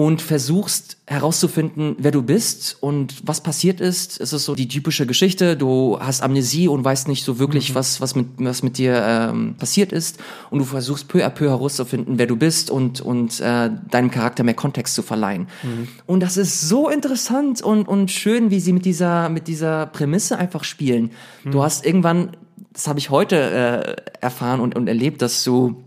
und 0.00 0.22
versuchst 0.22 0.96
herauszufinden, 1.06 1.94
wer 1.98 2.10
du 2.10 2.22
bist 2.22 2.78
und 2.80 3.16
was 3.22 3.42
passiert 3.42 3.82
ist. 3.82 4.18
Es 4.18 4.32
ist 4.32 4.46
so 4.46 4.54
die 4.54 4.66
typische 4.66 5.04
Geschichte. 5.04 5.58
Du 5.58 5.98
hast 6.00 6.22
Amnesie 6.22 6.68
und 6.68 6.82
weißt 6.82 7.06
nicht 7.06 7.22
so 7.22 7.38
wirklich, 7.38 7.70
mhm. 7.70 7.74
was, 7.74 8.00
was, 8.00 8.14
mit, 8.14 8.28
was 8.38 8.62
mit 8.62 8.78
dir 8.78 8.94
ähm, 9.04 9.56
passiert 9.58 9.92
ist. 9.92 10.18
Und 10.48 10.60
du 10.60 10.64
versuchst 10.64 11.08
peu 11.08 11.22
à 11.22 11.28
peu 11.28 11.50
herauszufinden, 11.50 12.16
wer 12.16 12.26
du 12.26 12.36
bist 12.36 12.70
und, 12.70 13.02
und 13.02 13.40
äh, 13.40 13.70
deinem 13.90 14.10
Charakter 14.10 14.42
mehr 14.42 14.54
Kontext 14.54 14.94
zu 14.94 15.02
verleihen. 15.02 15.48
Mhm. 15.62 15.88
Und 16.06 16.20
das 16.20 16.38
ist 16.38 16.62
so 16.62 16.88
interessant 16.88 17.60
und, 17.60 17.86
und 17.86 18.10
schön, 18.10 18.50
wie 18.50 18.60
sie 18.60 18.72
mit 18.72 18.86
dieser, 18.86 19.28
mit 19.28 19.48
dieser 19.48 19.84
Prämisse 19.84 20.38
einfach 20.38 20.64
spielen. 20.64 21.10
Mhm. 21.44 21.50
Du 21.50 21.62
hast 21.62 21.84
irgendwann, 21.84 22.38
das 22.72 22.88
habe 22.88 22.98
ich 22.98 23.10
heute 23.10 23.36
äh, 23.36 23.96
erfahren 24.22 24.60
und, 24.60 24.76
und 24.76 24.86
erlebt, 24.86 25.20
dass 25.20 25.44
du 25.44 25.84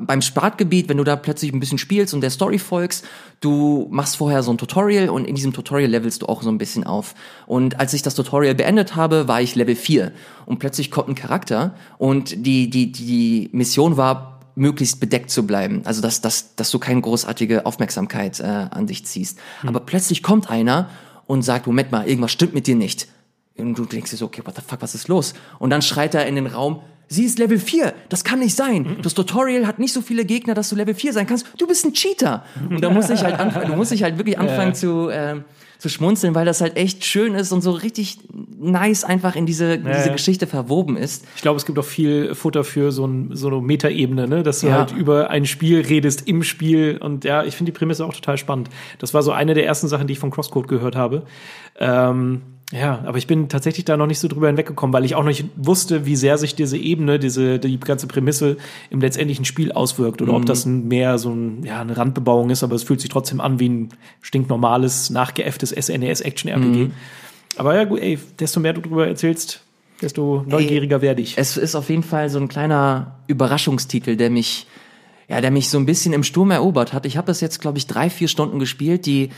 beim 0.00 0.22
Startgebiet, 0.22 0.88
wenn 0.88 0.96
du 0.96 1.04
da 1.04 1.16
plötzlich 1.16 1.52
ein 1.52 1.60
bisschen 1.60 1.78
spielst 1.78 2.14
und 2.14 2.20
der 2.20 2.30
Story 2.30 2.58
folgst, 2.58 3.04
du 3.40 3.88
machst 3.90 4.16
vorher 4.16 4.42
so 4.42 4.52
ein 4.52 4.58
Tutorial 4.58 5.08
und 5.08 5.26
in 5.26 5.34
diesem 5.34 5.52
Tutorial 5.52 5.90
levelst 5.90 6.22
du 6.22 6.26
auch 6.26 6.42
so 6.42 6.50
ein 6.50 6.58
bisschen 6.58 6.84
auf. 6.84 7.14
Und 7.46 7.80
als 7.80 7.92
ich 7.92 8.02
das 8.02 8.14
Tutorial 8.14 8.54
beendet 8.54 8.96
habe, 8.96 9.28
war 9.28 9.40
ich 9.40 9.54
Level 9.54 9.76
4 9.76 10.12
und 10.46 10.58
plötzlich 10.58 10.90
kommt 10.90 11.08
ein 11.08 11.14
Charakter 11.14 11.74
und 11.98 12.46
die, 12.46 12.70
die, 12.70 12.92
die 12.92 13.48
Mission 13.52 13.96
war, 13.96 14.40
möglichst 14.54 15.00
bedeckt 15.00 15.30
zu 15.30 15.46
bleiben. 15.46 15.82
Also, 15.84 16.02
dass, 16.02 16.20
dass, 16.20 16.54
dass 16.56 16.70
du 16.70 16.78
keine 16.78 17.00
großartige 17.00 17.64
Aufmerksamkeit 17.64 18.38
äh, 18.40 18.44
an 18.44 18.86
dich 18.86 19.06
ziehst. 19.06 19.38
Hm. 19.60 19.70
Aber 19.70 19.80
plötzlich 19.80 20.22
kommt 20.22 20.50
einer 20.50 20.90
und 21.26 21.42
sagt, 21.42 21.66
Moment 21.66 21.90
mal, 21.90 22.06
irgendwas 22.06 22.32
stimmt 22.32 22.54
mit 22.54 22.66
dir 22.66 22.76
nicht. 22.76 23.08
Und 23.56 23.78
du 23.78 23.84
denkst 23.84 24.10
dir 24.10 24.16
so, 24.16 24.26
okay, 24.26 24.42
what 24.44 24.56
the 24.56 24.62
fuck, 24.66 24.82
was 24.82 24.94
ist 24.94 25.08
los? 25.08 25.34
Und 25.58 25.70
dann 25.70 25.82
schreit 25.82 26.14
er 26.14 26.26
in 26.26 26.34
den 26.34 26.46
Raum, 26.46 26.82
Sie 27.12 27.24
ist 27.24 27.38
Level 27.38 27.58
4. 27.58 27.92
Das 28.08 28.24
kann 28.24 28.38
nicht 28.38 28.56
sein. 28.56 28.96
Das 29.02 29.12
Tutorial 29.12 29.66
hat 29.66 29.78
nicht 29.78 29.92
so 29.92 30.00
viele 30.00 30.24
Gegner, 30.24 30.54
dass 30.54 30.70
du 30.70 30.76
Level 30.76 30.94
4 30.94 31.12
sein 31.12 31.26
kannst. 31.26 31.46
Du 31.58 31.66
bist 31.66 31.84
ein 31.84 31.92
Cheater. 31.92 32.44
Und 32.70 32.82
da 32.82 32.88
muss 32.88 33.10
ich 33.10 33.22
halt 33.22 33.38
anfangen, 33.38 33.70
du 33.70 33.76
musst 33.76 33.92
dich 33.92 34.02
halt 34.02 34.16
wirklich 34.16 34.38
anfangen 34.38 34.74
zu, 34.74 35.10
äh, 35.10 35.36
zu 35.76 35.90
schmunzeln, 35.90 36.34
weil 36.34 36.46
das 36.46 36.62
halt 36.62 36.78
echt 36.78 37.04
schön 37.04 37.34
ist 37.34 37.52
und 37.52 37.60
so 37.60 37.72
richtig 37.72 38.18
nice 38.58 39.04
einfach 39.04 39.36
in 39.36 39.44
diese, 39.44 39.76
ja, 39.76 39.96
diese 39.96 40.10
Geschichte 40.10 40.46
verwoben 40.46 40.96
ist. 40.96 41.26
Ich 41.36 41.42
glaube, 41.42 41.58
es 41.58 41.66
gibt 41.66 41.78
auch 41.78 41.84
viel 41.84 42.34
Futter 42.34 42.64
für 42.64 42.92
so, 42.92 43.04
ein, 43.04 43.30
so 43.34 43.48
eine 43.48 43.60
Metaebene, 43.60 44.26
ne? 44.26 44.42
dass 44.42 44.60
du 44.60 44.68
ja. 44.68 44.78
halt 44.78 44.92
über 44.92 45.28
ein 45.28 45.44
Spiel 45.44 45.82
redest 45.82 46.26
im 46.26 46.42
Spiel. 46.42 46.96
Und 46.96 47.24
ja, 47.24 47.44
ich 47.44 47.56
finde 47.56 47.72
die 47.72 47.78
Prämisse 47.78 48.06
auch 48.06 48.14
total 48.14 48.38
spannend. 48.38 48.70
Das 49.00 49.12
war 49.12 49.22
so 49.22 49.32
eine 49.32 49.52
der 49.52 49.66
ersten 49.66 49.86
Sachen, 49.88 50.06
die 50.06 50.14
ich 50.14 50.18
von 50.18 50.30
Crosscode 50.30 50.68
gehört 50.68 50.96
habe. 50.96 51.24
Ähm, 51.78 52.40
ja, 52.72 53.02
aber 53.04 53.18
ich 53.18 53.26
bin 53.26 53.50
tatsächlich 53.50 53.84
da 53.84 53.98
noch 53.98 54.06
nicht 54.06 54.18
so 54.18 54.28
drüber 54.28 54.46
hinweggekommen, 54.46 54.94
weil 54.94 55.04
ich 55.04 55.14
auch 55.14 55.20
noch 55.20 55.28
nicht 55.28 55.44
wusste, 55.56 56.06
wie 56.06 56.16
sehr 56.16 56.38
sich 56.38 56.54
diese 56.54 56.78
Ebene, 56.78 57.18
diese 57.18 57.58
die 57.58 57.78
ganze 57.78 58.06
Prämisse 58.06 58.56
im 58.88 59.00
letztendlichen 59.02 59.44
Spiel 59.44 59.72
auswirkt 59.72 60.22
oder 60.22 60.32
mhm. 60.32 60.38
ob 60.38 60.46
das 60.46 60.64
mehr 60.64 61.18
so 61.18 61.30
ein, 61.30 61.64
ja, 61.64 61.82
eine 61.82 61.98
Randbebauung 61.98 62.48
ist, 62.48 62.62
aber 62.62 62.74
es 62.74 62.82
fühlt 62.82 63.02
sich 63.02 63.10
trotzdem 63.10 63.42
an 63.42 63.60
wie 63.60 63.68
ein 63.68 63.88
stinknormales, 64.22 65.10
nachgeäfftes 65.10 65.70
SNES-Action-RPG. 65.70 66.84
Mhm. 66.84 66.92
Aber 67.56 67.74
ja, 67.74 67.84
gut, 67.84 68.00
ey, 68.00 68.18
desto 68.38 68.58
mehr 68.58 68.72
du 68.72 68.80
darüber 68.80 69.06
erzählst, 69.06 69.62
desto 70.00 70.42
neugieriger 70.46 70.96
ey, 70.96 71.02
werde 71.02 71.20
ich. 71.20 71.36
Es 71.36 71.58
ist 71.58 71.74
auf 71.74 71.90
jeden 71.90 72.02
Fall 72.02 72.30
so 72.30 72.38
ein 72.38 72.48
kleiner 72.48 73.18
Überraschungstitel, 73.26 74.16
der 74.16 74.30
mich, 74.30 74.66
ja, 75.28 75.42
der 75.42 75.50
mich 75.50 75.68
so 75.68 75.76
ein 75.76 75.84
bisschen 75.84 76.14
im 76.14 76.22
Sturm 76.22 76.50
erobert 76.50 76.94
hat. 76.94 77.04
Ich 77.04 77.18
habe 77.18 77.26
das 77.26 77.42
jetzt, 77.42 77.60
glaube 77.60 77.76
ich, 77.76 77.86
drei, 77.86 78.08
vier 78.08 78.28
Stunden 78.28 78.58
gespielt. 78.58 79.04
Die, 79.04 79.28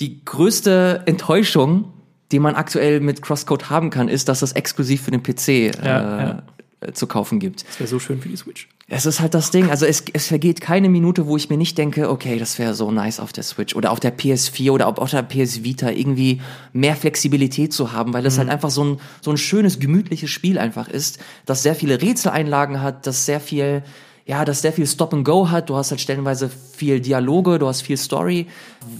die 0.00 0.24
größte 0.24 1.02
Enttäuschung 1.04 1.92
die 2.32 2.38
man 2.38 2.54
aktuell 2.54 3.00
mit 3.00 3.22
Crosscode 3.22 3.70
haben 3.70 3.90
kann, 3.90 4.08
ist, 4.08 4.28
dass 4.28 4.42
es 4.42 4.52
exklusiv 4.52 5.02
für 5.02 5.10
den 5.10 5.22
PC 5.22 5.48
äh, 5.48 5.70
ja, 5.84 6.42
ja. 6.82 6.92
zu 6.92 7.06
kaufen 7.06 7.38
gibt. 7.38 7.66
Das 7.68 7.80
wäre 7.80 7.88
so 7.88 7.98
schön 7.98 8.20
für 8.20 8.28
die 8.28 8.36
Switch. 8.36 8.68
Es 8.92 9.06
ist 9.06 9.20
halt 9.20 9.34
das 9.34 9.52
Ding. 9.52 9.70
Also 9.70 9.86
es, 9.86 10.02
es 10.12 10.26
vergeht 10.26 10.60
keine 10.60 10.88
Minute, 10.88 11.28
wo 11.28 11.36
ich 11.36 11.48
mir 11.48 11.56
nicht 11.56 11.78
denke, 11.78 12.10
okay, 12.10 12.40
das 12.40 12.58
wäre 12.58 12.74
so 12.74 12.90
nice 12.90 13.20
auf 13.20 13.32
der 13.32 13.44
Switch 13.44 13.76
oder 13.76 13.92
auf 13.92 14.00
der 14.00 14.16
PS4 14.16 14.72
oder 14.72 14.88
auf 14.88 15.10
der 15.10 15.22
PS 15.22 15.62
Vita 15.62 15.90
irgendwie 15.90 16.40
mehr 16.72 16.96
Flexibilität 16.96 17.72
zu 17.72 17.92
haben, 17.92 18.12
weil 18.12 18.26
es 18.26 18.34
mhm. 18.34 18.40
halt 18.40 18.50
einfach 18.50 18.70
so 18.70 18.84
ein, 18.84 19.00
so 19.20 19.30
ein 19.30 19.36
schönes, 19.36 19.78
gemütliches 19.78 20.30
Spiel 20.30 20.58
einfach 20.58 20.88
ist, 20.88 21.20
das 21.46 21.62
sehr 21.62 21.76
viele 21.76 22.02
Rätseleinlagen 22.02 22.82
hat, 22.82 23.06
das 23.06 23.26
sehr 23.26 23.40
viel 23.40 23.84
ja, 24.30 24.44
das 24.44 24.62
sehr 24.62 24.72
viel 24.72 24.86
Stop 24.86 25.12
and 25.12 25.24
Go 25.24 25.50
hat. 25.50 25.70
Du 25.70 25.74
hast 25.74 25.90
halt 25.90 26.00
stellenweise 26.00 26.48
viel 26.48 27.00
Dialoge, 27.00 27.58
du 27.58 27.66
hast 27.66 27.82
viel 27.82 27.96
Story, 27.96 28.46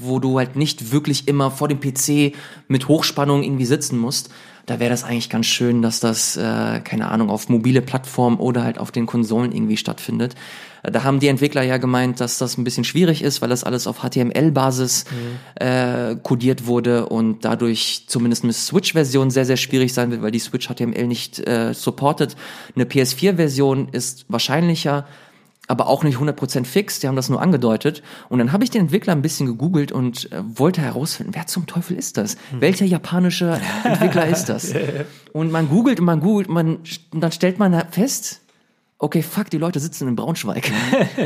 wo 0.01 0.19
du 0.19 0.37
halt 0.39 0.57
nicht 0.57 0.91
wirklich 0.91 1.29
immer 1.29 1.53
vor 1.53 1.69
dem 1.69 1.79
PC 1.79 2.35
mit 2.67 2.89
Hochspannung 2.89 3.45
irgendwie 3.45 3.65
sitzen 3.65 3.97
musst. 3.97 4.31
Da 4.67 4.79
wäre 4.81 4.91
das 4.91 5.05
eigentlich 5.05 5.31
ganz 5.31 5.47
schön, 5.47 5.83
dass 5.83 6.01
das, 6.01 6.37
äh, 6.37 6.81
keine 6.81 7.11
Ahnung, 7.11 7.31
auf 7.31 7.49
mobile 7.49 7.83
Plattformen 7.83 8.39
oder 8.39 8.65
halt 8.65 8.79
auf 8.79 8.91
den 8.91 9.07
Konsolen 9.07 9.53
irgendwie 9.53 9.77
stattfindet. 9.77 10.35
Da 10.83 11.05
haben 11.05 11.21
die 11.21 11.29
Entwickler 11.29 11.63
ja 11.63 11.77
gemeint, 11.77 12.21
dass 12.21 12.39
das 12.39 12.57
ein 12.57 12.65
bisschen 12.65 12.85
schwierig 12.85 13.23
ist, 13.23 13.43
weil 13.43 13.51
das 13.51 13.65
alles 13.65 13.87
auf 13.87 13.99
HTML-Basis 13.99 15.05
mhm. 15.11 15.67
äh, 15.67 16.17
codiert 16.23 16.67
wurde 16.67 17.07
und 17.07 17.45
dadurch 17.45 18.05
zumindest 18.07 18.45
eine 18.45 18.53
Switch-Version 18.55 19.31
sehr, 19.31 19.45
sehr 19.45 19.59
schwierig 19.59 19.93
sein 19.93 20.11
wird, 20.11 20.23
weil 20.23 20.31
die 20.31 20.39
Switch 20.39 20.69
HTML 20.69 21.07
nicht 21.07 21.39
äh, 21.47 21.75
supportet. 21.75 22.35
Eine 22.75 22.85
PS4-Version 22.85 23.89
ist 23.93 24.25
wahrscheinlicher, 24.29 25.07
aber 25.71 25.87
auch 25.87 26.03
nicht 26.03 26.19
100% 26.19 26.65
fix, 26.65 26.99
die 26.99 27.07
haben 27.07 27.15
das 27.15 27.29
nur 27.29 27.41
angedeutet. 27.41 28.03
Und 28.29 28.41
dann 28.41 28.51
habe 28.53 28.65
ich 28.65 28.71
den 28.71 28.83
Entwickler 28.83 29.13
ein 29.13 29.23
bisschen 29.23 29.47
gegoogelt 29.47 29.93
und 29.93 30.31
äh, 30.33 30.43
wollte 30.45 30.81
herausfinden, 30.81 31.33
wer 31.35 31.47
zum 31.47 31.67
Teufel 31.67 31.97
ist 31.97 32.17
das? 32.17 32.37
Hm. 32.51 32.61
Welcher 32.61 32.87
japanische 32.87 33.61
Entwickler 33.85 34.27
ist 34.27 34.47
das? 34.47 34.75
Und 35.33 35.53
man 35.53 35.69
googelt 35.69 36.01
und 36.01 36.07
man 36.07 36.21
googelt 36.21 36.49
man, 36.49 36.79
und 37.13 37.21
dann 37.21 37.31
stellt 37.31 37.61
man 37.61 37.81
fest, 37.93 38.41
okay, 38.99 39.23
fuck, 39.23 39.49
die 39.49 39.59
Leute 39.59 39.81
sitzen 39.81 40.09
in 40.09 40.17
Braunschweig. 40.17 40.71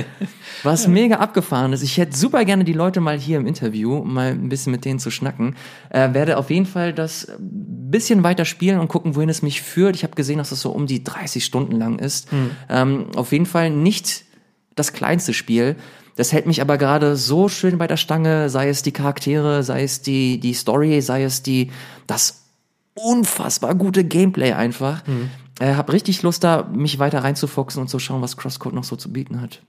Was 0.62 0.86
mega 0.86 1.16
abgefahren 1.16 1.72
ist. 1.72 1.82
Ich 1.82 1.96
hätte 1.96 2.16
super 2.16 2.44
gerne 2.44 2.64
die 2.64 2.72
Leute 2.72 3.00
mal 3.00 3.18
hier 3.18 3.38
im 3.38 3.46
Interview, 3.46 4.04
mal 4.04 4.30
ein 4.30 4.48
bisschen 4.48 4.72
mit 4.72 4.84
denen 4.84 5.00
zu 5.00 5.10
schnacken. 5.10 5.56
Äh, 5.90 6.14
werde 6.14 6.36
auf 6.36 6.50
jeden 6.50 6.66
Fall 6.66 6.92
das 6.92 7.32
bisschen 7.38 8.24
weiter 8.24 8.44
spielen 8.44 8.80
und 8.80 8.88
gucken, 8.88 9.14
wohin 9.14 9.28
es 9.28 9.42
mich 9.42 9.62
führt. 9.62 9.96
Ich 9.96 10.04
habe 10.04 10.14
gesehen, 10.14 10.38
dass 10.38 10.48
es 10.48 10.58
das 10.58 10.60
so 10.62 10.70
um 10.70 10.86
die 10.86 11.04
30 11.04 11.44
Stunden 11.44 11.76
lang 11.76 11.98
ist. 11.98 12.32
Mhm. 12.32 12.50
Ähm, 12.68 13.06
auf 13.14 13.32
jeden 13.32 13.46
Fall 13.46 13.70
nicht 13.70 14.23
das 14.74 14.92
kleinste 14.92 15.32
Spiel. 15.32 15.76
Das 16.16 16.32
hält 16.32 16.46
mich 16.46 16.60
aber 16.60 16.78
gerade 16.78 17.16
so 17.16 17.48
schön 17.48 17.78
bei 17.78 17.86
der 17.86 17.96
Stange, 17.96 18.48
sei 18.48 18.68
es 18.68 18.82
die 18.82 18.92
Charaktere, 18.92 19.62
sei 19.62 19.82
es 19.82 20.02
die, 20.02 20.38
die 20.38 20.54
Story, 20.54 21.00
sei 21.00 21.24
es 21.24 21.42
die, 21.42 21.70
das 22.06 22.44
unfassbar 22.94 23.74
gute 23.74 24.04
Gameplay 24.04 24.52
einfach. 24.52 25.04
Mhm 25.06 25.30
äh, 25.60 25.74
habe 25.74 25.92
richtig 25.92 26.22
Lust 26.22 26.44
da, 26.44 26.68
mich 26.72 26.98
weiter 26.98 27.22
reinzufuchsen 27.22 27.80
und 27.80 27.88
zu 27.88 27.98
schauen, 27.98 28.22
was 28.22 28.36
Crosscode 28.36 28.74
noch 28.74 28.84
so 28.84 28.96
zu 28.96 29.12
bieten 29.12 29.40
hat. 29.40 29.62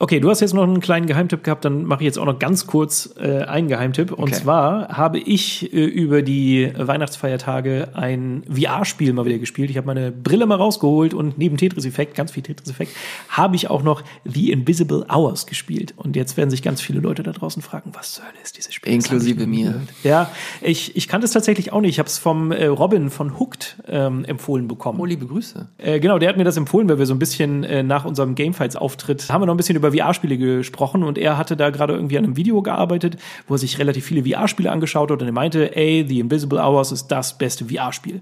Okay, 0.00 0.20
du 0.20 0.30
hast 0.30 0.38
jetzt 0.38 0.54
noch 0.54 0.62
einen 0.62 0.78
kleinen 0.78 1.06
Geheimtipp 1.06 1.42
gehabt, 1.42 1.64
dann 1.64 1.84
mache 1.84 2.02
ich 2.02 2.04
jetzt 2.04 2.20
auch 2.20 2.24
noch 2.24 2.38
ganz 2.38 2.68
kurz 2.68 3.10
äh, 3.20 3.42
einen 3.42 3.66
Geheimtipp. 3.66 4.12
Und 4.12 4.28
okay. 4.28 4.34
zwar 4.34 4.96
habe 4.96 5.18
ich 5.18 5.72
äh, 5.72 5.84
über 5.84 6.22
die 6.22 6.70
Weihnachtsfeiertage 6.76 7.88
ein 7.94 8.44
VR-Spiel 8.48 9.12
mal 9.12 9.24
wieder 9.24 9.38
gespielt. 9.38 9.70
Ich 9.70 9.76
habe 9.76 9.88
meine 9.88 10.12
Brille 10.12 10.46
mal 10.46 10.54
rausgeholt 10.54 11.14
und 11.14 11.36
neben 11.36 11.56
Tetris-Effekt, 11.56 12.14
ganz 12.14 12.30
viel 12.30 12.44
Tetris-Effekt, 12.44 12.92
habe 13.28 13.56
ich 13.56 13.70
auch 13.70 13.82
noch 13.82 14.04
The 14.24 14.52
Invisible 14.52 15.04
Hours 15.12 15.46
gespielt. 15.46 15.94
Und 15.96 16.14
jetzt 16.14 16.36
werden 16.36 16.50
sich 16.50 16.62
ganz 16.62 16.80
viele 16.80 17.00
Leute 17.00 17.24
da 17.24 17.32
draußen 17.32 17.60
fragen, 17.60 17.90
was 17.94 18.14
soll 18.14 18.24
ist 18.40 18.56
dieses 18.56 18.74
Spiel? 18.74 18.92
Inklusive 18.92 19.48
mir. 19.48 19.80
Ja, 20.04 20.30
ich, 20.60 20.94
ich 20.96 21.08
kannte 21.08 21.24
es 21.24 21.32
tatsächlich 21.32 21.72
auch 21.72 21.80
nicht. 21.80 21.90
Ich 21.90 21.98
habe 21.98 22.08
es 22.08 22.18
vom 22.18 22.52
äh, 22.52 22.66
Robin 22.66 23.10
von 23.10 23.40
Hooked 23.40 23.78
ähm, 23.88 24.24
empfohlen 24.26 24.68
bekommen. 24.68 25.00
Oh, 25.00 25.04
liebe 25.04 25.26
Grüße. 25.26 25.66
Äh, 25.78 25.98
genau, 25.98 26.20
der 26.20 26.28
hat 26.28 26.36
mir 26.36 26.44
das 26.44 26.56
empfohlen, 26.56 26.88
weil 26.88 27.00
wir 27.00 27.06
so 27.06 27.14
ein 27.14 27.18
bisschen 27.18 27.64
äh, 27.64 27.82
nach 27.82 28.04
unserem 28.04 28.36
Gamefights-Auftritt 28.36 29.28
haben 29.28 29.42
wir 29.42 29.46
noch 29.46 29.54
ein 29.54 29.56
bisschen 29.56 29.74
über 29.74 29.87
über 29.88 29.96
VR-Spiele 29.96 30.38
gesprochen 30.38 31.02
und 31.02 31.18
er 31.18 31.38
hatte 31.38 31.56
da 31.56 31.70
gerade 31.70 31.94
irgendwie 31.94 32.18
an 32.18 32.24
einem 32.24 32.36
Video 32.36 32.62
gearbeitet, 32.62 33.16
wo 33.46 33.54
er 33.54 33.58
sich 33.58 33.78
relativ 33.78 34.04
viele 34.04 34.24
VR-Spiele 34.24 34.70
angeschaut 34.70 35.10
hat 35.10 35.20
und 35.20 35.26
er 35.26 35.32
meinte, 35.32 35.74
ey, 35.76 36.04
The 36.08 36.20
Invisible 36.20 36.60
Hours 36.60 36.92
ist 36.92 37.08
das 37.08 37.36
beste 37.36 37.66
VR-Spiel. 37.66 38.20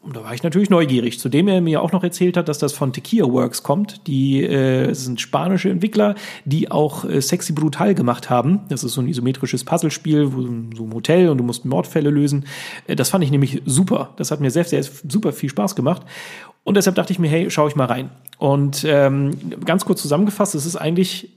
Und 0.00 0.16
da 0.16 0.22
war 0.22 0.32
ich 0.32 0.44
natürlich 0.44 0.70
neugierig. 0.70 1.18
Zudem 1.18 1.48
er 1.48 1.60
mir 1.60 1.82
auch 1.82 1.90
noch 1.90 2.04
erzählt 2.04 2.36
hat, 2.36 2.48
dass 2.48 2.58
das 2.58 2.72
von 2.72 2.92
Tequila 2.92 3.30
Works 3.30 3.64
kommt. 3.64 4.06
Die 4.06 4.44
äh, 4.44 4.94
sind 4.94 5.20
spanische 5.20 5.70
Entwickler, 5.70 6.14
die 6.44 6.70
auch 6.70 7.04
äh, 7.04 7.20
Sexy 7.20 7.52
Brutal 7.52 7.94
gemacht 7.94 8.30
haben. 8.30 8.60
Das 8.68 8.84
ist 8.84 8.92
so 8.92 9.00
ein 9.00 9.08
isometrisches 9.08 9.64
Puzzlespiel, 9.64 10.32
wo 10.32 10.42
so 10.42 10.84
ein 10.84 10.94
Hotel 10.94 11.28
und 11.28 11.38
du 11.38 11.44
musst 11.44 11.64
Mordfälle 11.64 12.10
lösen. 12.10 12.46
Äh, 12.86 12.94
das 12.94 13.10
fand 13.10 13.24
ich 13.24 13.32
nämlich 13.32 13.60
super. 13.66 14.14
Das 14.16 14.30
hat 14.30 14.40
mir 14.40 14.52
sehr, 14.52 14.64
sehr 14.64 14.82
super 14.82 15.32
viel 15.32 15.50
Spaß 15.50 15.74
gemacht. 15.74 16.02
Und 16.64 16.76
deshalb 16.76 16.96
dachte 16.96 17.12
ich 17.12 17.18
mir, 17.18 17.28
hey, 17.28 17.50
schau 17.50 17.68
ich 17.68 17.76
mal 17.76 17.86
rein. 17.86 18.10
Und 18.38 18.84
ähm, 18.86 19.36
ganz 19.64 19.84
kurz 19.84 20.02
zusammengefasst, 20.02 20.54
es 20.54 20.66
ist 20.66 20.76
eigentlich 20.76 21.30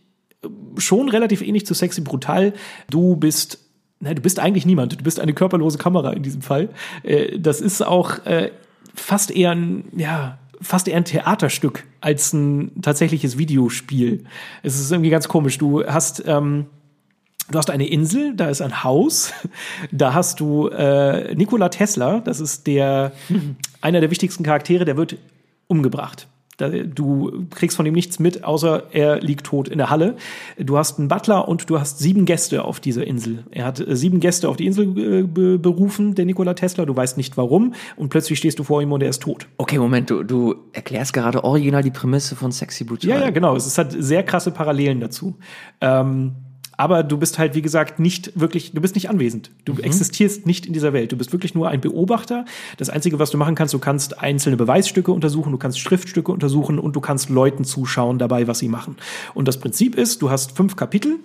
schon 0.77 1.09
relativ 1.09 1.41
ähnlich 1.41 1.65
zu 1.65 1.73
Sexy 1.73 2.01
Brutal. 2.01 2.53
Du 2.89 3.15
bist 3.15 3.59
na, 4.01 4.13
du 4.15 4.21
bist 4.21 4.39
eigentlich 4.39 4.65
niemand. 4.65 4.99
Du 4.99 5.03
bist 5.03 5.19
eine 5.19 5.33
körperlose 5.33 5.77
Kamera 5.77 6.11
in 6.11 6.23
diesem 6.23 6.41
Fall. 6.41 6.69
Äh, 7.03 7.39
das 7.39 7.61
ist 7.61 7.85
auch 7.85 8.25
äh, 8.25 8.51
fast 8.95 9.31
eher 9.31 9.51
ein, 9.51 9.85
ja, 9.95 10.39
fast 10.59 10.87
eher 10.87 10.97
ein 10.97 11.05
Theaterstück 11.05 11.85
als 12.01 12.33
ein 12.33 12.81
tatsächliches 12.81 13.37
Videospiel. 13.37 14.23
Es 14.63 14.79
ist 14.79 14.91
irgendwie 14.91 15.11
ganz 15.11 15.27
komisch. 15.27 15.57
Du 15.59 15.85
hast 15.85 16.23
ähm, 16.25 16.65
Du 17.51 17.57
hast 17.57 17.69
eine 17.69 17.87
Insel, 17.87 18.33
da 18.35 18.49
ist 18.49 18.61
ein 18.61 18.83
Haus, 18.83 19.33
da 19.91 20.13
hast 20.13 20.39
du 20.39 20.69
äh, 20.69 21.35
Nikola 21.35 21.67
Tesla, 21.69 22.21
das 22.21 22.39
ist 22.39 22.65
der 22.65 23.11
einer 23.81 23.99
der 23.99 24.09
wichtigsten 24.09 24.43
Charaktere, 24.43 24.85
der 24.85 24.95
wird 24.95 25.17
umgebracht. 25.67 26.27
Du 26.93 27.47
kriegst 27.49 27.75
von 27.75 27.87
ihm 27.87 27.95
nichts 27.95 28.19
mit, 28.19 28.43
außer 28.43 28.83
er 28.91 29.19
liegt 29.19 29.47
tot 29.47 29.67
in 29.67 29.79
der 29.79 29.89
Halle. 29.89 30.15
Du 30.59 30.77
hast 30.77 30.99
einen 30.99 31.07
Butler 31.07 31.47
und 31.47 31.71
du 31.71 31.79
hast 31.79 31.97
sieben 31.97 32.25
Gäste 32.25 32.63
auf 32.63 32.79
dieser 32.79 33.07
Insel. 33.07 33.45
Er 33.49 33.65
hat 33.65 33.79
äh, 33.79 33.95
sieben 33.95 34.19
Gäste 34.19 34.47
auf 34.47 34.57
die 34.57 34.67
Insel 34.67 35.23
äh, 35.23 35.23
berufen, 35.23 36.13
der 36.13 36.25
Nikola 36.25 36.53
Tesla. 36.53 36.85
Du 36.85 36.95
weißt 36.95 37.17
nicht 37.17 37.35
warum. 37.35 37.73
Und 37.95 38.09
plötzlich 38.09 38.37
stehst 38.37 38.59
du 38.59 38.63
vor 38.63 38.79
ihm 38.79 38.91
und 38.91 39.01
er 39.01 39.09
ist 39.09 39.23
tot. 39.23 39.47
Okay, 39.57 39.79
Moment, 39.79 40.11
du, 40.11 40.21
du 40.21 40.55
erklärst 40.71 41.13
gerade 41.13 41.43
original 41.43 41.81
die 41.81 41.89
Prämisse 41.89 42.35
von 42.35 42.51
Sexy 42.51 42.83
Brutal. 42.83 43.09
Ja, 43.09 43.19
ja, 43.19 43.29
genau. 43.31 43.55
Es 43.55 43.75
hat 43.79 43.95
sehr 43.97 44.21
krasse 44.21 44.51
Parallelen 44.51 44.99
dazu. 44.99 45.37
Ähm, 45.79 46.35
aber 46.81 47.03
du 47.03 47.15
bist 47.19 47.37
halt, 47.37 47.53
wie 47.53 47.61
gesagt, 47.61 47.99
nicht 47.99 48.31
wirklich, 48.33 48.71
du 48.71 48.81
bist 48.81 48.95
nicht 48.95 49.07
anwesend. 49.07 49.51
Du 49.65 49.73
mhm. 49.73 49.81
existierst 49.81 50.47
nicht 50.47 50.65
in 50.65 50.73
dieser 50.73 50.93
Welt. 50.93 51.11
Du 51.11 51.15
bist 51.15 51.31
wirklich 51.31 51.53
nur 51.53 51.69
ein 51.69 51.79
Beobachter. 51.79 52.43
Das 52.77 52.89
Einzige, 52.89 53.19
was 53.19 53.29
du 53.29 53.37
machen 53.37 53.53
kannst, 53.53 53.75
du 53.75 53.77
kannst 53.77 54.17
einzelne 54.17 54.57
Beweisstücke 54.57 55.11
untersuchen, 55.11 55.51
du 55.51 55.59
kannst 55.59 55.77
Schriftstücke 55.77 56.31
untersuchen 56.31 56.79
und 56.79 56.95
du 56.95 56.99
kannst 56.99 57.29
Leuten 57.29 57.65
zuschauen 57.65 58.17
dabei, 58.17 58.47
was 58.47 58.57
sie 58.57 58.67
machen. 58.67 58.95
Und 59.35 59.47
das 59.47 59.59
Prinzip 59.59 59.93
ist, 59.93 60.23
du 60.23 60.31
hast 60.31 60.57
fünf 60.57 60.75
Kapitel 60.75 61.19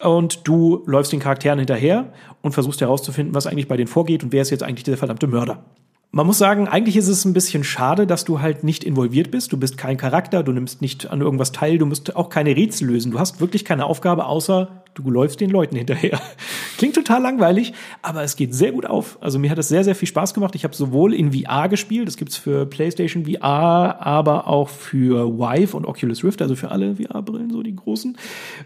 und 0.00 0.48
du 0.48 0.82
läufst 0.86 1.12
den 1.12 1.20
Charakteren 1.20 1.58
hinterher 1.58 2.10
und 2.40 2.52
versuchst 2.52 2.80
herauszufinden, 2.80 3.34
was 3.34 3.46
eigentlich 3.46 3.68
bei 3.68 3.76
denen 3.76 3.88
vorgeht 3.88 4.24
und 4.24 4.32
wer 4.32 4.40
ist 4.40 4.48
jetzt 4.48 4.62
eigentlich 4.62 4.84
der 4.84 4.96
verdammte 4.96 5.26
Mörder. 5.26 5.62
Man 6.10 6.26
muss 6.28 6.38
sagen, 6.38 6.68
eigentlich 6.68 6.96
ist 6.96 7.08
es 7.08 7.24
ein 7.24 7.32
bisschen 7.32 7.64
schade, 7.64 8.06
dass 8.06 8.24
du 8.24 8.40
halt 8.40 8.62
nicht 8.62 8.84
involviert 8.84 9.32
bist. 9.32 9.52
Du 9.52 9.56
bist 9.56 9.76
kein 9.76 9.96
Charakter, 9.96 10.44
du 10.44 10.52
nimmst 10.52 10.80
nicht 10.80 11.10
an 11.10 11.20
irgendwas 11.20 11.50
teil, 11.50 11.76
du 11.76 11.86
musst 11.86 12.14
auch 12.14 12.28
keine 12.28 12.54
Rätsel 12.54 12.86
lösen. 12.86 13.10
Du 13.10 13.18
hast 13.18 13.40
wirklich 13.40 13.64
keine 13.64 13.86
Aufgabe, 13.86 14.26
außer 14.26 14.84
du 14.94 15.10
läufst 15.10 15.40
den 15.40 15.50
Leuten 15.50 15.76
hinterher. 15.76 16.20
Klingt 16.78 16.94
total 16.94 17.20
langweilig, 17.22 17.72
aber 18.00 18.22
es 18.22 18.36
geht 18.36 18.54
sehr 18.54 18.72
gut 18.72 18.86
auf. 18.86 19.18
Also 19.20 19.38
mir 19.38 19.50
hat 19.50 19.58
es 19.58 19.68
sehr, 19.68 19.82
sehr 19.82 19.96
viel 19.96 20.08
Spaß 20.08 20.34
gemacht. 20.34 20.54
Ich 20.54 20.64
habe 20.64 20.74
sowohl 20.74 21.14
in 21.14 21.32
VR 21.32 21.68
gespielt, 21.68 22.06
das 22.06 22.16
gibt's 22.16 22.36
für 22.36 22.64
PlayStation 22.66 23.26
VR, 23.26 24.00
aber 24.00 24.46
auch 24.46 24.68
für 24.68 25.38
Vive 25.38 25.76
und 25.76 25.84
Oculus 25.84 26.22
Rift, 26.22 26.42
also 26.42 26.54
für 26.54 26.70
alle 26.70 26.96
VR-Brillen, 26.96 27.50
so 27.50 27.62
die 27.62 27.74
großen. 27.74 28.16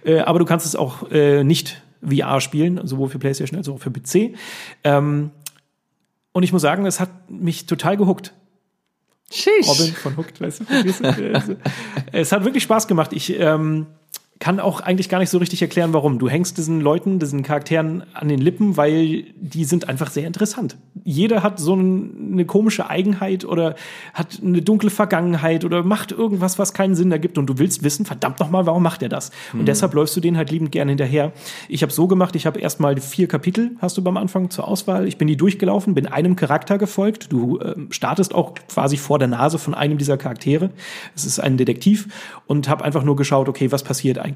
Äh, 0.05 0.21
aber 0.21 0.39
du 0.39 0.45
kannst 0.45 0.67
es 0.67 0.77
auch 0.77 1.11
äh, 1.11 1.45
nicht 1.45 1.83
VR 2.03 2.41
spielen, 2.41 2.81
sowohl 2.85 3.09
für 3.09 3.19
PlayStation 3.19 3.59
als 3.59 3.69
auch 3.69 3.79
für 3.79 3.91
PC. 3.91 4.35
Ähm, 4.85 5.31
und 6.33 6.43
ich 6.43 6.53
muss 6.53 6.63
sagen, 6.63 6.87
es 6.87 7.01
hat 7.01 7.31
mich 7.31 7.67
total 7.67 7.97
gehuckt. 7.97 8.35
Sheesh. 9.31 9.69
Robin 9.69 9.93
von 9.93 10.17
Hooked, 10.17 10.41
weißt 10.41 10.61
du? 10.61 11.57
Es 12.13 12.33
hat 12.33 12.45
wirklich 12.45 12.63
Spaß 12.63 12.89
gemacht. 12.89 13.13
Ich 13.13 13.39
ähm, 13.39 13.87
kann 14.41 14.61
auch 14.61 14.81
eigentlich 14.81 15.09
gar 15.09 15.19
nicht 15.19 15.31
so 15.31 15.39
richtig 15.39 15.63
erklären, 15.63 15.93
warum. 15.93 16.19
Du 16.19 16.29
hängst 16.29 16.59
diesen 16.59 16.81
Leuten, 16.81 17.19
diesen 17.19 17.43
Charakteren 17.43 18.05
an 18.15 18.29
den 18.29 18.39
Lippen, 18.39 18.77
weil 18.77 19.25
die 19.37 19.65
sind 19.65 19.89
einfach 19.89 20.11
sehr 20.11 20.27
interessant. 20.27 20.77
Jeder 21.03 21.43
hat 21.43 21.59
so 21.59 21.73
eine 21.73 22.45
komische 22.45 22.89
Eigenheit 22.89 23.45
oder 23.45 23.75
hat 24.15 24.41
eine 24.45 24.63
dunkle 24.63 24.91
Vergangenheit 24.91 25.65
oder 25.65 25.83
macht 25.83 26.13
irgendwas, 26.13 26.59
was 26.59 26.73
keinen 26.73 26.95
Sinn 26.95 27.11
ergibt 27.11 27.37
und 27.37 27.47
du 27.47 27.59
willst 27.59 27.83
wissen, 27.83 28.07
verdammt 28.07 28.39
nochmal, 28.39 28.67
warum 28.67 28.83
macht 28.83 29.03
er 29.03 29.09
das? 29.09 29.31
Und 29.53 29.63
mhm. 29.63 29.65
deshalb 29.67 29.95
läufst 29.95 30.17
du 30.17 30.21
denen 30.21 30.37
halt 30.37 30.51
liebend 30.51 30.71
gerne 30.71 30.93
hinterher. 30.93 31.33
Ich 31.69 31.83
habe 31.83 31.93
so 31.93 32.07
gemacht, 32.07 32.37
ich 32.37 32.47
habe 32.47 32.61
erstmal 32.61 32.97
vier 33.01 33.27
Kapitel, 33.27 33.73
hast 33.81 33.97
du 33.97 34.03
beim 34.03 34.17
Anfang 34.17 34.51
zur 34.51 34.69
Auswahl. 34.69 35.09
Ich 35.09 35.19
bin 35.19 35.27
die 35.27 35.37
durchgelaufen, 35.37 35.95
bin 35.95 36.07
einem 36.07 36.37
Charakter 36.37 36.79
gefolgt. 36.79 37.33
Du 37.33 37.59
äh, 37.59 37.75
startest 37.91 38.35
auch 38.35 38.55
quasi 38.69 38.99
vor 38.99 39.19
der 39.19 39.29
Nase 39.29 39.59
von 39.59 39.75
einem 39.75 39.99
dieser 39.99 40.17
Charaktere. 40.17 40.71
Es 41.17 41.25
ist 41.25 41.41
ein 41.41 41.57
Detektiv 41.57 42.09
und 42.47 42.69
habe 42.69 42.85
einfach 42.85 43.03
nur 43.03 43.17
geschaut, 43.17 43.49
okay, 43.49 43.73
was 43.73 43.83
passiert 43.83 44.19
eigentlich. 44.19 44.28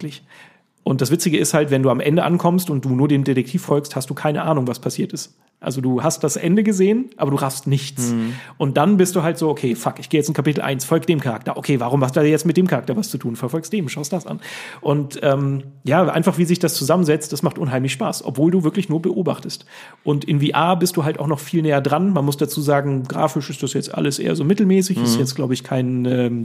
Und 0.85 1.01
das 1.01 1.11
Witzige 1.11 1.39
ist 1.39 1.55
halt, 1.55 1.71
wenn 1.71 1.83
du 1.83 1.91
am 1.91 2.01
Ende 2.01 2.25
ankommst 2.25 2.69
und 2.69 2.85
du 2.85 2.91
nur 2.91 3.09
dem 3.09 3.25
Detektiv 3.25 3.63
folgst, 3.63 3.95
hast 3.95 4.11
du 4.11 4.15
keine 4.15 4.43
Ahnung, 4.43 4.67
was 4.67 4.81
passiert 4.81 5.13
ist. 5.13 5.37
Also 5.63 5.81
du 5.81 6.03
hast 6.03 6.25
das 6.25 6.35
Ende 6.35 6.65
gesehen, 6.65 7.11
aber 7.17 7.31
du 7.31 7.37
raffst 7.37 7.69
nichts. 7.69 8.11
Mhm. 8.11 8.35
Und 8.59 8.77
dann 8.77 8.97
bist 8.97 9.15
du 9.15 9.23
halt 9.23 9.39
so, 9.39 9.49
okay, 9.49 9.77
fuck, 9.77 10.01
ich 10.01 10.09
gehe 10.09 10.19
jetzt 10.19 10.27
in 10.27 10.35
Kapitel 10.35 10.61
1, 10.61 10.85
folg 10.85 11.07
dem 11.07 11.21
Charakter. 11.21 11.57
Okay, 11.57 11.79
warum 11.79 12.03
hast 12.03 12.17
du 12.17 12.21
jetzt 12.21 12.45
mit 12.45 12.57
dem 12.57 12.67
Charakter 12.67 12.97
was 12.97 13.11
zu 13.11 13.19
tun? 13.19 13.37
Verfolgst 13.37 13.73
dem, 13.73 13.89
schaust 13.89 14.13
das 14.13 14.27
an. 14.27 14.41
Und 14.81 15.21
ähm, 15.23 15.63
ja, 15.85 16.03
einfach 16.09 16.37
wie 16.37 16.47
sich 16.47 16.59
das 16.59 16.75
zusammensetzt, 16.75 17.33
das 17.33 17.45
macht 17.45 17.59
unheimlich 17.59 17.93
Spaß, 17.93 18.25
obwohl 18.25 18.51
du 18.51 18.65
wirklich 18.65 18.89
nur 18.89 19.01
beobachtest. 19.01 19.65
Und 20.03 20.25
in 20.25 20.41
VR 20.41 20.75
bist 20.75 20.97
du 20.97 21.05
halt 21.05 21.21
auch 21.21 21.29
noch 21.29 21.39
viel 21.39 21.63
näher 21.63 21.81
dran. 21.81 22.13
Man 22.13 22.25
muss 22.25 22.37
dazu 22.37 22.61
sagen, 22.61 23.05
grafisch 23.05 23.49
ist 23.49 23.63
das 23.63 23.73
jetzt 23.73 23.95
alles 23.95 24.19
eher 24.19 24.35
so 24.35 24.43
mittelmäßig. 24.43 24.99
Mhm. 24.99 25.05
Ist 25.05 25.19
jetzt, 25.19 25.37
glaube 25.37 25.55
ich, 25.55 25.63
kein 25.63 26.05
ähm, 26.07 26.45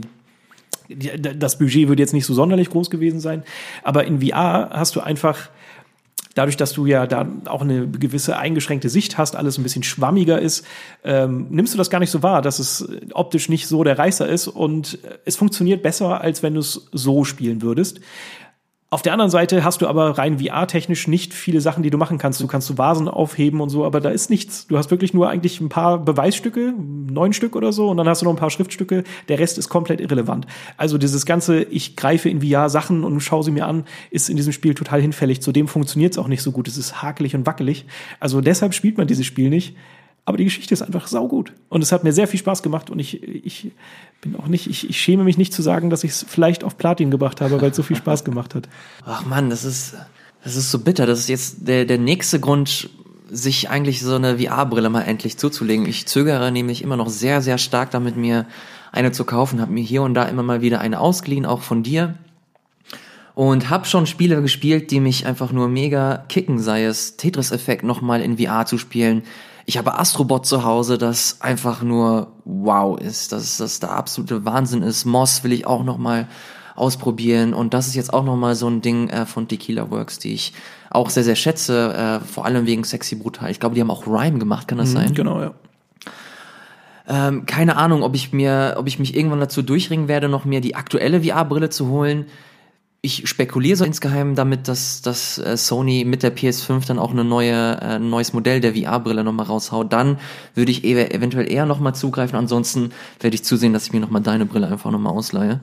das 0.88 1.58
Budget 1.58 1.88
wird 1.88 1.98
jetzt 1.98 2.14
nicht 2.14 2.26
so 2.26 2.34
sonderlich 2.34 2.70
groß 2.70 2.90
gewesen 2.90 3.20
sein, 3.20 3.42
aber 3.82 4.04
in 4.04 4.20
VR 4.20 4.70
hast 4.72 4.96
du 4.96 5.00
einfach 5.00 5.50
dadurch, 6.34 6.56
dass 6.56 6.72
du 6.72 6.86
ja 6.86 7.06
da 7.06 7.26
auch 7.46 7.62
eine 7.62 7.88
gewisse 7.88 8.36
eingeschränkte 8.36 8.88
Sicht 8.88 9.18
hast, 9.18 9.34
alles 9.34 9.58
ein 9.58 9.64
bisschen 9.64 9.82
schwammiger 9.82 10.40
ist, 10.40 10.64
ähm, 11.04 11.48
nimmst 11.50 11.74
du 11.74 11.78
das 11.78 11.90
gar 11.90 11.98
nicht 11.98 12.10
so 12.10 12.22
wahr, 12.22 12.42
dass 12.42 12.60
es 12.60 12.88
optisch 13.12 13.48
nicht 13.48 13.66
so 13.66 13.82
der 13.82 13.98
Reißer 13.98 14.28
ist 14.28 14.46
und 14.46 14.98
es 15.24 15.36
funktioniert 15.36 15.82
besser, 15.82 16.20
als 16.20 16.42
wenn 16.42 16.54
du 16.54 16.60
es 16.60 16.88
so 16.92 17.24
spielen 17.24 17.60
würdest. 17.60 18.00
Auf 18.90 19.02
der 19.02 19.12
anderen 19.12 19.30
Seite 19.30 19.64
hast 19.64 19.82
du 19.82 19.86
aber 19.86 20.16
rein 20.16 20.38
VR-technisch 20.38 21.08
nicht 21.08 21.34
viele 21.34 21.60
Sachen, 21.60 21.82
die 21.82 21.90
du 21.90 21.98
machen 21.98 22.16
kannst. 22.16 22.40
Du 22.40 22.46
kannst 22.46 22.70
du 22.70 22.78
Vasen 22.78 23.06
aufheben 23.06 23.60
und 23.60 23.68
so, 23.68 23.84
aber 23.84 24.00
da 24.00 24.08
ist 24.08 24.30
nichts. 24.30 24.66
Du 24.66 24.78
hast 24.78 24.90
wirklich 24.90 25.12
nur 25.12 25.28
eigentlich 25.28 25.60
ein 25.60 25.68
paar 25.68 25.98
Beweisstücke, 26.02 26.72
neun 26.78 27.34
Stück 27.34 27.54
oder 27.54 27.70
so, 27.70 27.90
und 27.90 27.98
dann 27.98 28.08
hast 28.08 28.22
du 28.22 28.24
noch 28.24 28.32
ein 28.32 28.38
paar 28.38 28.48
Schriftstücke. 28.48 29.04
Der 29.28 29.38
Rest 29.38 29.58
ist 29.58 29.68
komplett 29.68 30.00
irrelevant. 30.00 30.46
Also 30.78 30.96
dieses 30.96 31.26
ganze, 31.26 31.64
ich 31.64 31.96
greife 31.96 32.30
in 32.30 32.40
VR 32.40 32.70
Sachen 32.70 33.04
und 33.04 33.20
schaue 33.20 33.44
sie 33.44 33.50
mir 33.50 33.66
an, 33.66 33.84
ist 34.10 34.30
in 34.30 34.36
diesem 34.38 34.54
Spiel 34.54 34.72
total 34.72 35.02
hinfällig. 35.02 35.42
Zudem 35.42 35.68
funktioniert 35.68 36.14
es 36.14 36.18
auch 36.18 36.28
nicht 36.28 36.40
so 36.40 36.50
gut. 36.50 36.66
Es 36.66 36.78
ist 36.78 37.02
hakelig 37.02 37.34
und 37.36 37.44
wackelig. 37.44 37.84
Also 38.20 38.40
deshalb 38.40 38.72
spielt 38.72 38.96
man 38.96 39.06
dieses 39.06 39.26
Spiel 39.26 39.50
nicht. 39.50 39.76
Aber 40.28 40.36
die 40.36 40.44
Geschichte 40.44 40.74
ist 40.74 40.82
einfach 40.82 41.06
saugut. 41.06 41.54
Und 41.70 41.82
es 41.82 41.90
hat 41.90 42.04
mir 42.04 42.12
sehr 42.12 42.28
viel 42.28 42.38
Spaß 42.38 42.62
gemacht 42.62 42.90
und 42.90 42.98
ich, 42.98 43.22
ich 43.22 43.72
bin 44.20 44.36
auch 44.36 44.46
nicht, 44.46 44.68
ich, 44.68 44.90
ich 44.90 45.00
schäme 45.00 45.24
mich 45.24 45.38
nicht 45.38 45.54
zu 45.54 45.62
sagen, 45.62 45.88
dass 45.88 46.04
ich 46.04 46.10
es 46.10 46.26
vielleicht 46.28 46.64
auf 46.64 46.76
Platin 46.76 47.10
gebracht 47.10 47.40
habe, 47.40 47.58
weil 47.62 47.70
es 47.70 47.76
so 47.76 47.82
viel 47.82 47.96
Spaß 47.96 48.24
gemacht 48.24 48.54
hat. 48.54 48.68
Ach 49.06 49.24
man, 49.24 49.48
das 49.48 49.64
ist, 49.64 49.94
das 50.44 50.54
ist 50.54 50.70
so 50.70 50.80
bitter. 50.80 51.06
Das 51.06 51.18
ist 51.18 51.30
jetzt 51.30 51.66
der, 51.66 51.86
der 51.86 51.96
nächste 51.96 52.40
Grund, 52.40 52.90
sich 53.30 53.70
eigentlich 53.70 54.02
so 54.02 54.16
eine 54.16 54.38
VR-Brille 54.38 54.90
mal 54.90 55.00
endlich 55.00 55.38
zuzulegen. 55.38 55.86
Ich 55.86 56.04
zögere 56.04 56.52
nämlich 56.52 56.82
immer 56.82 56.98
noch 56.98 57.08
sehr, 57.08 57.40
sehr 57.40 57.56
stark 57.56 57.90
damit, 57.90 58.18
mir 58.18 58.44
eine 58.92 59.12
zu 59.12 59.24
kaufen, 59.24 59.62
habe 59.62 59.72
mir 59.72 59.82
hier 59.82 60.02
und 60.02 60.12
da 60.12 60.24
immer 60.24 60.42
mal 60.42 60.60
wieder 60.60 60.82
eine 60.82 61.00
ausgeliehen, 61.00 61.46
auch 61.46 61.62
von 61.62 61.82
dir. 61.82 62.18
Und 63.34 63.70
habe 63.70 63.86
schon 63.86 64.06
Spiele 64.06 64.42
gespielt, 64.42 64.90
die 64.90 65.00
mich 65.00 65.24
einfach 65.24 65.52
nur 65.52 65.68
mega 65.68 66.26
kicken, 66.28 66.58
sei 66.58 66.84
es 66.84 67.16
Tetris-Effekt 67.16 67.82
nochmal 67.82 68.20
in 68.20 68.36
VR 68.36 68.66
zu 68.66 68.76
spielen, 68.76 69.22
ich 69.68 69.76
habe 69.76 69.98
Astrobot 69.98 70.46
zu 70.46 70.64
Hause, 70.64 70.96
das 70.96 71.42
einfach 71.42 71.82
nur 71.82 72.28
wow 72.46 72.98
ist, 72.98 73.32
dass 73.32 73.58
das 73.58 73.80
der 73.80 73.92
absolute 73.92 74.46
Wahnsinn 74.46 74.80
ist. 74.80 75.04
Moss 75.04 75.44
will 75.44 75.52
ich 75.52 75.66
auch 75.66 75.84
noch 75.84 75.98
mal 75.98 76.26
ausprobieren 76.74 77.52
und 77.52 77.74
das 77.74 77.86
ist 77.86 77.94
jetzt 77.94 78.14
auch 78.14 78.24
noch 78.24 78.36
mal 78.36 78.54
so 78.54 78.66
ein 78.66 78.80
Ding 78.80 79.10
äh, 79.10 79.26
von 79.26 79.46
Tequila 79.46 79.90
Works, 79.90 80.18
die 80.20 80.32
ich 80.32 80.54
auch 80.88 81.10
sehr 81.10 81.22
sehr 81.22 81.36
schätze, 81.36 81.92
äh, 81.92 82.24
vor 82.24 82.46
allem 82.46 82.64
wegen 82.64 82.82
Sexy 82.82 83.16
Brutal. 83.16 83.50
Ich 83.50 83.60
glaube, 83.60 83.74
die 83.74 83.82
haben 83.82 83.90
auch 83.90 84.06
Rhyme 84.06 84.38
gemacht, 84.38 84.68
kann 84.68 84.78
das 84.78 84.88
mhm, 84.88 84.94
sein? 84.94 85.14
Genau, 85.14 85.42
ja. 85.42 85.52
Ähm, 87.06 87.44
keine 87.44 87.76
Ahnung, 87.76 88.02
ob 88.02 88.14
ich 88.14 88.32
mir, 88.32 88.76
ob 88.78 88.86
ich 88.86 88.98
mich 88.98 89.14
irgendwann 89.14 89.40
dazu 89.40 89.60
durchringen 89.60 90.08
werde, 90.08 90.30
noch 90.30 90.46
mir 90.46 90.62
die 90.62 90.76
aktuelle 90.76 91.22
VR-Brille 91.22 91.68
zu 91.68 91.88
holen 91.88 92.24
ich 93.08 93.26
spekuliere 93.26 93.76
so 93.76 93.84
insgeheim 93.86 94.34
damit, 94.34 94.68
dass, 94.68 95.00
dass 95.00 95.38
äh, 95.38 95.56
Sony 95.56 96.04
mit 96.04 96.22
der 96.22 96.36
PS5 96.36 96.86
dann 96.86 96.98
auch 96.98 97.10
eine 97.10 97.24
neue, 97.24 97.52
äh, 97.80 97.96
ein 97.96 98.10
neues 98.10 98.34
Modell 98.34 98.60
der 98.60 98.74
VR-Brille 98.74 99.24
nochmal 99.24 99.46
raushaut. 99.46 99.92
Dann 99.92 100.18
würde 100.54 100.70
ich 100.70 100.84
ev 100.84 101.08
eventuell 101.10 101.50
eher 101.50 101.64
nochmal 101.64 101.94
zugreifen. 101.94 102.38
Ansonsten 102.38 102.90
werde 103.20 103.34
ich 103.34 103.44
zusehen, 103.44 103.72
dass 103.72 103.86
ich 103.86 103.92
mir 103.94 104.00
nochmal 104.00 104.20
deine 104.20 104.44
Brille 104.44 104.68
einfach 104.68 104.90
nochmal 104.90 105.14
ausleihe. 105.14 105.60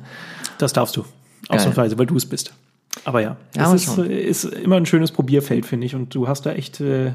Das 0.58 0.74
darfst 0.74 0.98
du. 0.98 1.06
Ausnahmsweise, 1.48 1.98
weil 2.00 2.08
du 2.08 2.16
es 2.16 2.26
bist. 2.26 2.54
Aber 3.04 3.22
ja, 3.22 3.38
ja 3.56 3.74
es 3.74 3.88
ist, 3.88 3.98
ist, 4.00 4.44
immer 4.46 4.78
ein 4.78 4.88
schönes 4.88 5.12
Probierfeld, 5.12 5.68
finde 5.68 5.86
ich. 5.86 5.94
Und 5.94 6.16
du 6.16 6.28
hast 6.28 6.48
da 6.48 6.54
echt 6.54 6.82
äh, 6.82 7.12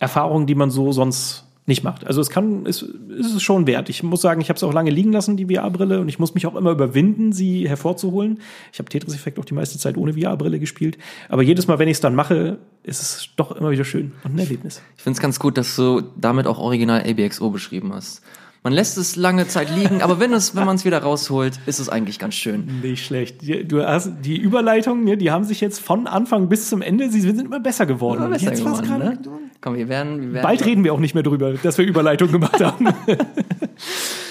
Erfahrungen, 0.00 0.48
die 0.48 0.56
man 0.56 0.72
so 0.72 0.90
sonst 0.90 1.44
nicht 1.66 1.84
macht. 1.84 2.06
Also 2.06 2.20
es 2.20 2.28
kann, 2.28 2.66
es, 2.66 2.82
es 2.82 3.34
ist 3.34 3.42
schon 3.42 3.66
wert. 3.66 3.88
Ich 3.88 4.02
muss 4.02 4.20
sagen, 4.20 4.40
ich 4.40 4.48
habe 4.48 4.56
es 4.56 4.62
auch 4.64 4.72
lange 4.72 4.90
liegen 4.90 5.12
lassen, 5.12 5.36
die 5.36 5.46
VR-Brille, 5.46 6.00
und 6.00 6.08
ich 6.08 6.18
muss 6.18 6.34
mich 6.34 6.46
auch 6.46 6.56
immer 6.56 6.72
überwinden, 6.72 7.32
sie 7.32 7.68
hervorzuholen. 7.68 8.40
Ich 8.72 8.78
habe 8.80 8.88
Tetris 8.88 9.14
Effekt 9.14 9.38
auch 9.38 9.44
die 9.44 9.54
meiste 9.54 9.78
Zeit 9.78 9.96
ohne 9.96 10.14
VR-Brille 10.14 10.58
gespielt. 10.58 10.98
Aber 11.28 11.42
jedes 11.42 11.68
Mal, 11.68 11.78
wenn 11.78 11.88
ich 11.88 11.96
es 11.96 12.00
dann 12.00 12.16
mache, 12.16 12.58
ist 12.82 13.00
es 13.00 13.28
doch 13.36 13.52
immer 13.52 13.70
wieder 13.70 13.84
schön 13.84 14.12
und 14.24 14.34
ein 14.34 14.38
Erlebnis. 14.40 14.82
Ich 14.96 15.02
finde 15.02 15.16
es 15.16 15.22
ganz 15.22 15.38
gut, 15.38 15.56
dass 15.56 15.76
du 15.76 16.02
damit 16.16 16.46
auch 16.46 16.58
original 16.58 17.02
ABXO 17.08 17.50
beschrieben 17.50 17.92
hast. 17.94 18.22
Man 18.64 18.72
lässt 18.72 18.96
es 18.96 19.16
lange 19.16 19.48
Zeit 19.48 19.74
liegen, 19.74 20.02
aber 20.02 20.20
wenn 20.20 20.32
es, 20.32 20.54
wenn 20.54 20.64
man 20.64 20.76
es 20.76 20.84
wieder 20.84 20.98
rausholt, 20.98 21.58
ist 21.66 21.80
es 21.80 21.88
eigentlich 21.88 22.20
ganz 22.20 22.34
schön. 22.34 22.80
Nicht 22.80 23.04
schlecht. 23.04 23.40
Du 23.64 23.84
hast 23.84 24.12
die 24.24 24.36
Überleitungen, 24.36 25.18
die 25.18 25.32
haben 25.32 25.42
sich 25.44 25.60
jetzt 25.60 25.80
von 25.80 26.06
Anfang 26.06 26.48
bis 26.48 26.68
zum 26.68 26.80
Ende, 26.80 27.10
sie 27.10 27.20
sind 27.20 27.40
immer 27.40 27.58
besser 27.58 27.86
geworden. 27.86 28.18
Immer 28.18 28.30
besser 28.30 28.52
geworden, 28.52 28.98
ne? 28.98 29.18
Komm, 29.62 29.76
wir 29.76 29.88
werden, 29.88 30.20
wir 30.20 30.32
werden 30.34 30.42
Bald 30.42 30.64
reden 30.66 30.84
wir 30.84 30.92
auch 30.92 30.98
nicht 30.98 31.14
mehr 31.14 31.22
drüber, 31.22 31.54
dass 31.54 31.78
wir 31.78 31.86
Überleitung 31.86 32.30
gemacht 32.30 32.62
haben. 32.62 32.88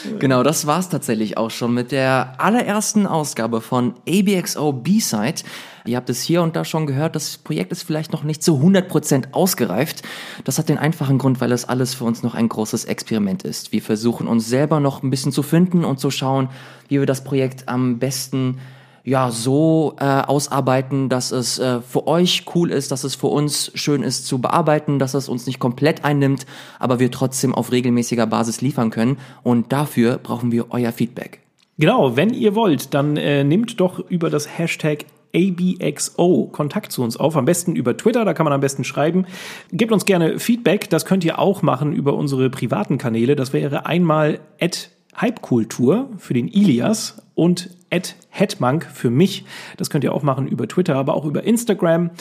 Genau, 0.20 0.44
das 0.44 0.68
war's 0.68 0.90
tatsächlich 0.90 1.38
auch 1.38 1.52
schon 1.52 1.74
mit 1.74 1.92
der 1.92 2.36
allerersten 2.38 3.08
Ausgabe 3.08 3.62
von 3.62 3.96
ABXO 4.08 4.74
B-Side. 4.74 5.42
Ihr 5.86 5.98
habt 5.98 6.10
es 6.10 6.22
hier 6.22 6.42
und 6.44 6.56
da 6.56 6.64
schon 6.64 6.86
gehört, 6.86 7.16
das 7.16 7.38
Projekt 7.38 7.72
ist 7.72 7.84
vielleicht 7.84 8.12
noch 8.12 8.24
nicht 8.24 8.44
zu 8.44 8.58
100% 8.58 9.34
ausgereift. 9.34 10.04
Das 10.44 10.60
hat 10.60 10.70
den 10.70 10.78
einfachen 10.78 11.18
Grund, 11.18 11.42
weil 11.42 11.52
es 11.52 11.66
alles 11.66 11.94
für 11.94 12.04
uns 12.04 12.24
noch 12.24 12.36
ein 12.36 12.50
großes 12.50 12.86
Experiment 12.86 13.44
ist. 13.44 13.72
Wir 13.72 13.82
versuchen 13.82 14.28
uns 14.28 14.48
selber 14.48 14.80
noch 14.80 15.02
ein 15.02 15.10
bisschen 15.10 15.32
zu 15.32 15.44
finden 15.44 15.86
und 15.86 16.00
zu 16.00 16.12
schauen, 16.12 16.50
wie 16.88 17.00
wir 17.00 17.08
das 17.08 17.24
Projekt 17.24 17.68
am 17.68 18.00
besten 18.00 18.60
ja 19.04 19.32
so 19.32 19.96
äh, 20.00 20.06
ausarbeiten, 20.06 21.10
dass 21.10 21.32
es 21.32 21.60
äh, 21.60 21.82
für 21.82 22.08
euch 22.08 22.46
cool 22.56 22.72
ist, 22.72 22.92
dass 22.92 23.04
es 23.04 23.16
für 23.16 23.28
uns 23.28 23.72
schön 23.76 24.04
ist 24.04 24.28
zu 24.28 24.40
bearbeiten, 24.40 25.00
dass 25.00 25.14
es 25.14 25.30
uns 25.30 25.48
nicht 25.48 25.60
komplett 25.60 26.04
einnimmt, 26.04 26.46
aber 26.80 27.00
wir 27.00 27.12
trotzdem 27.12 27.56
auf 27.56 27.72
regelmäßiger 27.72 28.28
Basis 28.28 28.62
liefern 28.62 28.92
können. 28.92 29.18
Und 29.44 29.72
dafür 29.72 30.18
brauchen 30.18 30.52
wir 30.52 30.68
euer 30.70 30.92
Feedback. 30.92 31.40
Genau, 31.78 32.16
wenn 32.16 32.32
ihr 32.32 32.54
wollt, 32.54 32.94
dann 32.94 33.18
äh, 33.18 33.44
nehmt 33.44 33.80
doch 33.80 34.00
über 34.00 34.30
das 34.30 34.58
Hashtag 34.58 35.06
ABXO 35.34 36.50
Kontakt 36.52 36.92
zu 36.92 37.04
uns 37.04 37.18
auf. 37.18 37.36
Am 37.38 37.46
besten 37.46 37.76
über 37.76 37.96
Twitter, 37.96 38.26
da 38.26 38.34
kann 38.34 38.44
man 38.44 38.54
am 38.54 38.62
besten 38.62 38.84
schreiben. 38.84 39.26
Gebt 39.72 39.92
uns 39.92 40.06
gerne 40.06 40.40
Feedback, 40.40 40.90
das 40.90 41.06
könnt 41.06 41.24
ihr 41.24 41.40
auch 41.40 41.62
machen 41.62 41.94
über 41.94 42.14
unsere 42.14 42.50
privaten 42.50 42.98
Kanäle. 42.98 43.36
Das 43.36 43.54
wäre 43.54 43.86
einmal 43.86 44.40
at 44.60 44.90
Hypekultur 45.16 46.10
für 46.18 46.34
den 46.34 46.48
Ilias 46.48 47.22
und 47.36 47.70
at 47.92 48.16
Hetmank 48.30 48.86
für 48.86 49.10
mich. 49.10 49.46
Das 49.78 49.90
könnt 49.90 50.04
ihr 50.04 50.14
auch 50.14 50.24
machen 50.24 50.48
über 50.48 50.68
Twitter, 50.68 50.96
aber 50.96 51.14
auch 51.14 51.26
über 51.26 51.44
Instagram. 51.44 52.12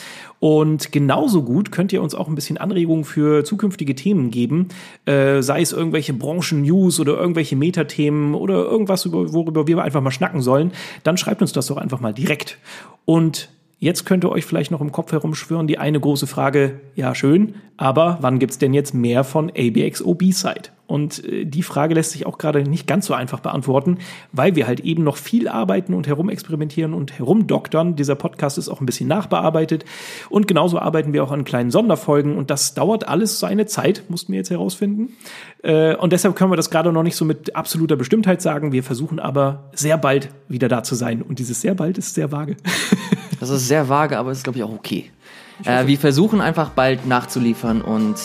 Und 0.41 0.93
genauso 0.93 1.43
gut 1.43 1.71
könnt 1.71 1.93
ihr 1.93 2.03
uns 2.03 2.15
auch 2.15 2.29
ein 2.29 2.35
bisschen 2.35 2.59
Anregungen 2.59 3.05
für 3.05 3.45
zukünftige 3.45 3.95
Themen 3.95 4.31
geben, 4.31 4.69
äh, 5.07 5.41
sei 5.41 5.61
es 5.63 5.73
irgendwelche 5.73 6.13
Branchen-News 6.13 6.99
oder 7.01 7.17
irgendwelche 7.17 7.57
Metathemen 7.57 8.35
oder 8.35 8.65
irgendwas, 8.65 9.11
worüber 9.13 9.67
wir 9.67 9.83
einfach 9.83 10.01
mal 10.01 10.11
schnacken 10.11 10.43
sollen. 10.43 10.73
Dann 11.05 11.17
schreibt 11.17 11.43
uns 11.43 11.53
das 11.53 11.67
doch 11.67 11.77
einfach 11.77 12.01
mal 12.01 12.13
direkt. 12.13 12.59
Und 13.05 13.51
Jetzt 13.83 14.05
könnt 14.05 14.25
ihr 14.25 14.31
euch 14.31 14.45
vielleicht 14.45 14.71
noch 14.71 14.83
im 14.83 14.93
Kopf 14.93 15.11
herumschwören, 15.11 15.67
die 15.67 15.79
eine 15.79 15.99
große 15.99 16.27
Frage, 16.27 16.81
ja 16.97 17.15
schön, 17.15 17.55
aber 17.79 18.19
wann 18.21 18.39
gibt's 18.39 18.59
denn 18.59 18.75
jetzt 18.75 18.93
mehr 18.93 19.25
von 19.25 19.49
ABXO 19.49 20.13
B-Side? 20.13 20.69
Und 20.91 21.25
äh, 21.25 21.45
die 21.45 21.63
Frage 21.63 21.95
lässt 21.95 22.11
sich 22.11 22.27
auch 22.27 22.37
gerade 22.37 22.65
nicht 22.65 22.87
ganz 22.89 23.07
so 23.07 23.15
einfach 23.15 23.39
beantworten, 23.41 23.99
weil 24.33 24.57
wir 24.57 24.67
halt 24.67 24.81
eben 24.81 25.05
noch 25.05 25.17
viel 25.17 25.49
arbeiten 25.49 25.95
und 25.95 26.09
herumexperimentieren 26.09 26.95
und 26.95 27.17
herumdoktern. 27.17 27.95
Dieser 27.95 28.17
Podcast 28.17 28.59
ist 28.59 28.69
auch 28.69 28.81
ein 28.81 28.87
bisschen 28.87 29.09
nachbearbeitet. 29.09 29.85
Und 30.29 30.49
genauso 30.49 30.81
arbeiten 30.81 31.13
wir 31.13 31.23
auch 31.23 31.31
an 31.31 31.45
kleinen 31.45 31.71
Sonderfolgen. 31.71 32.37
Und 32.37 32.51
das 32.51 32.75
dauert 32.75 33.07
alles 33.07 33.39
seine 33.39 33.67
Zeit, 33.67 34.03
mussten 34.09 34.33
wir 34.33 34.39
jetzt 34.39 34.51
herausfinden. 34.51 35.17
Äh, 35.63 35.95
und 35.95 36.13
deshalb 36.13 36.35
können 36.35 36.51
wir 36.51 36.57
das 36.57 36.71
gerade 36.71 36.93
noch 36.93 37.05
nicht 37.05 37.17
so 37.17 37.25
mit 37.25 37.55
absoluter 37.55 37.95
Bestimmtheit 37.95 38.43
sagen. 38.43 38.73
Wir 38.73 38.83
versuchen 38.83 39.21
aber 39.21 39.71
sehr 39.73 39.97
bald 39.97 40.31
wieder 40.49 40.69
da 40.69 40.83
zu 40.83 40.97
sein. 40.97 41.23
Und 41.23 41.39
dieses 41.39 41.61
sehr 41.61 41.77
bald 41.77 41.99
ist 41.99 42.15
sehr 42.15 42.33
vage. 42.33 42.57
Das 43.39 43.49
ist 43.49 43.69
sehr 43.69 43.89
vage, 43.89 44.19
aber 44.19 44.33
es 44.33 44.39
ist, 44.39 44.45
glaube 44.45 44.59
ich, 44.59 44.65
auch 44.65 44.73
okay. 44.73 45.11
Äh, 45.65 45.87
wir 45.87 45.99
versuchen 45.99 46.43
einfach 46.43 46.69
bald 46.69 47.07
nachzuliefern 47.07 47.81
und 47.81 48.17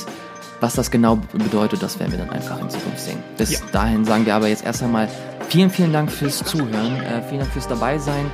was 0.65 0.73
das 0.73 0.89
genau 0.89 1.17
bedeutet, 1.31 1.83
das 1.83 1.99
werden 1.99 2.11
wir 2.11 2.17
dann 2.17 2.31
einfach 2.31 2.59
in 2.59 2.67
Zukunft 2.71 2.99
sehen. 2.99 3.19
Bis 3.37 3.51
ja. 3.51 3.59
dahin 3.71 4.03
sagen 4.03 4.25
wir 4.25 4.33
aber 4.33 4.47
jetzt 4.47 4.65
erst 4.65 4.81
einmal 4.81 5.07
vielen, 5.47 5.69
vielen 5.69 5.93
Dank 5.93 6.11
fürs 6.11 6.43
Zuhören, 6.43 6.95
äh, 7.03 7.21
vielen 7.29 7.41
Dank 7.41 7.51
fürs 7.53 7.67
Dabeisein 7.67 8.25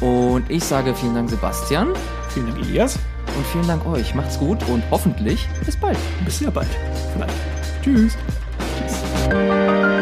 und 0.00 0.50
ich 0.50 0.64
sage 0.64 0.94
vielen 0.96 1.14
Dank 1.14 1.30
Sebastian. 1.30 1.90
Vielen 2.30 2.46
Dank 2.46 2.58
Elias. 2.58 2.98
Und 3.36 3.46
vielen 3.46 3.68
Dank 3.68 3.86
euch. 3.86 4.14
Macht's 4.16 4.36
gut 4.36 4.58
und 4.68 4.82
hoffentlich 4.90 5.48
bis 5.64 5.76
bald. 5.76 5.98
Bis 6.24 6.40
sehr 6.40 6.50
bald. 6.50 6.68
Vielleicht. 7.14 7.34
Tschüss. 7.82 8.16
Tschüss. 8.88 9.95